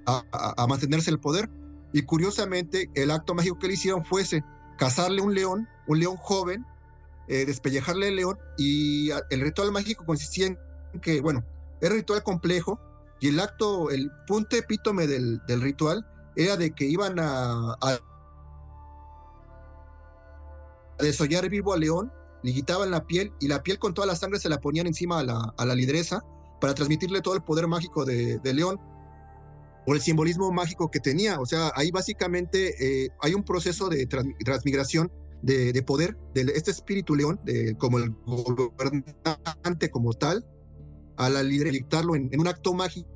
a- 0.07 0.55
a 0.63 0.67
mantenerse 0.67 1.11
el 1.11 1.19
poder. 1.19 1.49
Y 1.93 2.03
curiosamente, 2.03 2.91
el 2.95 3.11
acto 3.11 3.35
mágico 3.35 3.59
que 3.59 3.69
le 3.69 3.75
hicieron 3.75 4.05
fue 4.05 4.23
ese, 4.23 4.43
cazarle 4.79 5.21
un 5.23 5.35
león, 5.35 5.69
un 5.87 6.01
león 6.01 6.17
joven, 6.17 6.65
eh, 7.29 7.45
despellejarle 7.47 8.09
el 8.09 8.17
león, 8.17 8.37
y 8.59 9.11
el 9.31 9.41
ritual 9.41 9.73
mágico 9.73 10.05
consistía 10.05 10.47
en 10.49 10.59
que, 11.01 11.21
bueno, 11.21 11.45
era 11.81 11.93
un 11.93 11.99
ritual 12.01 12.23
complejo, 12.23 12.79
y 13.21 13.29
el 13.29 13.41
acto, 13.41 13.91
el 13.91 14.11
punto 14.27 14.57
epítome 14.57 15.07
del, 15.07 15.41
del 15.47 15.61
ritual 15.63 16.07
era 16.37 16.57
de 16.57 16.73
que 16.73 16.85
iban 16.87 17.19
a, 17.19 17.77
desollar 20.99 21.49
vivo 21.49 21.73
al 21.73 21.81
león, 21.81 22.13
le 22.43 22.53
quitaban 22.53 22.91
la 22.91 23.07
piel 23.07 23.33
y 23.41 23.49
la 23.49 23.63
piel 23.63 23.79
con 23.79 23.95
toda 23.95 24.07
la 24.07 24.17
sangre 24.17 24.39
se 24.39 24.49
la 24.49 24.61
ponían 24.61 24.87
encima 24.87 25.21
a 25.21 25.25
la, 25.25 25.55
a 25.57 25.65
la 25.65 25.75
lideresa 25.75 26.23
para 26.61 26.75
transmitirle 26.75 27.21
todo 27.21 27.35
el 27.35 27.43
poder 27.43 27.67
mágico 27.67 28.05
de, 28.05 28.39
de 28.39 28.55
león. 28.55 28.79
por 29.87 29.97
el 29.97 30.03
simbolismo 30.03 30.51
mágico 30.51 30.91
que 30.91 31.01
tenía. 31.01 31.41
O 31.41 31.47
sea, 31.47 31.73
ahí 31.75 31.91
básicamente 31.91 33.05
eh, 33.05 33.11
hay 33.21 33.35
un 33.35 33.45
proceso 33.45 33.89
de 33.89 34.07
trans- 34.07 34.35
transmigración 34.45 35.13
de, 35.43 35.73
de 35.73 35.83
poder 35.83 36.17
de 36.35 36.43
este 36.55 36.71
espíritu 36.71 37.15
león, 37.15 37.39
como 37.79 37.99
el 37.99 38.11
gobernante 38.25 39.91
como 39.91 40.15
tal, 40.15 40.45
a 41.17 41.31
la 41.31 41.43
líder 41.43 41.73
dictarlo 41.73 42.17
en, 42.17 42.29
en 42.33 42.41
un 42.41 42.49
acto 42.49 42.75
mágico. 42.75 43.09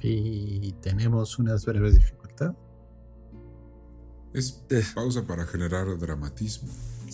Y 0.00 0.72
tenemos 0.82 1.38
unas 1.38 1.64
breves 1.64 1.94
dificultades. 1.94 2.56
Es 4.34 4.92
pausa 4.94 5.26
para 5.26 5.46
generar 5.46 5.98
dramatismo. 5.98 6.70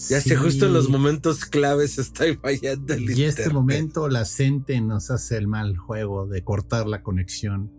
Ya 0.08 0.20
sé, 0.20 0.34
justo 0.36 0.66
en 0.66 0.72
los 0.72 0.88
momentos 0.88 1.44
claves 1.44 1.98
está 1.98 2.24
fallando 2.40 2.94
el 2.94 3.10
Y 3.10 3.24
este 3.24 3.50
momento 3.50 4.08
la 4.08 4.24
gente 4.24 4.80
nos 4.80 5.10
hace 5.10 5.36
el 5.36 5.46
mal 5.46 5.76
juego 5.76 6.26
de 6.26 6.42
cortar 6.42 6.86
la 6.86 7.02
conexión. 7.02 7.70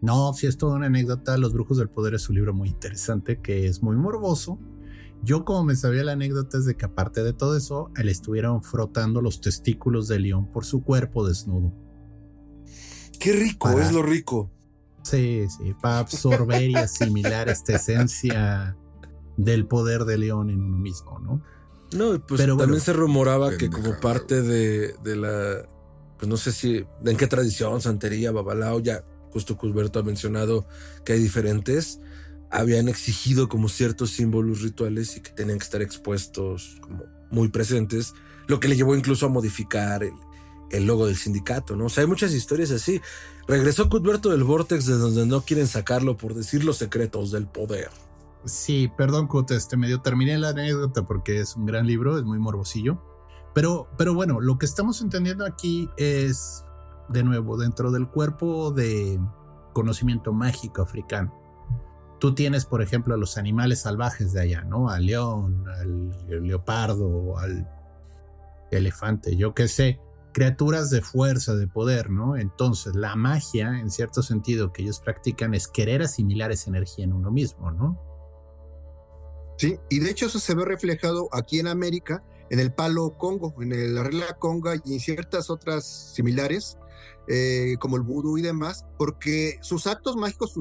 No, 0.00 0.32
si 0.32 0.46
es 0.46 0.56
toda 0.56 0.76
una 0.76 0.86
anécdota, 0.86 1.36
Los 1.36 1.52
Brujos 1.52 1.76
del 1.76 1.90
Poder 1.90 2.14
es 2.14 2.28
un 2.28 2.36
libro 2.36 2.54
muy 2.54 2.68
interesante 2.68 3.40
que 3.42 3.66
es 3.66 3.82
muy 3.82 3.96
morboso. 3.96 4.58
Yo 5.22 5.44
como 5.44 5.64
me 5.64 5.76
sabía 5.76 6.04
la 6.04 6.12
anécdota 6.12 6.58
es 6.58 6.64
de 6.64 6.76
que 6.76 6.86
aparte 6.86 7.22
de 7.22 7.32
todo 7.32 7.56
eso, 7.56 7.90
le 7.96 8.10
estuvieron 8.10 8.62
frotando 8.62 9.20
los 9.20 9.40
testículos 9.40 10.08
de 10.08 10.20
león 10.20 10.50
por 10.52 10.64
su 10.64 10.82
cuerpo 10.82 11.26
desnudo. 11.26 11.72
Qué 13.18 13.32
rico, 13.32 13.68
Para- 13.68 13.84
es 13.84 13.92
lo 13.92 14.02
rico. 14.02 14.50
Sí, 15.02 15.46
sí, 15.56 15.74
para 15.80 16.00
absorber 16.00 16.68
y 16.70 16.74
asimilar 16.76 17.48
esta 17.48 17.74
esencia 17.76 18.76
del 19.36 19.66
poder 19.66 20.04
de 20.04 20.18
león 20.18 20.50
en 20.50 20.60
uno 20.60 20.76
mismo, 20.78 21.18
¿no? 21.18 21.42
No, 21.96 22.14
y 22.14 22.18
pues 22.18 22.40
Pero 22.40 22.52
también 22.56 22.70
bueno. 22.72 22.84
se 22.84 22.92
rumoraba 22.92 23.56
que 23.56 23.70
como 23.70 23.98
parte 24.00 24.42
de, 24.42 24.94
de 25.02 25.16
la, 25.16 25.66
pues 26.18 26.28
no 26.28 26.36
sé 26.36 26.52
si, 26.52 26.84
en 27.04 27.16
qué 27.16 27.26
tradición, 27.26 27.80
santería, 27.80 28.30
babalao, 28.32 28.80
ya 28.80 29.02
justo 29.32 29.56
Cusberto 29.56 29.98
ha 29.98 30.02
mencionado 30.02 30.66
que 31.04 31.14
hay 31.14 31.20
diferentes, 31.20 32.00
habían 32.50 32.88
exigido 32.88 33.48
como 33.48 33.68
ciertos 33.68 34.10
símbolos 34.10 34.62
rituales 34.62 35.16
y 35.16 35.20
que 35.20 35.30
tenían 35.30 35.58
que 35.58 35.64
estar 35.64 35.82
expuestos 35.82 36.78
como 36.80 37.04
muy 37.30 37.48
presentes, 37.48 38.14
lo 38.46 38.58
que 38.60 38.68
le 38.68 38.76
llevó 38.76 38.96
incluso 38.96 39.26
a 39.26 39.28
modificar 39.28 40.02
el, 40.02 40.14
el 40.70 40.86
logo 40.86 41.06
del 41.06 41.16
sindicato, 41.16 41.76
¿no? 41.76 41.86
O 41.86 41.88
sea, 41.88 42.02
hay 42.02 42.08
muchas 42.08 42.32
historias 42.32 42.70
así. 42.70 43.00
Regresó 43.46 43.88
Cusberto 43.88 44.30
del 44.30 44.44
Vortex 44.44 44.86
de 44.86 44.94
donde 44.94 45.26
no 45.26 45.42
quieren 45.42 45.66
sacarlo 45.66 46.16
por 46.16 46.34
decir 46.34 46.64
los 46.64 46.76
secretos 46.76 47.30
del 47.30 47.46
poder. 47.46 47.90
Sí, 48.44 48.90
perdón, 48.96 49.26
Kut, 49.26 49.50
este 49.50 49.76
medio 49.76 50.00
terminé 50.00 50.38
la 50.38 50.50
anécdota 50.50 51.06
porque 51.06 51.40
es 51.40 51.56
un 51.56 51.66
gran 51.66 51.86
libro, 51.86 52.18
es 52.18 52.24
muy 52.24 52.38
morbosillo. 52.38 53.02
Pero, 53.54 53.88
pero 53.96 54.14
bueno, 54.14 54.40
lo 54.40 54.58
que 54.58 54.66
estamos 54.66 55.00
entendiendo 55.00 55.44
aquí 55.44 55.90
es, 55.96 56.64
de 57.08 57.24
nuevo, 57.24 57.56
dentro 57.56 57.90
del 57.90 58.08
cuerpo 58.08 58.70
de 58.70 59.18
conocimiento 59.72 60.32
mágico 60.32 60.82
africano. 60.82 61.34
Tú 62.18 62.34
tienes, 62.34 62.64
por 62.66 62.82
ejemplo, 62.82 63.14
a 63.14 63.16
los 63.16 63.38
animales 63.38 63.80
salvajes 63.82 64.32
de 64.32 64.40
allá, 64.40 64.62
¿no? 64.62 64.88
Al 64.90 65.06
león, 65.06 65.64
al 65.68 66.46
leopardo, 66.46 67.38
al 67.38 67.68
elefante, 68.70 69.36
yo 69.36 69.54
qué 69.54 69.68
sé, 69.68 70.00
criaturas 70.32 70.90
de 70.90 71.00
fuerza, 71.00 71.54
de 71.54 71.68
poder, 71.68 72.10
¿no? 72.10 72.36
Entonces, 72.36 72.94
la 72.94 73.16
magia, 73.16 73.78
en 73.80 73.90
cierto 73.90 74.22
sentido, 74.22 74.72
que 74.72 74.82
ellos 74.82 75.00
practican 75.00 75.54
es 75.54 75.68
querer 75.68 76.02
asimilar 76.02 76.52
esa 76.52 76.70
energía 76.70 77.04
en 77.04 77.12
uno 77.12 77.30
mismo, 77.30 77.70
¿no? 77.70 78.00
Sí, 79.56 79.76
y 79.88 79.98
de 80.00 80.10
hecho 80.10 80.26
eso 80.26 80.38
se 80.38 80.54
ve 80.54 80.64
reflejado 80.64 81.28
aquí 81.32 81.58
en 81.58 81.66
América, 81.66 82.22
en 82.50 82.60
el 82.60 82.72
palo 82.72 83.16
Congo, 83.18 83.54
en 83.60 83.72
el- 83.72 83.94
la 83.94 84.04
regla 84.04 84.26
Conga 84.38 84.74
y 84.84 84.94
en 84.94 85.00
ciertas 85.00 85.50
otras 85.50 85.84
similares, 86.14 86.78
eh, 87.26 87.76
como 87.80 87.96
el 87.96 88.02
vudú 88.02 88.38
y 88.38 88.42
demás, 88.42 88.86
porque 88.98 89.58
sus 89.60 89.86
actos 89.86 90.16
mágicos, 90.16 90.54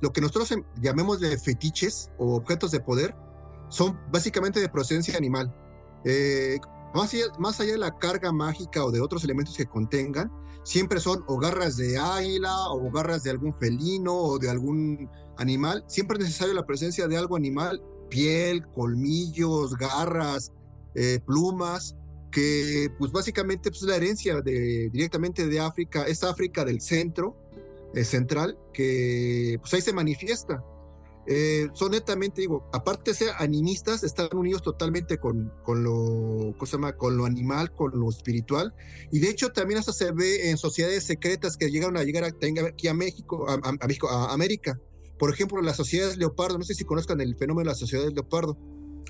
lo 0.00 0.12
que 0.12 0.20
nosotros 0.20 0.50
em- 0.52 0.64
llamemos 0.80 1.20
de 1.20 1.36
fetiches 1.38 2.10
o 2.18 2.36
objetos 2.36 2.70
de 2.70 2.80
poder, 2.80 3.14
son 3.68 3.98
básicamente 4.10 4.60
de 4.60 4.68
procedencia 4.68 5.16
animal. 5.16 5.54
Eh, 6.04 6.58
más, 6.94 7.12
allá, 7.12 7.24
más 7.38 7.60
allá 7.60 7.72
de 7.72 7.78
la 7.78 7.96
carga 7.98 8.32
mágica 8.32 8.84
o 8.84 8.90
de 8.90 9.00
otros 9.00 9.24
elementos 9.24 9.56
que 9.56 9.66
contengan, 9.66 10.32
siempre 10.64 11.00
son 11.00 11.22
o 11.26 11.38
garras 11.38 11.76
de 11.76 11.98
águila 11.98 12.54
o 12.70 12.90
garras 12.90 13.22
de 13.22 13.30
algún 13.30 13.54
felino 13.54 14.14
o 14.14 14.38
de 14.38 14.50
algún 14.50 15.10
animal. 15.36 15.84
Siempre 15.86 16.18
es 16.18 16.24
necesario 16.24 16.54
la 16.54 16.66
presencia 16.66 17.06
de 17.08 17.16
algo 17.16 17.36
animal 17.36 17.82
piel, 18.08 18.66
colmillos, 18.68 19.76
garras, 19.76 20.52
eh, 20.94 21.20
plumas, 21.26 21.96
que 22.30 22.88
pues 22.98 23.10
básicamente 23.12 23.70
pues, 23.70 23.82
es 23.82 23.88
la 23.88 23.96
herencia 23.96 24.40
de, 24.40 24.90
directamente 24.92 25.46
de 25.46 25.60
África, 25.60 26.04
es 26.06 26.22
África 26.24 26.64
del 26.64 26.80
centro, 26.80 27.36
eh, 27.94 28.04
central, 28.04 28.58
que 28.72 29.56
pues 29.60 29.72
ahí 29.74 29.80
se 29.80 29.92
manifiesta. 29.92 30.62
Eh, 31.30 31.68
son 31.74 31.90
netamente, 31.90 32.40
digo, 32.40 32.66
aparte 32.72 33.10
de 33.10 33.16
ser 33.16 33.28
animistas, 33.38 34.02
están 34.02 34.28
unidos 34.34 34.62
totalmente 34.62 35.18
con, 35.18 35.52
con, 35.62 35.84
lo, 35.84 36.54
¿cómo 36.56 36.64
se 36.66 36.72
llama? 36.72 36.96
con 36.96 37.18
lo 37.18 37.26
animal, 37.26 37.70
con 37.74 37.98
lo 38.00 38.08
espiritual, 38.08 38.74
y 39.12 39.18
de 39.18 39.28
hecho 39.28 39.50
también 39.50 39.78
hasta 39.78 39.92
se 39.92 40.10
ve 40.12 40.48
en 40.48 40.56
sociedades 40.56 41.04
secretas 41.04 41.58
que 41.58 41.70
llegaron 41.70 41.98
a 41.98 42.02
llegar 42.04 42.24
aquí 42.24 42.88
a 42.88 42.94
México, 42.94 43.46
a, 43.46 43.54
a- 43.54 43.76
a 43.78 43.86
México, 43.86 44.08
a 44.08 44.32
América, 44.32 44.80
por 45.18 45.30
ejemplo, 45.30 45.60
las 45.60 45.76
sociedades 45.76 46.16
leopardo, 46.16 46.56
no 46.58 46.64
sé 46.64 46.72
si 46.74 46.84
conozcan 46.84 47.20
el 47.20 47.36
fenómeno 47.36 47.64
de 47.66 47.72
las 47.72 47.78
sociedades 47.78 48.14
leopardo. 48.14 48.56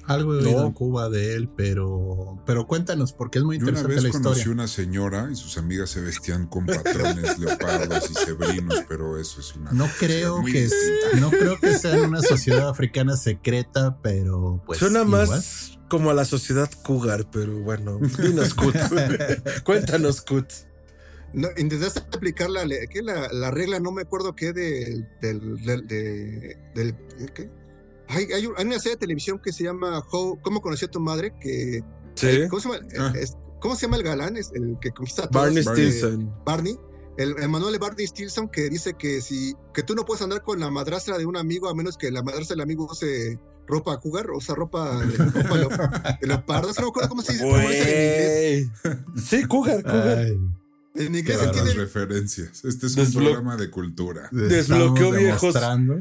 Algo 0.09 0.38
he 0.38 0.42
No. 0.42 0.48
oído 0.48 0.66
en 0.66 0.72
Cuba 0.72 1.09
de 1.11 1.34
él, 1.34 1.48
pero, 1.56 2.42
pero 2.46 2.66
cuéntanos, 2.66 3.12
porque 3.12 3.38
es 3.38 3.44
muy 3.44 3.59
Yo 3.59 3.64
una 3.64 3.78
interesante 3.78 3.94
vez 3.94 4.04
la 4.04 4.11
conocí 4.11 4.38
historia. 4.40 4.52
una 4.54 4.66
señora 4.68 5.28
y 5.30 5.36
sus 5.36 5.59
amigas 5.59 5.90
se 5.90 6.00
vestían 6.00 6.46
con 6.46 6.66
patrones 6.66 7.38
leopardos 7.38 8.11
y 8.11 8.14
cebrinos, 8.14 8.84
pero 8.88 9.18
eso 9.20 9.40
es 9.40 9.54
una. 9.54 9.70
No 9.72 9.86
creo 9.98 10.40
muy 10.40 10.52
que 10.52 10.62
distinta. 10.62 11.20
no 11.20 11.30
creo 11.30 11.59
que 11.61 11.78
sea 11.78 12.02
una 12.02 12.22
sociedad 12.22 12.68
africana 12.68 13.16
secreta, 13.16 13.98
pero 14.02 14.62
pues 14.66 14.78
Suena 14.78 15.02
igual. 15.02 15.28
más 15.28 15.78
como 15.88 16.11
a 16.11 16.14
la 16.14 16.24
sociedad 16.24 16.70
cougar, 16.84 17.30
pero 17.30 17.61
bueno, 17.61 17.98
dinos 18.18 18.54
Kut. 18.54 18.74
Cuéntanos 19.64 20.20
Kut. 20.22 20.46
No, 21.34 21.48
intentaste 21.59 22.00
aplicar 22.00 22.48
la, 22.48 22.64
la, 22.64 23.32
la 23.32 23.50
regla, 23.50 23.80
no 23.80 23.92
me 23.92 24.02
acuerdo 24.02 24.34
qué, 24.34 24.54
de, 24.54 25.06
del, 25.20 25.62
del, 25.62 25.86
de- 25.86 26.56
del- 26.74 26.94
¿qué? 27.34 27.50
Hay, 28.09 28.24
hay, 28.32 28.46
un- 28.46 28.54
hay 28.56 28.64
una 28.66 28.78
serie 28.78 28.96
de 28.96 29.00
televisión 29.00 29.40
que 29.42 29.52
se 29.52 29.64
llama 29.64 30.00
How- 30.11 30.40
¿Cómo 30.42 30.61
conocí 30.61 30.84
a 30.84 30.90
tu 30.90 31.00
madre? 31.00 31.32
Que, 31.40 31.82
Sí. 32.14 32.48
¿cómo, 32.48 32.61
se 32.61 32.68
llama? 32.68 32.86
Ah. 32.98 33.12
Es- 33.16 33.36
¿Cómo 33.61 33.74
se 33.74 33.82
llama 33.86 33.96
el 33.96 34.02
galán? 34.04 34.36
Es 34.36 34.50
el 34.54 34.76
que 34.80 34.90
conquista 34.90 35.24
a 35.24 35.28
todos. 35.28 35.44
Barney. 35.46 35.62
Stinson. 35.64 36.32
Barney, 36.44 36.78
el 37.16 37.34
Emanuel 37.42 37.72
de 37.72 37.78
Barney 37.78 38.06
Stilson, 38.06 38.48
que 38.48 38.68
dice 38.70 38.94
que 38.98 39.20
si 39.20 39.54
que 39.74 39.82
tú 39.82 39.94
no 39.94 40.04
puedes 40.04 40.22
andar 40.22 40.42
con 40.42 40.61
la 40.61 40.70
madrastra 40.70 41.18
de 41.18 41.26
un 41.26 41.36
amigo 41.36 41.68
a 41.68 41.74
menos 41.74 41.96
que 41.96 42.11
la 42.12 42.22
madrastra 42.22 42.54
del 42.54 42.62
amigo 42.62 42.86
use 42.90 43.38
ropa 43.66 43.96
jugar, 43.96 44.30
o 44.30 44.40
sea, 44.40 44.54
ropa, 44.54 45.02
ropa 45.02 46.16
de 46.20 46.26
leopardo. 46.28 46.68
No 46.68 46.82
me 46.82 46.88
acuerdo 46.88 47.09
cómo 47.09 47.22
se 47.22 47.32
dice, 47.32 47.44
cómo 47.44 47.59
dice 47.59 48.54
en 48.54 48.64
inglés. 48.64 48.70
Güey. 49.14 49.24
Sí, 49.24 49.44
cougar, 49.46 49.82
cougar. 49.82 50.18
Ay, 50.18 50.38
En 50.94 51.14
inglés 51.16 51.38
tiene- 51.52 51.66
las 51.66 51.74
referencias. 51.76 52.64
Este 52.64 52.86
es 52.86 52.96
un 52.96 53.04
Desblo- 53.04 53.24
programa 53.24 53.56
de 53.56 53.70
cultura. 53.70 54.28
Desbloqueó 54.32 55.11
viejos 55.12 55.52
demostrando. 55.54 56.00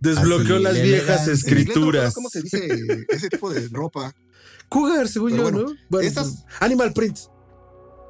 Desbloqueó 0.00 0.56
Así, 0.56 0.62
las 0.64 0.76
la 0.76 0.82
viejas 0.82 1.26
no 1.26 1.32
escrituras. 1.32 2.14
¿Cómo 2.14 2.28
se 2.28 2.42
dice 2.42 2.68
ese 3.08 3.28
tipo 3.28 3.50
de 3.50 3.68
ropa? 3.68 4.12
Cougar, 4.68 5.08
según 5.08 5.30
Pero 5.32 5.44
yo, 5.44 5.50
bueno, 5.52 5.68
¿no? 5.70 5.76
Bueno, 5.88 6.08
estas- 6.08 6.44
Animal 6.60 6.92
Print. 6.92 7.18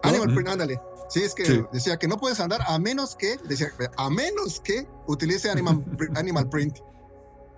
Animal 0.02 0.28
Ujú. 0.28 0.34
print, 0.36 0.48
ándale. 0.48 0.80
Sí, 1.08 1.20
es 1.22 1.34
que 1.34 1.44
Sí. 1.44 1.60
decía 1.72 1.96
que 1.98 2.06
no 2.08 2.16
puedes 2.16 2.38
andar 2.40 2.60
a 2.66 2.78
menos 2.78 3.14
que, 3.16 3.36
decía, 3.48 3.68
a 3.96 4.10
menos 4.10 4.60
que 4.60 4.86
utilice 5.06 5.50
animal, 5.50 5.84
Print- 5.96 6.16
animal 6.18 6.48
print. 6.48 6.78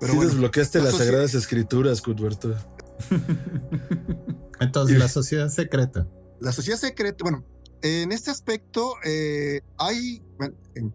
Pero 0.01 0.13
sí, 0.13 0.17
bueno, 0.17 0.31
desbloqueaste 0.31 0.79
la 0.79 0.85
las 0.87 0.97
sagradas 0.97 1.35
escrituras, 1.35 2.01
Cuthberto. 2.03 2.55
Entonces, 4.61 4.99
la 4.99 5.09
sociedad 5.09 5.49
secreta. 5.49 6.07
la 6.41 6.53
sociedad 6.53 6.79
secreta, 6.79 7.17
bueno, 7.23 7.45
en 7.83 8.13
este 8.13 8.31
aspecto 8.31 8.95
eh, 9.05 9.61
hay, 9.79 10.23
bueno, 10.39 10.55
en- 10.75 10.95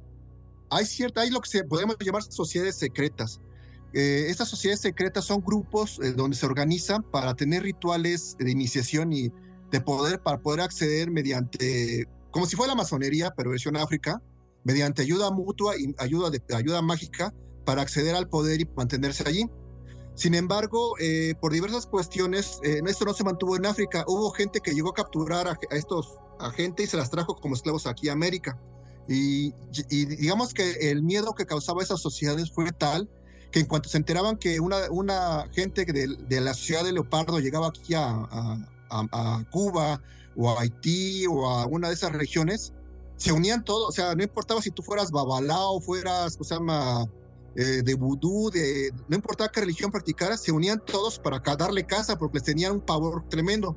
hay 0.76 0.86
cierta, 0.86 1.22
hay 1.22 1.30
lo 1.30 1.42
que 1.42 1.50
se 1.50 1.64
podemos 1.64 1.98
llamar 2.00 2.24
sociedades 2.24 2.78
secretas. 2.78 3.40
Eh, 3.94 4.26
estas 4.30 4.50
sociedades 4.50 4.82
secretas 4.82 5.26
son 5.26 5.42
grupos 5.42 6.00
eh, 6.02 6.14
donde 6.14 6.36
se 6.36 6.46
organizan 6.46 7.04
para 7.04 7.36
tener 7.36 7.64
rituales 7.64 8.36
de 8.40 8.50
iniciación 8.50 9.14
y 9.14 9.32
de 9.70 9.82
poder 9.82 10.22
para 10.22 10.40
poder 10.40 10.62
acceder 10.62 11.12
mediante, 11.12 12.08
como 12.32 12.46
si 12.46 12.56
fuera 12.56 12.74
la 12.74 12.78
masonería, 12.78 13.34
pero 13.36 13.52
versión 13.52 13.78
África, 13.78 14.22
mediante 14.64 15.02
ayuda 15.02 15.32
mutua 15.32 15.78
y 15.78 15.94
ayuda, 15.98 16.32
ayuda 16.56 16.82
mágica 16.82 17.34
para 17.66 17.82
acceder 17.82 18.16
al 18.16 18.30
poder 18.30 18.62
y 18.62 18.66
mantenerse 18.76 19.28
allí. 19.28 19.46
Sin 20.16 20.36
embargo, 20.36 20.94
eh, 21.00 21.34
por 21.42 21.52
diversas 21.52 21.88
cuestiones, 21.88 22.60
eh, 22.64 22.82
esto 22.86 23.06
no 23.06 23.14
se 23.14 23.24
mantuvo 23.24 23.56
en 23.56 23.66
África. 23.66 24.06
Hubo 24.08 24.30
gente 24.32 24.60
que 24.60 24.74
llegó 24.74 24.90
a 24.90 24.94
capturar 24.94 25.48
a, 25.48 25.52
a 25.52 25.76
estos 25.76 26.20
a 26.40 26.52
gente 26.52 26.84
y 26.84 26.88
se 26.88 26.98
las 26.98 27.10
trajo 27.10 27.36
como 27.36 27.56
esclavos 27.56 27.88
aquí 27.88 28.10
a 28.10 28.14
América. 28.14 28.60
Y, 29.08 29.54
y 29.90 30.06
digamos 30.06 30.54
que 30.54 30.92
el 30.92 31.04
miedo 31.04 31.34
que 31.36 31.46
causaba 31.46 31.84
esas 31.84 32.02
sociedades 32.02 32.52
fue 32.52 32.72
tal 32.72 33.10
que 33.52 33.60
en 33.60 33.68
cuanto 33.68 33.88
se 33.88 33.98
enteraban 33.98 34.38
que 34.38 34.60
una, 34.60 34.78
una 34.90 35.48
gente 35.52 35.86
de, 35.86 36.08
de 36.28 36.42
la 36.42 36.54
ciudad 36.56 36.84
de 36.84 36.92
Leopardo 36.92 37.40
llegaba 37.40 37.68
aquí 37.68 37.94
a, 37.94 38.10
a- 38.10 38.68
Cuba 39.52 40.02
o 40.36 40.50
a 40.50 40.62
Haití 40.62 41.26
o 41.28 41.48
a 41.50 41.66
una 41.68 41.88
de 41.88 41.94
esas 41.94 42.12
regiones, 42.12 42.74
se 43.18 43.32
unían 43.32 43.64
todos, 43.64 43.90
o 43.90 43.92
sea, 43.92 44.16
no 44.16 44.24
importaba 44.24 44.62
si 44.62 44.70
tú 44.72 44.82
fueras 44.84 45.12
babalao, 45.12 45.80
fueras, 45.82 46.36
¿cómo 46.36 46.48
se 46.48 46.56
llama? 46.56 47.08
Eh, 47.56 47.82
de 47.84 47.94
vudú, 47.94 48.50
de, 48.52 48.92
no 49.08 49.16
importaba 49.16 49.52
qué 49.52 49.60
religión 49.62 49.92
practicaras, 49.92 50.42
se 50.42 50.52
unían 50.52 50.82
todos 50.84 51.20
para 51.20 51.40
darle 51.40 51.86
casa 51.86 52.18
porque 52.18 52.38
les 52.40 52.44
tenían 52.44 52.72
un 52.74 52.82
pavor 52.82 53.28
tremendo. 53.30 53.76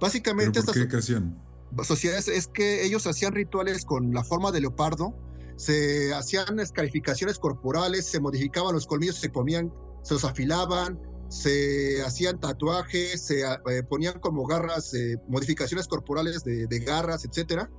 Básicamente 0.00 0.60
¿Pero 0.60 0.66
¿Por 0.66 0.74
qué? 0.74 0.88
¿Qué 0.88 0.96
hacían? 0.96 1.36
Sociedades 1.84 2.28
es 2.28 2.48
que 2.48 2.84
ellos 2.84 3.06
hacían 3.06 3.32
rituales 3.32 3.84
con 3.84 4.12
la 4.12 4.24
forma 4.24 4.52
de 4.52 4.60
leopardo, 4.60 5.14
se 5.56 6.14
hacían 6.14 6.60
escarificaciones 6.60 7.38
corporales, 7.38 8.06
se 8.06 8.20
modificaban 8.20 8.74
los 8.74 8.86
colmillos, 8.86 9.16
se 9.16 9.30
ponían, 9.30 9.72
se 10.02 10.14
los 10.14 10.24
afilaban, 10.24 10.98
se 11.28 12.02
hacían 12.02 12.38
tatuajes, 12.38 13.20
se 13.22 13.42
eh, 13.42 13.82
ponían 13.88 14.20
como 14.20 14.46
garras, 14.46 14.94
eh, 14.94 15.16
modificaciones 15.28 15.88
corporales 15.88 16.44
de, 16.44 16.66
de, 16.66 16.78
garras, 16.80 17.24
etcétera. 17.24 17.70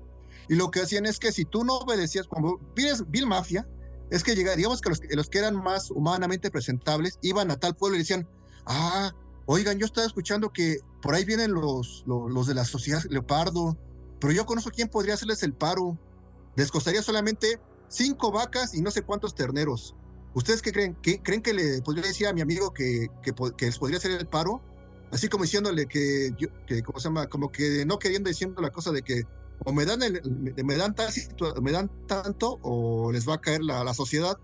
Y 0.50 0.56
lo 0.56 0.72
que 0.72 0.82
hacían 0.82 1.06
es 1.06 1.20
que 1.20 1.32
si 1.32 1.46
tú 1.46 1.64
no 1.64 1.78
obedecías, 1.78 2.28
como 2.28 2.60
Bill 2.76 3.28
Mafia, 3.28 3.68
es 4.10 4.24
que 4.24 4.36
llega, 4.36 4.56
digamos 4.56 4.82
que 4.82 4.90
los, 4.90 5.02
los, 5.10 5.30
que 5.30 5.40
eran 5.40 5.56
más 5.56 5.92
humanamente 5.92 6.50
presentables 6.50 7.20
iban 7.22 7.52
a 7.52 7.58
tal 7.58 7.76
pueblo 7.76 7.96
y 7.96 8.00
decían, 8.00 8.28
ah, 8.66 9.12
oigan, 9.46 9.78
yo 9.78 9.86
estaba 9.86 10.08
escuchando 10.08 10.52
que 10.52 10.78
por 11.02 11.16
ahí 11.16 11.26
vienen 11.26 11.54
los, 11.54 12.04
los, 12.06 12.32
los 12.32 12.48
de 12.48 12.54
la 12.54 12.66
sociedad 12.66 13.04
Leopardo, 13.10 13.78
pero 14.20 14.34
yo 14.34 14.46
conozco 14.46 14.72
quién 14.74 14.88
podría 14.88 15.14
hacerles 15.14 15.44
el 15.44 15.54
paro. 15.54 15.98
Les 16.56 16.72
costaría 16.72 17.02
solamente 17.02 17.60
cinco 17.88 18.32
vacas 18.32 18.74
y 18.74 18.82
no 18.82 18.92
sé 18.92 19.02
cuántos 19.04 19.36
terneros. 19.36 19.96
¿Ustedes 20.34 20.62
qué 20.62 20.72
creen? 20.72 20.96
¿Qué, 21.02 21.22
¿Creen 21.22 21.42
que 21.42 21.54
le 21.54 21.82
podría 21.82 22.04
decir 22.04 22.28
a 22.28 22.34
mi 22.34 22.42
amigo 22.42 22.74
que, 22.74 23.08
que, 23.24 23.34
que, 23.58 23.66
les 23.66 23.78
podría 23.78 23.98
hacer 23.98 24.12
el 24.12 24.28
paro? 24.28 24.62
Así 25.12 25.30
como 25.30 25.44
diciéndole 25.44 25.88
que, 25.88 26.32
yo, 26.38 26.50
que, 26.66 26.84
¿cómo 26.84 27.00
se 27.00 27.06
llama? 27.06 27.28
Como 27.28 27.52
que 27.52 27.86
no 27.86 27.98
queriendo 27.98 28.28
diciendo 28.28 28.62
la 28.62 28.72
cosa 28.72 28.92
de 28.92 29.02
que 29.02 29.24
o 29.66 29.74
me 29.74 29.86
dan, 29.86 30.04
el, 30.04 30.22
me, 30.64 30.76
dan 30.76 30.94
tal, 30.94 31.12
me 31.62 31.72
dan 31.72 31.90
tanto 32.08 32.60
o 32.62 33.12
les 33.12 33.28
va 33.28 33.36
a 33.36 33.42
caer 33.42 33.64
la, 33.64 33.84
la 33.84 33.94
sociedad. 33.94 34.38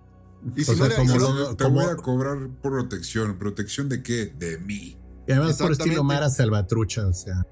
Y 0.55 0.63
si 0.63 0.75
sea, 0.75 0.87
no 0.87 0.95
como 0.95 1.17
lo, 1.17 1.55
te 1.55 1.63
como... 1.63 1.81
voy 1.81 1.91
a 1.91 1.95
cobrar 1.95 2.49
protección. 2.61 3.37
¿Protección 3.37 3.89
de 3.89 4.01
qué? 4.01 4.33
De 4.37 4.57
mí. 4.57 4.97
Y 5.27 5.31
además 5.31 5.57
por 5.57 5.71
estilo 5.71 6.03
Mara 6.03 6.29
Salvatrucha, 6.29 7.07
o 7.07 7.13
sea. 7.13 7.45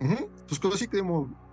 Uh 0.00 0.04
-huh. 0.04 0.28
Pues 0.48 0.74
así 0.74 0.88
como 0.88 1.45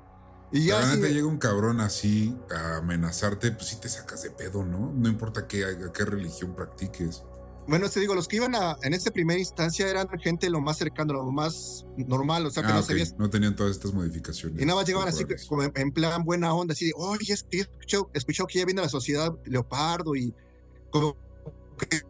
y 0.53 0.65
ya 0.65 0.87
si 0.93 1.01
te 1.01 1.11
llega 1.11 1.25
un 1.25 1.39
cabrón 1.39 1.81
así 1.81 2.37
a 2.55 2.77
amenazarte, 2.77 3.51
pues 3.51 3.69
sí 3.69 3.77
te 3.81 3.89
sacas 3.89 4.21
de 4.21 4.29
pedo, 4.29 4.63
¿no? 4.63 4.93
No 4.93 5.09
importa 5.09 5.47
qué, 5.47 5.65
qué 5.91 6.05
religión 6.05 6.55
practiques. 6.55 7.23
Bueno, 7.67 7.89
te 7.89 7.99
digo, 7.99 8.13
los 8.13 8.27
que 8.27 8.35
iban 8.35 8.53
a, 8.53 8.77
en 8.83 8.93
esta 8.93 9.09
primera 9.09 9.39
instancia 9.39 9.89
eran 9.89 10.07
gente 10.19 10.47
lo 10.51 10.61
más 10.61 10.77
cercano, 10.77 11.13
lo 11.13 11.31
más 11.31 11.87
normal, 11.97 12.45
o 12.45 12.51
sea, 12.51 12.61
que 12.61 12.69
ah, 12.69 12.73
no 12.73 12.79
okay. 12.81 12.99
sabías. 12.99 13.15
No 13.17 13.31
tenían 13.31 13.55
todas 13.55 13.71
estas 13.71 13.93
modificaciones. 13.93 14.61
Y 14.61 14.65
nada 14.65 14.77
más 14.77 14.85
llegaban 14.85 15.07
así, 15.07 15.25
como 15.47 15.63
en 15.63 15.91
plan 15.91 16.23
buena 16.23 16.53
onda, 16.53 16.73
así 16.73 16.85
de, 16.85 16.93
oye, 16.97 17.33
he 17.51 17.59
escuchado, 17.59 18.11
he 18.13 18.17
escuchado 18.19 18.45
que 18.45 18.59
ya 18.59 18.65
viene 18.65 18.81
la 18.81 18.89
sociedad 18.89 19.33
leopardo 19.45 20.15
y 20.15 20.35
como 20.91 21.17
que 21.89 22.01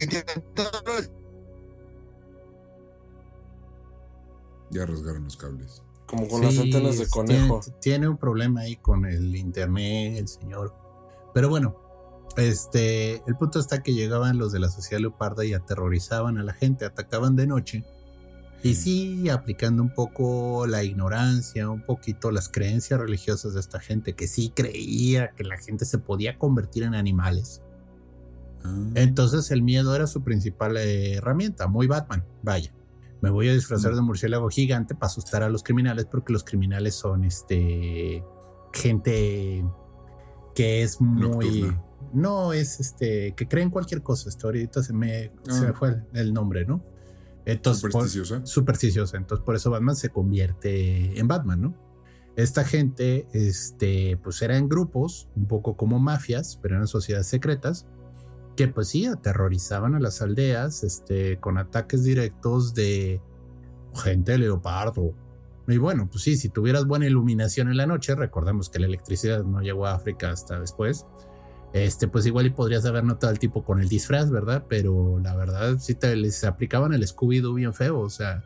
Ya 4.72 4.86
rasgaron 4.86 5.24
los 5.24 5.38
cables 5.38 5.83
como 6.14 6.28
con 6.28 6.42
sí, 6.42 6.46
las 6.46 6.60
antenas 6.60 7.00
de 7.00 7.08
conejo. 7.08 7.60
Tiene, 7.60 7.80
tiene, 7.80 8.08
un 8.08 8.18
problema 8.18 8.62
ahí 8.62 8.76
con 8.76 9.06
el 9.06 9.36
internet, 9.36 10.18
el 10.18 10.28
señor. 10.28 10.74
Pero 11.34 11.50
bueno, 11.50 11.76
este, 12.38 13.24
el 13.28 13.36
punto 13.36 13.60
está 13.60 13.82
que 13.82 13.94
llegaban 13.94 14.38
los 14.38 14.52
de 14.52 14.60
la 14.60 14.70
sociedad 14.70 15.02
leoparda 15.02 15.44
y 15.44 15.54
aterrorizaban 15.54 16.38
a 16.38 16.44
la 16.44 16.54
gente, 16.54 16.86
atacaban 16.86 17.36
de 17.36 17.48
noche. 17.48 17.84
Y 18.62 18.76
sí, 18.76 19.30
aplicando 19.30 19.82
un 19.82 19.94
poco 19.94 20.68
la 20.68 20.84
ignorancia, 20.84 21.70
un 21.70 21.82
poquito 21.82 22.32
las 22.32 22.48
creencias 22.48 23.00
religiosas 23.00 23.56
de 23.56 23.60
esta 23.60 23.80
gente 23.80 24.14
que 24.14 24.28
sí 24.28 24.54
creía 24.56 25.32
que 25.36 25.44
la 25.44 25.58
gente 25.58 25.84
se 25.84 25.98
podía 25.98 26.38
convertir 26.38 26.84
en 26.84 26.94
animales. 26.94 27.62
Ah. 28.64 28.90
Entonces 28.96 29.52
el 29.52 29.64
miedo 29.64 29.94
era 29.96 30.08
su 30.08 30.22
principal 30.24 30.78
eh, 30.78 31.16
herramienta, 31.16 31.68
muy 31.68 31.88
Batman, 31.88 32.24
vaya 32.42 32.72
me 33.24 33.30
voy 33.30 33.48
a 33.48 33.54
disfrazar 33.54 33.96
de 33.96 34.02
murciélago 34.02 34.50
gigante 34.50 34.96
para 34.96 35.08
asustar 35.08 35.44
a 35.44 35.50
los 35.50 35.64
criminales 35.64 36.08
porque 36.12 36.34
los 36.34 36.44
criminales 36.44 36.94
son 36.94 37.24
este 37.24 38.22
gente 38.74 39.64
que 40.54 40.84
es 40.84 41.00
muy 41.00 41.30
Nocturna. 41.30 41.84
no 42.12 42.52
es 42.52 42.82
este 42.82 43.34
que 43.34 43.48
creen 43.48 43.70
cualquier 43.70 44.04
cosa. 44.04 44.28
Esto 44.28 44.48
ahorita 44.48 44.84
se 44.84 44.92
me, 44.92 45.32
ah. 45.48 45.54
se 45.54 45.68
me 45.68 45.74
fue 45.74 46.04
el, 46.12 46.34
nombre 46.34 46.66
no 46.66 46.84
entonces 47.46 47.84
supersticiosa 47.84 48.40
por, 48.40 48.48
supersticiosa. 48.48 49.16
entonces 49.16 49.46
por 49.46 49.56
eso 49.56 49.72
Batman 49.72 49.96
se 49.96 50.10
convierte 50.10 51.18
en 51.18 51.26
Batman 51.26 51.62
no 51.62 51.76
esta 52.36 52.66
gente 52.66 53.30
este 53.32 54.20
pues 54.22 54.42
eran 54.42 54.68
grupos 54.68 55.30
un 55.38 55.48
poco 55.48 55.78
como 55.78 55.98
mafias 55.98 56.60
pero 56.62 56.76
eran 56.76 56.88
sociedades 56.88 57.28
secretas 57.28 57.88
que 58.56 58.68
pues 58.68 58.90
sí, 58.90 59.06
aterrorizaban 59.06 59.96
a 59.96 60.00
las 60.00 60.22
aldeas 60.22 60.84
este, 60.84 61.40
con 61.40 61.58
ataques 61.58 62.04
directos 62.04 62.74
de 62.74 63.22
gente 63.96 64.34
de 64.34 64.38
leopardo. 64.40 65.14
Y 65.68 65.78
bueno, 65.78 66.10
pues 66.12 66.24
sí, 66.24 66.36
si 66.36 66.50
tuvieras 66.50 66.86
buena 66.86 67.08
iluminación 67.08 67.70
en 67.70 67.78
la 67.78 67.88
noche, 67.88 68.16
recordemos 68.16 68.70
que 68.70 68.80
la 68.80 68.88
electricidad 68.88 69.44
no 69.44 69.62
llegó 69.62 69.86
a 69.86 69.96
África 69.96 70.30
hasta 70.30 70.60
después, 70.60 71.06
este, 71.74 72.08
pues 72.08 72.26
igual 72.26 72.46
y 72.46 72.50
podrías 72.52 72.86
haber 72.86 73.04
notado 73.04 73.32
al 73.32 73.40
tipo 73.40 73.64
con 73.64 73.82
el 73.82 73.90
disfraz, 73.90 74.30
¿verdad? 74.30 74.66
Pero 74.68 75.20
la 75.20 75.36
verdad 75.36 75.78
sí 75.80 75.96
te 75.96 76.16
les 76.16 76.44
aplicaban 76.44 76.94
el 76.94 77.08
Scooby-Doo 77.08 77.56
bien 77.56 77.74
feo, 77.74 78.00
o 78.00 78.10
sea, 78.10 78.44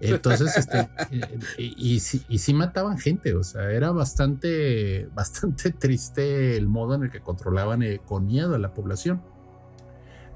entonces, 0.00 0.56
este, 0.56 0.88
y, 1.10 1.16
y, 1.58 1.96
y, 1.96 2.00
y, 2.28 2.38
sí 2.38 2.54
mataban 2.54 2.98
gente, 2.98 3.34
o 3.34 3.42
sea, 3.42 3.70
era 3.70 3.90
bastante, 3.90 5.06
bastante 5.14 5.72
triste 5.72 6.56
el 6.56 6.68
modo 6.68 6.94
en 6.94 7.04
el 7.04 7.10
que 7.10 7.20
controlaban 7.20 7.82
eh, 7.82 8.00
con 8.06 8.26
miedo 8.26 8.54
a 8.54 8.58
la 8.58 8.74
población. 8.74 9.22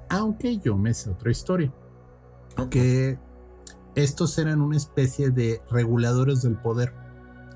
Aunque 0.08 0.58
yo 0.58 0.76
me 0.76 0.92
sé 0.94 1.10
otra 1.10 1.30
historia, 1.30 1.72
que 2.70 3.18
estos 3.94 4.36
eran 4.38 4.60
una 4.60 4.76
especie 4.76 5.30
de 5.30 5.62
reguladores 5.70 6.42
del 6.42 6.56
poder. 6.56 6.92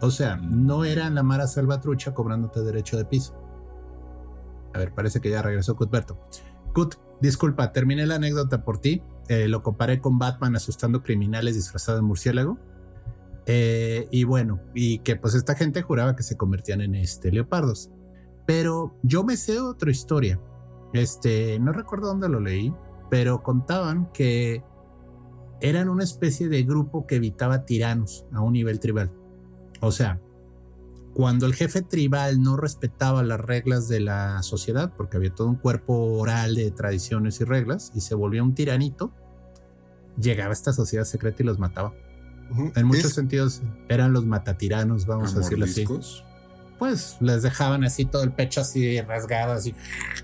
O 0.00 0.10
sea, 0.10 0.36
no 0.36 0.84
eran 0.84 1.14
la 1.14 1.22
Mara 1.22 1.46
Salvatrucha 1.46 2.14
cobrándote 2.14 2.60
derecho 2.62 2.96
de 2.96 3.04
piso. 3.04 3.34
A 4.74 4.78
ver, 4.78 4.94
parece 4.94 5.20
que 5.20 5.30
ya 5.30 5.42
regresó 5.42 5.76
Cuthberto. 5.76 6.18
Cut, 6.72 6.94
disculpa, 7.20 7.72
terminé 7.72 8.06
la 8.06 8.16
anécdota 8.16 8.64
por 8.64 8.78
ti 8.78 9.02
eh, 9.28 9.48
lo 9.48 9.62
comparé 9.62 10.00
con 10.00 10.18
Batman 10.18 10.56
asustando 10.56 11.02
criminales 11.02 11.54
disfrazados 11.54 12.00
de 12.00 12.06
murciélago. 12.06 12.58
Eh, 13.46 14.08
y 14.10 14.24
bueno, 14.24 14.60
y 14.74 14.98
que 14.98 15.16
pues 15.16 15.34
esta 15.34 15.54
gente 15.54 15.82
juraba 15.82 16.16
que 16.16 16.22
se 16.22 16.36
convertían 16.36 16.80
en 16.80 16.94
este 16.94 17.30
leopardos. 17.30 17.90
Pero 18.46 18.96
yo 19.02 19.24
me 19.24 19.36
sé 19.36 19.60
otra 19.60 19.90
historia. 19.90 20.40
Este, 20.92 21.58
no 21.58 21.72
recuerdo 21.72 22.08
dónde 22.08 22.28
lo 22.28 22.40
leí, 22.40 22.72
pero 23.10 23.42
contaban 23.42 24.10
que 24.12 24.62
eran 25.60 25.88
una 25.88 26.04
especie 26.04 26.48
de 26.48 26.62
grupo 26.62 27.06
que 27.06 27.16
evitaba 27.16 27.64
tiranos 27.64 28.26
a 28.32 28.40
un 28.40 28.52
nivel 28.52 28.78
tribal. 28.78 29.12
O 29.80 29.90
sea, 29.90 30.20
cuando 31.16 31.46
el 31.46 31.54
jefe 31.54 31.80
tribal 31.80 32.42
no 32.42 32.58
respetaba 32.58 33.22
las 33.22 33.40
reglas 33.40 33.88
de 33.88 34.00
la 34.00 34.42
sociedad, 34.42 34.92
porque 34.98 35.16
había 35.16 35.34
todo 35.34 35.48
un 35.48 35.56
cuerpo 35.56 35.94
oral 35.94 36.54
de 36.54 36.70
tradiciones 36.70 37.40
y 37.40 37.44
reglas, 37.44 37.90
y 37.94 38.02
se 38.02 38.14
volvía 38.14 38.42
un 38.42 38.54
tiranito, 38.54 39.14
llegaba 40.20 40.50
a 40.50 40.52
esta 40.52 40.74
sociedad 40.74 41.04
secreta 41.04 41.42
y 41.42 41.46
los 41.46 41.58
mataba. 41.58 41.94
Uh 42.50 42.54
-huh. 42.54 42.72
En 42.76 42.86
muchos 42.86 43.06
es... 43.06 43.14
sentidos 43.14 43.62
eran 43.88 44.12
los 44.12 44.26
matatiranos, 44.26 45.06
vamos 45.06 45.32
a, 45.32 45.36
a 45.36 45.40
decirlo 45.40 45.64
así. 45.64 45.86
Pues 46.78 47.16
les 47.20 47.42
dejaban 47.42 47.82
así 47.84 48.04
todo 48.04 48.22
el 48.22 48.32
pecho 48.32 48.60
así 48.60 49.00
rasgado, 49.00 49.54
así 49.54 49.74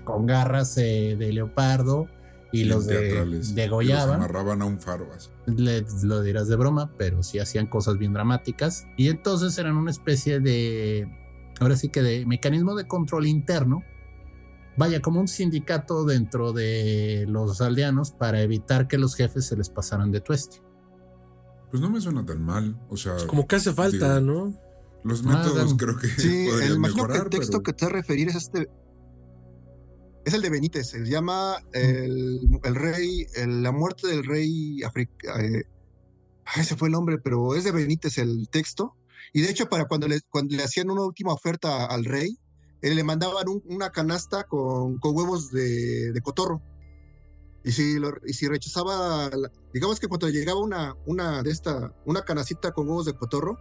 con 0.03 0.27
garras 0.27 0.77
eh, 0.77 1.15
de 1.17 1.33
leopardo 1.33 2.07
y 2.51 2.65
los 2.65 2.85
de, 2.85 3.41
degollaban. 3.55 4.19
Los 4.19 4.29
amarraban 4.29 4.61
a 4.61 4.65
un 4.65 4.79
faro. 4.79 5.07
Así. 5.15 5.29
Le, 5.45 5.85
lo 6.03 6.21
dirás 6.21 6.47
de 6.47 6.55
broma, 6.55 6.91
pero 6.97 7.21
sí 7.23 7.39
hacían 7.39 7.67
cosas 7.67 7.97
bien 7.97 8.13
dramáticas. 8.13 8.87
Y 8.97 9.09
entonces 9.09 9.57
eran 9.57 9.75
una 9.75 9.91
especie 9.91 10.39
de, 10.39 11.07
ahora 11.59 11.75
sí 11.75 11.89
que 11.89 12.01
de 12.01 12.25
mecanismo 12.25 12.75
de 12.75 12.87
control 12.87 13.27
interno. 13.27 13.83
Vaya, 14.75 15.01
como 15.01 15.19
un 15.19 15.27
sindicato 15.27 16.03
dentro 16.03 16.51
de 16.51 17.25
los 17.27 17.61
aldeanos 17.61 18.11
para 18.11 18.41
evitar 18.41 18.87
que 18.87 18.97
los 18.97 19.15
jefes 19.15 19.45
se 19.45 19.55
les 19.55 19.69
pasaran 19.69 20.11
de 20.11 20.21
tueste. 20.21 20.63
Pues 21.69 21.81
no 21.81 21.89
me 21.89 22.01
suena 22.01 22.25
tan 22.25 22.41
mal. 22.43 22.79
O 22.89 22.97
sea, 22.97 23.15
como 23.27 23.47
que 23.47 23.57
hace 23.57 23.71
falta, 23.73 24.19
digo, 24.19 24.33
¿no? 24.33 24.59
Los 25.03 25.23
métodos 25.23 25.73
ah, 25.73 25.75
creo 25.77 25.97
que 25.97 26.07
sí, 26.07 26.47
podrían 26.49 26.71
el, 26.71 26.79
mejorar. 26.79 27.17
que 27.17 27.23
el 27.23 27.29
texto 27.41 27.61
pero... 27.61 27.63
que 27.63 27.73
te 27.73 27.89
referir 27.89 28.29
es 28.29 28.35
este 28.35 28.69
es 30.25 30.33
el 30.33 30.41
de 30.41 30.49
Benítez, 30.49 30.89
se 30.89 31.03
llama 31.05 31.57
el, 31.73 32.39
el 32.63 32.75
rey, 32.75 33.27
la 33.35 33.71
muerte 33.71 34.07
del 34.07 34.23
rey 34.23 34.81
africano. 34.83 35.43
Eh, 35.43 35.63
ese 36.57 36.75
fue 36.75 36.87
el 36.87 36.93
nombre, 36.93 37.17
pero 37.17 37.55
es 37.55 37.63
de 37.63 37.71
Benítez 37.71 38.17
el 38.17 38.47
texto. 38.49 38.95
Y 39.33 39.41
de 39.41 39.49
hecho, 39.49 39.67
para 39.67 39.85
cuando 39.85 40.07
le, 40.07 40.21
cuando 40.29 40.55
le 40.55 40.63
hacían 40.63 40.89
una 40.89 41.03
última 41.03 41.33
oferta 41.33 41.85
al 41.85 42.05
rey, 42.05 42.37
eh, 42.81 42.93
le 42.93 43.03
mandaban 43.03 43.47
un, 43.49 43.63
una 43.65 43.89
canasta 43.89 44.43
con, 44.43 44.97
con 44.99 45.15
huevos 45.15 45.51
de, 45.51 46.11
de, 46.11 46.21
cotorro. 46.21 46.61
Y 47.65 47.71
si, 47.71 47.95
y 48.25 48.33
si 48.33 48.47
rechazaba, 48.47 49.29
digamos 49.73 49.99
que 49.99 50.07
cuando 50.07 50.27
le 50.27 50.33
llegaba 50.33 50.59
una, 50.59 50.95
una 51.05 51.43
de 51.43 51.51
esta, 51.51 51.93
una 52.05 52.23
canacita 52.23 52.71
con 52.71 52.87
huevos 52.87 53.05
de 53.05 53.13
cotorro, 53.13 53.57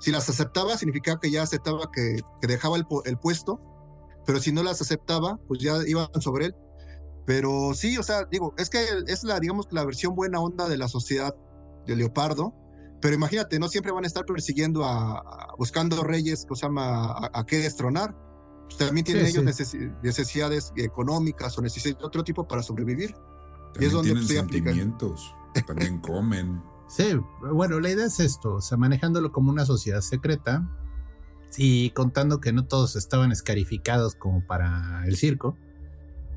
Si 0.00 0.10
las 0.10 0.28
aceptaba, 0.28 0.76
significaba 0.76 1.20
que 1.20 1.30
ya 1.30 1.42
aceptaba 1.42 1.90
que, 1.92 2.20
que 2.40 2.46
dejaba 2.46 2.76
el, 2.76 2.84
el 3.04 3.16
puesto, 3.16 3.60
pero 4.26 4.40
si 4.40 4.52
no 4.52 4.62
las 4.62 4.80
aceptaba, 4.80 5.38
pues 5.48 5.60
ya 5.60 5.76
iban 5.86 6.08
sobre 6.20 6.46
él. 6.46 6.54
Pero 7.26 7.72
sí, 7.74 7.96
o 7.96 8.02
sea, 8.02 8.24
digo, 8.30 8.54
es 8.58 8.68
que 8.68 8.84
es 9.06 9.24
la, 9.24 9.40
digamos, 9.40 9.66
la 9.70 9.84
versión 9.84 10.14
buena 10.14 10.40
onda 10.40 10.68
de 10.68 10.76
la 10.76 10.88
sociedad 10.88 11.34
de 11.86 11.96
Leopardo. 11.96 12.54
Pero 13.00 13.14
imagínate, 13.14 13.58
no 13.58 13.68
siempre 13.68 13.92
van 13.92 14.04
a 14.04 14.06
estar 14.06 14.24
persiguiendo 14.24 14.84
a, 14.84 15.18
a 15.18 15.54
buscando 15.58 16.02
reyes, 16.04 16.46
que 16.48 16.54
se 16.54 16.62
llama, 16.62 17.06
a, 17.06 17.30
a 17.32 17.44
qué 17.46 17.58
destronar. 17.58 18.14
Pues 18.64 18.78
también 18.78 19.04
tienen 19.04 19.26
Sí, 19.26 19.38
ellos 19.38 19.56
sí. 19.56 19.78
necesi- 19.78 20.02
necesidades 20.02 20.72
económicas 20.76 21.56
o 21.58 21.62
necesidades 21.62 21.98
de 21.98 22.06
otro 22.06 22.24
tipo 22.24 22.46
para 22.48 22.62
sobrevivir. 22.62 23.14
También 23.72 23.88
es 23.88 23.92
donde 23.92 24.10
tienen 24.10 24.26
se 24.28 24.34
sentimientos. 24.36 25.34
También 25.66 26.00
comen. 26.00 26.62
Sí, 26.88 27.18
bueno, 27.52 27.80
la 27.80 27.90
idea 27.90 28.06
es 28.06 28.20
esto, 28.20 28.56
o 28.56 28.60
sea, 28.60 28.76
manejándolo 28.76 29.32
como 29.32 29.50
una 29.50 29.64
sociedad 29.64 30.00
secreta 30.00 30.62
y 31.58 31.90
contando 31.90 32.40
que 32.40 32.52
no 32.52 32.64
todos 32.66 32.96
estaban 32.96 33.32
escarificados 33.32 34.14
como 34.14 34.44
para 34.46 35.04
el 35.06 35.16
circo, 35.16 35.56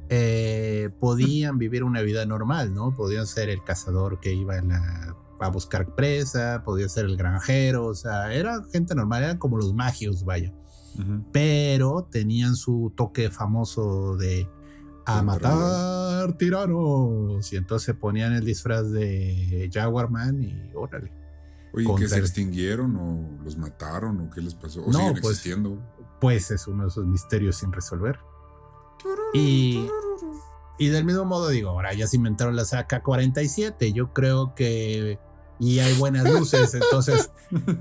eh, 0.10 0.90
podían 1.00 1.58
vivir 1.58 1.84
una 1.84 2.02
vida 2.02 2.26
normal, 2.26 2.74
¿no? 2.74 2.96
Podían 2.96 3.28
ser 3.28 3.50
el 3.50 3.64
cazador 3.64 4.20
que 4.20 4.34
iba 4.34 4.56
a, 4.58 4.62
la- 4.62 5.16
a 5.40 5.50
buscar 5.50 5.94
presa, 5.96 6.64
podía 6.66 6.88
ser 6.90 7.06
el 7.06 7.18
granjero, 7.18 7.86
o 7.88 7.94
sea, 7.96 8.34
era 8.34 8.64
gente 8.72 8.96
normal, 8.96 9.24
eran 9.24 9.38
como 9.38 9.58
los 9.58 9.74
magios, 9.74 10.24
vaya, 10.24 10.54
pero 11.32 12.08
tenían 12.10 12.56
su 12.56 12.92
toque 12.96 13.30
famoso 13.30 14.16
de 14.18 14.50
a 15.06 15.22
matar 15.22 16.38
tiranos 16.38 17.54
y 17.54 17.56
entonces 17.56 17.96
ponían 17.96 18.34
el 18.34 18.44
disfraz 18.46 18.92
de 18.92 19.70
Jaguarman 19.72 20.42
y 20.44 20.72
órale. 20.74 21.12
Oye, 21.74 21.88
¿que 21.98 22.08
se 22.08 22.20
extinguieron 22.20 22.96
o 22.96 23.44
los 23.44 23.58
mataron 23.58 24.22
o 24.22 24.30
qué 24.30 24.42
les 24.42 24.56
pasó? 24.56 24.82
¿O 24.84 24.92
No, 24.92 25.00
siguen 25.00 25.14
pues, 25.22 25.26
existiendo? 25.26 25.82
pues 26.20 26.52
es 26.52 26.68
uno 26.68 26.84
de 26.84 26.90
esos 26.90 27.06
misterios 27.06 27.58
sin 27.58 27.72
resolver. 27.72 28.20
Y, 29.34 29.88
y 30.80 30.88
del 30.90 31.06
mismo 31.06 31.26
modo 31.26 31.50
digo, 31.50 31.70
ahora 31.70 31.94
ya 31.94 32.08
se 32.08 32.18
inventaron 32.18 32.56
las 32.56 32.74
AK-47, 32.74 33.94
yo 33.94 34.14
creo 34.14 34.56
que... 34.56 35.20
Y 35.60 35.80
hay 35.80 35.98
buenas 35.98 36.24
luces, 36.32 36.74
entonces 36.76 37.32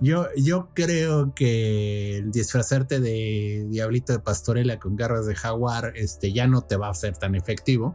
yo, 0.01 0.29
yo 0.37 0.71
creo 0.73 1.35
que 1.35 2.19
el 2.19 2.31
disfrazarte 2.31 3.01
de 3.01 3.67
diablito 3.69 4.15
de 4.15 4.19
pastorela 4.19 4.79
con 4.79 4.97
garras 4.97 5.27
de 5.27 5.35
jaguar 5.35 5.93
este, 5.95 6.33
ya 6.33 6.47
no 6.47 6.63
te 6.63 6.77
va 6.77 6.89
a 6.89 6.95
ser 6.95 7.19
tan 7.19 7.35
efectivo. 7.35 7.95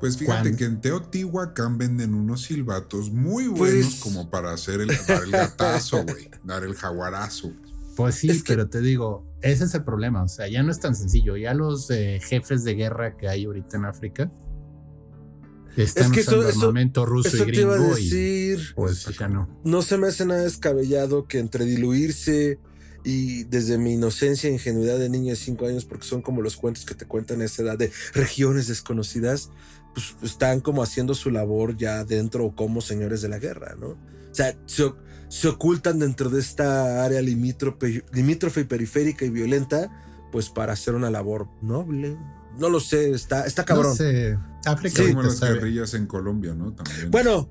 Pues 0.00 0.16
fíjate 0.16 0.40
¿Cuándo? 0.42 0.56
que 0.58 0.64
en 0.64 0.80
Teotihuacán 0.80 1.76
venden 1.78 2.14
unos 2.14 2.42
silbatos 2.42 3.10
muy 3.10 3.48
buenos 3.48 3.86
Pues- 3.86 4.00
como 4.00 4.30
para 4.30 4.52
hacer 4.52 4.80
el, 4.80 4.88
dar 5.06 5.22
el 5.24 5.30
gatazo, 5.30 6.02
güey. 6.08 6.30
Dar 6.42 6.64
el 6.64 6.74
jaguarazo. 6.74 7.52
Pues 7.96 8.14
sí, 8.14 8.30
Es 8.30 8.42
que- 8.42 8.54
pero 8.54 8.68
te 8.68 8.80
digo, 8.80 9.26
ese 9.42 9.64
es 9.64 9.74
el 9.74 9.84
problema, 9.84 10.22
o 10.22 10.28
sea, 10.28 10.48
ya 10.48 10.62
no 10.62 10.70
es 10.70 10.80
tan 10.80 10.94
sencillo, 10.96 11.36
ya 11.36 11.52
los 11.52 11.90
eh, 11.90 12.18
jefes 12.22 12.64
de 12.64 12.74
guerra 12.74 13.16
que 13.18 13.28
hay 13.28 13.44
ahorita 13.44 13.76
en 13.76 13.84
África 13.84 14.32
están 15.76 16.06
Es 16.06 16.10
que 16.12 16.20
usando 16.20 16.48
eso- 16.48 16.60
armamento 16.60 17.06
ruso 17.06 17.28
Eso 17.28 17.46
y 17.48 17.52
te 17.52 17.60
iba 17.60 17.74
a 17.74 17.76
gringo 17.76 17.98
y 17.98 18.02
decir. 18.04 18.72
pues 18.74 19.04
ya 19.18 19.28
no. 19.28 19.48
No 19.64 19.82
se 19.82 19.98
me 19.98 20.08
hace 20.08 20.24
nada 20.26 20.42
descabellado 20.42 21.26
que 21.26 21.38
entre 21.38 21.64
diluirse 21.64 22.58
y 23.04 23.44
desde 23.44 23.78
mi 23.78 23.94
inocencia 23.94 24.50
e 24.50 24.52
ingenuidad 24.52 24.98
de 24.98 25.08
niño 25.08 25.30
de 25.30 25.36
5 25.36 25.66
años, 25.66 25.84
porque 25.84 26.06
son 26.06 26.20
como 26.22 26.42
los 26.42 26.56
cuentos 26.56 26.84
que 26.84 26.94
te 26.94 27.06
cuentan 27.06 27.40
a 27.40 27.44
esa 27.44 27.62
edad 27.62 27.78
de 27.78 27.90
regiones 28.14 28.66
desconocidas, 28.68 29.50
pues 29.94 30.14
están 30.22 30.60
como 30.60 30.82
haciendo 30.82 31.14
su 31.14 31.30
labor 31.30 31.76
ya 31.76 32.04
dentro 32.04 32.54
como 32.54 32.80
señores 32.80 33.22
de 33.22 33.28
la 33.28 33.38
guerra, 33.38 33.74
¿no? 33.78 33.88
O 33.88 34.32
sea, 34.34 34.56
se, 34.66 34.92
se 35.28 35.48
ocultan 35.48 35.98
dentro 35.98 36.30
de 36.30 36.40
esta 36.40 37.04
área 37.04 37.20
limítrofe, 37.20 38.04
limítrofe 38.12 38.60
y 38.60 38.64
periférica 38.64 39.24
y 39.24 39.30
violenta, 39.30 39.90
pues 40.32 40.48
para 40.48 40.72
hacer 40.74 40.94
una 40.94 41.10
labor 41.10 41.48
noble. 41.62 42.16
No 42.58 42.68
lo 42.68 42.78
sé, 42.80 43.10
está, 43.10 43.46
está 43.46 43.64
cabrón. 43.64 43.88
No 43.90 43.94
sé, 43.96 44.38
África 44.66 45.02
Sí, 45.02 45.08
como 45.10 45.22
las 45.24 45.36
sabe- 45.38 45.54
guerrillas 45.54 45.94
en 45.94 46.06
Colombia, 46.06 46.54
¿no? 46.54 46.72
También. 46.74 47.10
Bueno, 47.10 47.50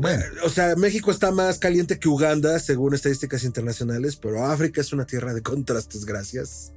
Bueno, 0.00 0.22
Eh, 0.22 0.28
O 0.44 0.48
sea, 0.48 0.76
México 0.76 1.10
está 1.10 1.32
más 1.32 1.58
caliente 1.58 1.98
que 1.98 2.08
Uganda, 2.08 2.58
según 2.60 2.94
estadísticas 2.94 3.42
internacionales, 3.42 4.14
pero 4.16 4.44
África 4.46 4.80
es 4.80 4.92
una 4.92 5.06
tierra 5.06 5.34
de 5.34 5.42
contrastes, 5.42 6.04
gracias. 6.04 6.72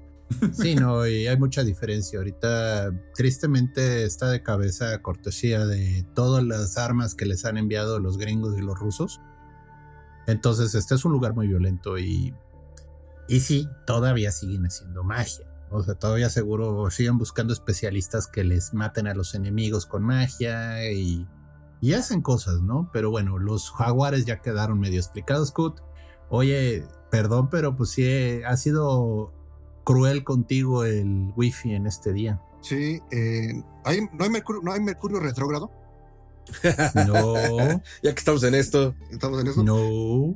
Sí, 0.53 0.75
no, 0.75 1.05
y 1.07 1.27
hay 1.27 1.37
mucha 1.37 1.63
diferencia. 1.63 2.19
Ahorita, 2.19 2.91
tristemente, 3.15 4.03
está 4.03 4.29
de 4.29 4.43
cabeza 4.43 5.01
cortesía 5.01 5.65
de 5.65 6.05
todas 6.13 6.43
las 6.43 6.77
armas 6.77 7.15
que 7.15 7.25
les 7.25 7.45
han 7.45 7.57
enviado 7.57 7.99
los 7.99 8.17
gringos 8.17 8.57
y 8.57 8.61
los 8.61 8.77
rusos. 8.77 9.19
Entonces, 10.27 10.75
este 10.75 10.95
es 10.95 11.05
un 11.05 11.11
lugar 11.11 11.33
muy 11.33 11.47
violento 11.47 11.97
y, 11.97 12.33
y 13.27 13.39
sí, 13.39 13.67
todavía 13.85 14.31
siguen 14.31 14.65
haciendo 14.65 15.03
magia. 15.03 15.45
O 15.69 15.81
sea, 15.81 15.95
todavía 15.95 16.29
seguro 16.29 16.89
siguen 16.89 17.17
buscando 17.17 17.53
especialistas 17.53 18.27
que 18.27 18.43
les 18.43 18.73
maten 18.73 19.07
a 19.07 19.13
los 19.13 19.35
enemigos 19.35 19.85
con 19.85 20.03
magia 20.03 20.91
y, 20.91 21.27
y 21.79 21.93
hacen 21.93 22.21
cosas, 22.21 22.61
¿no? 22.61 22.89
Pero 22.91 23.09
bueno, 23.09 23.39
los 23.39 23.71
jaguares 23.71 24.25
ya 24.25 24.41
quedaron 24.41 24.79
medio 24.79 24.99
explicados, 24.99 25.51
Kut. 25.51 25.79
Oye, 26.29 26.85
perdón, 27.09 27.49
pero 27.49 27.75
pues 27.75 27.89
sí, 27.91 28.41
ha 28.45 28.55
sido 28.57 29.33
cruel 29.83 30.23
contigo 30.23 30.83
el 30.85 31.31
wifi 31.35 31.73
en 31.73 31.87
este 31.87 32.13
día. 32.13 32.41
Sí, 32.61 32.99
eh, 33.11 33.63
¿hay, 33.85 34.01
no, 34.13 34.23
hay 34.23 34.29
mercurio, 34.29 34.61
¿no 34.63 34.71
hay 34.71 34.79
mercurio 34.81 35.19
retrógrado? 35.19 35.71
No, 37.07 37.33
Ya 38.03 38.13
que 38.13 38.19
estamos 38.19 38.43
en 38.43 38.55
esto, 38.55 38.95
Estamos 39.11 39.41
en 39.41 39.47
eso. 39.47 39.63
no. 39.63 40.35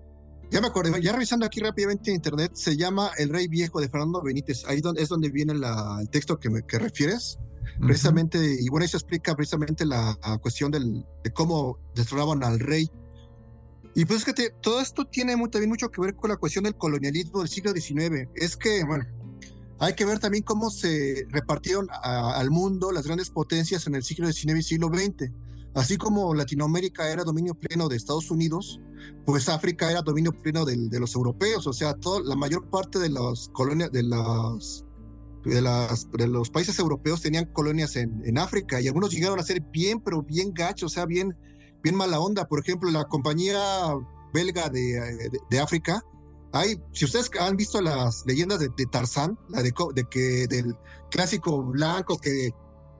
Ya 0.51 0.61
me 0.61 0.67
acordé, 0.67 1.01
ya 1.01 1.11
revisando 1.11 1.45
aquí 1.45 1.59
rápidamente 1.59 2.11
en 2.11 2.17
internet, 2.17 2.51
se 2.53 2.77
llama 2.77 3.09
El 3.17 3.29
Rey 3.29 3.47
Viejo 3.47 3.81
de 3.81 3.89
Fernando 3.89 4.21
Benítez. 4.21 4.63
Ahí 4.67 4.79
es 4.95 5.09
donde 5.09 5.29
viene 5.29 5.55
la- 5.55 5.97
el 5.99 6.09
texto 6.09 6.39
que, 6.39 6.49
me, 6.49 6.61
que 6.61 6.77
refieres. 6.77 7.39
Precisamente, 7.79 8.37
y 8.61 8.69
bueno, 8.69 8.83
ahí 8.83 8.87
se 8.87 8.95
explica 8.95 9.35
precisamente 9.35 9.85
la, 9.85 10.17
la 10.25 10.37
cuestión 10.37 10.71
del, 10.71 11.03
de 11.23 11.33
cómo 11.33 11.77
destronaban 11.95 12.41
al 12.43 12.59
rey. 12.59 12.89
Y 13.95 14.05
pues 14.05 14.19
fíjate, 14.19 14.53
todo 14.61 14.79
esto 14.81 15.05
tiene 15.05 15.35
muy- 15.35 15.49
también 15.49 15.69
mucho 15.71 15.89
que 15.89 15.99
ver 15.99 16.15
con 16.15 16.29
la 16.29 16.37
cuestión 16.37 16.63
del 16.63 16.75
colonialismo 16.75 17.39
del 17.39 17.49
siglo 17.49 17.73
XIX. 17.73 18.29
Es 18.35 18.55
que, 18.55 18.83
bueno, 18.85 19.03
hay 19.79 19.93
que 19.93 20.05
ver 20.05 20.19
también 20.19 20.43
cómo 20.43 20.69
se 20.69 21.25
repartieron 21.29 21.87
al 21.91 22.49
mundo 22.49 22.91
las 22.91 23.05
grandes 23.05 23.29
potencias 23.29 23.87
en 23.87 23.95
el 23.95 24.03
siglo 24.03 24.31
XIX 24.31 24.59
y 24.59 24.63
siglo 24.63 24.87
XX. 24.87 25.31
Así 25.73 25.97
como 25.97 26.33
Latinoamérica 26.33 27.09
era 27.09 27.25
dominio 27.25 27.53
pleno 27.53 27.89
de 27.89 27.97
Estados 27.97 28.31
Unidos, 28.31 28.79
pues 29.25 29.49
África 29.49 29.91
era 29.91 30.01
dominio 30.01 30.31
pleno 30.31 30.63
de, 30.63 30.99
los 30.99 31.15
europeos. 31.15 31.67
O 31.67 31.73
sea, 31.73 31.93
todo, 31.95 32.21
la 32.21 32.37
mayor 32.37 32.69
parte 32.69 32.99
de 32.99 33.09
las 33.09 33.49
colonias, 33.49 33.91
de 33.91 34.03
las 34.03 34.85
de, 35.43 36.27
los 36.27 36.49
países 36.49 36.79
europeos 36.79 37.21
tenían 37.21 37.45
colonias 37.45 37.97
en, 37.97 38.37
África 38.37 38.79
y 38.79 38.87
algunos 38.87 39.11
llegaron 39.11 39.39
a 39.39 39.43
ser 39.43 39.61
bien, 39.61 39.99
pero 39.99 40.23
bien 40.23 40.53
gachos, 40.53 40.93
o 40.93 40.95
sea, 40.95 41.05
bien, 41.05 41.35
bien 41.83 41.95
mala 41.95 42.21
onda. 42.21 42.47
Por 42.47 42.61
ejemplo, 42.61 42.89
la 42.89 43.03
compañía 43.03 43.59
belga 44.33 44.69
de 44.69 45.59
África, 45.59 46.01
hay, 46.55 46.81
si 46.93 47.03
ustedes 47.03 47.29
han 47.39 47.57
visto 47.57 47.81
las 47.81 48.23
leyendas 48.25 48.59
de, 48.59 48.69
de 48.77 48.85
Tarzán, 48.85 49.37
la 49.49 49.61
de, 49.61 49.73
que 50.09 50.47
del 50.47 50.73
clásico 51.11 51.61
blanco 51.63 52.17
que 52.17 52.51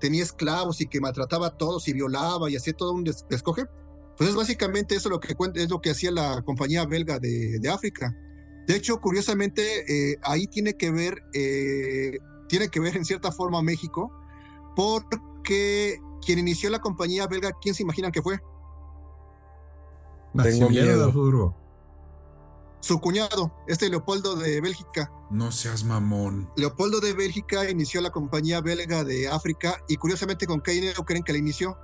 tenía 0.01 0.23
esclavos 0.23 0.81
y 0.81 0.87
que 0.87 0.99
maltrataba 0.99 1.47
a 1.47 1.57
todos 1.57 1.87
y 1.87 1.93
violaba 1.93 2.49
y 2.49 2.57
hacía 2.57 2.73
todo 2.73 2.91
un 2.91 3.05
des- 3.05 3.25
descoge, 3.29 3.63
pues 4.17 4.29
es 4.29 4.35
básicamente 4.35 4.95
eso 4.95 5.07
lo 5.09 5.21
que 5.21 5.35
cuenta, 5.35 5.61
es 5.61 5.69
lo 5.69 5.79
que 5.79 5.91
hacía 5.91 6.11
la 6.11 6.41
compañía 6.41 6.85
belga 6.85 7.17
de, 7.17 7.59
de 7.59 7.69
África. 7.69 8.13
De 8.67 8.75
hecho, 8.75 8.99
curiosamente, 8.99 9.61
eh, 10.11 10.17
ahí 10.23 10.47
tiene 10.47 10.73
que 10.73 10.91
ver, 10.91 11.21
eh, 11.33 12.17
tiene 12.49 12.67
que 12.67 12.81
ver 12.81 12.97
en 12.97 13.05
cierta 13.05 13.31
forma 13.31 13.61
México, 13.61 14.11
porque 14.75 15.97
quien 16.25 16.39
inició 16.39 16.69
la 16.69 16.79
compañía 16.79 17.25
belga, 17.27 17.51
¿quién 17.61 17.73
se 17.73 17.83
imaginan 17.83 18.11
que 18.11 18.21
fue? 18.21 18.37
Tengo 20.43 20.67
miedo. 20.87 21.11
Su 22.85 22.99
cuñado, 22.99 23.51
este 23.67 23.89
Leopoldo 23.89 24.35
de 24.35 24.61
Bélgica. 24.61 25.11
No 25.31 25.51
seas 25.51 25.83
mamón. 25.83 26.51
Leopoldo 26.55 26.99
de 26.99 27.13
Bélgica 27.13 27.67
inició 27.67 27.99
la 27.99 28.11
compañía 28.11 28.61
belga 28.61 29.03
de 29.03 29.27
África 29.27 29.81
y 29.87 29.95
curiosamente 29.95 30.45
con 30.45 30.61
qué 30.61 30.73
dinero 30.73 31.03
creen 31.03 31.23
que 31.23 31.31
la 31.31 31.39
inició. 31.39 31.79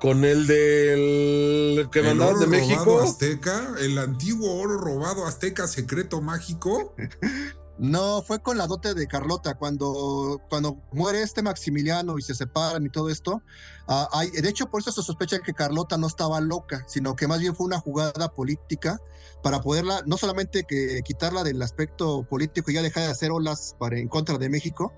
con 0.00 0.24
el 0.24 0.46
del 0.46 1.88
que 1.90 1.98
el 1.98 2.06
mandaron 2.06 2.36
oro 2.36 2.40
de 2.40 2.46
robado 2.46 2.66
México. 2.66 3.00
azteca, 3.02 3.74
el 3.78 3.98
antiguo 3.98 4.54
oro 4.58 4.78
robado 4.78 5.26
azteca 5.26 5.68
secreto 5.68 6.22
mágico. 6.22 6.94
No, 7.76 8.22
fue 8.22 8.40
con 8.40 8.56
la 8.56 8.68
dote 8.68 8.94
de 8.94 9.08
Carlota, 9.08 9.54
cuando, 9.54 10.40
cuando 10.48 10.78
muere 10.92 11.22
este 11.22 11.42
Maximiliano 11.42 12.18
y 12.18 12.22
se 12.22 12.34
separan 12.34 12.86
y 12.86 12.88
todo 12.88 13.10
esto. 13.10 13.42
ah, 13.88 14.08
de 14.32 14.48
hecho, 14.48 14.70
por 14.70 14.80
eso 14.80 14.92
se 14.92 15.02
sospecha 15.02 15.40
que 15.40 15.54
Carlota 15.54 15.98
no 15.98 16.06
estaba 16.06 16.40
loca, 16.40 16.84
sino 16.86 17.16
que 17.16 17.26
más 17.26 17.40
bien 17.40 17.56
fue 17.56 17.66
una 17.66 17.80
jugada 17.80 18.28
política 18.28 19.00
para 19.42 19.60
poderla, 19.60 20.02
no 20.06 20.16
solamente 20.16 20.64
quitarla 21.04 21.42
del 21.42 21.60
aspecto 21.62 22.22
político 22.22 22.70
y 22.70 22.74
ya 22.74 22.82
dejar 22.82 23.04
de 23.04 23.10
hacer 23.10 23.32
olas 23.32 23.74
en 23.90 24.08
contra 24.08 24.38
de 24.38 24.48
México, 24.48 24.92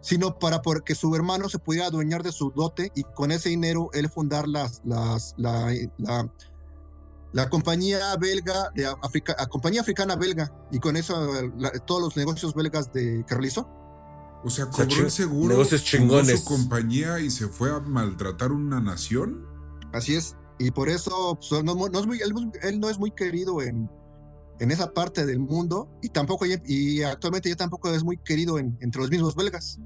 sino 0.00 0.38
para 0.38 0.62
que 0.84 0.94
su 0.94 1.14
hermano 1.16 1.48
se 1.48 1.58
pudiera 1.58 1.88
adueñar 1.88 2.22
de 2.22 2.32
su 2.32 2.52
dote 2.52 2.92
y 2.94 3.02
con 3.02 3.32
ese 3.32 3.48
dinero 3.48 3.90
él 3.92 4.08
fundar 4.08 4.46
las, 4.46 4.80
las, 4.84 5.34
la, 5.36 5.74
la- 5.98 6.32
la 7.32 7.48
compañía 7.48 8.16
belga 8.16 8.70
de 8.74 8.86
África, 9.02 9.36
la 9.38 9.46
compañía 9.46 9.80
africana 9.82 10.16
belga, 10.16 10.52
y 10.70 10.78
con 10.78 10.96
eso 10.96 11.28
la- 11.58 11.70
todos 11.86 12.02
los 12.02 12.16
negocios 12.16 12.54
belgas 12.54 12.92
de, 12.92 13.24
que 13.26 13.34
realizó. 13.34 13.68
O 14.42 14.48
sea, 14.50 14.64
O 14.66 14.72
sea, 14.72 14.86
cobró 14.86 15.00
el 15.02 15.06
chi- 15.06 15.10
seguro, 15.10 15.48
negocios 15.50 15.84
chingones. 15.84 16.40
su 16.40 16.44
compañía 16.46 17.20
y 17.20 17.30
se 17.30 17.46
fue 17.48 17.70
a 17.70 17.80
maltratar 17.80 18.52
una 18.52 18.80
nación. 18.80 19.46
Así 19.92 20.14
es. 20.14 20.34
Y 20.58 20.70
por 20.70 20.88
eso 20.88 21.38
pues, 21.38 21.62
no, 21.62 21.74
no 21.74 22.00
es 22.00 22.06
muy, 22.06 22.20
él, 22.20 22.32
él 22.62 22.80
no 22.80 22.88
es 22.90 22.98
muy 22.98 23.10
querido 23.12 23.60
en, 23.62 23.90
en 24.58 24.70
esa 24.70 24.92
parte 24.92 25.24
del 25.26 25.38
mundo 25.40 25.88
y 26.02 26.08
tampoco 26.10 26.44
y 26.46 27.02
actualmente 27.02 27.48
ya 27.48 27.56
tampoco 27.56 27.90
es 27.92 28.02
muy 28.04 28.16
querido 28.18 28.58
en- 28.58 28.76
entre 28.80 29.00
los 29.02 29.10
mismos 29.10 29.34
belgas. 29.36 29.78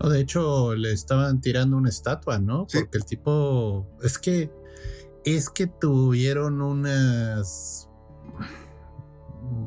No, 0.00 0.08
de 0.08 0.20
hecho, 0.20 0.74
le 0.74 0.92
estaban 0.92 1.40
tirando 1.40 1.76
una 1.76 1.88
estatua, 1.88 2.38
¿no? 2.38 2.66
Sí. 2.68 2.78
Porque 2.80 2.98
el 2.98 3.04
tipo. 3.04 3.86
Es 4.02 4.18
que. 4.18 4.50
Es 5.24 5.48
que 5.50 5.66
tuvieron 5.66 6.60
unas. 6.62 7.88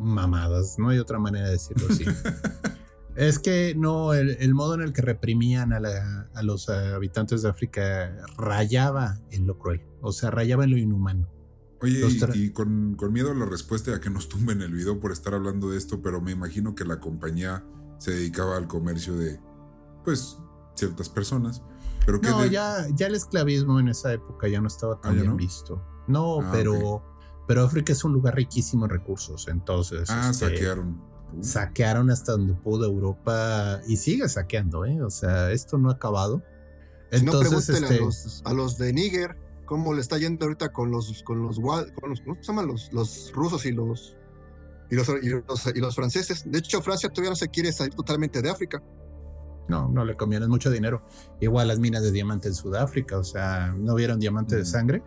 mamadas, 0.01 0.77
no 0.79 0.89
hay 0.89 0.99
otra 0.99 1.19
manera 1.19 1.45
de 1.47 1.51
decirlo 1.53 1.87
así. 1.89 2.05
es 3.15 3.39
que 3.39 3.73
no, 3.75 4.13
el, 4.13 4.31
el 4.39 4.53
modo 4.53 4.75
en 4.75 4.81
el 4.81 4.93
que 4.93 5.01
reprimían 5.01 5.73
a, 5.73 5.79
la- 5.79 6.29
a 6.33 6.43
los 6.43 6.69
habitantes 6.69 7.41
de 7.43 7.49
África 7.49 8.15
rayaba 8.37 9.19
en 9.31 9.47
lo 9.47 9.57
cruel. 9.57 9.81
O 10.01 10.11
sea, 10.11 10.31
rayaba 10.31 10.63
en 10.65 10.71
lo 10.71 10.77
inhumano. 10.77 11.29
Oye, 11.81 11.99
Los 11.99 12.35
y, 12.35 12.51
con, 12.51 12.95
con 12.95 13.11
miedo 13.13 13.31
a 13.31 13.35
la 13.35 13.45
respuesta 13.45 13.91
y 13.91 13.93
a 13.95 13.99
que 13.99 14.09
nos 14.09 14.29
tumben 14.29 14.61
el 14.61 14.71
video 14.73 14.99
por 14.99 15.11
estar 15.11 15.33
hablando 15.33 15.69
de 15.69 15.77
esto, 15.77 16.01
pero 16.01 16.21
me 16.21 16.31
imagino 16.31 16.73
que 16.73 16.85
la 16.85 16.99
compañía 16.99 17.63
se 17.99 18.11
dedicaba 18.11 18.57
al 18.57 18.67
comercio 18.67 19.15
de, 19.15 19.39
pues, 20.03 20.37
ciertas 20.75 21.09
personas. 21.09 21.61
Pero 22.05 22.19
No, 22.19 22.41
de- 22.43 22.49
ya, 22.49 22.85
ya 22.93 23.07
el 23.07 23.15
esclavismo 23.15 23.79
en 23.79 23.87
esa 23.89 24.13
época 24.13 24.47
ya 24.47 24.61
no 24.61 24.67
estaba 24.67 24.99
tan 25.01 25.11
Ah, 25.11 25.15
¿ya 25.15 25.21
bien 25.21 25.31
no? 25.31 25.37
visto. 25.37 25.81
No, 26.07 26.39
Ah, 26.41 26.49
pero, 26.51 27.03
pero 27.47 27.63
África 27.63 27.93
es 27.93 28.03
un 28.03 28.13
lugar 28.13 28.35
riquísimo 28.35 28.85
en 28.85 28.91
recursos. 28.91 29.47
Entonces, 29.47 30.09
Ah, 30.09 30.29
este, 30.31 30.45
saquearon. 30.49 31.01
Uh, 31.33 31.43
saquearon 31.43 32.11
hasta 32.11 32.33
donde 32.33 32.53
pudo 32.53 32.85
Europa 32.85 33.81
y 33.87 33.97
sigue 33.97 34.29
saqueando, 34.29 34.85
¿eh? 34.85 35.01
O 35.01 35.09
sea, 35.09 35.51
esto 35.51 35.77
no 35.77 35.89
ha 35.89 35.93
acabado. 35.93 36.43
Si 37.11 37.23
no, 37.25 37.33
Entonces, 37.33 37.69
este, 37.69 37.95
a, 37.95 37.99
los, 37.99 38.41
a 38.45 38.53
los 38.53 38.77
de 38.77 38.93
Níger 38.93 39.37
cómo 39.65 39.93
le 39.93 40.01
está 40.01 40.17
yendo 40.19 40.45
ahorita 40.45 40.71
con 40.71 40.91
los 40.91 41.23
con 41.23 41.41
los, 41.41 41.59
con 41.59 42.09
los 42.09 42.21
¿cómo 42.21 42.35
se 42.35 42.43
llaman 42.43 42.67
los, 42.67 42.91
los 42.93 43.31
rusos 43.33 43.65
y 43.65 43.71
los, 43.71 44.15
y 44.91 44.95
los 44.95 45.09
y 45.23 45.29
los 45.29 45.65
y 45.75 45.79
los 45.79 45.95
franceses. 45.95 46.43
De 46.45 46.59
hecho, 46.59 46.81
Francia 46.81 47.09
todavía 47.09 47.31
no 47.31 47.35
se 47.35 47.49
quiere 47.49 47.71
salir 47.71 47.93
totalmente 47.95 48.41
de 48.43 48.49
África. 48.51 48.81
No, 49.67 49.89
no 49.89 50.05
le 50.05 50.15
conviene 50.15 50.47
mucho 50.47 50.69
dinero. 50.71 51.03
Igual 51.41 51.67
las 51.67 51.79
minas 51.79 52.03
de 52.03 52.11
diamante 52.11 52.47
en 52.47 52.53
Sudáfrica, 52.55 53.17
o 53.17 53.23
sea, 53.23 53.73
¿no 53.77 53.95
vieron 53.95 54.19
diamante 54.19 54.55
de 54.55 54.61
Mm. 54.63 54.65
sangre? 54.65 55.03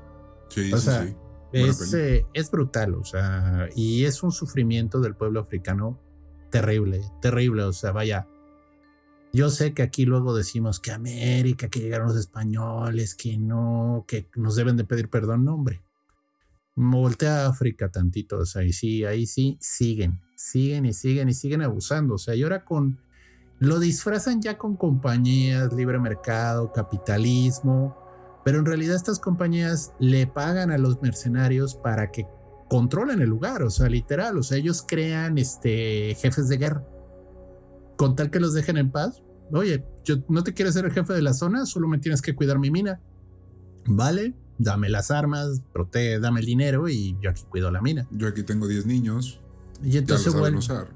Sí, 0.49 0.73
o 0.73 0.79
sí, 0.79 0.85
sea, 0.85 1.07
sí. 1.07 1.17
Es, 1.53 1.95
eh, 1.95 2.27
es 2.35 2.51
brutal, 2.51 2.95
o 2.95 3.05
sea, 3.05 3.69
y 3.75 4.05
es 4.05 4.23
un 4.23 4.33
sufrimiento 4.33 5.01
del 5.01 5.15
pueblo 5.15 5.41
africano 5.41 5.99
terrible, 6.51 7.01
terrible, 7.23 7.63
o 7.63 7.73
sea, 7.73 7.93
vaya. 7.93 8.27
Yo 9.33 9.51
sé 9.51 9.75
que 9.75 9.83
aquí 9.83 10.05
luego 10.07 10.35
decimos 10.35 10.81
que 10.81 10.91
América, 10.91 11.69
que 11.69 11.81
llegaron 11.81 12.09
los 12.09 12.17
españoles, 12.17 13.15
que 13.15 13.37
no, 13.39 14.05
que 14.09 14.29
nos 14.37 14.57
deben 14.57 14.77
de 14.77 14.85
pedir 14.85 15.09
perdón, 15.11 15.45
no, 15.45 15.55
hombre. 15.55 15.83
Voltea 16.77 17.45
a 17.45 17.49
África 17.49 17.91
tantito, 17.91 18.39
o 18.39 18.47
sea, 18.47 18.63
y 18.63 18.73
sí, 18.73 19.05
ahí 19.05 19.27
sí 19.27 19.59
siguen, 19.61 20.21
siguen 20.37 20.87
y 20.87 20.93
siguen 20.93 21.29
y 21.29 21.35
siguen 21.35 21.63
abusando, 21.63 22.15
o 22.15 22.19
sea, 22.19 22.35
y 22.37 22.43
ahora 22.43 22.65
con, 22.65 23.01
lo 23.59 23.81
disfrazan 23.81 24.41
ya 24.41 24.57
con 24.57 24.77
compañías, 24.77 25.73
libre 25.73 25.99
mercado, 25.99 26.73
capitalismo, 26.73 27.97
pero 28.45 28.59
en 28.59 28.67
realidad 28.67 28.97
estas 28.97 29.19
compañías 29.19 29.93
le 29.99 30.27
pagan 30.27 30.71
a 30.71 30.79
los 30.79 31.03
mercenarios 31.03 31.75
para 31.75 32.11
que 32.11 32.27
controlen 32.69 33.21
el 33.21 33.29
lugar, 33.29 33.63
o 33.63 33.71
sea, 33.71 33.89
literal, 33.89 34.39
o 34.39 34.43
sea, 34.43 34.59
ellos 34.59 34.85
crean 34.87 35.39
este 35.39 36.15
jefes 36.21 36.49
de 36.49 36.59
guerra 36.59 36.85
con 37.97 38.15
tal 38.15 38.31
que 38.31 38.41
los 38.41 38.55
dejen 38.55 38.79
en 38.79 38.91
paz. 38.91 39.23
Oye, 39.53 39.85
yo 40.05 40.17
no 40.29 40.45
te 40.45 40.55
quiero 40.55 40.71
ser 40.71 40.85
el 40.85 40.93
jefe 40.93 41.13
de 41.13 41.23
la 41.23 41.35
zona, 41.35 41.67
solo 41.67 41.89
me 41.89 41.99
tienes 41.99 42.23
que 42.23 42.35
cuidar 42.35 42.59
mi 42.59 42.71
mina. 42.71 43.01
Vale, 43.87 44.35
dame 44.59 44.89
las 44.89 45.11
armas, 45.11 45.63
protege, 45.73 46.21
dame 46.21 46.41
el 46.41 46.47
dinero 46.47 46.89
y 46.89 47.17
yo 47.21 47.31
aquí 47.31 47.43
cuido 47.49 47.71
la 47.71 47.83
mina. 47.83 48.07
Yo 48.13 48.29
aquí 48.29 48.45
tengo 48.45 48.69
10 48.69 48.87
niños, 48.87 49.41
Y 49.83 49.91
ya 49.91 49.99
entonces 49.99 50.33
vuelve, 50.33 50.59
usar. 50.59 50.89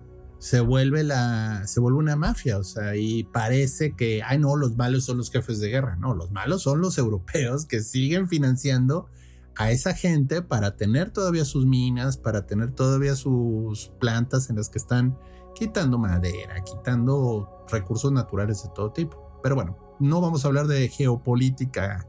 Se 0.43 0.59
vuelve 0.59 1.05
la 1.05 1.68
se 1.68 1.78
vuelve 1.78 2.01
una 2.01 2.16
mafia, 2.16 2.59
o 2.59 2.64
sea, 2.64 2.97
y 2.97 3.22
parece 3.22 3.95
que 3.95 4.24
ay 4.24 4.40
no, 4.40 4.57
los 4.57 4.76
malos 4.76 5.05
son 5.05 5.18
los 5.18 5.30
jefes 5.30 5.61
de 5.61 5.68
guerra, 5.68 5.95
no, 5.95 6.14
los 6.16 6.32
malos 6.32 6.62
son 6.62 6.80
los 6.80 6.99
europeos 6.99 7.64
que 7.64 7.80
siguen 7.80 8.28
financiando 8.28 9.09
a 9.55 9.70
esa 9.70 9.95
gente 9.95 10.43
para 10.43 10.76
tener 10.76 11.11
todavía 11.11 11.45
sus 11.45 11.64
minas, 11.64 12.16
para 12.16 12.45
tener 12.45 12.72
todavía 12.72 13.14
sus 13.14 13.93
plantas 14.01 14.51
en 14.51 14.57
las 14.57 14.68
que 14.68 14.78
están 14.78 15.16
quitando 15.55 15.97
madera, 15.97 16.61
quitando 16.64 17.64
recursos 17.70 18.11
naturales 18.11 18.64
de 18.64 18.70
todo 18.74 18.90
tipo. 18.90 19.38
Pero 19.45 19.55
bueno, 19.55 19.97
no 20.01 20.20
vamos 20.20 20.45
a 20.45 20.49
hablar 20.49 20.66
de 20.66 20.88
geopolítica 20.88 22.09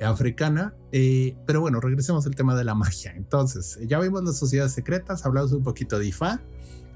africana, 0.00 0.76
eh, 0.92 1.36
pero 1.44 1.60
bueno, 1.60 1.80
regresemos 1.80 2.24
al 2.24 2.36
tema 2.36 2.54
de 2.54 2.62
la 2.62 2.76
magia. 2.76 3.14
Entonces, 3.16 3.80
ya 3.84 3.98
vimos 3.98 4.22
las 4.22 4.38
sociedades 4.38 4.74
secretas, 4.74 5.26
hablamos 5.26 5.50
un 5.50 5.64
poquito 5.64 5.98
de 5.98 6.06
IFA, 6.06 6.40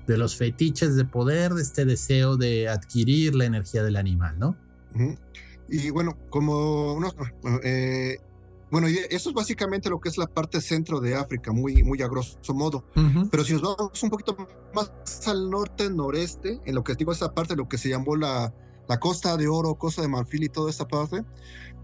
de 0.09 0.19
los 0.19 0.37
fetiches 0.37 0.97
de 0.97 1.05
poder, 1.05 1.53
de 1.53 1.63
este 1.63 1.85
deseo 1.85 2.37
de 2.37 2.69
adquirir 2.69 3.35
la 3.35 3.45
energía 3.45 3.85
del 3.85 3.97
animal, 3.97 4.39
¿no? 4.39 4.57
Y 5.69 5.91
bueno, 5.91 6.17
como 6.31 6.99
eh, 7.63 8.17
bueno, 8.71 8.89
y 8.89 8.99
eso 9.11 9.29
es 9.29 9.35
básicamente 9.35 9.91
lo 9.91 10.01
que 10.01 10.09
es 10.09 10.17
la 10.17 10.27
parte 10.27 10.63
centro 10.63 10.99
de 11.01 11.15
África, 11.15 11.53
muy, 11.53 11.83
muy 11.83 12.01
a 12.03 12.09
grosso 12.09 12.55
modo. 12.55 12.85
Pero 13.31 13.45
si 13.45 13.53
nos 13.53 13.63
vamos 13.63 14.03
un 14.03 14.11
poquito 14.11 14.37
más 14.75 14.91
al 15.27 15.51
norte, 15.51 15.91
noreste, 15.91 16.59
en 16.65 16.75
lo 16.75 16.83
que 16.83 16.95
digo 16.95 17.13
esa 17.13 17.35
parte, 17.35 17.55
lo 17.55 17.69
que 17.69 17.77
se 17.77 17.91
llamó 17.91 18.17
la, 18.17 18.53
la 18.89 18.99
Costa 18.99 19.37
de 19.37 19.47
Oro, 19.47 19.75
Costa 19.75 20.01
de 20.01 20.09
Marfil 20.09 20.45
y 20.45 20.49
toda 20.49 20.71
esta 20.71 20.89
parte, 20.89 21.23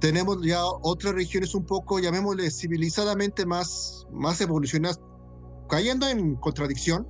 tenemos 0.01 0.43
ya 0.43 0.65
otras 0.65 1.15
regiones 1.15 1.55
un 1.55 1.65
poco, 1.67 1.99
llamémosle 1.99 2.51
civilizadamente 2.51 3.45
más, 3.45 4.07
más 4.11 4.41
evolucionadas, 4.41 4.99
cayendo 5.69 6.09
en 6.09 6.37
contradicción, 6.37 7.07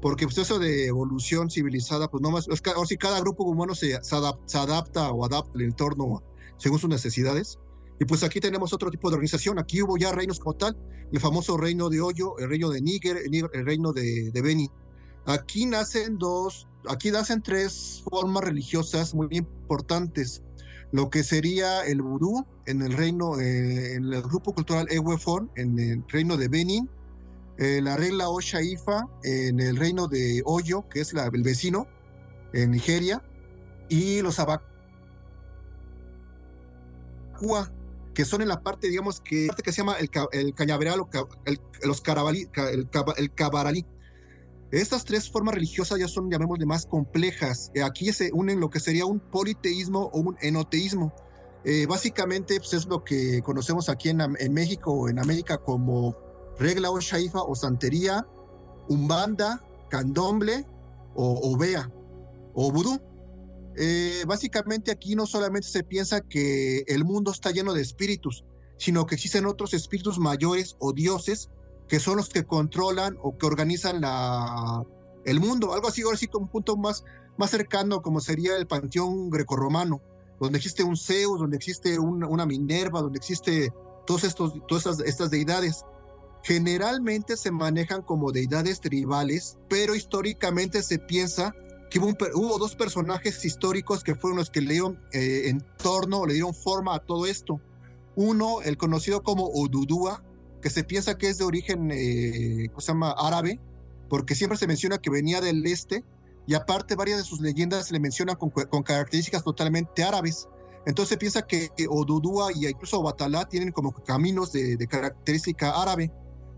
porque 0.00 0.26
pues 0.26 0.38
eso 0.38 0.58
de 0.58 0.86
evolución 0.86 1.50
civilizada, 1.50 2.08
pues 2.08 2.22
no 2.22 2.30
más, 2.30 2.48
ahora 2.48 2.86
sí 2.86 2.96
cada 2.96 3.20
grupo 3.20 3.44
humano 3.44 3.74
se, 3.74 4.02
se, 4.02 4.16
adap- 4.16 4.40
se 4.46 4.58
adapta 4.58 5.10
o 5.10 5.24
adapta 5.24 5.52
al 5.54 5.62
entorno 5.62 6.22
según 6.56 6.78
sus 6.78 6.90
necesidades. 6.90 7.58
Y 7.98 8.06
pues 8.06 8.22
aquí 8.22 8.40
tenemos 8.40 8.72
otro 8.72 8.90
tipo 8.90 9.10
de 9.10 9.16
organización. 9.16 9.58
Aquí 9.58 9.82
hubo 9.82 9.98
ya 9.98 10.10
reinos 10.10 10.38
como 10.38 10.54
tal, 10.54 10.74
el 11.12 11.20
famoso 11.20 11.58
reino 11.58 11.90
de 11.90 12.00
Hoyo, 12.00 12.38
el 12.38 12.48
reino 12.48 12.70
de 12.70 12.80
Níger, 12.80 13.18
el, 13.18 13.64
reino 13.64 13.92
de, 13.92 14.30
de. 14.30 14.68
Aquí 15.26 15.66
nacen 15.66 16.16
dos, 16.16 16.66
aquí 16.88 17.10
nacen 17.10 17.42
tres 17.42 18.02
formas 18.08 18.42
religiosas 18.42 19.14
muy 19.14 19.28
importantes. 19.32 20.42
Lo 20.92 21.10
que 21.10 21.22
sería 21.22 21.84
el 21.84 22.00
vudú 22.00 22.46
en 22.66 22.80
el 22.80 22.94
reino, 22.94 23.38
eh, 23.38 23.94
en 23.94 24.12
el 24.12 24.22
grupo 24.22 24.54
cultural 24.54 24.86
Ewefon, 24.90 25.50
en 25.56 25.78
el 25.78 26.04
reino 26.08 26.38
de 26.38 26.48
Benin, 26.48 26.90
eh, 27.60 27.80
la 27.82 27.96
regla 27.96 28.28
Oshaifa 28.30 29.02
en 29.22 29.60
el 29.60 29.76
reino 29.76 30.08
de 30.08 30.42
Oyo, 30.44 30.86
que 30.90 31.00
es 31.00 31.12
la- 31.12 31.30
el 31.32 31.42
vecino, 31.42 31.86
en 32.52 32.70
Nigeria, 32.70 33.22
y 33.88 34.22
los 34.22 34.38
Abakua, 34.38 34.64
que 38.14 38.24
son 38.24 38.42
en 38.42 38.48
la 38.48 38.60
parte, 38.60 38.88
digamos, 38.88 39.20
que, 39.20 39.46
parte 39.48 39.62
que 39.62 39.72
se 39.72 39.78
llama 39.82 39.96
el, 39.98 40.08
el 40.32 40.54
cañaveral 40.54 41.00
o 41.00 41.08
el, 41.44 41.58
los 41.84 42.00
carabalí, 42.00 42.46
ca- 42.46 42.70
el, 42.70 42.88
el 43.18 43.34
cabaralí. 43.34 43.86
Estas 44.72 45.04
tres 45.04 45.28
formas 45.30 45.54
religiosas 45.54 45.98
ya 45.98 46.08
son, 46.08 46.30
llamémosle, 46.30 46.64
más 46.64 46.86
complejas. 46.86 47.70
Eh, 47.74 47.82
aquí 47.82 48.12
se 48.12 48.30
unen 48.32 48.60
lo 48.60 48.70
que 48.70 48.78
sería 48.80 49.04
un 49.04 49.18
politeísmo 49.20 50.10
o 50.12 50.20
un 50.20 50.36
enoteísmo. 50.40 51.12
Eh, 51.64 51.86
básicamente 51.86 52.56
pues, 52.58 52.72
es 52.72 52.86
lo 52.86 53.02
que 53.04 53.42
conocemos 53.42 53.88
aquí 53.88 54.08
en, 54.08 54.20
en 54.20 54.52
México 54.54 54.92
o 54.92 55.08
en 55.08 55.18
América 55.18 55.58
como 55.58 56.16
regla 56.60 56.90
o 56.90 57.00
shaifa 57.00 57.42
o 57.42 57.54
santería, 57.54 58.26
umbanda, 58.88 59.64
candomble 59.88 60.66
o 61.14 61.52
ovea 61.52 61.90
o 62.54 62.70
vudú. 62.70 63.00
Eh, 63.76 64.24
básicamente 64.26 64.90
aquí 64.90 65.14
no 65.14 65.26
solamente 65.26 65.68
se 65.68 65.82
piensa 65.82 66.20
que 66.20 66.84
el 66.86 67.04
mundo 67.04 67.30
está 67.32 67.50
lleno 67.50 67.72
de 67.72 67.82
espíritus, 67.82 68.44
sino 68.76 69.06
que 69.06 69.14
existen 69.14 69.46
otros 69.46 69.74
espíritus 69.74 70.18
mayores 70.18 70.76
o 70.78 70.92
dioses 70.92 71.50
que 71.88 71.98
son 71.98 72.16
los 72.16 72.28
que 72.28 72.44
controlan 72.44 73.16
o 73.22 73.36
que 73.36 73.46
organizan 73.46 74.00
la, 74.00 74.84
el 75.24 75.40
mundo. 75.40 75.72
Algo 75.72 75.88
así, 75.88 76.02
ahora 76.02 76.16
sí, 76.16 76.28
como 76.28 76.44
un 76.46 76.50
punto 76.52 76.76
más, 76.76 77.04
más 77.36 77.50
cercano, 77.50 78.00
como 78.00 78.20
sería 78.20 78.56
el 78.56 78.66
panteón 78.66 79.28
grecorromano, 79.30 80.00
donde 80.38 80.58
existe 80.58 80.84
un 80.84 80.96
Zeus, 80.96 81.40
donde 81.40 81.56
existe 81.56 81.98
un- 81.98 82.22
una 82.24 82.46
Minerva, 82.46 83.00
donde 83.02 83.18
existe 83.18 83.72
todos 84.06 84.24
estos, 84.24 84.54
todas 84.68 85.00
estas 85.00 85.30
deidades. 85.30 85.84
Generalmente 86.42 87.36
se 87.36 87.50
manejan 87.50 88.02
como 88.02 88.32
deidades 88.32 88.80
tribales, 88.80 89.58
pero 89.68 89.94
históricamente 89.94 90.82
se 90.82 90.98
piensa 90.98 91.54
que 91.90 91.98
hubo, 91.98 92.06
un 92.06 92.16
hubo 92.34 92.58
dos 92.58 92.76
personajes 92.76 93.44
históricos 93.44 94.02
que 94.02 94.14
fueron 94.14 94.38
los 94.38 94.48
que 94.48 94.60
le 94.60 94.72
dieron 94.72 95.00
eh, 95.12 95.48
entorno, 95.48 96.24
le 96.24 96.34
dieron 96.34 96.54
forma 96.54 96.94
a 96.94 97.00
todo 97.00 97.26
esto. 97.26 97.60
Uno, 98.14 98.62
el 98.62 98.76
conocido 98.76 99.22
como 99.22 99.46
Odudua, 99.46 100.24
que 100.62 100.70
se 100.70 100.84
piensa 100.84 101.18
que 101.18 101.28
es 101.28 101.38
de 101.38 101.44
origen, 101.44 101.90
eh, 101.92 102.68
¿cómo 102.68 102.80
se 102.80 102.92
llama? 102.92 103.14
Árabe, 103.18 103.60
porque 104.08 104.34
siempre 104.34 104.58
se 104.58 104.66
menciona 104.66 104.98
que 104.98 105.10
venía 105.10 105.40
del 105.40 105.66
este, 105.66 106.04
y 106.46 106.54
aparte 106.54 106.96
varias 106.96 107.18
de 107.18 107.24
sus 107.24 107.40
leyendas 107.40 107.90
le 107.90 108.00
mencionan 108.00 108.36
con, 108.36 108.82
características 108.82 109.44
totalmente 109.44 110.02
árabes. 110.02 110.48
Entonces 110.86 111.10
se 111.10 111.16
piensa 111.18 111.42
que 111.46 111.70
Odudúa 111.88 112.50
y 112.54 112.66
incluso 112.66 113.02
Batalá 113.02 113.46
tienen 113.48 113.70
como 113.70 113.92
caminos 113.92 114.50
de, 114.52 114.76
de, 114.76 114.86
característica 114.86 115.80
árabe. 115.80 116.10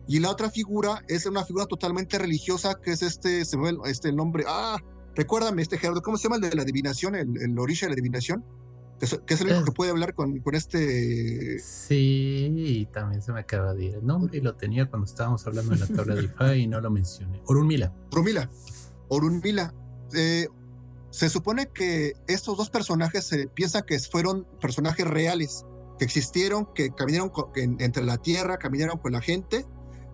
Y 0.09 0.19
la 0.21 0.31
otra 0.31 0.51
figura 0.51 1.03
es 1.09 1.27
una 1.27 1.45
figura 1.45 1.67
totalmente 1.67 2.19
religiosa, 2.19 2.75
que 2.83 2.93
es 2.93 3.03
este, 3.03 3.45
se 3.45 3.57
me 3.57 3.71
este 3.87 4.09
el 4.09 4.17
nombre, 4.17 4.45
ah, 4.47 4.79
recuérdame 5.15 5.63
este 5.63 5.79
Gerardo, 5.79 6.03
¿cómo 6.03 6.17
se 6.17 6.25
llama 6.25 6.37
el 6.37 6.43
de 6.43 6.57
la 6.57 6.63
adivinación, 6.63 7.15
el, 7.15 7.41
el 7.41 7.59
origen 7.59 7.89
de 7.89 7.91
la 7.91 7.95
adivinación? 7.95 8.45
Que 8.99 9.07
es, 9.07 9.21
que 9.27 9.35
es 9.35 9.41
el 9.41 9.49
único 9.49 9.65
que 9.65 9.73
puede 9.73 9.91
hablar 9.91 10.15
con, 10.15 10.39
con 10.41 10.55
este... 10.55 11.59
Sí, 11.59 12.89
también 12.93 13.21
se 13.21 13.33
me 13.33 13.41
acaba 13.41 13.75
de 13.75 13.85
ir 13.87 13.95
el 13.95 14.07
nombre 14.07 14.39
y 14.39 14.41
lo 14.41 14.55
tenía 14.55 14.89
cuando 14.89 15.07
estábamos 15.07 15.45
hablando 15.47 15.73
de 15.73 15.81
la 15.81 15.87
tabla 15.89 16.15
de 16.15 16.25
Ifá 16.25 16.55
y 16.55 16.69
no 16.69 16.81
lo 16.81 16.89
mencioné. 16.91 17.41
Orunmila. 17.47 17.93
Orunmila. 18.13 18.49
Orunmila. 19.09 19.75
Eh, 20.15 20.47
se 21.11 21.29
supone 21.29 21.69
que 21.75 22.15
estos 22.29 22.57
dos 22.57 22.71
personajes 22.71 23.27
se 23.27 23.49
piensa 23.49 23.83
que 23.83 23.99
fueron 23.99 24.47
personajes 24.61 25.07
reales, 25.07 25.67
que 25.99 26.05
existieron, 26.05 26.69
que 26.73 26.91
caminaron 26.91 27.29
con, 27.29 27.53
que 27.53 27.63
entre 27.63 28.05
la 28.05 28.19
tierra, 28.19 28.57
caminaron 28.57 28.99
con 28.99 29.13
la 29.13 29.21
gente, 29.21 29.67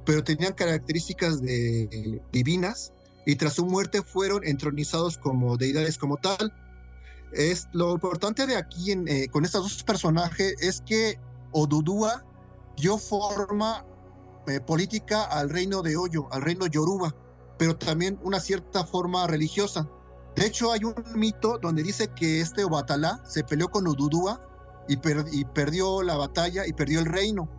pero 0.09 0.25
tenían 0.25 0.55
características 0.55 1.43
de, 1.43 2.23
divinas 2.33 2.95
y 3.27 3.37
tras 3.37 3.53
su 3.53 3.67
muerte 3.67 4.01
fueron 4.01 4.43
entronizados 4.43 5.19
como 5.19 5.59
deidades 5.59 5.99
como 5.99 6.17
tal. 6.17 6.51
Es, 7.31 7.69
lo 7.75 7.93
importante 7.93 8.47
de 8.47 8.57
aquí 8.57 8.93
en, 8.93 9.07
eh, 9.07 9.29
con 9.29 9.45
estos 9.45 9.65
dos 9.65 9.83
personajes 9.83 10.55
es 10.61 10.81
que 10.81 11.21
Odudúa 11.53 12.25
dio 12.79 12.97
forma 12.97 13.85
eh, 14.47 14.61
política 14.61 15.25
al 15.25 15.51
reino 15.51 15.83
de 15.83 15.99
Oyo, 15.99 16.27
al 16.33 16.41
reino 16.41 16.67
Yoruba, 16.67 17.15
pero 17.59 17.77
también 17.77 18.19
una 18.23 18.41
cierta 18.41 18.87
forma 18.87 19.27
religiosa. 19.27 19.91
De 20.37 20.47
hecho, 20.47 20.73
hay 20.73 20.85
un 20.85 20.95
mito 21.17 21.59
donde 21.59 21.83
dice 21.83 22.09
que 22.17 22.41
este 22.41 22.65
Obatalá 22.65 23.23
se 23.27 23.45
peleó 23.45 23.69
con 23.69 23.87
Ududúa 23.87 24.41
y, 24.89 24.97
per 24.97 25.27
y, 25.31 25.45
perdió 25.45 26.03
la 26.03 26.17
batalla 26.17 26.67
y 26.67 26.73
perdió 26.73 27.01
el 27.01 27.05
reino. 27.05 27.58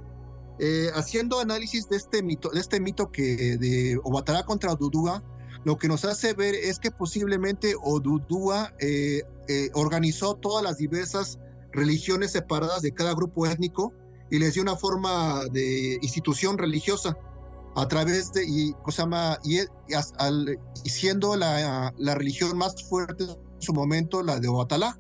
Eh, 0.62 0.90
haciendo 0.94 1.40
análisis 1.40 1.88
de 1.88 1.96
este 1.96 2.22
mito, 2.22 2.50
de 2.50 2.60
este 2.60 2.82
mito 2.82 3.12
que 3.12 3.58
de 3.58 3.98
Obatalá 4.04 4.44
contra 4.44 4.74
Ududúa, 4.74 5.24
lo 5.64 5.78
que 5.78 5.88
nos 5.88 6.04
hace 6.04 6.34
ver 6.34 6.54
es 6.54 6.80
que 6.80 6.92
posiblemente 6.92 7.76
Odudúa 7.82 8.74
eh, 8.80 9.22
eh, 9.48 9.70
organizó 9.74 10.36
todas 10.36 10.64
las 10.64 10.78
diversas 10.78 11.40
religiones 11.72 12.32
separadas 12.32 12.82
de 12.82 12.94
cada 12.94 13.14
grupo 13.14 13.46
étnico 13.46 13.94
y 14.32 14.40
les 14.40 14.54
dio 14.54 14.64
una 14.64 14.76
forma 14.76 15.46
de 15.52 15.98
institución 16.02 16.58
religiosa 16.58 17.18
a 17.76 17.88
través 17.88 18.34
de, 18.34 18.46
y. 18.46 18.76
Y, 20.84 20.90
siendo 20.90 21.36
la, 21.36 21.94
religión 22.16 22.58
más 22.58 22.84
fuerte 22.84 23.24
en 23.24 23.62
su 23.62 23.74
momento, 23.74 24.24
la 24.24 24.40
de 24.40 24.50
Obatalá. 24.50 25.00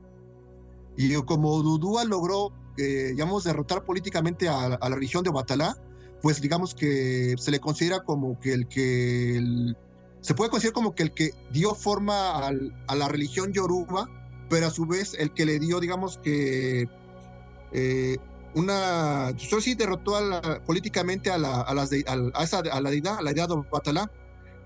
Y 0.98 1.14
como 1.24 1.62
Dudúa 1.62 2.06
logró, 2.06 2.54
eh, 2.80 3.10
digamos, 3.10 3.44
derrotar 3.44 3.84
políticamente 3.84 4.48
a, 4.48 4.70
la 4.70 4.96
religión 4.96 5.24
de 5.24 5.30
Obatalá, 5.30 5.78
pues 6.22 6.42
digamos 6.42 6.74
que 6.74 7.36
se 7.38 7.52
le 7.52 7.60
considera 7.60 8.04
como 8.04 8.40
que 8.40 8.54
el 8.54 8.68
que, 8.68 9.76
se 10.22 10.34
puede 10.34 10.50
considerar 10.50 10.74
como 10.74 10.96
que 10.96 11.04
el 11.04 11.14
que 11.14 11.32
dio 11.52 11.76
forma 11.76 12.46
al, 12.46 12.74
a 12.88 12.96
la 12.96 13.08
religión 13.08 13.54
yoruba, 13.54 14.10
pero 14.50 14.68
a 14.68 14.72
su 14.72 14.86
vez 14.86 15.16
el 15.18 15.34
que 15.34 15.46
le 15.46 15.60
dio, 15.60 15.80
digamos 15.80 16.18
que, 16.18 16.90
eh, 17.72 18.18
una 18.56 19.34
solo 19.38 19.62
sí 19.62 19.76
derrotó 19.76 20.16
a 20.16 20.22
la, 20.22 20.64
políticamente 20.66 21.30
a 21.30 21.38
la 21.38 21.62
a, 21.62 22.44
esa, 22.44 22.60
a 22.60 22.82
la 22.82 22.90
deidad 22.90 23.20
a 23.20 23.22
la 23.22 23.32
deidad 23.32 23.50
de 23.50 23.64
Batalá 23.72 24.12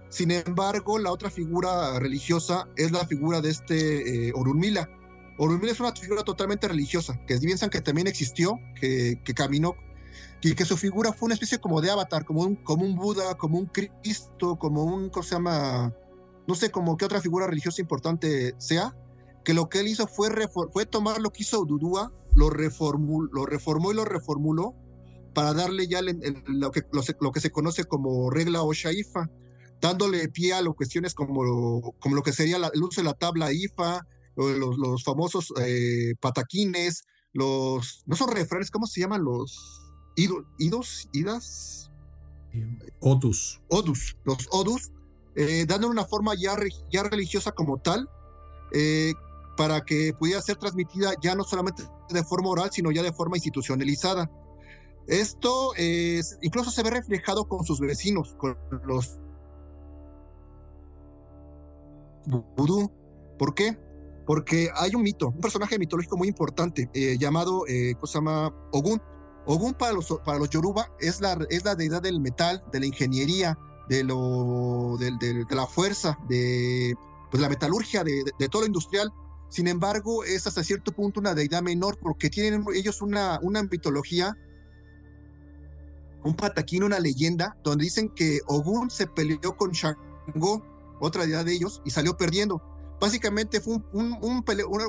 sin 0.09 0.31
embargo 0.31 0.99
la 0.99 1.11
otra 1.11 1.29
figura 1.29 1.99
religiosa 1.99 2.67
es 2.77 2.91
la 2.91 3.05
figura 3.05 3.41
de 3.41 3.49
este 3.49 4.29
eh, 4.29 4.33
Orunmila 4.35 4.89
Orunmila 5.37 5.71
es 5.71 5.79
una 5.79 5.93
figura 5.93 6.23
totalmente 6.23 6.67
religiosa 6.67 7.19
que 7.27 7.37
piensan 7.37 7.69
que 7.69 7.81
también 7.81 8.07
existió 8.07 8.59
que, 8.79 9.21
que 9.23 9.33
caminó 9.33 9.75
y 10.41 10.53
que 10.55 10.65
su 10.65 10.77
figura 10.77 11.13
fue 11.13 11.27
una 11.27 11.33
especie 11.33 11.59
como 11.59 11.81
de 11.81 11.89
avatar 11.89 12.25
como 12.25 12.41
un 12.41 12.55
como 12.55 12.85
un 12.85 12.95
Buda 12.95 13.35
como 13.35 13.57
un 13.57 13.65
Cristo 13.65 14.57
como 14.57 14.83
un 14.83 15.09
¿cómo 15.09 15.23
se 15.23 15.35
llama? 15.35 15.93
no 16.47 16.55
sé 16.55 16.69
como 16.69 16.97
qué 16.97 17.05
otra 17.05 17.21
figura 17.21 17.47
religiosa 17.47 17.81
importante 17.81 18.53
sea 18.57 18.95
que 19.43 19.53
lo 19.53 19.69
que 19.69 19.79
él 19.79 19.87
hizo 19.87 20.07
fue, 20.07 20.29
fue 20.71 20.85
tomar 20.85 21.19
lo 21.19 21.31
que 21.31 21.43
hizo 21.43 21.65
Dudúa 21.65 22.11
lo, 22.35 22.49
lo 22.49 23.45
reformó 23.45 23.91
y 23.91 23.95
lo 23.95 24.05
reformuló 24.05 24.75
para 25.33 25.53
darle 25.53 25.87
ya 25.87 25.99
el, 25.99 26.09
el, 26.09 26.43
lo, 26.47 26.71
que, 26.71 26.81
lo, 26.91 27.01
lo, 27.19 27.31
que 27.31 27.39
se 27.39 27.51
conoce 27.51 27.85
como 27.85 28.29
regla 28.29 28.61
o 28.61 28.73
shaifa, 28.73 29.29
dándole 29.81 30.27
pie 30.29 30.53
a 30.53 30.61
lo 30.61 30.73
cuestiones 30.75 31.13
como 31.13 31.93
como 31.99 32.15
lo 32.15 32.21
que 32.21 32.31
sería 32.31 32.59
la, 32.59 32.69
el 32.73 32.83
uso 32.83 33.01
de 33.01 33.05
la 33.05 33.13
tabla 33.13 33.51
IFA, 33.51 34.05
los, 34.35 34.77
los 34.77 35.03
famosos 35.03 35.53
eh, 35.61 36.13
pataquines, 36.19 37.03
los, 37.33 38.03
no 38.05 38.15
son 38.15 38.31
refranes, 38.31 38.71
¿cómo 38.71 38.87
se 38.87 39.01
llaman 39.01 39.23
los 39.23 39.81
idos, 40.15 40.45
idos 40.59 41.09
idas? 41.13 41.91
Odus. 42.99 43.61
Odus, 43.69 44.15
los 44.25 44.47
odus, 44.51 44.91
eh, 45.35 45.65
dando 45.67 45.89
una 45.89 46.05
forma 46.05 46.33
ya, 46.35 46.55
ya 46.91 47.03
religiosa 47.03 47.51
como 47.51 47.79
tal, 47.79 48.07
eh, 48.71 49.13
para 49.57 49.81
que 49.81 50.13
pudiera 50.13 50.41
ser 50.41 50.57
transmitida 50.57 51.13
ya 51.21 51.35
no 51.35 51.43
solamente 51.43 51.83
de 52.09 52.23
forma 52.23 52.49
oral, 52.49 52.69
sino 52.71 52.91
ya 52.91 53.01
de 53.01 53.13
forma 53.13 53.37
institucionalizada. 53.37 54.29
Esto 55.07 55.73
es, 55.75 56.37
incluso 56.41 56.71
se 56.71 56.81
ve 56.83 56.91
reflejado 56.91 57.47
con 57.47 57.65
sus 57.65 57.79
vecinos, 57.79 58.35
con 58.37 58.57
los 58.85 59.19
vudú. 62.25 62.91
¿Por 63.37 63.53
qué? 63.53 63.77
Porque 64.25 64.69
hay 64.75 64.95
un 64.95 65.03
mito, 65.03 65.29
un 65.29 65.41
personaje 65.41 65.77
mitológico 65.77 66.17
muy 66.17 66.27
importante 66.27 66.89
eh, 66.93 67.17
llamado 67.19 67.65
eh, 67.67 67.93
¿cómo 67.95 68.07
se 68.07 68.17
llama? 68.17 68.53
Ogun. 68.71 69.01
Ogun 69.45 69.73
para 69.73 69.91
los, 69.91 70.07
para 70.23 70.39
los 70.39 70.49
Yoruba 70.49 70.89
es 70.99 71.19
la, 71.19 71.37
es 71.49 71.65
la 71.65 71.75
deidad 71.75 72.01
del 72.01 72.21
metal, 72.21 72.63
de 72.71 72.79
la 72.79 72.85
ingeniería, 72.85 73.57
de, 73.89 74.03
lo, 74.05 74.95
de, 74.97 75.45
la 75.49 75.67
fuerza, 75.67 76.17
de 76.29 76.95
pues, 77.29 77.41
la 77.41 77.49
metalurgia, 77.49 78.05
de, 78.05 78.23
de 78.39 78.47
todo 78.47 78.61
lo 78.61 78.67
industrial. 78.67 79.11
Sin 79.49 79.67
embargo, 79.67 80.23
es 80.23 80.47
hasta 80.47 80.63
cierto 80.63 80.91
punto 80.93 81.19
una 81.19 81.35
deidad 81.35 81.61
menor 81.61 81.99
porque 81.99 82.29
tienen 82.29 82.65
ellos 82.73 83.01
una, 83.01 83.39
una 83.43 83.61
mitología, 83.63 84.35
un 86.23 86.35
pataquín, 86.35 86.83
una 86.83 86.99
leyenda, 86.99 87.55
donde 87.63 87.83
dicen 87.83 88.09
que 88.09 88.39
Ogun 88.47 88.89
se 88.89 89.07
peleó 89.07 89.55
con 89.57 89.71
Shango, 89.71 90.65
otra 90.99 91.23
deidad 91.23 91.45
de 91.45 91.53
ellos, 91.53 91.81
y 91.85 91.91
salió 91.91 92.17
perdiendo. 92.17 92.61
Básicamente 92.99 93.59
fue 93.59 93.75
un, 93.75 93.85
un, 93.93 94.17
un 94.21 94.43
peleo, 94.43 94.69
una, 94.69 94.85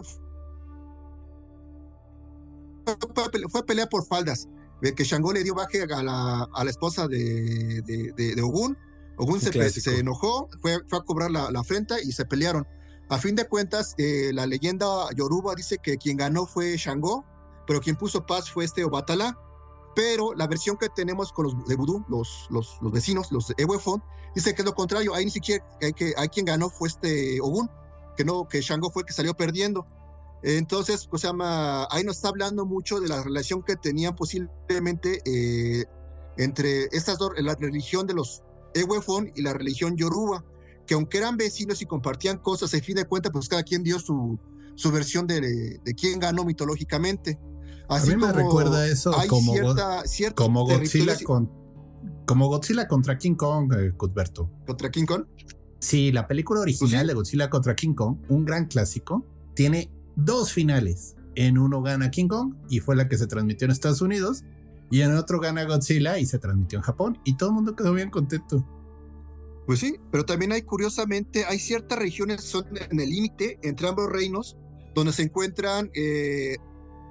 fue 3.51 3.67
pelea 3.67 3.89
por 3.89 4.07
faldas, 4.07 4.49
de 4.81 4.95
que 4.95 5.05
Shango 5.05 5.33
le 5.33 5.43
dio 5.43 5.55
baje 5.55 5.83
a 5.83 6.03
la, 6.03 6.49
a 6.53 6.65
la 6.65 6.71
esposa 6.71 7.09
de, 7.09 7.83
de, 7.83 8.13
de, 8.13 8.35
de 8.35 8.43
Ogun. 8.43 8.77
Ogun 9.17 9.41
se, 9.41 9.71
se, 9.71 9.99
enojó, 9.99 10.49
fue, 10.61 10.79
fue 10.89 10.99
a 10.99 11.03
cobrar 11.03 11.31
la, 11.31 11.51
la 11.51 11.61
afrenta 11.61 12.01
y 12.01 12.13
se 12.13 12.25
pelearon. 12.25 12.67
A 13.11 13.19
fin 13.19 13.37
de 13.37 13.47
cuentas, 13.47 13.95
eh, 13.99 14.31
la 14.33 14.47
leyenda 14.47 15.09
yoruba 15.15 15.55
dice 15.55 15.79
que 15.83 15.97
quien 15.99 16.17
ganó 16.17 16.47
fue 16.47 16.77
Shango, 16.77 17.25
pero 17.67 17.81
quien 17.81 17.97
puso 17.97 18.27
paz 18.27 18.51
fue 18.51 18.65
este 18.65 18.85
Obatala. 18.85 19.39
Pero 19.95 20.35
la 20.35 20.49
versión 20.49 20.77
que 20.77 20.89
tenemos 20.89 21.33
con 21.33 21.45
los 21.45 21.67
de 21.67 21.77
Vudú, 21.77 22.05
los, 22.09 22.49
los, 22.51 22.79
los 22.81 22.91
vecinos, 22.91 23.31
los 23.31 23.53
Ewefon, 23.57 24.03
dice 24.35 24.53
que 24.53 24.63
es 24.63 24.67
lo 24.67 24.75
contrario. 24.75 25.15
Ahí 25.15 25.27
ni 25.27 25.31
siquiera 25.31 25.65
hay, 25.81 25.93
que, 25.93 26.13
hay 26.17 26.29
quien 26.29 26.47
ganó 26.47 26.69
fue 26.69 26.89
este 26.89 27.41
Ogun, 27.41 27.71
que 28.17 28.25
no, 28.25 28.49
que 28.49 28.61
Shango 28.61 28.91
fue 28.91 29.03
el 29.03 29.07
que 29.07 29.12
salió 29.12 29.35
perdiendo. 29.35 29.87
Entonces, 30.43 31.07
pues, 31.07 31.23
se 31.23 31.29
llama, 31.29 31.89
ahí 31.91 32.05
nos 32.05 32.17
está 32.17 32.29
hablando 32.29 32.67
mucho 32.67 33.01
de 33.01 33.09
la 33.09 33.23
relación 33.23 33.62
que 33.62 33.77
tenían 33.77 34.15
posiblemente 34.15 35.23
eh, 35.25 35.85
entre 36.37 36.85
estas 36.93 37.19
dos, 37.19 37.31
la 37.39 37.55
religión 37.55 38.07
de 38.07 38.15
los 38.15 38.43
Ewefon 38.75 39.33
y 39.35 39.43
la 39.43 39.55
religión 39.55 39.97
yoruba 39.97 40.45
que 40.87 40.95
aunque 40.95 41.19
eran 41.19 41.37
vecinos 41.37 41.81
y 41.83 41.87
compartían 41.87 42.39
cosas, 42.39 42.75
a 42.75 42.81
fin 42.81 42.97
de 42.97 43.05
cuentas, 43.05 43.33
pues 43.33 43.49
cada 43.49 43.62
quien 43.62 43.83
dio 43.83 43.99
su, 43.99 44.39
su 44.75 44.93
versión 44.93 45.27
de, 45.27 45.41
de 45.83 45.95
quién 45.95 46.19
ganó 46.19 46.45
mitológicamente. 46.45 47.39
Así 47.89 48.12
a 48.12 48.17
mí 48.17 48.23
me 48.23 48.33
recuerda 48.33 48.87
eso 48.87 49.12
como, 49.29 49.53
cierta, 49.53 50.07
cierta 50.07 50.37
como 50.37 50.65
Godzilla 50.65 51.17
con, 51.23 51.51
como 52.27 52.49
Godzilla 52.49 52.89
contra 52.89 53.19
King 53.19 53.35
Kong, 53.35 53.73
eh, 53.79 53.93
Cuthberto. 53.97 54.51
¿Contra 54.67 54.91
King 54.91 55.07
Kong? 55.07 55.25
Sí, 55.85 56.12
la 56.12 56.26
película 56.26 56.61
original 56.62 57.07
de 57.07 57.12
Godzilla 57.12 57.51
contra 57.51 57.76
King 57.76 57.93
Kong, 57.93 58.16
un 58.30 58.47
gran 58.47 58.64
clásico, 58.68 59.22
tiene 59.53 59.91
dos 60.16 60.51
finales. 60.51 61.14
En 61.35 61.59
uno 61.59 61.82
gana 61.82 62.11
King 62.11 62.28
Kong 62.28 62.55
y 62.70 62.80
fue 62.80 62.97
la 62.97 63.07
que 63.07 63.18
se 63.18 63.26
transmitió 63.26 63.66
en 63.66 63.70
Estados 63.70 64.01
Unidos, 64.01 64.45
y 64.91 65.03
en 65.03 65.14
otro 65.14 65.41
gana 65.41 65.64
Godzilla 65.64 66.18
y 66.18 66.24
se 66.24 66.39
transmitió 66.39 66.78
en 66.78 66.85
Japón, 66.85 67.18
y 67.26 67.37
todo 67.37 67.51
el 67.51 67.57
mundo 67.57 67.76
quedó 67.76 67.93
bien 67.93 68.09
contento. 68.09 68.66
Pues 69.66 69.80
sí, 69.80 69.97
pero 70.11 70.24
también 70.24 70.53
hay, 70.53 70.62
curiosamente, 70.62 71.45
hay 71.45 71.59
ciertas 71.59 71.99
regiones 71.99 72.39
que 72.39 72.47
son 72.47 72.64
en 72.91 72.99
el 72.99 73.11
límite 73.11 73.59
entre 73.62 73.87
ambos 73.87 74.09
reinos, 74.11 74.57
donde 74.95 75.12
se 75.12 75.24
encuentran 75.24 75.91
eh, 75.93 76.57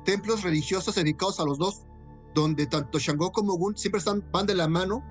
templos 0.04 0.42
religiosos 0.42 0.96
dedicados 0.96 1.40
a 1.40 1.46
los 1.46 1.60
dos. 1.60 1.86
donde 2.34 2.66
tanto 2.66 2.98
Shango 2.98 3.32
como 3.32 3.54
Gun 3.54 3.78
siempre 3.78 4.00
están, 4.00 4.26
van 4.32 4.48
de 4.48 4.56
la 4.56 4.68
mano 4.68 5.04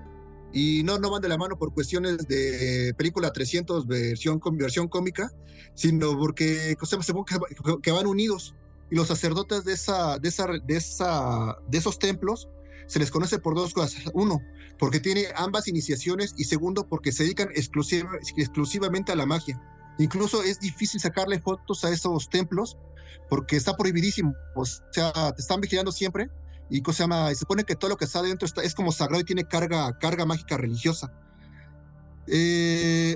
y 0.53 0.83
no, 0.83 0.99
no 0.99 1.09
van 1.09 1.21
de 1.21 1.27
la 1.27 1.37
mano 1.37 1.57
por 1.57 1.73
cuestiones 1.73 2.27
de 2.27 2.93
película 2.95 3.33
300 3.33 3.87
versión, 3.87 4.39
versión 4.53 4.87
cómica, 4.87 5.31
sino 5.73 6.17
porque 6.17 6.77
que, 6.77 7.81
que 7.81 7.91
van 7.91 8.07
unidos. 8.07 8.55
Y 8.91 8.95
los 8.95 9.07
sacerdotes 9.07 9.65
de, 9.65 9.73
esa, 9.73 10.19
de, 10.19 10.29
esa, 10.29 10.47
de, 10.47 10.77
esa, 10.77 11.57
de 11.67 11.77
esos 11.79 11.97
templos 11.97 12.47
se 12.85 12.99
les 12.99 13.09
conoce 13.09 13.39
por 13.39 13.55
dos 13.55 13.73
cosas. 13.73 14.03
Uno, 14.13 14.39
porque 14.77 14.99
tiene 14.99 15.25
ambas 15.35 15.67
iniciaciones 15.67 16.35
y 16.37 16.43
segundo, 16.43 16.87
porque 16.87 17.11
se 17.11 17.23
dedican 17.23 17.49
exclusivamente 17.55 19.11
a 19.11 19.15
la 19.15 19.25
magia. 19.25 19.59
Incluso 19.97 20.43
es 20.43 20.59
difícil 20.59 20.99
sacarle 20.99 21.39
fotos 21.39 21.83
a 21.83 21.91
esos 21.91 22.29
templos 22.29 22.77
porque 23.27 23.55
está 23.55 23.75
prohibidísimo. 23.75 24.35
O 24.55 24.65
sea, 24.65 25.31
te 25.35 25.41
están 25.41 25.61
vigilando 25.61 25.91
siempre 25.91 26.29
y 26.73 26.81
se 26.91 27.03
llama, 27.03 27.29
se 27.29 27.35
supone 27.35 27.65
que 27.65 27.75
todo 27.75 27.91
lo 27.91 27.97
que 27.97 28.05
está 28.05 28.19
adentro 28.19 28.47
está, 28.47 28.63
es 28.63 28.73
como 28.73 28.91
sagrado 28.91 29.21
y 29.21 29.23
tiene 29.23 29.45
carga, 29.45 29.95
carga 29.99 30.25
mágica 30.25 30.57
religiosa. 30.57 31.13
Eh, 32.25 33.15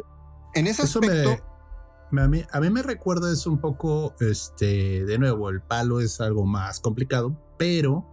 en 0.53 0.68
ese 0.68 0.84
aspecto. 0.84 1.43
a, 2.12 2.28
mí, 2.28 2.43
a 2.51 2.60
mí 2.60 2.70
me 2.70 2.84
recuerda 2.84 3.34
es 3.34 3.47
un 3.47 3.60
poco, 3.60 4.14
este, 4.20 5.05
de 5.05 5.18
nuevo, 5.18 5.49
el 5.49 5.62
palo 5.62 6.01
es 6.01 6.22
algo 6.22 6.45
más 6.45 6.80
complicado, 6.80 7.36
pero 7.58 8.05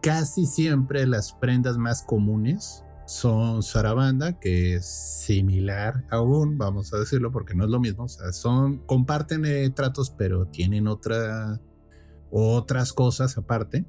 casi 0.00 0.46
siempre 0.46 1.04
las 1.04 1.32
prendas 1.32 1.76
más 1.76 2.04
comunes 2.04 2.84
son 3.06 3.60
Sarabanda, 3.64 4.38
que 4.38 4.76
es 4.76 4.86
similar 4.86 6.04
aún, 6.10 6.58
vamos 6.58 6.94
a 6.94 6.98
decirlo, 6.98 7.32
porque 7.32 7.56
no 7.56 7.64
es 7.64 7.70
lo 7.70 7.80
mismo. 7.80 8.04
O 8.04 8.08
sea, 8.08 8.32
son, 8.32 8.78
comparten 8.86 9.46
eh, 9.46 9.68
tratos, 9.70 10.10
pero 10.10 10.46
tienen 10.46 10.86
otra, 10.86 11.60
otras 12.30 12.92
cosas 12.92 13.36
aparte 13.36 13.84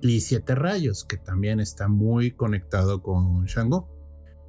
y 0.00 0.20
Siete 0.20 0.54
Rayos, 0.54 1.04
que 1.04 1.16
también 1.16 1.60
está 1.60 1.88
muy 1.88 2.32
conectado 2.32 3.02
con 3.02 3.44
Shango. 3.46 3.88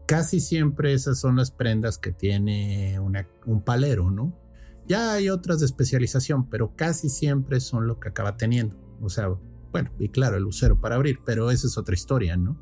Casi 0.05 0.39
siempre 0.39 0.93
esas 0.93 1.19
son 1.19 1.35
las 1.35 1.51
prendas 1.51 1.97
que 1.97 2.11
tiene 2.11 2.99
un 2.99 3.61
palero, 3.63 4.09
¿no? 4.09 4.37
Ya 4.87 5.13
hay 5.13 5.29
otras 5.29 5.59
de 5.59 5.65
especialización, 5.65 6.49
pero 6.49 6.73
casi 6.75 7.09
siempre 7.09 7.59
son 7.59 7.87
lo 7.87 7.99
que 7.99 8.09
acaba 8.09 8.37
teniendo. 8.37 8.77
O 9.01 9.09
sea, 9.09 9.29
bueno, 9.71 9.91
y 9.99 10.09
claro, 10.09 10.37
el 10.37 10.43
lucero 10.43 10.79
para 10.79 10.95
abrir, 10.95 11.19
pero 11.25 11.51
esa 11.51 11.67
es 11.67 11.77
otra 11.77 11.93
historia, 11.93 12.37
¿no? 12.37 12.57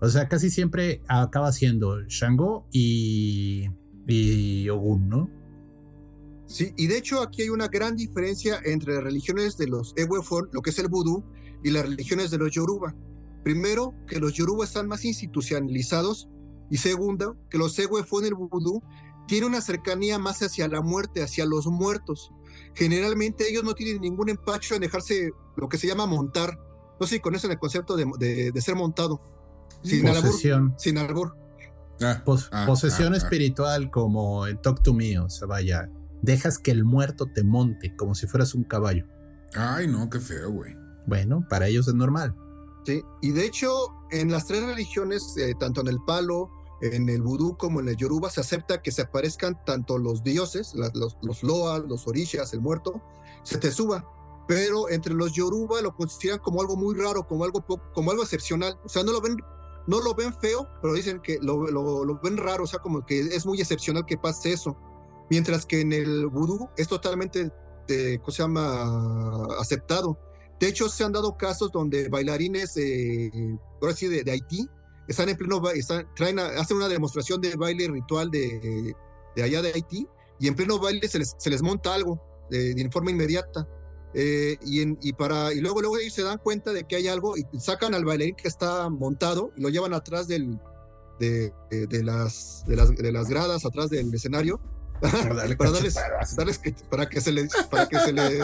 O 0.00 0.08
sea, 0.08 0.28
casi 0.28 0.50
siempre 0.50 1.02
acaba 1.08 1.50
siendo 1.52 2.02
Shango 2.02 2.66
y, 2.72 3.68
y 4.06 4.68
Ogun, 4.68 5.08
¿no? 5.08 5.30
Sí, 6.46 6.74
y 6.76 6.88
de 6.88 6.98
hecho 6.98 7.22
aquí 7.22 7.42
hay 7.42 7.48
una 7.48 7.68
gran 7.68 7.96
diferencia 7.96 8.60
entre 8.64 8.94
las 8.94 9.04
religiones 9.04 9.56
de 9.56 9.68
los 9.68 9.94
Ewefon, 9.96 10.50
lo 10.52 10.60
que 10.60 10.70
es 10.70 10.78
el 10.78 10.88
vudú, 10.88 11.24
y 11.62 11.70
las 11.70 11.84
religiones 11.84 12.30
de 12.30 12.38
los 12.38 12.50
Yoruba. 12.52 12.94
Primero, 13.42 13.94
que 14.06 14.20
los 14.20 14.34
Yoruba 14.34 14.64
están 14.64 14.86
más 14.86 15.04
institucionalizados 15.04 16.28
y 16.70 16.78
segundo, 16.78 17.36
que 17.50 17.58
los 17.58 17.78
Ewefon, 17.78 18.24
el 18.24 18.34
vudú, 18.34 18.82
tiene 19.26 19.46
una 19.46 19.60
cercanía 19.60 20.18
más 20.18 20.42
hacia 20.42 20.68
la 20.68 20.80
muerte, 20.80 21.22
hacia 21.22 21.44
los 21.44 21.66
muertos. 21.66 22.32
Generalmente 22.74 23.48
ellos 23.48 23.64
no 23.64 23.74
tienen 23.74 24.00
ningún 24.00 24.28
empacho 24.28 24.74
en 24.74 24.80
dejarse 24.80 25.32
lo 25.56 25.68
que 25.68 25.78
se 25.78 25.86
llama 25.86 26.06
montar. 26.06 26.58
No 27.00 27.06
sé 27.06 27.16
si 27.16 27.20
conocen 27.20 27.50
el 27.50 27.58
concepto 27.58 27.96
de, 27.96 28.52
ser 28.60 28.74
montado. 28.74 29.20
Sin 29.82 30.04
posesión. 30.04 30.74
sin 30.78 30.98
albur. 30.98 31.36
Ah, 32.00 32.22
ah, 32.52 32.64
posesión 32.66 33.14
ah, 33.14 33.16
espiritual 33.16 33.90
como 33.90 34.46
en 34.46 34.60
Talk 34.60 34.82
to 34.82 34.92
Me, 34.94 35.18
o 35.18 35.28
sea, 35.28 35.46
vaya, 35.46 35.88
dejas 36.20 36.58
que 36.58 36.70
el 36.70 36.84
muerto 36.84 37.26
te 37.26 37.44
monte 37.44 37.94
como 37.96 38.14
si 38.14 38.26
fueras 38.26 38.54
un 38.54 38.64
caballo. 38.64 39.06
Ay, 39.54 39.86
no, 39.86 40.08
qué 40.08 40.18
feo, 40.18 40.50
güey. 40.50 40.74
Bueno, 41.06 41.44
para 41.48 41.68
ellos 41.68 41.88
es 41.88 41.94
normal. 41.94 42.34
Sí, 42.84 43.02
y 43.20 43.30
de 43.30 43.44
hecho, 43.44 43.70
en 44.10 44.30
las 44.30 44.46
tres 44.46 44.64
religiones, 44.64 45.36
eh, 45.36 45.54
tanto 45.58 45.80
en 45.80 45.88
el 45.88 45.98
palo, 46.04 46.50
en 46.80 47.08
el 47.08 47.22
vudú 47.22 47.56
como 47.56 47.80
en 47.80 47.88
el 47.88 47.96
yoruba, 47.96 48.28
se 48.28 48.40
acepta 48.40 48.82
que 48.82 48.90
se 48.90 49.02
aparezcan 49.02 49.56
tanto 49.64 49.98
los 49.98 50.24
dioses, 50.24 50.74
los, 50.74 51.16
los 51.22 51.42
loas, 51.44 51.82
los 51.86 52.08
orishas, 52.08 52.52
el 52.52 52.60
muerto, 52.60 53.00
se 53.44 53.58
te 53.58 53.70
suba. 53.70 54.04
Pero 54.48 54.90
entre 54.90 55.14
los 55.14 55.32
yoruba 55.32 55.80
lo 55.80 55.94
consideran 55.94 56.40
como 56.40 56.60
algo 56.60 56.76
muy 56.76 56.96
raro, 56.96 57.26
como 57.26 57.44
algo, 57.44 57.64
como 57.94 58.10
algo 58.10 58.24
excepcional. 58.24 58.76
O 58.84 58.88
sea, 58.88 59.04
no 59.04 59.12
lo 59.12 59.20
ven 59.20 59.36
no 59.86 60.00
lo 60.00 60.14
ven 60.14 60.32
feo, 60.34 60.68
pero 60.80 60.94
dicen 60.94 61.20
que 61.20 61.38
lo, 61.40 61.66
lo, 61.66 62.20
ven 62.22 62.36
raro, 62.36 62.64
o 62.64 62.66
sea, 62.66 62.80
como 62.80 63.04
que 63.04 63.20
es 63.20 63.46
muy 63.46 63.60
excepcional 63.60 64.06
que 64.06 64.16
pase 64.16 64.52
eso. 64.52 64.76
Mientras 65.30 65.66
que 65.66 65.80
en 65.80 65.92
el 65.92 66.26
vudú 66.26 66.68
es 66.76 66.88
totalmente, 66.88 67.50
de, 67.88 68.18
¿cómo 68.20 68.30
se 68.30 68.42
llama?, 68.42 69.46
aceptado. 69.58 70.18
De 70.62 70.68
hecho, 70.68 70.88
se 70.88 71.02
han 71.02 71.10
dado 71.10 71.36
casos 71.36 71.72
donde 71.72 72.08
bailarines, 72.08 72.76
eh, 72.76 73.32
ahora 73.80 73.96
sí, 73.96 74.06
de, 74.06 74.30
Haití, 74.30 74.70
están 75.08 75.28
en 75.28 75.36
pleno, 75.36 75.60
están, 75.70 76.06
traen 76.14 76.38
hacen 76.38 76.76
una 76.76 76.86
demostración 76.86 77.40
de 77.40 77.56
baile 77.56 77.88
ritual 77.88 78.30
de, 78.30 78.94
de 79.34 79.42
allá 79.42 79.60
de 79.60 79.72
Haití 79.72 80.06
y 80.38 80.46
en 80.46 80.54
pleno 80.54 80.78
baile 80.78 81.08
se 81.08 81.18
les, 81.18 81.34
se 81.36 81.50
les 81.50 81.62
monta 81.62 81.92
algo 81.92 82.22
de, 82.48 82.74
de 82.74 82.90
forma 82.92 83.10
inmediata. 83.10 83.66
Eh, 84.14 84.56
y, 84.62 84.82
en, 84.82 84.96
y, 85.02 85.12
para, 85.14 85.52
y 85.52 85.60
luego, 85.60 85.80
luego 85.80 85.98
ellos 85.98 86.14
se 86.14 86.22
dan 86.22 86.38
cuenta 86.38 86.72
de 86.72 86.84
que 86.84 86.94
hay 86.94 87.08
algo 87.08 87.36
y 87.36 87.44
sacan 87.58 87.92
al 87.92 88.04
bailarín 88.04 88.36
que 88.36 88.46
está 88.46 88.88
montado 88.88 89.50
y 89.56 89.62
lo 89.62 89.68
llevan 89.68 89.94
atrás 89.94 90.28
del, 90.28 90.60
de, 91.18 91.52
de, 91.70 92.04
las, 92.04 92.62
de, 92.68 92.76
las, 92.76 92.94
de 92.94 93.10
las 93.10 93.28
gradas, 93.28 93.64
atrás 93.64 93.90
del 93.90 94.14
escenario, 94.14 94.60
para, 95.00 95.72
darles, 95.72 95.98
para 96.88 97.08
que 97.08 97.20
se 97.20 97.32
le, 97.32 97.48
para 97.68 97.88
que 97.88 97.98
se 97.98 98.12
le 98.12 98.38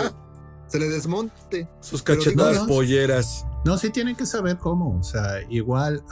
se 0.69 0.79
le 0.79 0.89
desmonte. 0.89 1.69
Sus 1.81 2.03
cachetadas 2.03 2.61
polleras. 2.66 3.47
No, 3.64 3.77
sí 3.79 3.91
tienen 3.91 4.16
que 4.16 4.27
saber 4.27 4.59
cómo. 4.59 4.99
O 4.99 5.03
sea, 5.03 5.43
igual 5.51 6.03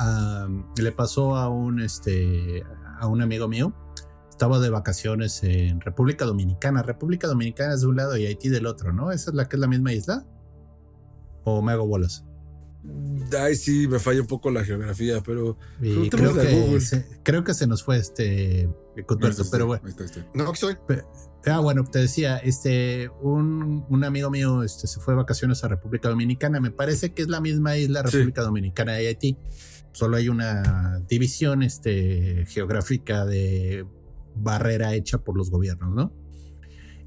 le 0.77 0.93
pasó 0.93 1.37
a 1.37 1.49
un, 1.49 1.81
este, 1.81 2.65
a 2.99 3.07
un 3.07 3.23
amigo 3.23 3.49
mío. 3.49 3.73
Estaba 4.31 4.59
de 4.59 4.69
vacaciones 4.69 5.43
en 5.43 5.81
República 5.81 6.25
Dominicana. 6.25 6.83
República 6.83 7.27
Dominicana 7.27 7.75
es 7.75 7.83
de 7.83 7.87
un 7.87 7.97
lado 7.97 8.17
y 8.17 8.27
Haití 8.27 8.49
del 8.49 8.67
otro, 8.67 8.93
¿no? 8.93 9.13
¿Esa 9.13 9.31
es 9.31 9.37
la 9.37 9.49
que 9.49 9.57
es 9.57 9.61
la 9.61 9.69
misma 9.69 9.93
isla? 9.93 10.27
¿O 11.45 11.63
me 11.63 11.73
hago 11.73 11.87
bolas? 11.87 12.25
Ay, 13.39 13.57
sí, 13.57 13.89
me 13.89 13.99
falla 13.99 14.21
un 14.21 14.27
poco 14.27 14.51
la 14.51 14.65
geografía, 14.65 15.21
pero. 15.23 15.57
creo, 16.11 16.35
que 16.35 16.81
se, 16.81 17.07
creo 17.23 17.45
que 17.45 17.55
se 17.55 17.67
nos 17.67 17.83
fue 17.83 17.99
este. 17.99 18.69
pero 19.51 19.67
bueno. 19.67 19.83
No, 20.35 20.55
soy. 20.55 20.77
Ah, 21.49 21.61
bueno, 21.61 21.85
te 21.85 22.01
decía, 22.01 22.39
este, 22.39 23.09
un, 23.23 23.87
un, 23.89 24.05
amigo 24.05 24.31
mío 24.31 24.65
este, 24.65 24.89
se 24.89 24.99
fue 24.99 25.15
de 25.15 25.19
vacaciones 25.19 25.63
a 25.63 25.69
República 25.69 26.09
Dominicana. 26.09 26.61
Me 26.61 26.73
parece 26.73 27.15
que 27.15 27.23
es 27.23 27.29
la 27.29 27.41
misma 27.41 27.77
isla, 27.77 28.03
República 28.03 28.43
Dominicana 28.43 29.01
y 29.01 29.07
Haití. 29.07 29.39
Solo 29.93 30.17
hay 30.17 30.29
una 30.29 31.01
división 31.09 31.63
este, 31.63 32.47
geográfica 32.47 33.25
de 33.25 33.87
barrera 34.35 34.95
hecha 34.95 35.19
por 35.19 35.37
los 35.37 35.51
gobiernos, 35.51 35.95
¿no? 35.95 36.13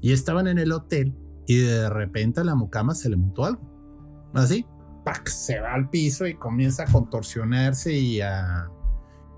Y 0.00 0.12
estaban 0.12 0.48
en 0.48 0.58
el 0.58 0.72
hotel 0.72 1.14
y 1.46 1.58
de 1.58 1.90
repente 1.90 2.40
a 2.40 2.44
la 2.44 2.54
mucama 2.54 2.94
se 2.94 3.10
le 3.10 3.16
montó 3.16 3.44
algo. 3.44 4.30
Así, 4.32 4.64
¡pac! 5.04 5.28
se 5.28 5.60
va 5.60 5.74
al 5.74 5.90
piso 5.90 6.26
y 6.26 6.34
comienza 6.34 6.84
a 6.84 6.86
contorsionarse 6.86 7.92
y 7.92 8.20
a 8.22 8.70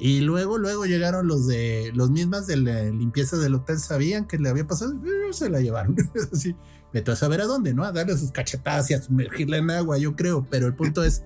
y 0.05 0.21
luego, 0.21 0.59
luego 0.59 0.85
llegaron 0.85 1.29
los 1.29 1.47
de 1.47 1.93
los 1.95 2.11
mismas 2.11 2.49
de 2.49 2.57
la 2.57 2.83
limpieza 2.83 3.37
del 3.37 3.55
hotel, 3.55 3.79
sabían 3.79 4.27
que 4.27 4.37
le 4.37 4.49
había 4.49 4.67
pasado, 4.67 5.01
se 5.31 5.49
la 5.49 5.61
llevaron. 5.61 5.95
Así, 6.33 6.57
vete 6.93 7.13
a 7.13 7.15
saber 7.15 7.41
a 7.41 7.45
dónde, 7.45 7.73
¿no? 7.73 7.85
A 7.85 7.93
darle 7.93 8.19
sus 8.19 8.33
cachetadas 8.33 8.91
y 8.91 8.95
a 8.95 9.01
sumergirla 9.01 9.59
en 9.59 9.71
agua, 9.71 9.99
yo 9.99 10.17
creo. 10.17 10.45
Pero 10.51 10.67
el 10.67 10.75
punto 10.75 11.05
es. 11.05 11.23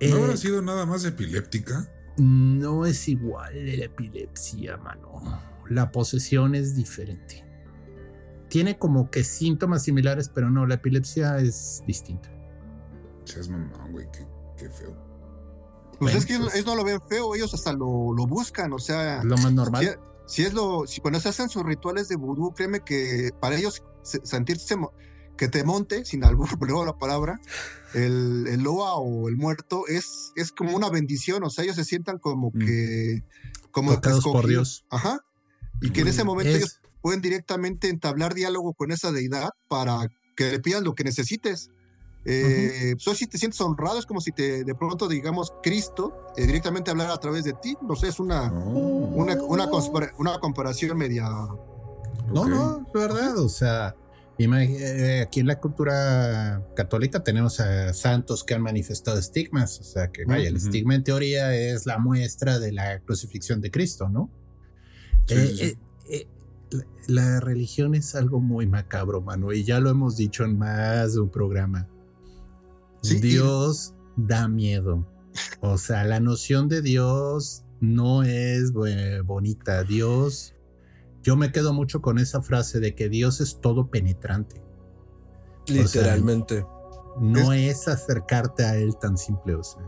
¿No 0.00 0.16
habrá 0.16 0.32
eh, 0.32 0.36
sido 0.36 0.62
nada 0.62 0.84
más 0.84 1.04
epiléptica? 1.04 1.88
No 2.16 2.86
es 2.86 3.06
igual 3.06 3.52
la 3.78 3.84
epilepsia, 3.84 4.78
mano. 4.78 5.40
La 5.68 5.92
posesión 5.92 6.56
es 6.56 6.74
diferente. 6.74 7.44
Tiene 8.48 8.78
como 8.78 9.12
que 9.12 9.22
síntomas 9.22 9.84
similares, 9.84 10.28
pero 10.28 10.50
no, 10.50 10.66
la 10.66 10.74
epilepsia 10.74 11.38
es 11.38 11.84
distinta. 11.86 12.30
Chas 13.22 13.48
mamá, 13.48 13.86
güey, 13.92 14.08
qué 14.56 14.68
feo. 14.70 15.05
Pues 15.98 16.14
es 16.14 16.26
que 16.26 16.34
ellos 16.34 16.66
no 16.66 16.74
lo 16.74 16.84
ven 16.84 17.00
feo, 17.08 17.34
ellos 17.34 17.54
hasta 17.54 17.72
lo, 17.72 18.12
lo 18.12 18.26
buscan, 18.26 18.72
o 18.72 18.78
sea. 18.78 19.22
Lo 19.24 19.36
más 19.38 19.52
normal. 19.52 19.98
Si, 20.26 20.42
es 20.42 20.52
lo, 20.52 20.86
si 20.86 21.00
cuando 21.00 21.20
se 21.20 21.28
hacen 21.28 21.48
sus 21.48 21.62
rituales 21.64 22.08
de 22.08 22.16
vudú, 22.16 22.52
créeme 22.52 22.80
que 22.80 23.30
para 23.40 23.56
ellos 23.56 23.82
sentirse 24.02 24.76
que 25.36 25.48
te 25.48 25.64
monte, 25.64 26.04
sin 26.04 26.24
albur, 26.24 26.48
luego 26.66 26.84
la 26.84 26.98
palabra, 26.98 27.40
el, 27.94 28.46
el, 28.48 28.62
loa 28.62 28.94
o 28.96 29.28
el 29.28 29.36
muerto 29.36 29.86
es, 29.86 30.32
es 30.34 30.52
como 30.52 30.74
una 30.74 30.90
bendición, 30.90 31.44
o 31.44 31.50
sea, 31.50 31.64
ellos 31.64 31.76
se 31.76 31.84
sientan 31.84 32.18
como 32.18 32.50
mm. 32.52 32.58
que. 32.58 33.22
Como 33.70 33.92
Tocados 33.92 34.24
por 34.24 34.46
Dios. 34.46 34.84
Ajá. 34.90 35.20
Y 35.82 35.90
que 35.90 36.00
en 36.00 36.08
ese 36.08 36.24
momento 36.24 36.56
ellos 36.56 36.80
pueden 37.02 37.20
directamente 37.20 37.88
entablar 37.88 38.34
diálogo 38.34 38.72
con 38.72 38.90
esa 38.90 39.12
deidad 39.12 39.50
para 39.68 40.10
que 40.34 40.52
le 40.52 40.60
pidan 40.60 40.84
lo 40.84 40.94
que 40.94 41.04
necesites. 41.04 41.70
Eh, 42.28 42.96
pues, 43.04 43.18
si 43.18 43.26
te 43.26 43.38
sientes 43.38 43.60
honrado, 43.60 43.98
es 43.98 44.06
como 44.06 44.20
si 44.20 44.32
te 44.32 44.64
de 44.64 44.74
pronto, 44.74 45.06
digamos, 45.08 45.52
Cristo 45.62 46.32
eh, 46.36 46.44
directamente 46.46 46.90
hablara 46.90 47.14
a 47.14 47.20
través 47.20 47.44
de 47.44 47.52
ti. 47.52 47.76
No 47.82 47.94
sé, 47.94 48.08
es 48.08 48.18
una, 48.18 48.52
oh. 48.52 49.12
una, 49.14 49.36
una, 50.18 50.40
comparación 50.40 50.98
media. 50.98 51.28
No, 52.32 52.44
no, 52.46 52.84
es 52.86 52.92
verdad. 52.92 53.38
O 53.38 53.48
sea, 53.48 53.94
eh, 54.38 55.22
aquí 55.26 55.40
en 55.40 55.46
la 55.46 55.58
cultura 55.58 56.62
católica 56.74 57.24
tenemos 57.24 57.58
a 57.60 57.94
santos 57.94 58.44
que 58.44 58.54
han 58.54 58.60
manifestado 58.60 59.18
estigmas, 59.18 59.80
o 59.80 59.84
sea 59.84 60.12
que 60.12 60.26
vaya, 60.26 60.48
el 60.48 60.56
estigma 60.56 60.94
en 60.94 61.04
teoría 61.04 61.54
es 61.54 61.86
la 61.86 61.98
muestra 61.98 62.58
de 62.58 62.72
la 62.72 63.00
crucifixión 63.00 63.62
de 63.62 63.70
Cristo, 63.70 64.10
¿no? 64.10 64.30
Eh, 65.28 65.76
eh, 66.10 66.28
la 67.08 67.40
religión 67.40 67.94
es 67.94 68.14
algo 68.14 68.40
muy 68.40 68.66
macabro, 68.66 69.22
mano, 69.22 69.52
y 69.52 69.64
ya 69.64 69.80
lo 69.80 69.88
hemos 69.88 70.16
dicho 70.16 70.44
en 70.44 70.58
más 70.58 71.14
de 71.14 71.20
un 71.20 71.30
programa. 71.30 71.88
Dios 73.14 73.94
da 74.16 74.48
miedo. 74.48 75.06
O 75.60 75.78
sea, 75.78 76.04
la 76.04 76.20
noción 76.20 76.68
de 76.68 76.82
Dios 76.82 77.64
no 77.80 78.22
es 78.22 78.72
bonita. 78.72 79.84
Dios 79.84 80.56
yo 81.26 81.34
me 81.34 81.50
quedo 81.50 81.72
mucho 81.72 82.00
con 82.00 82.20
esa 82.20 82.40
frase 82.40 82.78
de 82.78 82.94
que 82.94 83.08
Dios 83.08 83.40
es 83.40 83.60
todo 83.60 83.90
penetrante. 83.90 84.62
Literalmente. 85.66 86.64
no 87.18 87.52
es... 87.52 87.88
acercarte 87.88 88.64
a 88.64 88.76
Él 88.76 88.94
tan 89.00 89.18
simple, 89.18 89.56
o 89.56 89.64
sea. 89.64 89.82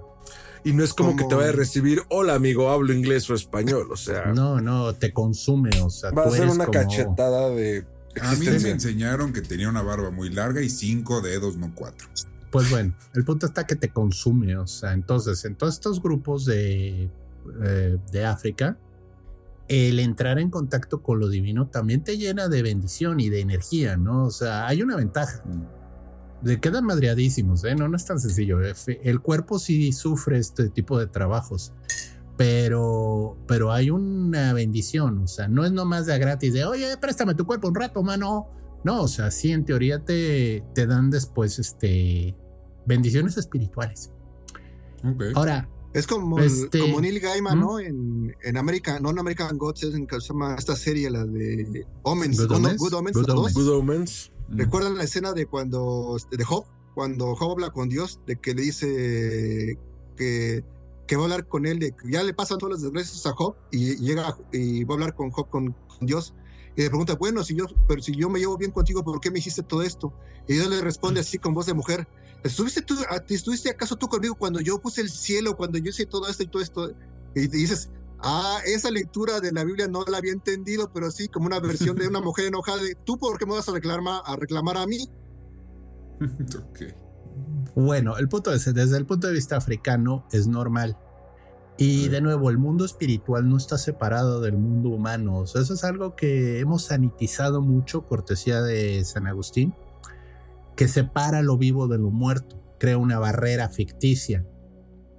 Y 0.65 0.73
no 0.73 0.83
es 0.83 0.93
como, 0.93 1.15
que 1.15 1.23
te 1.27 1.37
vaya 1.37 1.51
a 1.51 1.53
recibir, 1.53 2.03
hola 2.11 2.35
amigo, 2.35 2.73
hablo 2.73 2.93
inglés 2.93 3.31
o 3.31 3.35
español, 3.35 3.87
o 3.93 3.97
sea. 3.97 4.33
No, 4.35 4.61
no, 4.61 4.93
te 4.95 5.13
consume, 5.13 5.71
o 5.81 5.91
sea. 5.91 6.11
Va 6.11 6.25
a 6.25 6.31
ser 6.33 6.49
una 6.49 6.67
cachetada 6.67 7.51
de... 7.51 7.87
A 8.21 8.35
mí 8.35 8.47
me 8.61 8.71
enseñaron 8.71 9.33
que 9.33 9.41
tenía 9.41 9.69
una 9.69 9.83
barba 9.83 10.11
muy 10.11 10.31
larga 10.31 10.61
y 10.61 10.69
cinco 10.69 11.21
dedos, 11.21 11.57
no 11.57 11.73
cuatro. 11.73 12.09
Pues 12.51 12.71
bueno, 12.71 12.95
el 13.15 13.25
punto 13.25 13.47
está 13.47 13.67
que 13.67 13.77
te 13.77 13.91
consume, 13.91 14.57
o 14.57 14.67
sea, 14.67 14.93
entonces, 14.93 15.45
en 15.45 15.55
todos 15.55 15.75
estos 15.75 16.03
grupos 16.03 16.47
de, 16.47 17.11
eh, 17.63 17.99
de 18.11 18.25
África, 18.25 18.79
el 19.69 20.01
entrar 20.01 20.39
en 20.39 20.51
contacto 20.51 21.03
con 21.03 21.21
lo 21.21 21.29
divino 21.29 21.69
también 21.69 22.03
te 22.03 22.17
llena 22.17 22.49
de 22.49 22.63
bendición 22.63 23.21
y 23.21 23.29
de 23.29 23.41
energía, 23.41 23.97
¿no? 23.97 24.25
O 24.25 24.31
sea, 24.31 24.67
hay 24.67 24.83
una 24.83 24.97
ventaja. 24.97 25.43
De 26.41 26.59
quedan 26.59 26.85
madreadísimos, 26.87 27.65
¿eh? 27.65 27.75
No, 27.75 27.89
no 27.89 27.97
es 27.97 28.05
tan 28.05 28.19
sencillo. 28.19 28.61
El 28.87 29.21
cuerpo 29.21 29.59
sí 29.59 29.93
sufre 29.93 30.39
este 30.39 30.71
tipo 30.71 30.99
de 30.99 31.07
trabajos, 31.07 31.73
pero, 32.37 33.37
pero 33.47 33.73
hay 33.73 33.91
una 33.91 34.53
bendición, 34.53 35.19
o 35.19 35.27
sea, 35.27 35.49
no 35.49 35.67
es 35.67 35.73
nomás 35.73 36.07
de 36.07 36.19
gratis 36.19 36.55
de, 36.55 36.65
oye, 36.65 36.97
préstame 36.97 37.35
tu 37.35 37.45
cuerpo 37.45 37.69
un 37.69 37.75
rato, 37.75 38.03
mano. 38.03 38.49
No, 38.85 39.03
o 39.03 39.09
sea, 39.09 39.31
sí, 39.31 39.53
en 39.53 39.65
teoría 39.65 40.05
te, 40.05 40.65
te 40.75 40.87
dan 40.87 41.11
después 41.11 41.59
este, 41.59 42.37
bendiciones 42.87 43.37
espirituales. 43.37 44.13
Ahora, 45.35 45.69
es 45.95 46.07
como, 46.07 46.39
este, 46.39 46.81
como 46.81 47.01
Neil 47.01 47.19
Gaiman, 47.21 47.59
¿no? 47.59 47.81
En, 47.81 48.35
en 48.43 48.57
American, 48.57 49.03
no 49.03 49.11
en 49.11 49.19
American 49.19 49.57
Gods, 49.57 49.85
es 49.85 49.95
en 49.95 50.07
que 50.07 50.21
se 50.21 50.29
llama 50.29 50.55
esta 50.57 50.77
serie, 50.77 51.11
la 51.11 51.25
de 51.25 51.87
Omens, 52.03 52.39
Good, 52.39 52.53
Omens, 52.53 52.79
Good 52.79 52.95
Omens, 52.95 53.55
Good 53.55 53.69
Omens. 53.71 54.33
¿Recuerdan 54.51 54.97
la 54.97 55.05
escena 55.05 55.33
de 55.33 55.47
cuando, 55.47 56.17
de 56.31 56.45
Job? 56.45 56.65
Cuando 56.95 57.35
Job 57.37 57.53
habla 57.53 57.71
con 57.71 57.89
Dios, 57.89 58.21
de 58.27 58.37
que 58.37 58.55
le 58.55 58.63
dice 58.63 59.79
que, 60.17 60.65
que 61.07 61.17
va 61.17 61.23
a 61.23 61.25
hablar 61.25 61.47
con 61.47 61.67
él, 61.67 61.79
de 61.79 61.93
que 61.93 62.11
ya 62.11 62.23
le 62.23 62.35
pasan 62.35 62.59
todas 62.59 62.75
las 62.75 62.83
desgracias 62.83 63.25
a 63.27 63.33
Job 63.33 63.57
y 63.71 63.97
llega 63.97 64.37
y 64.53 64.85
va 64.85 64.95
a 64.95 64.97
hablar 64.97 65.15
con 65.15 65.31
Job, 65.31 65.49
con, 65.49 65.75
con 65.87 66.07
Dios 66.07 66.35
y 66.79 66.83
le 66.83 66.91
pregunta, 66.91 67.17
bueno, 67.17 67.43
si 67.43 67.57
yo, 67.57 67.67
pero 67.89 68.01
si 68.01 68.15
yo 68.15 68.31
me 68.31 68.39
llevo 68.39 68.57
bien 68.57 68.71
contigo, 68.71 69.03
¿por 69.03 69.21
qué 69.21 69.33
me 69.33 69.41
hiciste 69.41 69.65
todo 69.65 69.83
esto? 69.83 70.13
Y 70.47 70.53
Dios 70.53 70.71
le 70.71 70.81
responde 70.81 71.19
así 71.19 71.37
con 71.37 71.53
voz 71.53 71.67
de 71.67 71.75
mujer, 71.75 72.07
¿estuviste, 72.45 72.83
tú, 72.83 72.95
¿estuviste 73.29 73.71
acaso 73.71 73.97
tú 73.97 74.07
conmigo 74.07 74.37
cuando 74.37 74.61
yo 74.61 74.81
puse 74.81 75.01
el 75.01 75.11
cielo, 75.11 75.57
cuando 75.57 75.77
yo 75.79 75.91
hice 75.91 76.07
todo 76.07 76.29
esto 76.29 76.45
y 76.45 76.47
todo 76.47 76.63
esto? 76.63 76.93
Y 77.35 77.49
dices, 77.49 77.91
ah, 78.21 78.61
esa 78.65 78.93
lectura 78.93 79.41
de 79.41 79.51
la 79.51 79.65
Biblia 79.65 79.89
no 79.89 80.05
la 80.05 80.19
había 80.19 80.31
entendido, 80.31 80.89
pero 80.93 81.11
sí 81.11 81.27
como 81.27 81.47
una 81.47 81.59
versión 81.59 81.97
de 81.97 82.07
una 82.07 82.21
mujer 82.21 82.47
enojada 82.47 82.81
de, 82.81 82.95
¿tú 82.95 83.19
por 83.19 83.39
qué 83.39 83.47
me 83.47 83.55
vas 83.55 83.69
a 83.69 83.73
reclamar 83.73 84.23
a, 84.25 84.37
reclamar 84.37 84.77
a 84.77 84.87
mí? 84.87 85.11
okay. 86.71 86.95
Bueno, 87.75 88.17
el 88.19 88.29
punto 88.29 88.53
es, 88.53 88.73
desde 88.73 88.97
el 88.97 89.05
punto 89.05 89.27
de 89.27 89.33
vista 89.33 89.57
africano 89.57 90.29
es 90.31 90.47
normal 90.47 90.97
y 91.81 92.09
de 92.09 92.21
nuevo, 92.21 92.51
el 92.51 92.59
mundo 92.59 92.85
espiritual 92.85 93.49
no 93.49 93.57
está 93.57 93.79
separado 93.79 94.41
del 94.41 94.59
mundo 94.59 94.89
humano. 94.89 95.45
eso 95.45 95.61
es 95.61 95.85
algo 95.85 96.17
que 96.17 96.59
hemos 96.59 96.87
sanitizado 96.87 97.63
mucho, 97.63 98.05
cortesía 98.05 98.61
de 98.63 99.05
San 99.05 99.29
Agustín, 99.29 99.75
que 100.75 100.89
separa 100.89 101.41
lo 101.41 101.57
vivo 101.57 101.87
de 101.87 101.99
lo 101.99 102.11
muerto, 102.11 102.61
crea 102.81 102.99
una 102.99 103.21
barrera 103.21 103.69
ficticia. 103.69 104.45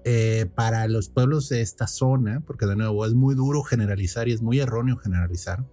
Eh, 0.05 0.49
para 0.55 0.87
los 0.87 1.09
pueblos 1.09 1.49
de 1.49 1.61
esta 1.61 1.85
zona, 1.85 2.41
porque 2.45 2.65
de 2.65 2.75
nuevo 2.75 3.05
es 3.05 3.13
muy 3.13 3.35
duro 3.35 3.63
generalizar 3.63 4.27
y 4.27 4.33
es 4.33 4.41
muy 4.41 4.59
erróneo 4.59 4.97
generalizar, 4.97 5.65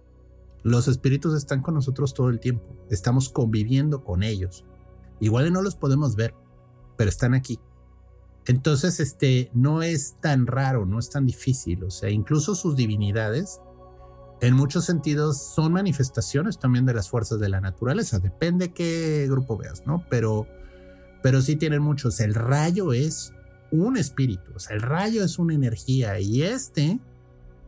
los 0.63 0.87
espíritus 0.87 1.35
están 1.35 1.61
con 1.61 1.73
nosotros 1.73 2.13
todo 2.13 2.29
el 2.29 2.39
tiempo, 2.39 2.75
estamos 2.89 3.29
conviviendo 3.29 4.03
con 4.03 4.23
ellos. 4.23 4.65
Igual 5.19 5.51
no 5.51 5.61
los 5.61 5.75
podemos 5.75 6.15
ver, 6.15 6.33
pero 6.97 7.09
están 7.09 7.33
aquí. 7.33 7.59
Entonces, 8.47 8.99
este, 8.99 9.51
no 9.53 9.81
es 9.83 10.15
tan 10.21 10.47
raro, 10.47 10.85
no 10.85 10.99
es 10.99 11.09
tan 11.09 11.25
difícil. 11.25 11.83
O 11.83 11.91
sea, 11.91 12.09
incluso 12.09 12.55
sus 12.55 12.75
divinidades, 12.75 13.59
en 14.39 14.55
muchos 14.55 14.85
sentidos, 14.85 15.53
son 15.53 15.73
manifestaciones 15.73 16.57
también 16.57 16.85
de 16.85 16.93
las 16.93 17.09
fuerzas 17.09 17.39
de 17.39 17.49
la 17.49 17.59
naturaleza. 17.59 18.19
Depende 18.19 18.73
qué 18.73 19.27
grupo 19.29 19.57
veas, 19.57 19.85
¿no? 19.85 20.05
Pero, 20.09 20.47
pero 21.21 21.41
sí 21.41 21.57
tienen 21.57 21.81
muchos. 21.81 22.19
El 22.21 22.35
rayo 22.35 22.93
es 22.93 23.33
un 23.71 23.97
espíritu, 23.97 24.53
o 24.55 24.59
sea, 24.59 24.77
el 24.77 24.81
rayo 24.81 25.25
es 25.25 25.39
una 25.39 25.53
energía 25.53 26.21
y 26.21 26.41
este, 26.41 27.01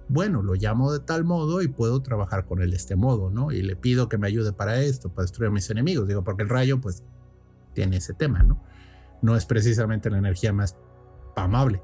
bueno, 0.07 0.41
lo 0.41 0.55
llamo 0.55 0.93
de 0.93 0.99
tal 1.01 1.25
modo 1.25 1.61
y 1.61 1.67
puedo 1.67 2.01
trabajar 2.01 2.45
con 2.45 2.61
él 2.61 2.71
de 2.71 2.77
este 2.77 2.95
modo, 2.95 3.29
¿no? 3.29 3.51
Y 3.51 3.61
le 3.61 3.75
pido 3.75 4.07
que 4.07 4.17
me 4.17 4.27
ayude 4.27 4.53
para 4.53 4.81
esto, 4.81 5.09
para 5.09 5.23
destruir 5.23 5.49
a 5.49 5.51
mis 5.51 5.69
enemigos. 5.69 6.07
Digo, 6.07 6.23
porque 6.23 6.43
el 6.43 6.49
rayo, 6.49 6.79
pues, 6.79 7.03
tiene 7.73 7.97
ese 7.97 8.13
tema, 8.13 8.43
¿no? 8.43 8.63
No 9.21 9.35
es 9.35 9.45
precisamente 9.45 10.09
la 10.09 10.17
energía 10.17 10.53
más 10.53 10.77
amable. 11.35 11.81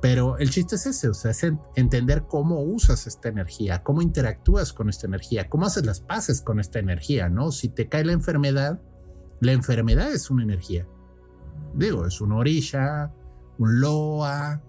Pero 0.00 0.38
el 0.38 0.50
chiste 0.50 0.76
es 0.76 0.86
ese, 0.86 1.08
o 1.08 1.14
sea, 1.14 1.32
entender 1.74 2.24
cómo 2.26 2.62
usas 2.62 3.06
esta 3.06 3.28
energía, 3.28 3.82
cómo 3.82 4.00
interactúas 4.00 4.72
con 4.72 4.88
esta 4.88 5.06
energía, 5.06 5.50
cómo 5.50 5.66
haces 5.66 5.84
las 5.84 6.00
paces 6.00 6.40
con 6.40 6.58
esta 6.58 6.78
energía, 6.78 7.28
¿no? 7.28 7.52
Si 7.52 7.68
te 7.68 7.88
cae 7.88 8.04
la 8.04 8.12
enfermedad, 8.12 8.80
la 9.40 9.52
enfermedad 9.52 10.10
es 10.10 10.30
una 10.30 10.42
energía. 10.42 10.86
Digo, 11.74 12.06
es 12.06 12.20
una 12.22 12.36
orilla, 12.36 13.12
un 13.58 13.80
loa, 13.80 14.62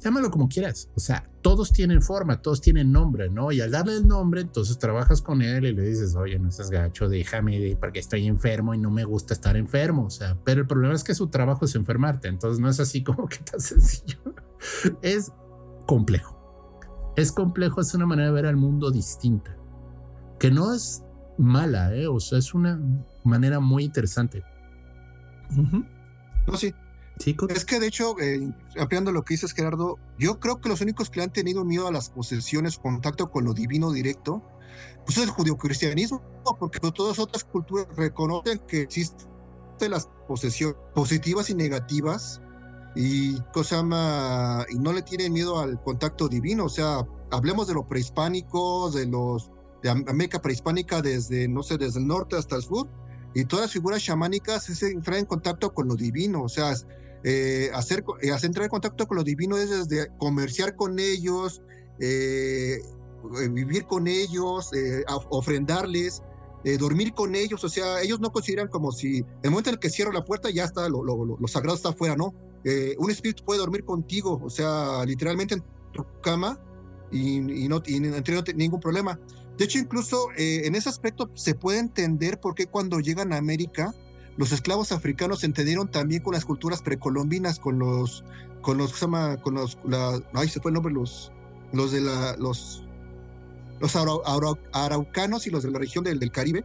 llámalo 0.00 0.30
como 0.30 0.48
quieras. 0.48 0.90
O 0.94 1.00
sea, 1.00 1.28
todos 1.42 1.72
tienen 1.72 2.02
forma, 2.02 2.40
todos 2.40 2.60
tienen 2.60 2.92
nombre, 2.92 3.28
¿no? 3.30 3.52
Y 3.52 3.60
al 3.60 3.70
darle 3.70 3.94
el 3.94 4.06
nombre, 4.06 4.40
entonces 4.40 4.78
trabajas 4.78 5.22
con 5.22 5.42
él 5.42 5.66
y 5.66 5.74
le 5.74 5.82
dices, 5.82 6.14
oye, 6.16 6.38
no 6.38 6.50
seas 6.50 6.70
gacho, 6.70 7.08
déjame 7.08 7.76
porque 7.80 7.98
estoy 7.98 8.26
enfermo 8.26 8.74
y 8.74 8.78
no 8.78 8.90
me 8.90 9.04
gusta 9.04 9.34
estar 9.34 9.56
enfermo. 9.56 10.04
O 10.04 10.10
sea, 10.10 10.36
pero 10.44 10.60
el 10.60 10.66
problema 10.66 10.94
es 10.94 11.04
que 11.04 11.14
su 11.14 11.28
trabajo 11.28 11.64
es 11.64 11.74
enfermarte. 11.74 12.28
Entonces 12.28 12.60
no 12.60 12.68
es 12.68 12.80
así 12.80 13.02
como 13.04 13.28
que 13.28 13.38
tan 13.38 13.60
sencillo. 13.60 14.18
es 15.02 15.32
complejo. 15.86 16.36
Es 17.16 17.32
complejo, 17.32 17.80
es 17.80 17.94
una 17.94 18.06
manera 18.06 18.28
de 18.28 18.34
ver 18.34 18.46
al 18.46 18.56
mundo 18.56 18.90
distinta. 18.90 19.56
Que 20.38 20.50
no 20.50 20.72
es 20.72 21.02
mala, 21.36 21.94
¿eh? 21.94 22.06
O 22.06 22.20
sea, 22.20 22.38
es 22.38 22.54
una 22.54 22.80
manera 23.24 23.58
muy 23.58 23.84
interesante. 23.84 24.44
No, 26.46 26.56
sí, 26.56 26.72
es 27.48 27.64
que 27.64 27.80
de 27.80 27.86
hecho, 27.86 28.18
eh, 28.20 28.52
ampliando 28.78 29.12
lo 29.12 29.24
que 29.24 29.34
dices 29.34 29.52
Gerardo, 29.52 29.98
yo 30.18 30.38
creo 30.40 30.60
que 30.60 30.68
los 30.68 30.80
únicos 30.80 31.10
que 31.10 31.22
han 31.22 31.32
tenido 31.32 31.64
miedo 31.64 31.88
a 31.88 31.92
las 31.92 32.10
posesiones, 32.10 32.78
contacto 32.78 33.30
con 33.30 33.44
lo 33.44 33.54
divino 33.54 33.92
directo, 33.92 34.42
pues 35.04 35.18
es 35.18 35.24
el 35.24 35.30
judio-cristianismo, 35.30 36.22
porque 36.58 36.78
todas 36.92 37.18
otras 37.18 37.44
culturas 37.44 37.86
reconocen 37.96 38.58
que 38.60 38.82
existen 38.82 39.28
las 39.90 40.08
posesiones 40.26 40.76
positivas 40.94 41.50
y 41.50 41.54
negativas 41.54 42.40
y 42.94 43.40
cosa 43.52 43.80
y 44.68 44.78
no 44.78 44.92
le 44.92 45.02
tienen 45.02 45.32
miedo 45.32 45.58
al 45.60 45.82
contacto 45.82 46.28
divino, 46.28 46.64
o 46.64 46.68
sea, 46.68 47.06
hablemos 47.30 47.66
de 47.66 47.74
lo 47.74 47.86
prehispánico, 47.86 48.90
de 48.90 49.06
los 49.06 49.50
de 49.82 49.90
América 49.90 50.42
prehispánica 50.42 51.00
desde 51.00 51.46
no 51.46 51.62
sé, 51.62 51.78
desde 51.78 52.00
el 52.00 52.06
norte 52.06 52.36
hasta 52.36 52.56
el 52.56 52.62
sur, 52.62 52.88
y 53.34 53.44
todas 53.44 53.66
las 53.66 53.72
figuras 53.72 54.02
chamánicas 54.02 54.68
es 54.68 54.82
entrar 54.82 55.18
en 55.18 55.26
contacto 55.26 55.72
con 55.72 55.88
lo 55.88 55.94
divino, 55.94 56.42
o 56.42 56.48
sea, 56.48 56.74
eh, 57.24 57.70
hacer, 57.74 58.04
eh, 58.22 58.30
hacer, 58.30 58.48
entrar 58.48 58.64
en 58.64 58.70
contacto 58.70 59.06
con 59.06 59.16
lo 59.16 59.24
divino 59.24 59.56
es 59.56 59.70
desde 59.70 60.08
comerciar 60.18 60.76
con 60.76 60.98
ellos, 60.98 61.62
eh, 61.98 62.80
vivir 63.50 63.86
con 63.86 64.06
ellos, 64.06 64.70
ofrendarles, 65.30 66.22
dormir 66.78 67.14
con 67.14 67.34
ellos, 67.34 67.64
o 67.64 67.68
sea, 67.68 68.02
ellos 68.02 68.20
no 68.20 68.30
consideran 68.30 68.68
como 68.68 68.92
si 68.92 69.24
el 69.42 69.50
momento 69.50 69.70
en 69.70 69.74
el 69.74 69.80
que 69.80 69.90
cierro 69.90 70.12
la 70.12 70.24
puerta 70.24 70.50
ya 70.50 70.64
está, 70.64 70.88
lo, 70.88 71.02
lo, 71.02 71.48
sagrado 71.48 71.76
está 71.76 71.90
afuera, 71.90 72.14
¿no? 72.14 72.34
un 72.98 73.10
espíritu 73.10 73.44
puede 73.44 73.60
dormir 73.60 73.84
contigo, 73.84 74.40
o 74.42 74.50
sea, 74.50 75.04
literalmente 75.06 75.54
en 75.54 75.64
tu 75.92 76.04
cama 76.20 76.60
y, 77.10 77.40
no, 77.68 77.82
tiene 77.82 78.22
ningún 78.54 78.80
problema. 78.80 79.18
De 79.56 79.64
hecho, 79.64 79.78
incluso 79.78 80.28
en 80.36 80.74
ese 80.74 80.88
aspecto 80.88 81.30
se 81.34 81.54
puede 81.54 81.78
entender 81.78 82.38
por 82.38 82.54
qué 82.54 82.66
cuando 82.66 83.00
llegan 83.00 83.32
a 83.32 83.38
América, 83.38 83.94
los 84.38 84.52
esclavos 84.52 84.92
africanos 84.92 85.40
se 85.40 85.46
entendieron 85.46 85.90
también 85.90 86.22
con 86.22 86.32
las 86.32 86.46
culturas 86.46 86.80
precolombinas, 86.80 87.58
con 87.58 87.78
los, 87.78 88.24
con 88.62 88.78
los, 88.78 88.92
con 89.42 89.54
los, 89.54 89.76
ay, 90.32 90.48
se 90.48 90.60
fue 90.60 90.70
el 90.70 90.74
nombre, 90.74 90.94
los, 90.94 91.30
los 91.72 91.92
de 91.92 92.00
la, 92.00 92.36
los, 92.38 92.84
los 93.80 93.94
araucanos 94.72 95.46
y 95.46 95.50
los 95.50 95.64
de 95.64 95.70
la 95.70 95.78
región 95.78 96.04
del, 96.04 96.30
Caribe, 96.30 96.64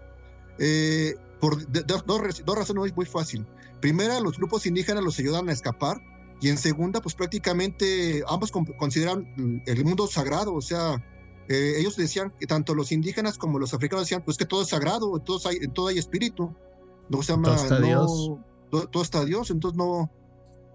eh, 0.60 1.16
por 1.42 1.70
dos, 1.86 2.22
razones 2.56 2.80
muy, 2.80 2.94
muy 2.94 3.06
fácil. 3.06 3.46
Primera, 3.82 4.22
los 4.22 4.38
grupos 4.38 4.66
indígenas 4.66 5.04
los 5.04 5.20
ayudan 5.20 5.50
a 5.50 5.52
escapar. 5.52 6.02
Y 6.42 6.50
en 6.50 6.58
segunda, 6.58 7.02
pues 7.02 7.16
prácticamente 7.16 8.22
ambos 8.28 8.52
con- 8.52 8.66
consideran 8.66 9.62
el 9.66 9.86
mundo 9.86 10.08
sagrado. 10.08 10.54
O 10.54 10.62
sea, 10.62 11.02
eh, 11.48 11.76
ellos 11.78 11.96
decían 11.96 12.34
que 12.38 12.48
tanto 12.48 12.76
los 12.76 12.92
indígenas 12.92 13.38
como 13.38 13.60
los 13.60 13.74
africanos 13.74 14.06
decían, 14.06 14.24
pues 14.24 14.38
que 14.38 14.46
todo 14.46 14.62
es 14.64 14.70
sagrado, 14.70 15.18
todo 15.20 15.40
hay, 15.48 15.58
en 15.62 15.74
todo 15.74 15.88
hay 15.88 15.98
espíritu. 16.00 16.54
No 17.18 17.24
se 17.24 17.34
llama, 17.34 17.44
Todo 17.50 17.56
está 17.64 17.80
no- 17.80 17.86
Dios. 17.86 18.32
Todo, 18.72 18.88
todo 18.88 19.04
está 19.04 19.26
Dios, 19.26 19.52
entonces 19.52 19.78
no, 19.78 20.10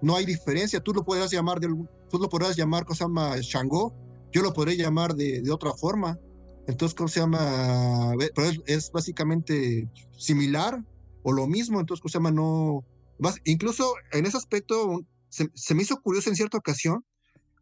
no 0.02 0.16
hay 0.16 0.24
diferencia. 0.24 0.80
Tú 0.80 0.92
lo 0.92 1.04
podrás 1.04 1.30
llamar, 1.32 1.58
de, 1.60 1.68
tú 2.10 2.18
lo 2.18 2.28
podrás 2.28 2.56
llamar, 2.56 2.84
cosa 2.84 3.04
llama 3.06 3.36
Shango, 3.40 3.92
yo 4.32 4.42
lo 4.42 4.52
podré 4.52 4.76
llamar 4.76 5.14
de, 5.14 5.40
de 5.42 5.50
otra 5.50 5.72
forma. 5.72 6.18
Entonces, 6.68 6.94
¿cómo 6.94 7.08
se 7.08 7.20
llama? 7.20 8.12
Pero 8.34 8.48
es, 8.48 8.60
es 8.66 8.90
básicamente 8.92 9.88
similar 10.16 10.84
o 11.22 11.32
lo 11.32 11.46
mismo. 11.46 11.80
Entonces, 11.80 12.00
¿cómo 12.02 12.10
se 12.10 12.18
llama? 12.18 12.30
No. 12.30 12.84
vas- 13.18 13.40
incluso 13.44 13.94
en 14.12 14.26
ese 14.26 14.36
aspecto, 14.36 15.00
se, 15.30 15.48
se 15.54 15.74
me 15.74 15.82
hizo 15.82 15.96
curioso 16.02 16.28
en 16.30 16.36
cierta 16.36 16.58
ocasión 16.58 17.04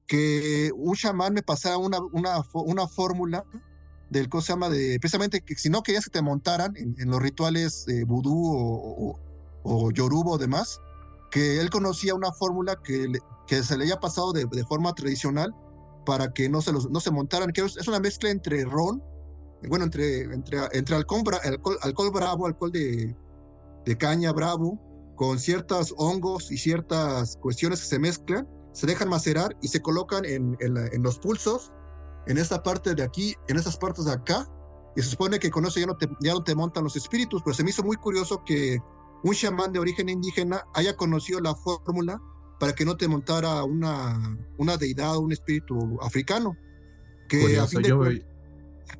que 0.06 0.70
un 0.76 0.94
chamán 0.94 1.34
me 1.34 1.42
pasara 1.42 1.78
una, 1.78 1.98
una, 2.12 2.42
una 2.52 2.86
fórmula 2.88 3.44
del 4.10 4.28
¿cómo 4.28 4.42
se 4.42 4.52
llama? 4.52 4.68
De, 4.68 4.98
precisamente 5.00 5.40
que 5.40 5.54
si 5.56 5.68
no 5.68 5.82
querías 5.82 6.04
que 6.04 6.10
te 6.10 6.22
montaran 6.22 6.74
en, 6.76 7.10
los 7.10 7.20
rituales 7.20 7.86
eh, 7.88 8.04
vudú 8.04 8.52
o, 8.52 9.10
o, 9.10 9.20
o 9.62 9.90
yoruba 9.90 10.32
o 10.32 10.38
demás, 10.38 10.80
que 11.30 11.60
él 11.60 11.70
conocía 11.70 12.14
una 12.14 12.32
fórmula 12.32 12.76
que, 12.82 13.12
que 13.46 13.62
se 13.62 13.76
le 13.76 13.84
había 13.84 14.00
pasado 14.00 14.32
de, 14.32 14.46
forma 14.64 14.94
tradicional 14.94 15.54
para 16.04 16.32
que 16.32 16.48
no 16.48 16.62
se, 16.62 16.72
no 16.72 17.00
se 17.00 17.10
montaran, 17.10 17.52
que 17.52 17.62
es 17.62 17.88
una 17.88 18.00
mezcla 18.00 18.30
entre 18.30 18.64
ron, 18.64 19.02
bueno, 19.68 19.84
entre, 19.84 20.22
entre, 20.22 20.60
entre 20.72 20.96
alcohol, 20.96 21.24
alcohol, 21.82 22.10
bravo, 22.12 22.46
alcohol 22.46 22.70
de, 22.70 23.14
caña 23.98 24.32
bravo, 24.32 24.78
con 25.16 25.38
ciertos 25.38 25.94
hongos 25.96 26.50
y 26.50 26.58
ciertas 26.58 27.36
cuestiones 27.36 27.80
que 27.80 27.86
se 27.86 27.98
mezclan, 27.98 28.48
se 28.72 28.86
dejan 28.86 29.08
macerar 29.08 29.56
y 29.62 29.68
se 29.68 29.80
colocan 29.80 30.24
en, 30.24 30.56
en, 30.60 30.76
en 30.76 31.02
los 31.02 31.18
pulsos, 31.18 31.72
en 32.26 32.38
esta 32.38 32.62
parte 32.62 32.94
de 32.94 33.02
aquí, 33.02 33.34
en 33.48 33.56
estas 33.56 33.76
partes 33.76 34.04
de 34.04 34.12
acá, 34.12 34.48
y 34.96 35.02
se 35.02 35.10
supone 35.10 35.38
que 35.38 35.50
con 35.50 35.64
eso 35.66 35.78
ya 35.78 35.86
no 35.86 35.96
te, 35.96 36.08
ya 36.20 36.32
no 36.32 36.42
te 36.42 36.54
montan 36.54 36.84
los 36.84 36.96
espíritus, 36.96 37.42
pero 37.42 37.54
se 37.54 37.62
me 37.62 37.70
hizo 37.70 37.82
muy 37.82 37.96
curioso 37.96 38.42
que 38.44 38.78
un 39.22 39.34
chamán 39.34 39.72
de 39.72 39.78
origen 39.78 40.08
indígena 40.08 40.64
haya 40.74 40.96
conocido 40.96 41.40
la 41.40 41.54
fórmula 41.54 42.20
para 42.58 42.74
que 42.74 42.84
no 42.84 42.96
te 42.96 43.06
montara 43.08 43.62
una, 43.64 44.38
una 44.56 44.76
deidad 44.76 45.16
o 45.16 45.20
un 45.20 45.32
espíritu 45.32 45.98
africano. 46.00 46.56
Que 47.28 47.38
a 47.38 47.66
Curioso, 47.66 47.68
fin 47.68 47.82
de 47.82 47.88
yo, 47.88 48.04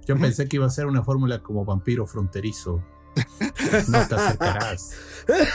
yo 0.06 0.18
pensé 0.18 0.48
que 0.48 0.56
iba 0.56 0.66
a 0.66 0.70
ser 0.70 0.86
una 0.86 1.02
fórmula 1.02 1.42
como 1.42 1.64
vampiro 1.64 2.06
fronterizo. 2.06 2.84
No 3.88 4.06
te 4.06 4.14
acercarás. 4.14 4.90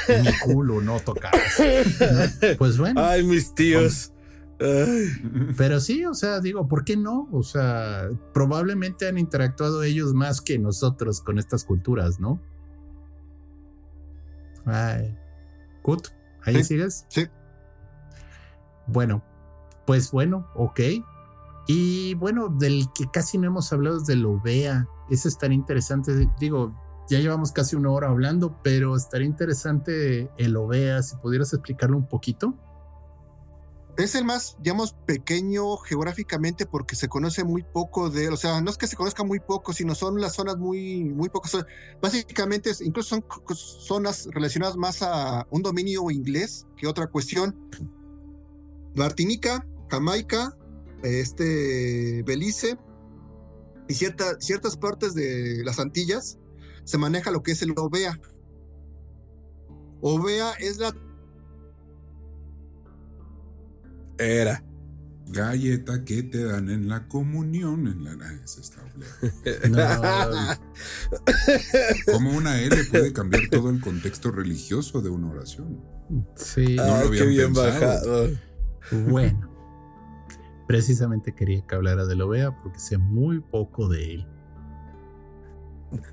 Mi 0.10 0.40
culo 0.40 0.82
no 0.82 1.00
tocarás. 1.00 1.42
Pues 2.58 2.78
bueno, 2.78 3.02
Ay, 3.04 3.24
mis 3.24 3.54
tíos. 3.54 4.11
Pero 5.58 5.80
sí, 5.80 6.06
o 6.06 6.14
sea, 6.14 6.40
digo, 6.40 6.68
¿por 6.68 6.84
qué 6.84 6.96
no? 6.98 7.28
O 7.32 7.42
sea, 7.44 8.10
probablemente 8.34 9.08
han 9.08 9.18
interactuado 9.18 9.84
ellos 9.84 10.14
más 10.14 10.42
que 10.42 10.60
nosotros 10.60 11.22
con 11.22 11.40
estas 11.40 11.64
culturas, 11.64 12.20
¿no? 12.20 12.40
Ay. 14.66 15.18
Kut, 15.82 16.08
¿ahí 16.44 16.56
Sí, 16.58 16.64
sigues? 16.64 17.06
sí. 17.10 17.26
Bueno, 18.88 19.24
pues 19.88 20.12
bueno, 20.12 20.48
ok. 20.56 20.80
Y 21.68 22.14
bueno, 22.16 22.50
del 22.50 22.86
que 22.94 23.06
casi 23.12 23.38
no 23.38 23.48
hemos 23.48 23.72
hablado 23.72 23.98
es 23.98 24.06
del 24.06 24.26
OVEA. 24.26 24.88
Ese 25.10 25.28
estaría 25.30 25.56
interesante. 25.56 26.30
Digo, 26.40 26.76
ya 27.10 27.20
llevamos 27.20 27.52
casi 27.52 27.76
una 27.76 27.92
hora 27.92 28.10
hablando, 28.10 28.60
pero 28.64 28.96
estaría 28.96 29.28
interesante 29.28 30.30
el 30.38 30.56
OVEA, 30.56 31.02
si 31.04 31.16
pudieras 31.18 31.54
explicarlo 31.54 31.98
un 31.98 32.08
poquito. 32.08 32.54
Es 33.98 34.16
el 34.16 34.24
más, 34.26 34.56
digamos, 34.60 34.96
pequeño 35.06 35.78
geográficamente 35.78 36.66
porque 36.66 36.96
se 36.96 37.08
conoce 37.10 37.44
muy 37.44 37.64
poco 37.64 38.10
de. 38.10 38.30
O 38.30 38.38
sea, 38.38 38.62
no 38.62 38.72
es 38.72 38.78
que 38.78 38.88
se 38.88 38.96
conozca 38.96 39.24
muy 39.24 39.40
poco, 39.40 39.74
sino 39.74 39.96
son 39.96 40.20
las 40.20 40.34
zonas 40.36 40.58
muy, 40.58 41.04
muy 41.04 41.30
pocas. 41.30 41.66
Básicamente, 42.02 42.72
incluso 42.82 43.10
son 43.10 43.26
zonas 43.56 44.28
relacionadas 44.32 44.78
más 44.78 45.02
a 45.02 45.46
un 45.52 45.62
dominio 45.62 46.10
inglés 46.10 46.66
que 46.78 46.88
otra 46.88 47.08
cuestión. 47.08 47.70
Martinica, 48.96 49.68
Jamaica, 49.90 50.58
este, 51.04 52.24
Belice 52.24 52.78
y 53.88 53.94
cierta- 53.94 54.40
ciertas 54.40 54.78
partes 54.78 55.14
de 55.14 55.64
las 55.66 55.80
Antillas 55.80 56.40
se 56.86 56.98
maneja 56.98 57.30
lo 57.32 57.44
que 57.44 57.52
es 57.52 57.62
el 57.62 57.74
OVEA. 57.78 58.20
OVEA 60.02 60.54
es 60.54 60.78
la 60.78 60.94
Era. 64.22 64.64
Galleta 65.28 66.04
que 66.04 66.24
te 66.24 66.44
dan 66.44 66.70
en 66.70 66.90
la 66.90 67.08
comunión. 67.08 67.88
En 67.88 68.04
la, 68.04 68.12
esa 68.44 68.60
está. 68.62 68.82
No, 69.70 70.58
Como 72.12 72.32
una 72.32 72.60
L 72.62 72.76
puede 72.86 73.14
cambiar 73.14 73.44
todo 73.50 73.70
el 73.70 73.80
contexto 73.80 74.32
religioso 74.32 75.02
de 75.02 75.10
una 75.10 75.30
oración. 75.30 75.80
sí, 76.36 76.76
No 76.76 77.04
lo 77.06 77.12
qué 77.12 77.22
habían 77.22 77.30
bien 77.30 77.54
pensado. 77.54 78.24
bajado. 78.24 78.30
bueno. 79.10 79.50
Precisamente 80.68 81.34
quería 81.36 81.66
que 81.68 81.76
hablara 81.76 82.06
del 82.06 82.22
OVEA 82.22 82.52
porque 82.62 82.80
sé 82.80 82.98
muy 82.98 83.42
poco 83.42 83.88
de 83.90 84.16
él. 84.16 84.28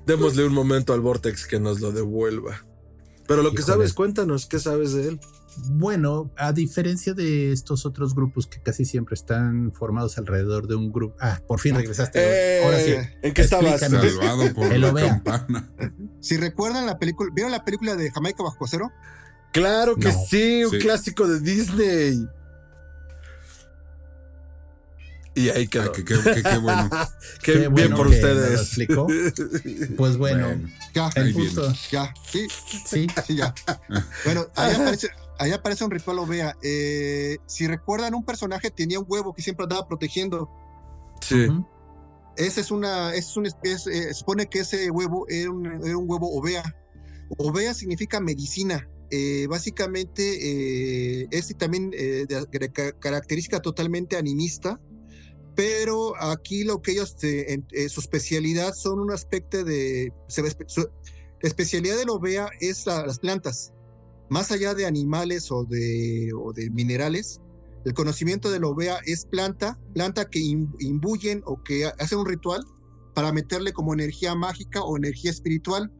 Démosle 0.05 0.45
un 0.45 0.53
momento 0.53 0.93
al 0.93 0.99
Vortex 1.01 1.47
que 1.47 1.59
nos 1.59 1.79
lo 1.79 1.91
devuelva. 1.91 2.65
Pero 3.27 3.43
lo 3.43 3.53
que 3.53 3.61
sabes, 3.61 3.93
cuéntanos, 3.93 4.47
¿qué 4.47 4.59
sabes 4.59 4.93
de 4.93 5.09
él? 5.09 5.19
Bueno, 5.71 6.31
a 6.37 6.53
diferencia 6.53 7.13
de 7.13 7.51
estos 7.51 7.85
otros 7.85 8.15
grupos 8.15 8.47
que 8.47 8.61
casi 8.61 8.85
siempre 8.85 9.15
están 9.15 9.73
formados 9.73 10.17
alrededor 10.17 10.67
de 10.67 10.75
un 10.75 10.91
grupo. 10.91 11.15
Ah, 11.19 11.41
por 11.47 11.59
fin 11.59 11.75
regresaste. 11.75 12.19
Eh, 12.21 12.63
Ahora 12.63 12.79
sí. 12.79 12.93
¿En 13.21 13.33
qué 13.33 13.41
estabas? 13.41 13.79
Salvado 13.81 14.53
por 14.53 14.75
la 14.77 14.93
campana. 14.93 15.69
Si 16.21 16.37
recuerdan 16.37 16.85
la 16.85 16.97
película, 16.99 17.31
¿vieron 17.33 17.51
la 17.51 17.65
película 17.65 17.95
de 17.95 18.09
Jamaica 18.11 18.43
bajo 18.43 18.65
cero? 18.67 18.91
Claro 19.51 19.95
que 19.95 20.09
No. 20.09 20.25
sí, 20.29 20.63
un 20.63 20.71
Sí. 20.71 20.77
clásico 20.79 21.27
de 21.27 21.39
Disney. 21.39 22.27
Y 25.35 25.49
ahí 25.49 25.67
quedó. 25.67 25.91
Ay, 25.95 26.03
que- 26.03 26.03
que- 26.03 26.33
que- 26.35 26.43
qué 26.43 26.57
bueno. 26.57 26.89
Qué, 27.43 27.53
Qué 27.53 27.59
bien 27.59 27.71
bueno 27.73 27.95
por 27.97 28.09
que 28.09 28.15
ustedes. 28.15 28.51
lo 28.51 28.59
explicó. 28.61 29.07
Pues 29.97 30.17
bueno, 30.17 30.47
Bueno, 30.47 30.69
Ya, 30.93 31.09
el 31.15 31.23
ahí 31.27 31.33
viene. 31.33 31.49
punto. 31.51 31.73
ya, 31.91 32.13
sí, 32.29 32.47
Sí, 32.85 33.07
sí, 33.25 33.35
ya. 33.35 33.53
Bueno, 34.25 34.47
ahí 34.55 34.73
aparece, 34.75 35.09
ahí 35.39 35.51
aparece 35.51 35.83
un 35.83 35.91
ritual 35.91 36.19
Ovea. 36.19 36.55
Eh, 36.61 37.37
si 37.47 37.65
recuerdan, 37.67 38.13
un 38.13 38.23
personaje 38.25 38.69
tenía 38.69 38.99
un 38.99 39.05
huevo 39.07 39.33
que 39.33 39.41
siempre 39.41 39.63
andaba 39.63 39.87
protegiendo. 39.87 40.49
Sí. 41.21 41.47
Ese 42.37 42.61
es 42.61 42.71
una, 42.71 43.13
es 43.15 43.35
un, 43.35 43.45
es, 43.47 43.87
eh, 43.87 44.13
supone 44.13 44.47
que 44.47 44.59
ese 44.59 44.89
huevo 44.91 45.25
era 45.27 45.49
un, 45.51 45.65
era 45.65 45.97
un 45.97 46.09
huevo 46.09 46.29
Ovea. 46.37 46.63
Ovea 47.37 47.73
significa 47.73 48.19
medicina. 48.19 48.87
Eh, 49.11 49.47
básicamente 49.49 50.21
eh, 51.23 51.27
es 51.31 51.55
también 51.57 51.91
eh, 51.93 52.25
de, 52.29 52.45
de 52.59 52.71
ca- 52.71 52.91
característica 52.99 53.59
totalmente 53.59 54.17
animista, 54.17 54.79
pero 55.55 56.13
aquí 56.21 56.63
lo 56.63 56.81
que 56.81 56.91
ellos, 56.91 57.15
en- 57.23 57.65
eh, 57.71 57.89
su 57.89 58.01
especialidad 58.01 58.73
son 58.75 58.99
un 58.99 59.11
aspecto 59.11 59.63
de, 59.63 60.13
se 60.27 60.43
su- 60.67 60.89
la 61.41 61.47
especialidad 61.49 61.97
del 61.97 62.09
Ovea 62.09 62.49
es 62.61 62.85
la- 62.85 63.05
las 63.05 63.17
plantas, 63.19 63.73
más 64.29 64.51
allá 64.51 64.73
de 64.73 64.85
animales 64.85 65.51
o 65.51 65.65
de, 65.65 66.31
de 66.55 66.69
minerales, 66.71 67.41
el 67.85 67.93
conocimiento 67.93 68.51
del 68.51 68.65
Ovea 68.65 68.99
es 69.05 69.25
planta, 69.25 69.79
planta 69.93 70.25
que 70.25 70.39
im- 70.39 70.73
imbuyen 70.79 71.41
o 71.45 71.63
que 71.63 71.85
ha- 71.85 71.93
hacen 71.99 72.19
un 72.19 72.25
ritual 72.25 72.61
para 73.15 73.31
meterle 73.31 73.73
como 73.73 73.93
energía 73.93 74.35
mágica 74.35 74.83
o 74.83 74.97
energía 74.97 75.31
espiritual. 75.31 75.91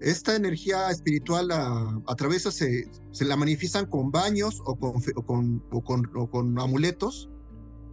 Esta 0.00 0.36
energía 0.36 0.90
espiritual 0.90 1.50
a, 1.50 2.00
a 2.06 2.14
través 2.14 2.44
de 2.44 2.52
se, 2.52 3.24
la 3.24 3.36
manifiestan 3.36 3.86
con 3.86 4.10
baños 4.12 4.60
o 4.64 4.76
con, 4.76 4.92
o 5.16 5.22
con, 5.26 5.62
o 5.72 5.82
con, 5.82 6.02
o 6.14 6.30
con 6.30 6.58
amuletos 6.60 7.28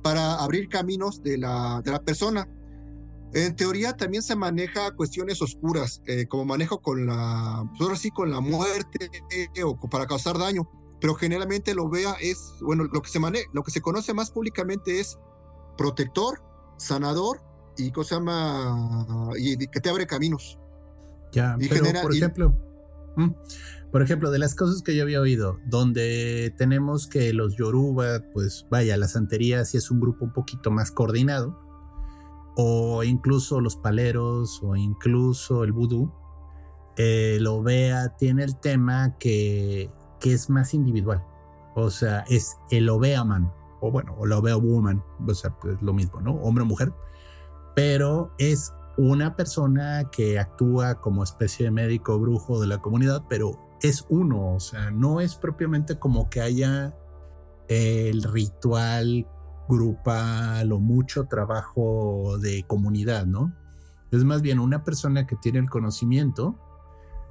para 0.04 0.36
abrir 0.36 0.70
caminos 0.70 1.24
de 1.24 1.38
la, 1.40 1.82
de 1.84 1.92
la 1.92 2.04
persona. 2.04 2.48
En 3.36 3.56
teoría 3.56 3.94
también 3.95 4.24
se 4.24 4.36
maneja 4.36 4.91
cuestiones 4.95 5.41
oscuras, 5.41 6.02
eh, 6.07 6.26
como 6.28 6.45
manejo 6.45 6.82
con 6.82 7.06
la, 7.06 7.64
pues 7.70 7.82
ahora 7.82 7.95
sí, 7.95 8.10
con 8.10 8.32
la 8.32 8.40
muerte 8.40 9.12
eh, 9.32 9.64
o 9.64 9.78
para 9.90 10.07
causar 10.07 10.38
daño 10.40 10.68
pero 11.02 11.14
generalmente 11.14 11.76
lo 11.76 11.88
vea 11.90 12.16
es, 12.22 12.53
bueno, 12.62 12.86
lo 12.91 13.02
que 13.02 13.10
se 13.10 13.20
mane 13.20 13.41
lo 13.53 13.62
que 13.64 13.70
se 13.70 13.82
conoce 13.82 14.14
más 14.14 14.32
públicamente 14.32 14.99
es 14.99 15.20
protector, 15.78 16.41
sanador 16.78 17.41
y 17.78 17.91
cosa 17.91 18.16
llama 18.16 19.30
y 19.38 19.57
que 19.68 19.82
te 19.82 19.90
abre 19.90 20.07
caminos. 20.07 20.57
ya. 21.34 21.57
Y 21.60 21.68
Pero, 21.68 21.84
genera- 21.86 22.02
por 22.02 22.14
y- 22.14 22.18
ejemplo, 22.18 22.56
mm, 23.18 23.30
por 23.91 24.02
ejemplo, 24.02 24.32
de 24.32 24.40
las 24.40 24.56
cosas 24.56 24.82
que 24.82 24.95
yo 24.95 25.03
había 25.03 25.20
oído, 25.22 25.60
donde 25.68 26.53
tenemos 26.57 27.07
que 27.07 27.34
los 27.34 27.56
Yoruba, 27.57 28.22
pues 28.34 28.66
vaya, 28.72 28.95
la 28.98 29.07
santería 29.10 29.64
sí 29.66 29.78
es 29.78 29.91
un 29.91 29.99
grupo 29.99 30.26
un 30.26 30.34
poquito 30.34 30.72
más 30.72 30.91
coordinado, 30.91 31.60
o 32.56 33.03
incluso 33.03 33.60
los 33.61 33.76
paleros, 33.76 34.61
o 34.64 34.76
incluso 34.76 35.64
el 35.64 35.72
vudú, 35.72 36.11
el 36.98 37.45
OVEA 37.45 38.15
tiene 38.18 38.44
el 38.44 38.57
tema 38.60 39.18
que, 39.18 39.91
que 40.19 40.34
es 40.34 40.49
más 40.49 40.73
individual. 40.73 41.23
O 41.76 41.90
sea, 41.90 42.23
es 42.30 42.57
el 42.72 42.90
OVEA 42.90 43.23
man, 43.23 43.52
o 43.82 43.91
bueno, 43.91 44.15
o 44.18 44.26
la 44.26 44.38
OVEA 44.38 44.56
woman, 44.56 45.03
o 45.27 45.34
sea, 45.34 45.56
es 45.72 45.82
lo 45.82 45.94
mismo, 45.94 46.22
¿no? 46.22 46.36
Hombre 46.36 46.64
o 46.64 46.68
mujer. 46.68 46.94
Pero 47.76 48.32
es 48.38 48.73
una 48.98 49.36
persona 49.36 50.10
que 50.10 50.40
actúa 50.40 51.02
como 51.02 51.23
especie 51.23 51.65
de 51.65 51.72
médico 51.72 52.18
brujo 52.18 52.61
de 52.61 52.68
la 52.68 52.77
comunidad, 52.77 53.26
pero 53.27 53.60
es 53.82 54.06
uno, 54.10 54.56
o 54.56 54.60
sea, 54.61 54.91
no 54.91 55.19
es 55.19 55.36
propiamente 55.36 55.99
como 55.99 56.30
que 56.30 56.40
haya 56.40 56.95
el 57.68 58.23
ritual 58.23 59.27
grupal 59.68 60.72
o 60.72 60.80
mucho 60.80 61.26
trabajo 61.26 62.38
de 62.40 62.64
comunidad, 62.68 63.26
¿no? 63.26 63.54
Es 64.12 64.24
más 64.24 64.42
bien 64.42 64.60
una 64.60 64.84
persona 64.84 65.26
que 65.26 65.36
tiene 65.36 65.60
el 65.60 65.70
conocimiento 65.70 66.60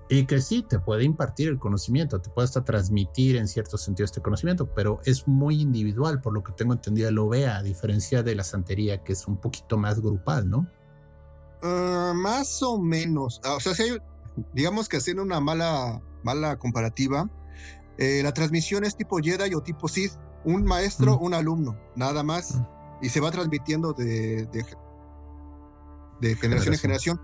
y 0.09 0.27
que 0.27 0.41
sí 0.41 0.63
te 0.63 0.79
puede 0.79 1.05
impartir 1.05 1.49
el 1.49 1.59
conocimiento, 1.59 2.21
te 2.21 2.31
puede 2.31 2.45
hasta 2.45 2.63
transmitir 2.63 3.37
en 3.37 3.49
cierto 3.49 3.79
sentido 3.79 4.05
este 4.05 4.21
conocimiento, 4.21 4.67
pero 4.75 5.01
es 5.05 5.27
muy 5.27 5.61
individual, 5.61 6.21
por 6.21 6.35
lo 6.35 6.43
que 6.43 6.53
tengo 6.53 6.75
entendido, 6.75 7.11
lo 7.11 7.29
vea, 7.29 7.57
a 7.57 7.63
diferencia 7.63 8.23
de 8.23 8.35
la 8.35 8.45
santería, 8.45 9.03
que 9.03 9.13
es 9.15 9.27
un 9.27 9.39
poquito 9.39 9.79
más 9.79 10.01
grupal, 10.01 10.49
¿no? 10.51 10.69
Ah, 11.63 12.13
más 12.15 12.63
o 12.63 12.79
menos. 12.79 13.41
Ah, 13.45 13.55
o 13.55 13.61
sea, 13.61 13.75
si 13.75 13.85
hay, 13.85 13.99
digamos 14.53 14.89
que 14.89 14.99
haciendo 14.99 15.23
una 15.23 15.41
mala, 15.41 16.03
mala 16.23 16.59
comparativa, 16.59 17.31
eh, 17.97 18.21
la 18.23 18.35
transmisión 18.35 18.85
es 18.85 18.97
tipo 18.97 19.19
Jedi 19.19 19.55
o 19.55 19.63
tipo 19.63 19.89
Sith, 19.89 20.13
un 20.45 20.65
maestro, 20.65 21.19
un 21.19 21.35
alumno, 21.35 21.79
nada 21.97 22.23
más, 22.23 22.61
y 23.03 23.09
se 23.09 23.21
va 23.21 23.31
transmitiendo 23.31 23.93
de, 23.93 24.47
de, 24.47 24.65
de 26.21 26.37
generación 26.37 26.75
en 26.75 26.81
generación. 26.81 27.21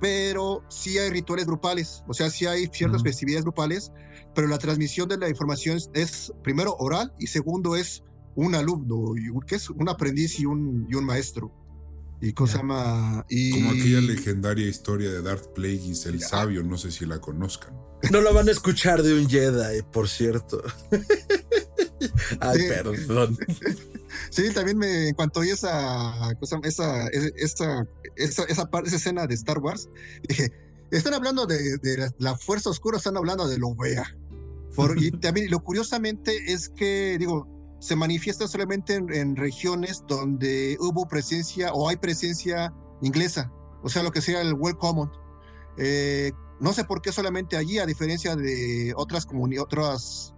pero 0.00 0.62
sí 0.68 0.98
hay 0.98 1.10
rituales 1.10 1.46
grupales, 1.46 2.02
o 2.08 2.14
sea, 2.14 2.30
sí 2.30 2.46
hay 2.46 2.66
ciertas 2.72 3.02
festividades 3.02 3.44
grupales, 3.44 3.92
pero 4.34 4.46
la 4.46 4.58
transmisión 4.58 5.08
de 5.08 5.18
la 5.18 5.28
información 5.28 5.78
es, 5.94 6.32
primero 6.42 6.76
oral 6.78 7.12
y 7.18 7.26
segundo 7.26 7.76
es 7.76 8.02
un 8.34 8.54
alumno, 8.54 9.14
que 9.46 9.56
es 9.56 9.70
un 9.70 9.88
aprendiz 9.88 10.38
y 10.38 10.46
un, 10.46 10.86
y 10.88 10.94
un 10.94 11.04
maestro. 11.04 11.52
Y 12.22 12.34
cosa. 12.34 12.60
Y... 13.30 13.52
Como 13.52 13.70
aquella 13.70 14.00
legendaria 14.02 14.66
historia 14.66 15.10
de 15.10 15.22
Darth 15.22 15.54
Plagueis, 15.54 16.04
el 16.04 16.20
sabio, 16.20 16.62
no 16.62 16.76
sé 16.76 16.90
si 16.90 17.06
la 17.06 17.18
conozcan. 17.18 17.74
No 18.10 18.20
la 18.20 18.30
van 18.30 18.48
a 18.48 18.50
escuchar 18.50 19.02
de 19.02 19.14
un 19.14 19.28
Jedi, 19.28 19.82
por 19.90 20.08
cierto. 20.08 20.62
Ay, 22.40 22.68
perdón. 22.68 23.38
Sí, 24.30 24.52
también 24.52 24.76
me, 24.76 25.08
en 25.08 25.14
cuanto 25.14 25.40
oí 25.40 25.50
esa, 25.50 26.34
cosa, 26.40 26.58
esa, 26.64 27.06
esa, 27.08 27.86
esa, 28.16 28.42
esa, 28.44 28.70
parte, 28.70 28.88
esa 28.88 28.96
escena 28.96 29.26
de 29.26 29.34
Star 29.34 29.58
Wars, 29.58 29.88
dije, 30.28 30.52
están 30.90 31.14
hablando 31.14 31.46
de, 31.46 31.78
de 31.78 32.10
la, 32.18 32.36
fuerza 32.36 32.70
oscura, 32.70 32.98
están 32.98 33.16
hablando 33.16 33.48
de 33.48 33.58
lo 33.58 33.74
vea. 33.76 34.04
Por, 34.74 35.00
y 35.02 35.10
también 35.20 35.48
lo 35.50 35.62
curiosamente 35.62 36.52
es 36.52 36.68
que, 36.68 37.16
digo, 37.18 37.46
se 37.80 37.96
manifiesta 37.96 38.46
solamente 38.46 38.94
en, 38.94 39.36
regiones 39.36 40.04
donde 40.06 40.76
hubo 40.80 41.08
presencia 41.08 41.72
o 41.72 41.88
hay 41.88 41.96
presencia 41.96 42.72
inglesa, 43.00 43.50
o 43.82 43.88
sea, 43.88 44.02
lo 44.02 44.10
que 44.10 44.20
sea 44.20 44.42
el 44.42 44.54
World 44.54 44.78
Common. 44.78 45.10
Eh, 45.78 46.32
no 46.60 46.74
sé 46.74 46.84
por 46.84 47.00
qué 47.00 47.10
solamente 47.10 47.56
allí, 47.56 47.78
a 47.78 47.86
diferencia 47.86 48.36
de 48.36 48.92
otras 48.96 49.24
comunidades, 49.24 49.64
otras, 49.64 50.34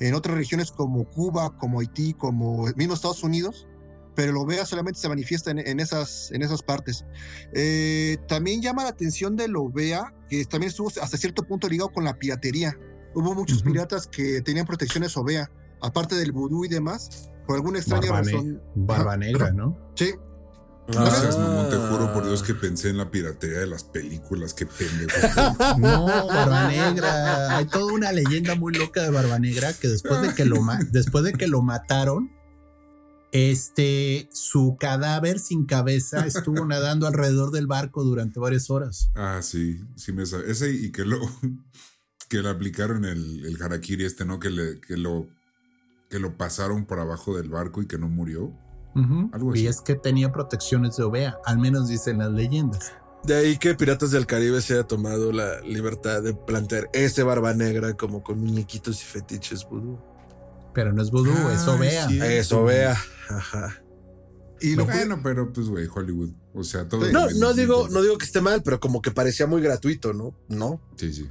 en 0.00 0.14
otras 0.14 0.36
regiones 0.36 0.72
como 0.72 1.04
Cuba, 1.04 1.56
como 1.58 1.80
Haití, 1.80 2.14
como 2.14 2.66
mismo 2.76 2.94
Estados 2.94 3.22
Unidos, 3.22 3.66
pero 4.14 4.32
lo 4.32 4.44
vea 4.44 4.66
solamente 4.66 4.98
se 4.98 5.08
manifiesta 5.08 5.50
en, 5.50 5.80
esas, 5.80 6.30
en 6.32 6.42
esas 6.42 6.62
partes. 6.62 7.04
Eh, 7.52 8.16
también 8.28 8.60
llama 8.60 8.84
la 8.84 8.90
atención 8.90 9.36
de 9.36 9.48
lo 9.48 9.70
vea, 9.70 10.12
que 10.28 10.44
también 10.44 10.70
estuvo 10.70 10.88
hasta 10.88 11.16
cierto 11.16 11.42
punto 11.42 11.68
ligado 11.68 11.90
con 11.90 12.04
la 12.04 12.14
piratería. 12.14 12.76
Hubo 13.14 13.34
muchos 13.34 13.62
piratas 13.62 14.06
que 14.06 14.40
tenían 14.42 14.66
protecciones 14.66 15.16
OVEA 15.16 15.50
aparte 15.80 16.14
del 16.14 16.32
vudú 16.32 16.64
y 16.64 16.68
demás, 16.68 17.30
por 17.46 17.56
alguna 17.56 17.78
extraña 17.78 18.10
razón. 18.10 18.60
Barba 18.74 19.16
negra, 19.16 19.52
¿no? 19.52 19.76
Sí. 19.94 20.14
No 20.94 21.10
seas 21.10 21.38
mamón, 21.38 21.68
te 21.70 21.76
juro 21.76 22.12
por 22.12 22.26
Dios 22.26 22.42
que 22.42 22.54
pensé 22.54 22.90
en 22.90 22.98
la 22.98 23.10
piratería 23.10 23.60
de 23.60 23.66
las 23.66 23.84
películas, 23.84 24.54
qué 24.54 24.66
pendejo. 24.66 25.10
No, 25.78 26.26
Barba 26.26 26.68
Negra. 26.68 27.56
Hay 27.56 27.66
toda 27.66 27.92
una 27.92 28.12
leyenda 28.12 28.54
muy 28.54 28.74
loca 28.74 29.02
de 29.02 29.10
Barba 29.10 29.38
Negra 29.38 29.72
que 29.72 29.88
después 29.88 30.20
de 30.22 30.34
que 30.34 30.44
lo, 30.44 30.60
después 30.90 31.24
de 31.24 31.32
que 31.32 31.46
lo 31.46 31.62
mataron, 31.62 32.30
este, 33.32 34.28
su 34.32 34.76
cadáver 34.78 35.38
sin 35.38 35.66
cabeza 35.66 36.26
estuvo 36.26 36.64
nadando 36.66 37.06
alrededor 37.06 37.52
del 37.52 37.66
barco 37.66 38.02
durante 38.02 38.40
varias 38.40 38.70
horas. 38.70 39.10
Ah, 39.14 39.40
sí, 39.42 39.80
sí 39.96 40.12
me 40.12 40.26
sabe. 40.26 40.50
Ese 40.50 40.72
y 40.72 40.90
que 40.90 41.04
lo 41.04 41.18
que 42.28 42.42
le 42.42 42.48
aplicaron 42.48 43.04
el, 43.04 43.44
el 43.46 43.62
harakiri 43.62 44.04
este, 44.04 44.24
¿no? 44.24 44.38
Que, 44.38 44.50
le, 44.50 44.80
que 44.80 44.96
lo 44.96 45.28
que 46.10 46.18
lo 46.18 46.36
pasaron 46.36 46.84
por 46.86 46.98
abajo 46.98 47.36
del 47.36 47.48
barco 47.48 47.80
y 47.80 47.86
que 47.86 47.96
no 47.96 48.08
murió. 48.08 48.52
Algo 49.32 49.52
así. 49.52 49.62
Y 49.62 49.66
es 49.66 49.80
que 49.80 49.94
tenía 49.94 50.32
protecciones 50.32 50.96
de 50.96 51.04
Ovea, 51.04 51.38
al 51.44 51.58
menos 51.58 51.88
dicen 51.88 52.18
las 52.18 52.30
leyendas. 52.30 52.92
De 53.24 53.36
ahí 53.36 53.58
que 53.58 53.74
Piratas 53.74 54.10
del 54.10 54.26
Caribe 54.26 54.60
se 54.62 54.74
haya 54.74 54.84
tomado 54.84 55.30
la 55.32 55.60
libertad 55.60 56.22
de 56.22 56.34
plantear 56.34 56.88
ese 56.92 57.22
barba 57.22 57.52
negra 57.52 57.94
como 57.94 58.22
con 58.22 58.40
muñequitos 58.40 59.02
y 59.02 59.04
fetiches 59.04 59.66
vudú. 59.68 59.98
Pero 60.72 60.92
no 60.92 61.02
es 61.02 61.10
vudú, 61.10 61.32
es 61.52 61.66
Ovea. 61.68 62.08
es 62.08 62.52
Ovea, 62.52 62.96
ajá. 63.28 63.82
Y 64.60 64.74
lo 64.74 64.84
bueno, 64.84 65.20
pero 65.22 65.52
pues, 65.52 65.68
güey, 65.68 65.88
Hollywood. 65.92 66.30
O 66.54 66.62
sea, 66.62 66.86
todo. 66.86 67.10
No, 67.10 67.30
no 67.30 67.54
digo, 67.54 67.88
no 67.88 68.02
digo 68.02 68.18
que 68.18 68.26
esté 68.26 68.40
mal, 68.40 68.62
pero 68.62 68.78
como 68.78 69.00
que 69.00 69.10
parecía 69.10 69.46
muy 69.46 69.62
gratuito, 69.62 70.12
¿no? 70.12 70.36
No. 70.48 70.80
Sí, 70.96 71.12
sí. 71.12 71.30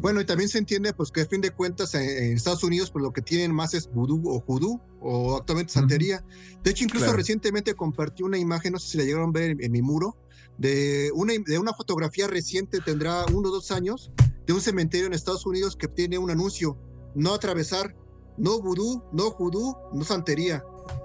Bueno, 0.00 0.20
y 0.20 0.24
también 0.24 0.48
se 0.48 0.58
entiende 0.58 0.92
pues 0.92 1.10
que 1.10 1.22
a 1.22 1.26
fin 1.26 1.40
de 1.40 1.50
cuentas 1.50 1.94
en, 1.94 2.36
Estados 2.36 2.62
Unidos 2.62 2.90
pues 2.90 3.02
lo 3.02 3.12
que 3.12 3.22
tienen 3.22 3.54
más 3.54 3.74
es 3.74 3.88
vudú 3.88 4.22
o 4.28 4.40
judú 4.40 4.80
o 5.00 5.36
actualmente 5.36 5.72
santería. 5.72 6.24
De 6.62 6.70
hecho, 6.70 6.84
incluso 6.84 7.12
recientemente 7.12 7.74
compartí 7.74 8.22
una 8.22 8.38
imagen, 8.38 8.72
no 8.72 8.78
sé 8.78 8.90
si 8.90 8.98
la 8.98 9.04
llegaron 9.04 9.30
a 9.30 9.32
ver 9.32 9.56
en, 9.58 9.72
mi 9.72 9.82
muro, 9.82 10.16
de 10.58 11.10
una, 11.14 11.34
de 11.44 11.58
una 11.58 11.72
fotografía 11.72 12.26
reciente, 12.26 12.80
tendrá 12.80 13.24
uno 13.32 13.48
o 13.48 13.52
dos 13.52 13.70
años, 13.70 14.10
de 14.46 14.52
un 14.52 14.60
cementerio 14.60 15.06
en 15.06 15.12
Estados 15.12 15.46
Unidos 15.46 15.76
que 15.76 15.88
tiene 15.88 16.18
un 16.18 16.30
anuncio, 16.30 16.78
no 17.14 17.34
atravesar, 17.34 17.94
no 18.36 18.60
vudú, 18.60 19.02
no 19.12 19.30
judú, 19.30 19.76
no 19.92 20.04
santería. 20.04 20.64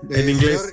En 0.10 0.30
inglés. 0.30 0.72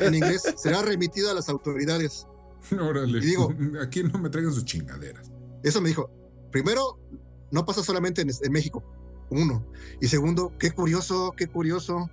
en 0.00 0.14
inglés. 0.14 0.42
Será 0.56 0.82
remitido 0.82 1.30
a 1.30 1.34
las 1.34 1.48
autoridades. 1.48 2.26
Órale. 2.72 3.18
Y 3.18 3.26
digo, 3.26 3.54
aquí 3.82 4.02
no 4.02 4.18
me 4.18 4.30
traigan 4.30 4.52
sus 4.52 4.64
chingaderas. 4.64 5.30
Eso 5.62 5.80
me 5.80 5.88
dijo. 5.88 6.10
Primero, 6.50 6.98
no 7.50 7.64
pasa 7.64 7.82
solamente 7.82 8.22
en, 8.22 8.52
México, 8.52 8.82
uno. 9.30 9.64
Y 10.00 10.08
segundo, 10.08 10.52
qué 10.58 10.70
curioso, 10.70 11.32
qué 11.36 11.46
curioso. 11.46 12.10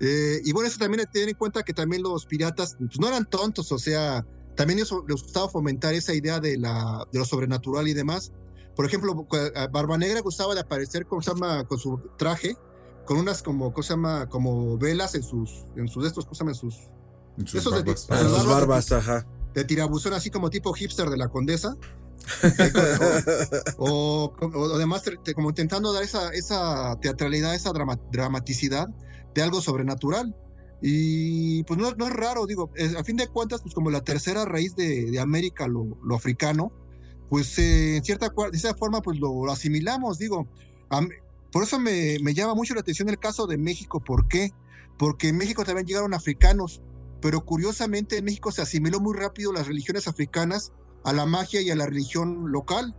Eh, 0.00 0.40
y 0.44 0.52
bueno, 0.52 0.68
eso 0.68 0.78
también 0.78 1.06
tener 1.12 1.28
en 1.28 1.34
cuenta 1.34 1.62
que 1.62 1.72
también 1.72 2.02
los 2.02 2.26
piratas 2.26 2.76
pues, 2.78 3.00
no 3.00 3.08
eran 3.08 3.28
tontos, 3.28 3.72
o 3.72 3.78
sea, 3.78 4.24
también 4.54 4.78
les 4.78 4.90
gustaba 4.90 5.48
fomentar 5.48 5.94
esa 5.94 6.14
idea 6.14 6.40
de, 6.40 6.58
la, 6.58 7.06
de 7.12 7.18
lo 7.18 7.24
sobrenatural 7.24 7.88
y 7.88 7.94
demás. 7.94 8.32
Por 8.76 8.86
ejemplo, 8.86 9.26
Barba 9.72 9.98
Negra 9.98 10.20
gustaba 10.20 10.54
de 10.54 10.60
aparecer 10.60 11.06
con, 11.06 11.20
con 11.66 11.78
su 11.78 12.00
traje, 12.16 12.56
con 13.04 13.16
unas 13.16 13.42
como, 13.42 13.72
cosa 13.72 13.96
como 14.28 14.78
velas 14.78 15.14
en 15.14 15.22
sus, 15.22 15.64
en 15.76 15.88
sus 15.88 16.06
estos, 16.06 16.26
cosa 16.26 16.44
en 16.44 16.54
sus, 16.54 16.76
en 17.38 17.46
sus 17.46 17.64
barbas. 17.64 18.06
De, 18.06 18.16
sus 18.28 18.46
barbas, 18.46 18.92
ajá. 18.92 19.26
De 19.54 19.64
tirabuzón, 19.64 20.12
así 20.12 20.30
como 20.30 20.50
tipo 20.50 20.72
hipster 20.72 21.08
de 21.08 21.16
la 21.16 21.28
condesa 21.28 21.76
o, 23.78 24.32
además 24.74 25.02
como 25.34 25.50
intentando 25.50 25.92
dar 25.92 26.02
esa, 26.02 26.30
esa 26.30 26.98
teatralidad, 27.00 27.54
esa 27.54 27.72
dramaticidad 28.12 28.88
de 29.34 29.42
algo 29.42 29.60
sobrenatural. 29.60 30.34
Y 30.80 31.64
pues 31.64 31.78
no, 31.78 31.90
no 31.92 32.06
es 32.06 32.12
raro, 32.12 32.46
digo, 32.46 32.70
a 32.96 33.02
fin 33.02 33.16
de 33.16 33.26
cuentas, 33.26 33.62
pues 33.62 33.74
como 33.74 33.90
la 33.90 34.02
tercera 34.02 34.44
raíz 34.44 34.76
de, 34.76 35.18
América, 35.20 35.66
lo, 35.66 35.98
lo, 36.04 36.14
africano, 36.14 36.72
pues 37.28 37.58
eh, 37.58 37.96
en 37.96 38.04
cierta 38.04 38.28
de 38.28 38.56
esa 38.56 38.74
forma 38.74 39.02
pues 39.02 39.18
lo, 39.18 39.50
asimilamos, 39.50 40.18
digo. 40.18 40.46
por 41.50 41.64
eso 41.64 41.80
me, 41.80 42.18
me, 42.22 42.32
llama 42.32 42.54
mucho 42.54 42.74
la 42.74 42.80
atención 42.80 43.08
el 43.08 43.18
caso 43.18 43.46
de 43.48 43.58
México, 43.58 43.98
¿por 43.98 44.28
qué? 44.28 44.52
Porque 44.96 45.28
en 45.28 45.36
México 45.36 45.64
también 45.64 45.86
llegaron 45.86 46.14
africanos, 46.14 46.80
pero 47.20 47.44
curiosamente 47.44 48.18
en 48.18 48.24
México 48.24 48.52
se 48.52 48.62
asimiló 48.62 49.00
muy 49.00 49.16
rápido 49.16 49.52
las 49.52 49.66
religiones 49.66 50.06
africanas 50.06 50.72
a 51.04 51.12
la 51.12 51.26
magia 51.26 51.60
y 51.60 51.70
a 51.70 51.76
la 51.76 51.86
religión 51.86 52.50
local. 52.52 52.94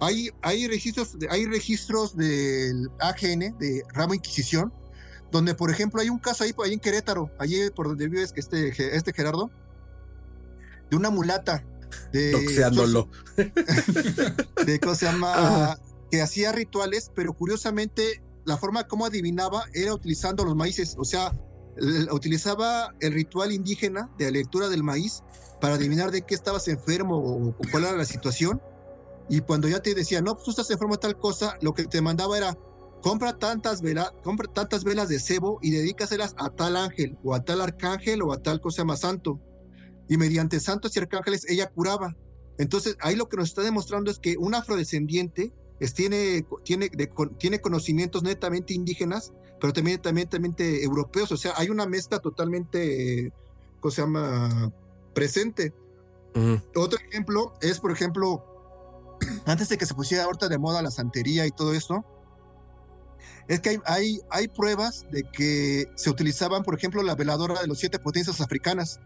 Hay, 0.00 0.30
hay, 0.42 0.66
registros, 0.66 1.16
hay 1.30 1.46
registros 1.46 2.16
del 2.16 2.90
AGN, 3.00 3.56
de 3.58 3.82
Ramo 3.92 4.14
Inquisición, 4.14 4.72
donde, 5.30 5.54
por 5.54 5.70
ejemplo, 5.70 6.00
hay 6.00 6.10
un 6.10 6.18
caso 6.18 6.44
ahí, 6.44 6.52
ahí 6.64 6.72
en 6.74 6.80
Querétaro, 6.80 7.30
allí 7.38 7.70
por 7.74 7.88
donde 7.88 8.08
vives 8.08 8.32
que 8.32 8.40
este, 8.40 8.96
este 8.96 9.12
Gerardo, 9.12 9.50
de 10.90 10.96
una 10.96 11.10
mulata. 11.10 11.64
De, 12.12 12.32
de 14.66 14.80
¿cómo 14.80 14.94
se 14.94 15.06
llama? 15.06 15.78
Que 16.10 16.22
hacía 16.22 16.52
rituales, 16.52 17.10
pero 17.14 17.32
curiosamente 17.32 18.22
la 18.44 18.56
forma 18.56 18.86
como 18.86 19.06
adivinaba 19.06 19.64
era 19.72 19.94
utilizando 19.94 20.44
los 20.44 20.54
maíces, 20.54 20.96
o 20.98 21.04
sea, 21.04 21.32
utilizaba 22.10 22.94
el 23.00 23.12
ritual 23.12 23.52
indígena 23.52 24.10
de 24.18 24.26
la 24.26 24.30
lectura 24.32 24.68
del 24.68 24.82
maíz 24.82 25.22
para 25.60 25.74
adivinar 25.74 26.10
de 26.10 26.22
qué 26.22 26.34
estabas 26.34 26.68
enfermo 26.68 27.16
o, 27.16 27.56
cuál 27.70 27.84
era 27.84 27.96
la 27.96 28.04
situación. 28.04 28.60
Y 29.28 29.40
cuando 29.40 29.68
ya 29.68 29.80
te 29.80 29.94
decía, 29.94 30.20
no, 30.20 30.34
pues 30.34 30.44
tú 30.44 30.50
estás 30.50 30.70
enfermo 30.70 30.94
de 30.94 31.00
tal 31.00 31.18
cosa, 31.18 31.56
lo 31.62 31.72
que 31.72 31.84
te 31.84 32.02
mandaba 32.02 32.36
era, 32.36 32.56
compra 33.02 33.38
tantas, 33.38 33.80
velas, 33.80 34.12
compra 34.22 34.52
tantas 34.52 34.84
velas 34.84 35.08
de 35.08 35.18
cebo 35.18 35.58
y 35.62 35.70
dedícaselas 35.70 36.34
a 36.36 36.50
tal 36.50 36.76
ángel, 36.76 37.16
o 37.24 37.34
a 37.34 37.44
tal 37.44 37.60
arcángel, 37.60 38.22
o 38.22 38.32
a 38.32 38.42
tal 38.42 38.60
cosa 38.60 38.84
más 38.84 39.00
santo. 39.00 39.40
Y 40.08 40.18
mediante 40.18 40.60
santos 40.60 40.94
y 40.94 41.00
arcángeles 41.00 41.46
ella 41.48 41.70
curaba. 41.70 42.14
Entonces, 42.58 42.96
ahí 43.00 43.16
lo 43.16 43.28
que 43.28 43.38
nos 43.38 43.48
está 43.48 43.62
demostrando 43.62 44.10
es 44.10 44.18
que 44.18 44.36
un 44.36 44.54
afrodescendiente 44.54 45.52
es, 45.80 45.94
tiene, 45.94 46.46
tiene, 46.64 46.90
tiene 47.38 47.60
conocimientos 47.60 48.22
netamente 48.22 48.74
indígenas, 48.74 49.32
pero 49.60 49.72
también, 49.72 50.00
también, 50.00 50.28
también 50.28 50.54
europeos. 50.58 51.32
O 51.32 51.36
sea, 51.36 51.52
hay 51.56 51.70
una 51.70 51.86
mezcla 51.86 52.18
totalmente, 52.18 53.32
¿cómo 53.80 53.90
se 53.92 54.02
llama?, 54.02 54.72
presente. 55.14 55.72
Otro 56.74 56.98
ejemplo 57.08 57.54
es, 57.60 57.78
por 57.78 57.92
ejemplo, 57.92 58.44
antes 59.46 59.68
de 59.68 59.78
que 59.78 59.86
se 59.86 59.94
pusiera 59.94 60.24
ahorita 60.24 60.48
de 60.48 60.58
moda 60.58 60.82
la 60.82 60.90
santería 60.90 61.46
y 61.46 61.50
todo 61.50 61.72
eso, 61.72 62.04
es 63.46 63.60
que 63.60 63.70
hay, 63.70 63.78
hay, 63.86 64.20
hay, 64.30 64.48
pruebas 64.48 65.06
de 65.10 65.22
que 65.22 65.86
se 65.96 66.10
utilizaban, 66.10 66.62
por 66.62 66.74
ejemplo, 66.74 67.02
la 67.02 67.14
veladora 67.14 67.60
de 67.60 67.66
los 67.66 67.78
siete 67.78 67.98
potencias 67.98 68.40
africanas. 68.40 69.00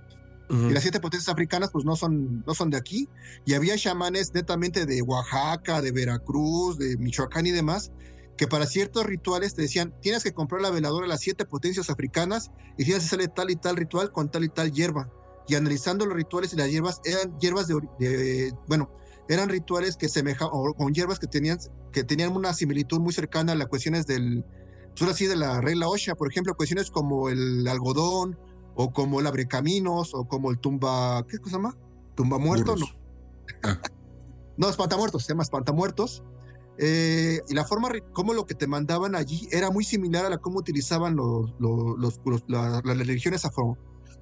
Y 0.51 0.71
las 0.71 0.83
siete 0.83 0.99
potencias 0.99 1.29
africanas, 1.29 1.69
pues 1.71 1.85
no 1.85 1.95
son, 1.95 2.43
no 2.47 2.55
son 2.55 2.71
de 2.71 2.79
aquí. 2.79 3.07
Y 3.45 3.53
había 3.53 3.77
chamanes 3.77 4.33
netamente 4.33 4.87
de 4.87 5.03
Oaxaca, 5.03 5.83
de 5.83 5.93
Veracruz, 5.93 6.79
de 6.79 6.97
Michoacán 6.97 7.47
y 7.47 7.51
demás, 7.51 7.93
que 8.39 8.47
para 8.47 8.67
ciertos 8.67 9.05
rituales 9.05 9.55
te 9.55 9.63
decían, 9.63 9.93
tienes 10.01 10.23
que 10.23 10.33
comprar 10.33 10.63
la 10.63 10.71
veladora 10.71 11.05
de 11.05 11.09
las 11.09 11.21
siete 11.21 11.45
potencias 11.45 11.91
africanas 11.91 12.53
y 12.79 12.85
tienes 12.85 13.03
que 13.03 13.07
hacerle 13.07 13.29
tal 13.29 13.51
y 13.51 13.57
tal 13.57 13.77
ritual 13.77 14.13
con 14.13 14.31
tal 14.31 14.45
y 14.45 14.49
tal 14.49 14.73
hierba. 14.73 15.11
Y 15.49 15.57
analizando 15.57 16.07
los 16.07 16.15
rituales 16.15 16.53
y 16.53 16.57
las 16.57 16.71
hierbas, 16.71 17.01
eran 17.05 17.37
hierbas 17.39 17.67
de, 17.67 18.55
bueno, 18.69 18.91
eran 19.29 19.49
rituales 19.49 19.97
que 19.97 20.09
semejaban, 20.09 20.53
o 20.55 20.73
con 20.73 20.95
hierbas 20.95 21.19
que 21.19 21.27
tenían, 21.27 21.59
que 21.93 22.05
tenían 22.05 22.35
una 22.35 22.55
similitud 22.55 23.01
muy 23.01 23.13
cercana 23.13 23.53
a 23.53 23.55
las 23.57 23.67
cuestiones 23.67 24.07
del, 24.07 24.45
pues 24.97 25.11
así 25.11 25.27
de 25.27 25.37
la 25.37 25.61
regla 25.61 25.89
OSHA, 25.89 26.15
por 26.15 26.31
ejemplo, 26.31 26.55
cuestiones 26.55 26.91
como 26.91 27.29
el 27.29 27.67
algodón, 27.67 28.39
o 28.77 28.93
como 28.93 29.19
el 29.19 29.27
abrecaminos, 29.27 30.15
o 30.15 30.29
como 30.29 30.53
el 30.53 30.61
tumba, 30.61 31.27
¿qué 31.29 31.39
cosa 31.39 31.57
llama? 31.57 31.77
Tumba 32.15 32.39
muerto, 32.39 32.77
no. 32.77 32.87
Ah. 33.65 33.81
no, 34.57 34.69
espantamuertos, 34.69 35.25
se 35.25 35.33
llama 35.33 35.43
espantamuertos. 35.43 36.23
Eh, 36.79 37.41
y 37.49 37.55
la 37.55 37.65
forma 37.65 37.91
como 38.13 38.35
lo 38.35 38.47
que 38.47 38.55
te 38.55 38.69
mandaban 38.69 39.17
allí 39.17 39.49
era 39.51 39.71
muy 39.71 39.85
similar 39.85 40.25
a 40.25 40.31
la 40.31 40.39
cómo 40.39 40.59
utilizaban 40.59 41.17
los, 41.17 41.53
los, 41.59 42.19
las 42.47 42.83
religiones 42.85 43.45
afro, 43.45 43.77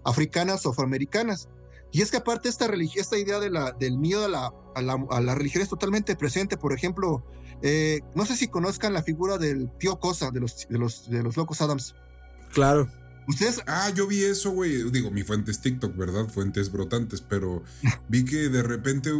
africanas 0.04 0.64
o 0.64 0.70
afroamericanas. 0.70 1.48
Y 1.92 2.02
es 2.02 2.10
que 2.10 2.16
aparte 2.16 2.48
esta, 2.48 2.66
esta 2.96 3.18
idea 3.18 3.38
de 3.38 3.50
la, 3.50 3.72
del 3.72 3.98
miedo 3.98 4.24
a 4.24 4.28
la, 4.28 4.52
a, 4.74 4.82
la, 4.82 5.04
a 5.10 5.20
la 5.20 5.34
religión 5.34 5.62
es 5.62 5.68
totalmente 5.68 6.16
presente. 6.16 6.56
Por 6.56 6.72
ejemplo, 6.72 7.24
eh, 7.62 8.00
no 8.14 8.26
sé 8.26 8.36
si 8.36 8.48
conozcan 8.48 8.92
la 8.92 9.02
figura 9.02 9.38
del 9.38 9.70
tío 9.78 9.98
Cosa 10.00 10.30
de 10.30 10.40
los, 10.40 10.66
de 10.68 10.78
los, 10.78 11.08
de 11.08 11.22
los 11.22 11.36
locos 11.36 11.60
Adams. 11.60 11.94
Claro. 12.52 12.88
Ustedes. 13.28 13.60
Ah, 13.66 13.90
yo 13.90 14.06
vi 14.06 14.22
eso, 14.24 14.50
güey. 14.52 14.88
Digo, 14.90 15.10
mi 15.10 15.24
fuente 15.24 15.50
es 15.50 15.60
TikTok, 15.60 15.96
¿verdad? 15.96 16.28
Fuentes 16.28 16.70
brotantes, 16.70 17.20
pero 17.20 17.62
vi 18.08 18.24
que 18.24 18.48
de 18.48 18.62
repente, 18.62 19.10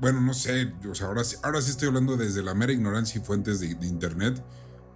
bueno, 0.00 0.20
no 0.20 0.34
sé, 0.34 0.72
o 0.88 0.94
sea, 0.94 1.08
ahora, 1.08 1.22
ahora 1.42 1.60
sí 1.60 1.70
estoy 1.70 1.88
hablando 1.88 2.16
desde 2.16 2.42
la 2.42 2.54
mera 2.54 2.72
ignorancia 2.72 3.20
y 3.20 3.24
fuentes 3.24 3.60
de, 3.60 3.66
internet, 3.86 4.42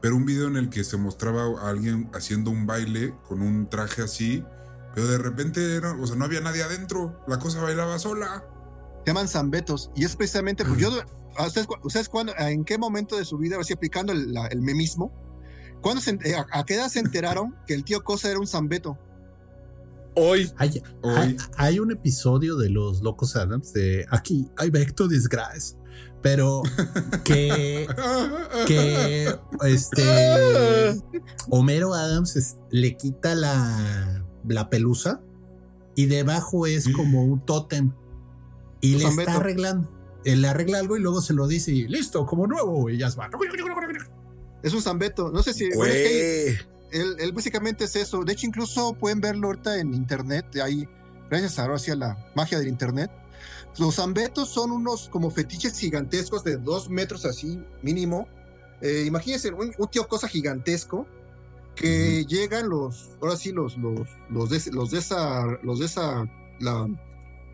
pero 0.00 0.16
un 0.16 0.24
video 0.24 0.46
en 0.48 0.56
el 0.56 0.70
que 0.70 0.84
se 0.84 0.96
mostraba 0.96 1.42
a 1.60 1.68
alguien 1.68 2.08
haciendo 2.14 2.50
un 2.50 2.66
baile 2.66 3.14
con 3.28 3.42
un 3.42 3.68
traje 3.68 4.02
así, 4.02 4.42
pero 4.94 5.06
de 5.08 5.18
repente, 5.18 5.76
era, 5.76 5.92
o 5.92 6.06
sea, 6.06 6.16
no 6.16 6.24
había 6.24 6.40
nadie 6.40 6.62
adentro, 6.62 7.22
la 7.26 7.38
cosa 7.38 7.60
bailaba 7.60 7.98
sola. 7.98 8.44
Se 9.04 9.10
llaman 9.10 9.28
zambetos, 9.28 9.90
y 9.94 10.04
es 10.04 10.16
precisamente, 10.16 10.64
pues 10.64 10.78
yo, 10.78 10.90
¿ustedes, 11.46 11.66
ustedes 11.82 12.08
cuándo, 12.08 12.32
en 12.38 12.64
qué 12.64 12.78
momento 12.78 13.16
de 13.16 13.24
su 13.24 13.36
vida, 13.36 13.58
así 13.60 13.74
aplicando 13.74 14.12
el, 14.12 14.34
el 14.50 14.62
memismo? 14.62 15.25
Eh, 16.24 16.34
a, 16.52 16.64
qué 16.64 16.74
edad 16.74 16.88
se 16.88 16.98
enteraron 16.98 17.54
que 17.66 17.74
el 17.74 17.84
tío 17.84 18.02
Cosa 18.02 18.30
era 18.30 18.40
un 18.40 18.46
zambeto? 18.46 18.98
Hoy. 20.14 20.50
Hay, 21.56 21.78
un 21.78 21.92
episodio 21.92 22.56
de 22.56 22.70
los 22.70 23.02
Locos 23.02 23.36
Adams 23.36 23.72
de 23.72 24.06
aquí 24.10 24.50
hay 24.56 24.70
Vecto 24.70 25.08
Disgrace, 25.08 25.76
pero 26.22 26.62
que, 27.22 27.86
que 28.66 29.34
este 29.64 31.02
Homero 31.50 31.92
Adams 31.92 32.56
le 32.70 32.96
quita 32.96 33.34
la, 33.34 34.24
la 34.48 34.70
pelusa 34.70 35.20
y 35.94 36.06
debajo 36.06 36.66
es 36.66 36.88
como 36.88 37.24
un 37.24 37.44
tótem 37.44 37.92
y 38.80 38.96
le 38.96 39.04
está 39.04 39.36
arreglando. 39.36 39.92
Él 40.24 40.42
le 40.42 40.48
arregla 40.48 40.78
algo 40.78 40.96
y 40.96 41.00
luego 41.00 41.20
se 41.20 41.34
lo 41.34 41.46
dice 41.46 41.70
y 41.72 41.86
listo, 41.86 42.26
como 42.26 42.46
nuevo, 42.46 42.90
y 42.90 42.98
ya 42.98 43.10
se 43.10 43.18
va. 43.18 43.30
Es 44.66 44.74
un 44.74 44.82
zambeto. 44.82 45.30
No 45.30 45.44
sé 45.44 45.54
si. 45.54 45.66
él, 46.90 47.32
básicamente 47.32 47.84
es 47.84 47.94
eso. 47.94 48.24
De 48.24 48.32
hecho, 48.32 48.48
incluso 48.48 48.94
pueden 48.94 49.20
verlo 49.20 49.46
ahorita 49.46 49.78
en 49.78 49.94
internet. 49.94 50.44
Ahí, 50.60 50.88
gracias 51.30 51.60
a 51.60 51.72
hacia 51.72 51.94
la 51.94 52.18
magia 52.34 52.58
del 52.58 52.66
internet. 52.66 53.08
Los 53.78 53.94
zambetos 53.94 54.48
son 54.48 54.72
unos 54.72 55.08
como 55.08 55.30
fetiches 55.30 55.78
gigantescos 55.78 56.42
de 56.42 56.56
dos 56.56 56.90
metros 56.90 57.24
así, 57.24 57.60
mínimo. 57.82 58.26
Eh, 58.80 59.04
imagínense 59.06 59.52
un, 59.52 59.72
tío 59.88 60.08
cosa 60.08 60.26
gigantesco 60.26 61.06
que 61.76 62.24
llegan 62.24 62.68
los, 62.68 63.10
ahora 63.22 63.36
sí, 63.36 63.52
los, 63.52 63.76
los, 63.76 64.08
los, 64.30 64.50
de, 64.50 64.72
los 64.72 64.90
de 64.90 64.98
esa, 64.98 65.46
los 65.62 65.78
de 65.78 65.86
esa, 65.86 66.28
la, 66.58 66.88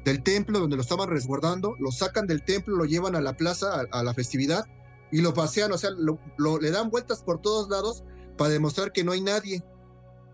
del 0.07 0.23
templo 0.23 0.61
donde 0.61 0.77
lo 0.77 0.83
estaban 0.83 1.11
resguardando, 1.11 1.77
lo 1.79 1.93
sacan 1.93 2.27
del 2.27 2.43
templo, 2.43 2.75
lo 2.75 2.87
llevan 2.87 3.17
a 3.17 3.21
la 3.21 3.37
plaza, 3.37 3.85
a 3.91 4.03
la 4.03 4.15
festividad, 4.15 4.65
y 5.13 5.21
lo 5.21 5.35
pasean, 5.35 5.71
o 5.73 5.79
sea, 5.79 5.91
lo, 5.91 6.19
le 6.59 6.71
dan 6.71 6.91
vueltas 6.91 7.23
por 7.23 7.41
todos 7.41 7.69
lados 7.69 8.03
para 8.39 8.51
demostrar 8.51 8.93
que 8.93 9.05
no 9.05 9.13
hay 9.13 9.21
nadie. 9.21 9.63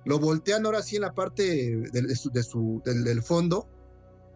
Lo 0.05 0.20
voltean 0.20 0.64
ahora 0.64 0.82
sí 0.82 0.96
en 0.96 1.02
la 1.02 1.12
parte 1.12 1.76
de, 1.76 2.16
su, 2.16 2.30
de 2.30 2.42
su, 2.42 2.80
del, 2.84 3.22
fondo 3.22 3.68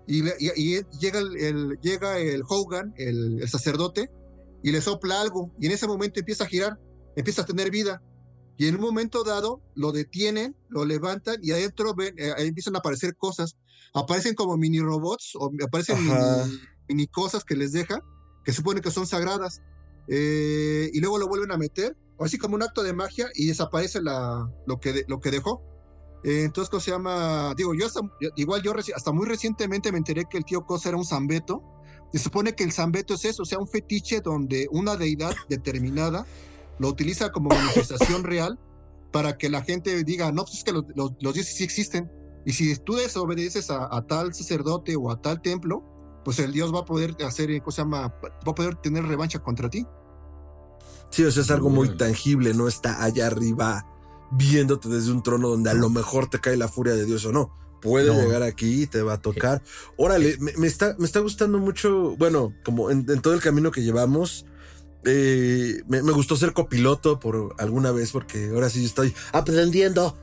y, 0.06 0.22
llega, 0.22 1.20
el, 1.20 1.78
llega 1.80 2.18
el 2.18 2.42
Hogan, 2.46 2.92
el, 2.96 3.48
sacerdote, 3.48 4.10
y 4.62 4.72
le 4.72 4.80
sopla 4.80 5.20
algo 5.20 5.52
y 5.58 5.66
en 5.66 5.72
ese 5.72 5.86
momento 5.86 6.20
empieza 6.20 6.44
a 6.44 6.48
girar, 6.48 6.78
empieza 7.16 7.42
a 7.42 7.46
tener 7.46 7.70
vida. 7.70 8.02
Y 8.58 8.66
en 8.66 8.76
un 8.76 8.80
momento 8.80 9.24
dado 9.24 9.62
lo 9.74 9.92
detienen, 9.92 10.54
lo 10.68 10.84
levantan 10.84 11.36
y 11.42 11.52
adentro 11.52 11.94
ven, 11.94 12.14
eh, 12.18 12.34
empiezan 12.38 12.76
a 12.76 12.80
aparecer 12.80 13.16
cosas. 13.16 13.56
Aparecen 13.94 14.34
como 14.34 14.56
mini 14.56 14.80
robots 14.80 15.32
o 15.34 15.50
aparecen 15.64 16.04
mini, 16.04 16.60
mini, 16.88 17.06
cosas 17.06 17.44
que 17.44 17.56
les 17.56 17.72
deja, 17.72 18.00
que 18.44 18.52
supone 18.52 18.80
que 18.80 18.90
son 18.90 19.06
sagradas. 19.06 19.62
Eh, 20.08 20.90
y 20.92 21.00
luego 21.00 21.18
lo 21.18 21.28
vuelven 21.28 21.52
a 21.52 21.56
meter, 21.56 21.96
así 22.18 22.38
como 22.38 22.54
un 22.54 22.62
acto 22.62 22.82
de 22.82 22.92
magia, 22.92 23.28
y 23.34 23.46
desaparece 23.46 24.00
lo, 24.02 24.80
que, 24.80 25.30
dejó. 25.30 25.62
Eh, 26.24 26.44
entonces, 26.44 26.70
¿cómo 26.70 26.80
se 26.80 26.90
llama? 26.90 27.54
Digo, 27.56 27.74
yo 27.74 27.86
hasta, 27.86 28.00
igual 28.36 28.62
yo 28.62 28.72
hasta 28.94 29.12
muy 29.12 29.26
recientemente 29.26 29.90
me 29.92 29.98
enteré 29.98 30.24
que 30.30 30.38
el 30.38 30.44
tío 30.44 30.64
Cosa 30.64 30.90
era 30.90 30.98
un 30.98 31.04
zambeto. 31.04 31.62
Se 32.12 32.18
supone 32.18 32.54
que 32.54 32.64
el 32.64 32.72
zambeto 32.72 33.14
es 33.14 33.24
eso, 33.24 33.42
o 33.42 33.46
sea, 33.46 33.58
un 33.58 33.68
fetiche 33.68 34.20
donde 34.20 34.68
una 34.70 34.96
deidad 34.96 35.34
determinada 35.48 36.26
lo 36.78 36.88
utiliza 36.88 37.30
como 37.32 37.48
manifestación 37.48 38.24
real 38.24 38.58
para 39.12 39.36
que 39.36 39.48
la 39.48 39.62
gente 39.62 40.02
diga, 40.04 40.32
no, 40.32 40.44
pues 40.44 40.58
es 40.58 40.64
que 40.64 40.72
los, 40.72 41.18
dioses 41.18 41.54
sí 41.54 41.62
existen. 41.62 42.10
Y 42.44 42.52
si 42.52 42.74
tú 42.76 42.94
desobedeces 42.94 43.70
a, 43.70 44.04
tal 44.08 44.34
sacerdote 44.34 44.96
o 44.96 45.10
a 45.10 45.20
tal 45.20 45.40
templo, 45.40 45.84
pues 46.24 46.38
el 46.38 46.52
dios 46.52 46.74
va 46.74 46.80
a 46.80 46.84
poder 46.84 47.16
hacer, 47.24 47.50
eh, 47.50 47.60
¿cómo 47.60 47.72
se 47.72 47.82
llama? 47.82 48.14
Va 48.22 48.52
a 48.52 48.54
poder 48.54 48.76
tener 48.76 49.04
revancha 49.04 49.40
contra 49.40 49.68
ti. 49.68 49.86
Sí, 51.10 51.24
o 51.24 51.30
sea, 51.30 51.42
es 51.42 51.50
algo 51.50 51.68
muy 51.68 51.96
tangible, 51.96 52.54
no 52.54 52.68
está 52.68 53.02
allá 53.04 53.26
arriba 53.26 53.86
viéndote 54.30 54.88
desde 54.88 55.12
un 55.12 55.22
trono 55.22 55.48
donde 55.48 55.70
a 55.70 55.74
lo 55.74 55.90
mejor 55.90 56.28
te 56.28 56.40
cae 56.40 56.56
la 56.56 56.68
furia 56.68 56.94
de 56.94 57.04
Dios 57.04 57.24
o 57.26 57.32
no. 57.32 57.54
Puede 57.82 58.14
llegar 58.14 58.44
aquí 58.44 58.82
y 58.82 58.86
te 58.86 59.02
va 59.02 59.14
a 59.14 59.20
tocar. 59.20 59.60
Órale, 59.96 60.38
me, 60.38 60.66
está, 60.66 60.94
me 60.98 61.04
está 61.04 61.18
gustando 61.18 61.58
mucho, 61.58 62.16
bueno, 62.16 62.54
como 62.64 62.90
en, 62.90 63.04
todo 63.20 63.34
el 63.34 63.40
camino 63.40 63.72
que 63.72 63.82
llevamos, 63.82 64.46
eh, 65.04 65.82
me, 65.88 66.00
me, 66.02 66.12
gustó 66.12 66.36
ser 66.36 66.52
copiloto 66.52 67.18
por 67.18 67.56
alguna 67.58 67.90
vez 67.90 68.12
porque 68.12 68.50
ahora 68.54 68.70
sí 68.70 68.84
estoy 68.84 69.12
aprendiendo 69.32 70.16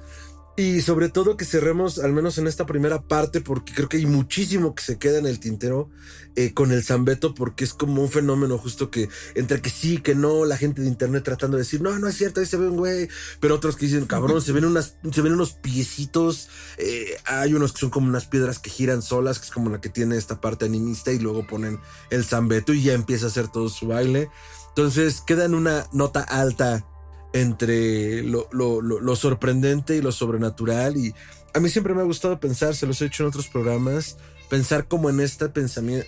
y 0.59 0.81
sobre 0.81 1.07
todo 1.07 1.37
que 1.37 1.45
cerremos, 1.45 1.99
al 1.99 2.11
menos 2.11 2.37
en 2.37 2.45
esta 2.45 2.65
primera 2.65 3.01
parte, 3.01 3.39
porque 3.39 3.73
creo 3.73 3.87
que 3.87 3.95
hay 3.95 4.05
muchísimo 4.05 4.75
que 4.75 4.83
se 4.83 4.97
queda 4.97 5.17
en 5.17 5.25
el 5.25 5.39
tintero 5.39 5.89
eh, 6.35 6.53
con 6.53 6.73
el 6.73 6.83
Zambeto, 6.83 7.33
porque 7.33 7.63
es 7.63 7.73
como 7.73 8.01
un 8.01 8.09
fenómeno 8.09 8.57
justo 8.57 8.91
que 8.91 9.07
entre 9.35 9.61
que 9.61 9.69
sí, 9.69 9.99
que 9.99 10.15
no, 10.15 10.43
la 10.43 10.57
gente 10.57 10.81
de 10.81 10.89
internet 10.89 11.23
tratando 11.23 11.55
de 11.55 11.63
decir, 11.63 11.81
no, 11.81 11.97
no 11.97 12.09
es 12.09 12.17
cierto, 12.17 12.41
ahí 12.41 12.45
se 12.45 12.57
ve 12.57 12.67
un 12.67 12.75
güey, 12.75 13.07
pero 13.39 13.55
otros 13.55 13.77
que 13.77 13.85
dicen, 13.85 14.05
cabrón, 14.05 14.41
se 14.41 14.51
ven, 14.51 14.65
unas, 14.65 14.97
se 15.09 15.21
ven 15.21 15.31
unos 15.31 15.53
piecitos, 15.53 16.49
eh, 16.77 17.15
hay 17.23 17.53
unos 17.53 17.71
que 17.71 17.79
son 17.79 17.89
como 17.89 18.09
unas 18.09 18.25
piedras 18.25 18.59
que 18.59 18.69
giran 18.69 19.01
solas, 19.01 19.39
que 19.39 19.45
es 19.45 19.51
como 19.51 19.69
la 19.69 19.79
que 19.79 19.87
tiene 19.87 20.17
esta 20.17 20.41
parte 20.41 20.65
animista, 20.65 21.13
y 21.13 21.19
luego 21.19 21.47
ponen 21.47 21.79
el 22.09 22.25
Zambeto 22.25 22.73
y 22.73 22.83
ya 22.83 22.93
empieza 22.93 23.27
a 23.27 23.29
hacer 23.29 23.47
todo 23.47 23.69
su 23.69 23.87
baile. 23.87 24.29
Entonces 24.67 25.21
queda 25.21 25.45
en 25.45 25.55
una 25.55 25.87
nota 25.93 26.21
alta 26.21 26.85
entre 27.33 28.23
lo, 28.23 28.47
lo, 28.51 29.15
sorprendente 29.15 29.95
y 29.95 30.01
lo 30.01 30.11
sobrenatural. 30.11 30.97
Y 30.97 31.13
a 31.53 31.59
mí 31.59 31.69
siempre 31.69 31.93
me 31.93 32.01
ha 32.01 32.05
gustado 32.05 32.39
pensar, 32.39 32.75
se 32.75 32.87
los 32.87 33.01
he 33.01 33.05
hecho 33.05 33.23
en 33.23 33.29
otros 33.29 33.47
programas, 33.47 34.17
pensar 34.49 34.87
como 34.87 35.09
en 35.09 35.19
este 35.19 35.49
pensamiento. 35.49 36.07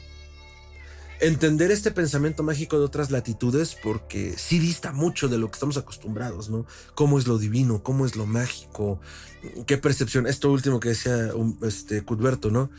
entender 1.20 1.72
este 1.72 1.92
pensamiento 1.92 2.44
mágico 2.44 2.80
de 2.80 2.86
otras 2.86 3.12
latitudes 3.12 3.78
porque 3.82 4.34
sí 4.38 4.60
dista 4.60 4.92
mucho 4.92 5.28
de 5.28 5.38
lo 5.38 5.48
que 5.48 5.56
estamos 5.56 5.78
acostumbrados, 5.78 6.50
¿no? 6.50 6.66
Cómo 6.96 7.20
es 7.20 7.28
lo 7.28 7.38
divino, 7.38 7.84
cómo 7.84 8.06
es 8.06 8.16
lo 8.16 8.26
mágico, 8.26 9.00
qué 9.68 9.78
percepción. 9.78 10.28
Esto 10.28 10.52
último 10.52 10.80
que 10.80 10.90
decía 10.90 11.32
um, 11.36 11.58
este 11.62 12.04
Cudberto, 12.04 12.50
¿no? 12.50 12.70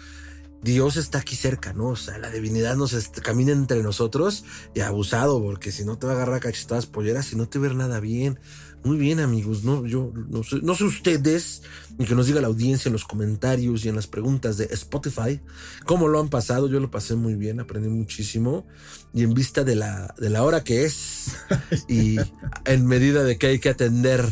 Dios 0.63 0.97
está 0.97 1.19
aquí 1.19 1.35
cerca, 1.35 1.73
¿no? 1.73 1.89
O 1.89 1.97
sea, 1.97 2.19
la 2.19 2.31
divinidad 2.31 2.77
nos 2.77 2.95
camina 3.23 3.51
entre 3.51 3.83
nosotros 3.83 4.45
y 4.75 4.81
abusado, 4.81 5.43
porque 5.43 5.73
si 5.73 5.85
no 5.85 5.99
te 5.99 6.07
va 6.07 6.13
a 6.13 6.17
agarrar 6.17 6.41
cachetadas 6.41 6.87
polleras 6.87 7.33
y 7.33 7.37
no 7.37 7.49
te 7.49 7.59
ver 7.59 7.75
nada 7.75 7.99
bien. 7.99 8.39
Muy 8.85 8.97
bien, 8.97 9.21
amigos, 9.21 9.63
¿no? 9.63 9.87
Yo 9.87 10.13
no 10.29 10.43
sé, 10.43 10.57
no 10.63 10.75
sé 10.75 10.85
ustedes, 10.85 11.63
ni 11.99 12.05
que 12.05 12.17
nos 12.17 12.27
diga 12.27 12.41
la 12.41 12.49
audiencia 12.49 12.89
en 12.89 12.93
los 12.93 13.05
comentarios 13.05 13.85
y 13.85 13.89
en 13.89 13.95
las 13.95 14.09
preguntas 14.09 14.57
de 14.57 14.65
Spotify, 14.73 15.41
cómo 15.85 16.09
lo 16.09 16.19
han 16.19 16.29
pasado. 16.29 16.69
Yo 16.69 16.81
lo 16.81 16.91
pasé 16.91 17.15
muy 17.15 17.35
bien, 17.35 17.61
aprendí 17.61 17.89
muchísimo. 17.89 18.67
Y 19.15 19.23
en 19.23 19.35
vista 19.35 19.63
de 19.63 19.77
la, 19.77 20.15
de 20.19 20.31
la 20.31 20.43
hora 20.43 20.65
que 20.65 20.85
es, 20.85 21.27
y 21.89 22.17
en 22.65 22.87
medida 22.87 23.25
de 23.25 23.37
que 23.37 23.49
hay 23.49 23.59
que 23.59 23.69
atender 23.69 24.25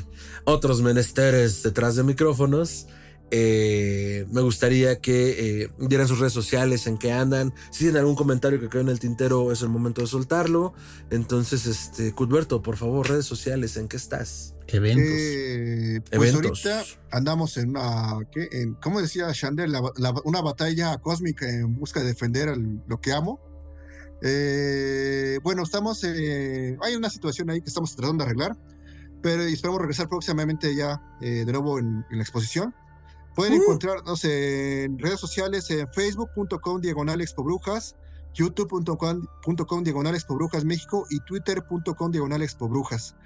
otros 0.44 0.81
menesteres 0.81 1.62
detrás 1.62 1.97
de 1.97 2.02
micrófonos, 2.02 2.86
eh, 3.32 4.27
me 4.31 4.40
gustaría 4.40 5.01
que 5.01 5.62
eh, 5.62 5.70
dieran 5.78 6.09
sus 6.09 6.19
redes 6.19 6.32
sociales 6.32 6.86
en 6.86 6.98
qué 6.98 7.12
andan. 7.12 7.55
Si 7.70 7.85
tienen 7.85 7.98
algún 7.98 8.16
comentario 8.16 8.61
que 8.61 8.69
quedó 8.69 8.82
en 8.82 8.89
el 8.89 8.98
tintero, 8.98 9.52
es 9.52 9.62
el 9.62 9.69
momento 9.69 10.01
de 10.01 10.09
soltarlo. 10.09 10.74
Entonces, 11.11 11.66
este, 11.66 12.12
Cudberto, 12.12 12.62
por 12.62 12.77
favor, 12.77 13.09
redes 13.09 13.27
sociales, 13.27 13.77
¿en 13.77 13.89
qué 13.89 13.97
estás? 13.97 14.55
Eventos. 14.66 15.07
Eh, 15.09 16.01
pues 16.11 16.35
ahorita 16.35 16.85
andamos 17.12 17.57
en 17.57 17.70
una, 17.70 18.19
¿qué? 18.32 18.48
En, 18.52 18.74
¿cómo 18.74 19.01
decía 19.01 19.32
Chandler? 19.32 19.70
una 20.24 20.40
batalla 20.40 20.98
cósmica 20.98 21.48
en 21.48 21.74
busca 21.77 22.01
de 22.01 22.07
defender 22.07 22.57
lo 22.86 23.01
que 23.01 23.12
amo. 23.12 23.40
bueno, 25.43 25.62
estamos, 25.62 26.02
hay 26.05 26.97
una 26.97 27.11
situación 27.11 27.51
ahí 27.51 27.61
que 27.61 27.69
estamos 27.69 27.94
tratando 27.94 28.24
de 28.24 28.31
arreglar, 28.31 28.57
pero 29.23 29.43
esperamos 29.43 29.81
regresar 29.81 30.09
próximamente 30.09 30.74
ya 30.74 31.01
de 31.20 31.47
nuevo 31.47 31.78
en 31.78 32.05
la 32.11 32.23
exposición. 32.23 32.74
Pueden 33.35 33.55
uh. 33.55 33.62
encontrarnos 33.62 34.24
en 34.24 34.98
redes 34.98 35.20
sociales 35.20 35.70
en 35.70 35.89
facebook.com 35.93 36.81
diagonal 36.81 37.20
expobrujas, 37.20 37.97
youtube.com 38.35 39.85
diagonal 39.85 40.15
expobrujas 40.15 40.65
México 40.65 41.07
y 41.11 41.20
twitter.com 41.20 42.11
diagonal 42.11 42.43
expobrujas. 42.43 43.16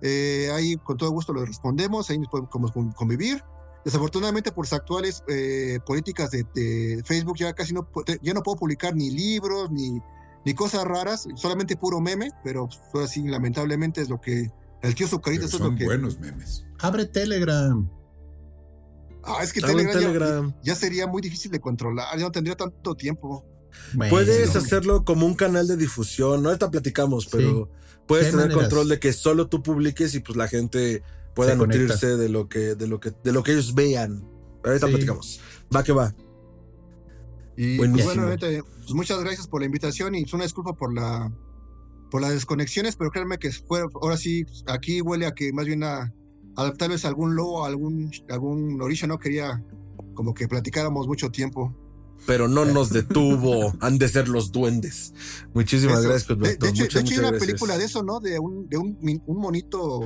Eh, 0.00 0.50
ahí 0.52 0.76
con 0.76 0.96
todo 0.96 1.10
gusto 1.10 1.32
lo 1.32 1.44
respondemos, 1.44 2.10
ahí 2.10 2.18
nos 2.18 2.28
podemos 2.28 2.72
convivir. 2.94 3.42
Desafortunadamente 3.84 4.52
por 4.52 4.64
las 4.64 4.72
actuales 4.74 5.24
eh, 5.26 5.80
políticas 5.84 6.30
de, 6.30 7.02
Facebook 7.04 7.36
ya 7.38 7.52
casi 7.52 7.74
no, 7.74 7.88
ya 8.20 8.32
no 8.32 8.42
puedo 8.42 8.56
publicar 8.56 8.94
ni 8.94 9.10
libros 9.10 9.72
ni, 9.72 10.00
ni 10.44 10.54
cosas 10.54 10.84
raras, 10.84 11.26
solamente 11.34 11.76
puro 11.76 12.00
meme, 12.00 12.30
pero 12.44 12.68
pues, 12.92 13.10
así 13.10 13.26
lamentablemente 13.26 14.00
es 14.00 14.08
lo 14.08 14.20
que 14.20 14.52
el 14.82 14.94
tío 14.94 15.08
Zucarita 15.08 15.46
es 15.46 15.58
lo 15.58 15.74
que... 15.74 15.84
buenos 15.84 16.18
memes. 16.20 16.64
Abre 16.78 17.06
Telegram. 17.06 17.88
Ah, 19.24 19.38
es 19.42 19.52
que 19.52 19.60
Telegram, 19.60 20.54
Ya, 20.62 20.74
sería 20.74 21.06
muy 21.06 21.22
difícil 21.22 21.50
de 21.50 21.60
controlar, 21.60 22.06
ya 22.16 22.24
no 22.24 22.32
tendría 22.32 22.56
tanto 22.56 22.94
tiempo. 22.94 23.44
puedes 24.10 24.54
hacerlo 24.56 25.04
como 25.04 25.26
un 25.26 25.34
canal 25.34 25.66
de 25.66 25.76
difusión, 25.76 26.42
no 26.42 26.48
ahorita 26.48 26.70
platicamos, 26.70 27.26
pero 27.26 27.70
puedes 28.06 28.30
tener 28.30 28.52
control 28.52 28.88
de 28.88 28.98
que 28.98 29.12
solo 29.12 29.48
tú 29.48 29.62
publiques 29.62 30.14
y 30.14 30.20
pues 30.20 30.36
la 30.36 30.48
gente 30.48 31.02
pueda 31.34 31.54
nutrirse 31.54 32.16
de 32.16 32.28
lo 32.28 32.48
que, 32.48 32.74
de 32.74 32.86
lo 32.86 33.00
que, 33.00 33.12
de 33.22 33.32
lo 33.32 33.42
que 33.42 33.52
ellos 33.52 33.74
vean. 33.74 34.28
Ahorita 34.64 34.86
platicamos. 34.86 35.40
Va 35.74 35.82
que 35.82 35.92
va. 35.92 36.14
Y 37.56 37.76
pues, 37.76 38.04
bueno, 38.04 38.34
pues, 38.38 38.94
muchas 38.94 39.20
gracias 39.20 39.46
por 39.46 39.60
la 39.60 39.66
invitación 39.66 40.14
y 40.14 40.22
es 40.22 40.32
una 40.32 40.44
disculpa 40.44 40.74
por 40.74 40.94
la 40.94 41.30
por 42.10 42.20
las 42.20 42.32
desconexiones, 42.32 42.94
pero 42.94 43.10
créanme 43.10 43.38
que 43.38 43.50
fue, 43.50 43.80
ahora 43.94 44.18
sí, 44.18 44.44
aquí 44.66 45.00
huele 45.00 45.24
a 45.24 45.32
que 45.32 45.50
más 45.50 45.64
bien 45.64 45.82
a, 45.82 46.12
tal 46.54 46.88
vez 46.88 47.04
algún 47.04 47.34
lobo, 47.34 47.64
algún, 47.64 48.10
algún 48.28 48.80
orisha 48.80 49.06
no 49.06 49.18
quería 49.18 49.62
como 50.14 50.34
que 50.34 50.48
platicáramos 50.48 51.06
mucho 51.06 51.30
tiempo. 51.30 51.74
Pero 52.24 52.46
no 52.46 52.64
nos 52.64 52.90
detuvo, 52.90 53.74
han 53.80 53.98
de 53.98 54.08
ser 54.08 54.28
los 54.28 54.52
duendes. 54.52 55.12
Muchísimas 55.54 56.02
gracias, 56.04 56.38
De, 56.38 56.68
hecho, 56.68 56.98
hay 56.98 57.18
una 57.18 57.32
película 57.32 57.76
de 57.76 57.84
eso, 57.84 58.04
¿no? 58.04 58.20
De 58.20 58.38
un, 58.38 58.68
de 58.68 58.78
un, 58.78 58.96
un 59.26 59.36
monito, 59.38 60.00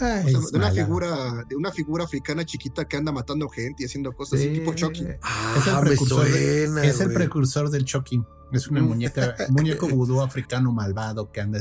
de 0.00 0.56
una 0.56 0.72
figura, 0.72 1.44
de 1.48 1.54
una 1.54 1.70
figura 1.70 2.04
africana 2.04 2.44
chiquita 2.44 2.88
que 2.88 2.96
anda 2.96 3.12
matando 3.12 3.48
gente 3.48 3.84
y 3.84 3.86
haciendo 3.86 4.12
cosas 4.12 4.40
tipo 4.40 4.74
Chucky. 4.74 5.06
Ah, 5.22 5.54
es 5.56 5.66
el 5.68 5.80
precursor, 5.80 6.26
es 6.26 7.00
el 7.00 7.12
precursor 7.12 7.70
del 7.70 7.84
Chucky. 7.84 8.20
Es 8.52 8.68
una 8.68 8.82
muñeca, 8.82 9.36
un 9.48 9.54
muñeco 9.54 9.88
vudú 9.88 10.20
africano 10.20 10.72
malvado 10.72 11.30
que 11.30 11.40
anda 11.40 11.60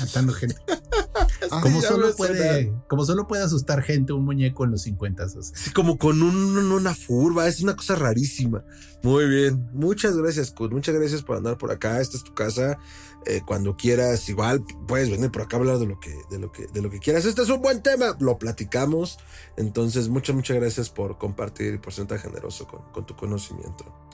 matando 0.00 0.32
gente. 0.32 0.56
como, 1.62 1.80
solo 1.80 2.14
puede, 2.16 2.72
como 2.88 3.04
solo 3.04 3.26
puede 3.26 3.42
asustar 3.42 3.82
gente 3.82 4.12
un 4.12 4.24
muñeco 4.24 4.64
en 4.64 4.72
los 4.72 4.82
50. 4.82 5.28
Sí, 5.28 5.70
como 5.72 5.98
con 5.98 6.22
una 6.22 6.94
furba, 6.94 7.48
es 7.48 7.60
una 7.62 7.76
cosa 7.76 7.94
rarísima. 7.96 8.64
Muy 9.02 9.28
bien, 9.28 9.68
muchas 9.72 10.16
gracias, 10.16 10.50
Kut. 10.50 10.72
Muchas 10.72 10.94
gracias 10.94 11.22
por 11.22 11.36
andar 11.36 11.56
por 11.56 11.70
acá. 11.70 12.00
Esta 12.00 12.16
es 12.16 12.24
tu 12.24 12.34
casa. 12.34 12.78
Eh, 13.26 13.42
cuando 13.46 13.76
quieras, 13.76 14.28
igual 14.28 14.64
puedes 14.86 15.10
venir 15.10 15.30
por 15.30 15.42
acá 15.42 15.56
a 15.56 15.60
hablar 15.60 15.78
de 15.78 15.86
lo 15.86 16.00
que, 16.00 16.14
de 16.30 16.38
lo 16.38 16.50
que, 16.50 16.66
de 16.66 16.82
lo 16.82 16.90
que 16.90 16.98
quieras. 16.98 17.24
Este 17.24 17.42
es 17.42 17.48
un 17.48 17.60
buen 17.60 17.82
tema, 17.82 18.16
lo 18.20 18.38
platicamos. 18.38 19.18
Entonces, 19.56 20.08
muchas, 20.08 20.34
muchas 20.34 20.56
gracias 20.56 20.90
por 20.90 21.18
compartir 21.18 21.74
y 21.74 21.78
por 21.78 21.92
ser 21.92 22.06
tan 22.06 22.18
generoso 22.18 22.66
con, 22.66 22.82
con 22.92 23.06
tu 23.06 23.14
conocimiento. 23.16 24.07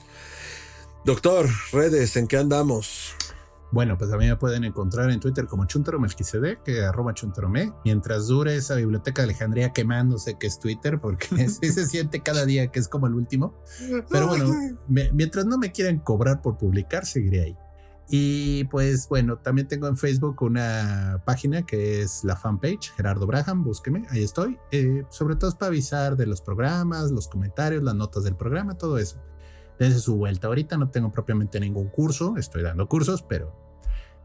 Doctor, 1.05 1.47
redes, 1.71 2.17
¿en 2.17 2.25
qué 2.25 2.35
andamos? 2.35 3.13
Bueno, 3.71 3.95
pues 3.95 4.11
a 4.11 4.17
mí 4.17 4.25
me 4.25 4.37
pueden 4.37 4.63
encontrar 4.63 5.11
en 5.11 5.19
Twitter 5.19 5.45
como 5.45 5.65
Chuntaro 5.65 5.99
que 6.63 6.83
arroba 6.83 7.13
Chuntarome, 7.13 7.73
mientras 7.83 8.25
dure 8.25 8.55
esa 8.55 8.73
biblioteca 8.73 9.21
de 9.21 9.27
Alejandría 9.27 9.71
quemándose, 9.71 10.39
que 10.39 10.47
es 10.47 10.59
Twitter, 10.59 10.99
porque 10.99 11.27
se 11.49 11.85
siente 11.85 12.21
cada 12.21 12.43
día 12.47 12.71
que 12.71 12.79
es 12.79 12.87
como 12.87 13.05
el 13.05 13.13
último. 13.13 13.53
Pero 14.09 14.27
bueno, 14.27 14.49
mientras 14.87 15.45
no 15.45 15.59
me 15.59 15.71
quieran 15.71 15.99
cobrar 15.99 16.41
por 16.41 16.57
publicar, 16.57 17.05
seguiré 17.05 17.41
ahí. 17.43 17.57
Y 18.09 18.63
pues 18.65 19.07
bueno, 19.07 19.37
también 19.37 19.67
tengo 19.67 19.87
en 19.87 19.97
Facebook 19.97 20.41
una 20.41 21.21
página 21.23 21.67
que 21.67 22.01
es 22.01 22.23
la 22.23 22.35
fanpage, 22.35 22.93
Gerardo 22.97 23.27
Braham, 23.27 23.63
búsqueme, 23.63 24.07
ahí 24.09 24.23
estoy. 24.23 24.57
Eh, 24.71 25.03
sobre 25.11 25.35
todo 25.35 25.51
es 25.51 25.55
para 25.55 25.67
avisar 25.67 26.17
de 26.17 26.25
los 26.25 26.41
programas, 26.41 27.11
los 27.11 27.27
comentarios, 27.27 27.83
las 27.83 27.93
notas 27.93 28.23
del 28.23 28.35
programa, 28.35 28.75
todo 28.75 28.97
eso 28.97 29.19
dense 29.79 29.99
su 29.99 30.15
vuelta. 30.15 30.47
Ahorita 30.47 30.77
no 30.77 30.89
tengo 30.89 31.11
propiamente 31.11 31.59
ningún 31.59 31.89
curso, 31.89 32.35
estoy 32.37 32.63
dando 32.63 32.87
cursos, 32.87 33.21
pero 33.21 33.53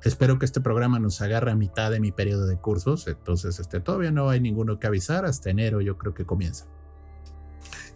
espero 0.02 0.39
que 0.39 0.44
este 0.44 0.60
programa 0.60 0.98
nos 0.98 1.20
agarre 1.20 1.51
a 1.51 1.56
mitad 1.56 1.90
de 1.90 2.01
mi 2.01 2.12
periodo 2.12 2.47
de 2.47 2.56
cursos. 2.56 3.06
Entonces, 3.06 3.59
este, 3.59 3.81
todavía 3.81 4.10
no 4.10 4.28
hay 4.28 4.40
ninguno 4.40 4.78
que 4.78 4.86
avisar. 4.86 5.24
Hasta 5.24 5.51
enero 5.51 5.81
yo 5.81 5.98
creo 5.98 6.14
que 6.14 6.24
comienza. 6.24 6.66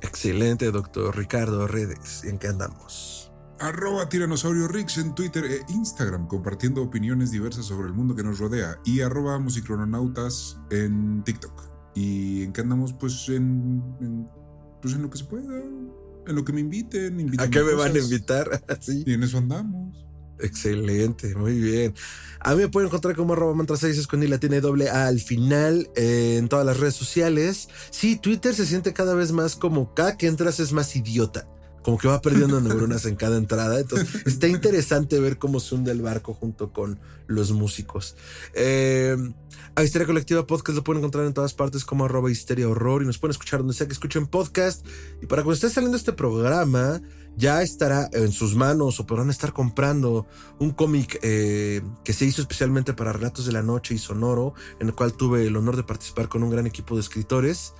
Excelente, 0.00 0.70
doctor 0.70 1.16
Ricardo 1.16 1.66
Redes. 1.66 2.24
¿En 2.24 2.38
qué 2.38 2.48
andamos? 2.48 3.32
Arroba 3.60 4.08
Tiranosaurio 4.08 4.68
Rix 4.68 4.98
en 4.98 5.14
Twitter 5.14 5.44
e 5.44 5.64
Instagram, 5.72 6.26
compartiendo 6.26 6.82
opiniones 6.82 7.30
diversas 7.30 7.64
sobre 7.64 7.86
el 7.86 7.94
mundo 7.94 8.14
que 8.14 8.22
nos 8.22 8.38
rodea. 8.38 8.78
Y 8.84 9.00
arroba 9.00 9.38
Musicrononautas 9.38 10.58
en 10.70 11.22
TikTok. 11.24 11.70
¿Y 11.94 12.42
en 12.42 12.52
qué 12.52 12.60
andamos? 12.60 12.92
Pues 12.92 13.28
en, 13.28 14.28
pues 14.82 14.94
en 14.94 15.02
lo 15.02 15.10
que 15.10 15.18
se 15.18 15.24
pueda 15.24 15.62
en 16.26 16.34
lo 16.36 16.44
que 16.44 16.52
me 16.52 16.60
inviten. 16.60 17.40
¿A 17.40 17.48
qué 17.48 17.62
me 17.62 17.74
van 17.74 17.94
a 17.94 17.98
invitar? 17.98 18.62
Y 18.86 19.12
en 19.12 19.22
eso 19.22 19.38
andamos. 19.38 20.04
Excelente, 20.40 21.34
muy 21.34 21.58
bien. 21.58 21.94
A 22.40 22.54
mí 22.54 22.62
me 22.62 22.68
pueden 22.68 22.88
encontrar 22.88 23.14
como 23.16 23.32
arroba 23.32 23.54
mantra 23.54 23.76
6 23.76 24.06
con 24.06 24.22
y 24.22 24.26
la 24.26 24.38
tiene 24.38 24.60
doble 24.60 24.90
A 24.90 25.06
al 25.06 25.20
final 25.20 25.88
eh, 25.96 26.36
en 26.38 26.48
todas 26.48 26.66
las 26.66 26.78
redes 26.78 26.94
sociales. 26.94 27.68
Sí, 27.90 28.16
Twitter 28.16 28.54
se 28.54 28.66
siente 28.66 28.92
cada 28.92 29.14
vez 29.14 29.32
más 29.32 29.56
como 29.56 29.94
cada 29.94 30.16
que 30.16 30.26
entras 30.26 30.60
es 30.60 30.72
más 30.72 30.94
idiota 30.96 31.48
como 31.84 31.98
que 31.98 32.08
va 32.08 32.22
perdiendo 32.22 32.60
neuronas 32.62 33.04
en 33.04 33.14
cada 33.14 33.36
entrada. 33.36 33.78
Entonces, 33.78 34.26
está 34.26 34.48
interesante 34.48 35.20
ver 35.20 35.38
cómo 35.38 35.60
se 35.60 35.74
hunde 35.74 35.92
el 35.92 36.00
barco 36.00 36.32
junto 36.32 36.72
con 36.72 36.98
los 37.26 37.52
músicos. 37.52 38.16
Eh, 38.54 39.16
a 39.76 39.82
Histeria 39.84 40.06
Colectiva 40.06 40.46
Podcast 40.46 40.76
lo 40.76 40.82
pueden 40.82 41.00
encontrar 41.00 41.26
en 41.26 41.34
todas 41.34 41.52
partes 41.52 41.84
como 41.84 42.06
arroba 42.06 42.30
histeria 42.30 42.68
horror 42.68 43.02
y 43.02 43.06
nos 43.06 43.18
pueden 43.18 43.32
escuchar 43.32 43.60
donde 43.60 43.74
sea 43.74 43.86
que 43.86 43.92
escuchen 43.92 44.26
podcast. 44.26 44.84
Y 45.20 45.26
para 45.26 45.42
cuando 45.42 45.54
esté 45.54 45.68
saliendo 45.68 45.96
este 45.96 46.14
programa, 46.14 47.02
ya 47.36 47.60
estará 47.62 48.08
en 48.12 48.32
sus 48.32 48.54
manos 48.54 48.98
o 49.00 49.06
podrán 49.06 49.28
estar 49.28 49.52
comprando 49.52 50.26
un 50.58 50.70
cómic 50.70 51.18
eh, 51.22 51.82
que 52.02 52.12
se 52.12 52.24
hizo 52.24 52.40
especialmente 52.40 52.94
para 52.94 53.12
Relatos 53.12 53.46
de 53.46 53.52
la 53.52 53.62
Noche 53.62 53.94
y 53.94 53.98
Sonoro, 53.98 54.54
en 54.80 54.88
el 54.88 54.94
cual 54.94 55.12
tuve 55.14 55.46
el 55.46 55.56
honor 55.56 55.76
de 55.76 55.82
participar 55.82 56.28
con 56.28 56.42
un 56.42 56.50
gran 56.50 56.66
equipo 56.66 56.94
de 56.94 57.00
escritores. 57.00 57.74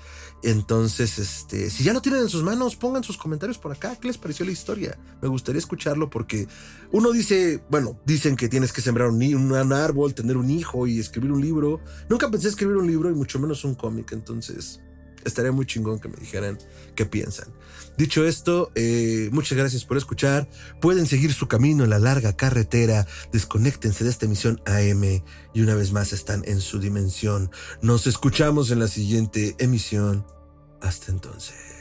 Entonces, 0.47 1.19
este, 1.19 1.71
si 1.71 1.85
ya 1.85 1.95
lo 1.95 2.03
tienen 2.03 2.21
en 2.21 2.29
sus 2.29 2.43
manos, 2.43 2.77
pongan 2.77 3.03
sus 3.03 3.17
comentarios 3.17 3.57
por 3.57 3.73
acá. 3.73 3.97
¿Qué 3.99 4.09
les 4.09 4.19
pareció 4.19 4.45
la 4.45 4.53
historia? 4.53 4.99
Me 5.23 5.29
gustaría 5.29 5.59
escucharlo 5.59 6.11
porque 6.11 6.47
uno 6.93 7.13
dice, 7.13 7.63
bueno, 7.71 7.99
dicen 8.05 8.37
que 8.37 8.51
tienes 8.51 8.71
que 8.71 8.83
sembrar 8.83 9.09
un, 9.09 9.23
un 9.35 9.73
árbol, 9.73 10.13
tener 10.13 10.37
un 10.37 10.51
hijo 10.51 10.87
y 10.87 11.01
escribir 11.01 11.33
un 11.33 11.41
libro. 11.41 11.81
Nunca 12.11 12.31
pensé 12.31 12.49
escribir 12.49 12.77
un 12.77 12.87
libro 12.87 13.11
y 13.11 13.15
mucho 13.15 13.39
menos 13.39 13.65
un 13.65 13.75
cómic. 13.75 14.13
Entonces, 14.13 14.81
estaría 15.25 15.51
muy 15.51 15.65
chingón 15.65 15.99
que 15.99 16.09
me 16.09 16.17
dijeran 16.17 16.59
qué 16.95 17.07
piensan. 17.07 17.49
Dicho 17.97 18.27
esto, 18.27 18.73
eh, 18.75 19.29
muchas 19.33 19.57
gracias 19.57 19.85
por 19.85 19.97
escuchar. 19.97 20.49
Pueden 20.81 21.07
seguir 21.07 21.33
su 21.33 21.47
camino 21.47 21.85
en 21.85 21.91
la 21.91 21.99
larga 21.99 22.37
carretera. 22.37 23.07
Desconéctense 23.33 24.05
de 24.05 24.11
esta 24.11 24.27
emisión 24.27 24.61
AM 24.67 25.23
y 25.55 25.61
una 25.61 25.75
vez 25.75 25.93
más 25.93 26.13
están 26.13 26.43
en 26.47 26.61
su 26.61 26.81
dimensión. 26.81 27.51
Nos 27.83 28.07
escuchamos 28.07 28.71
en 28.71 28.81
la 28.81 28.89
siguiente 28.89 29.55
emisión. 29.59 30.27
Hasta 30.81 31.13
entonces. 31.13 31.75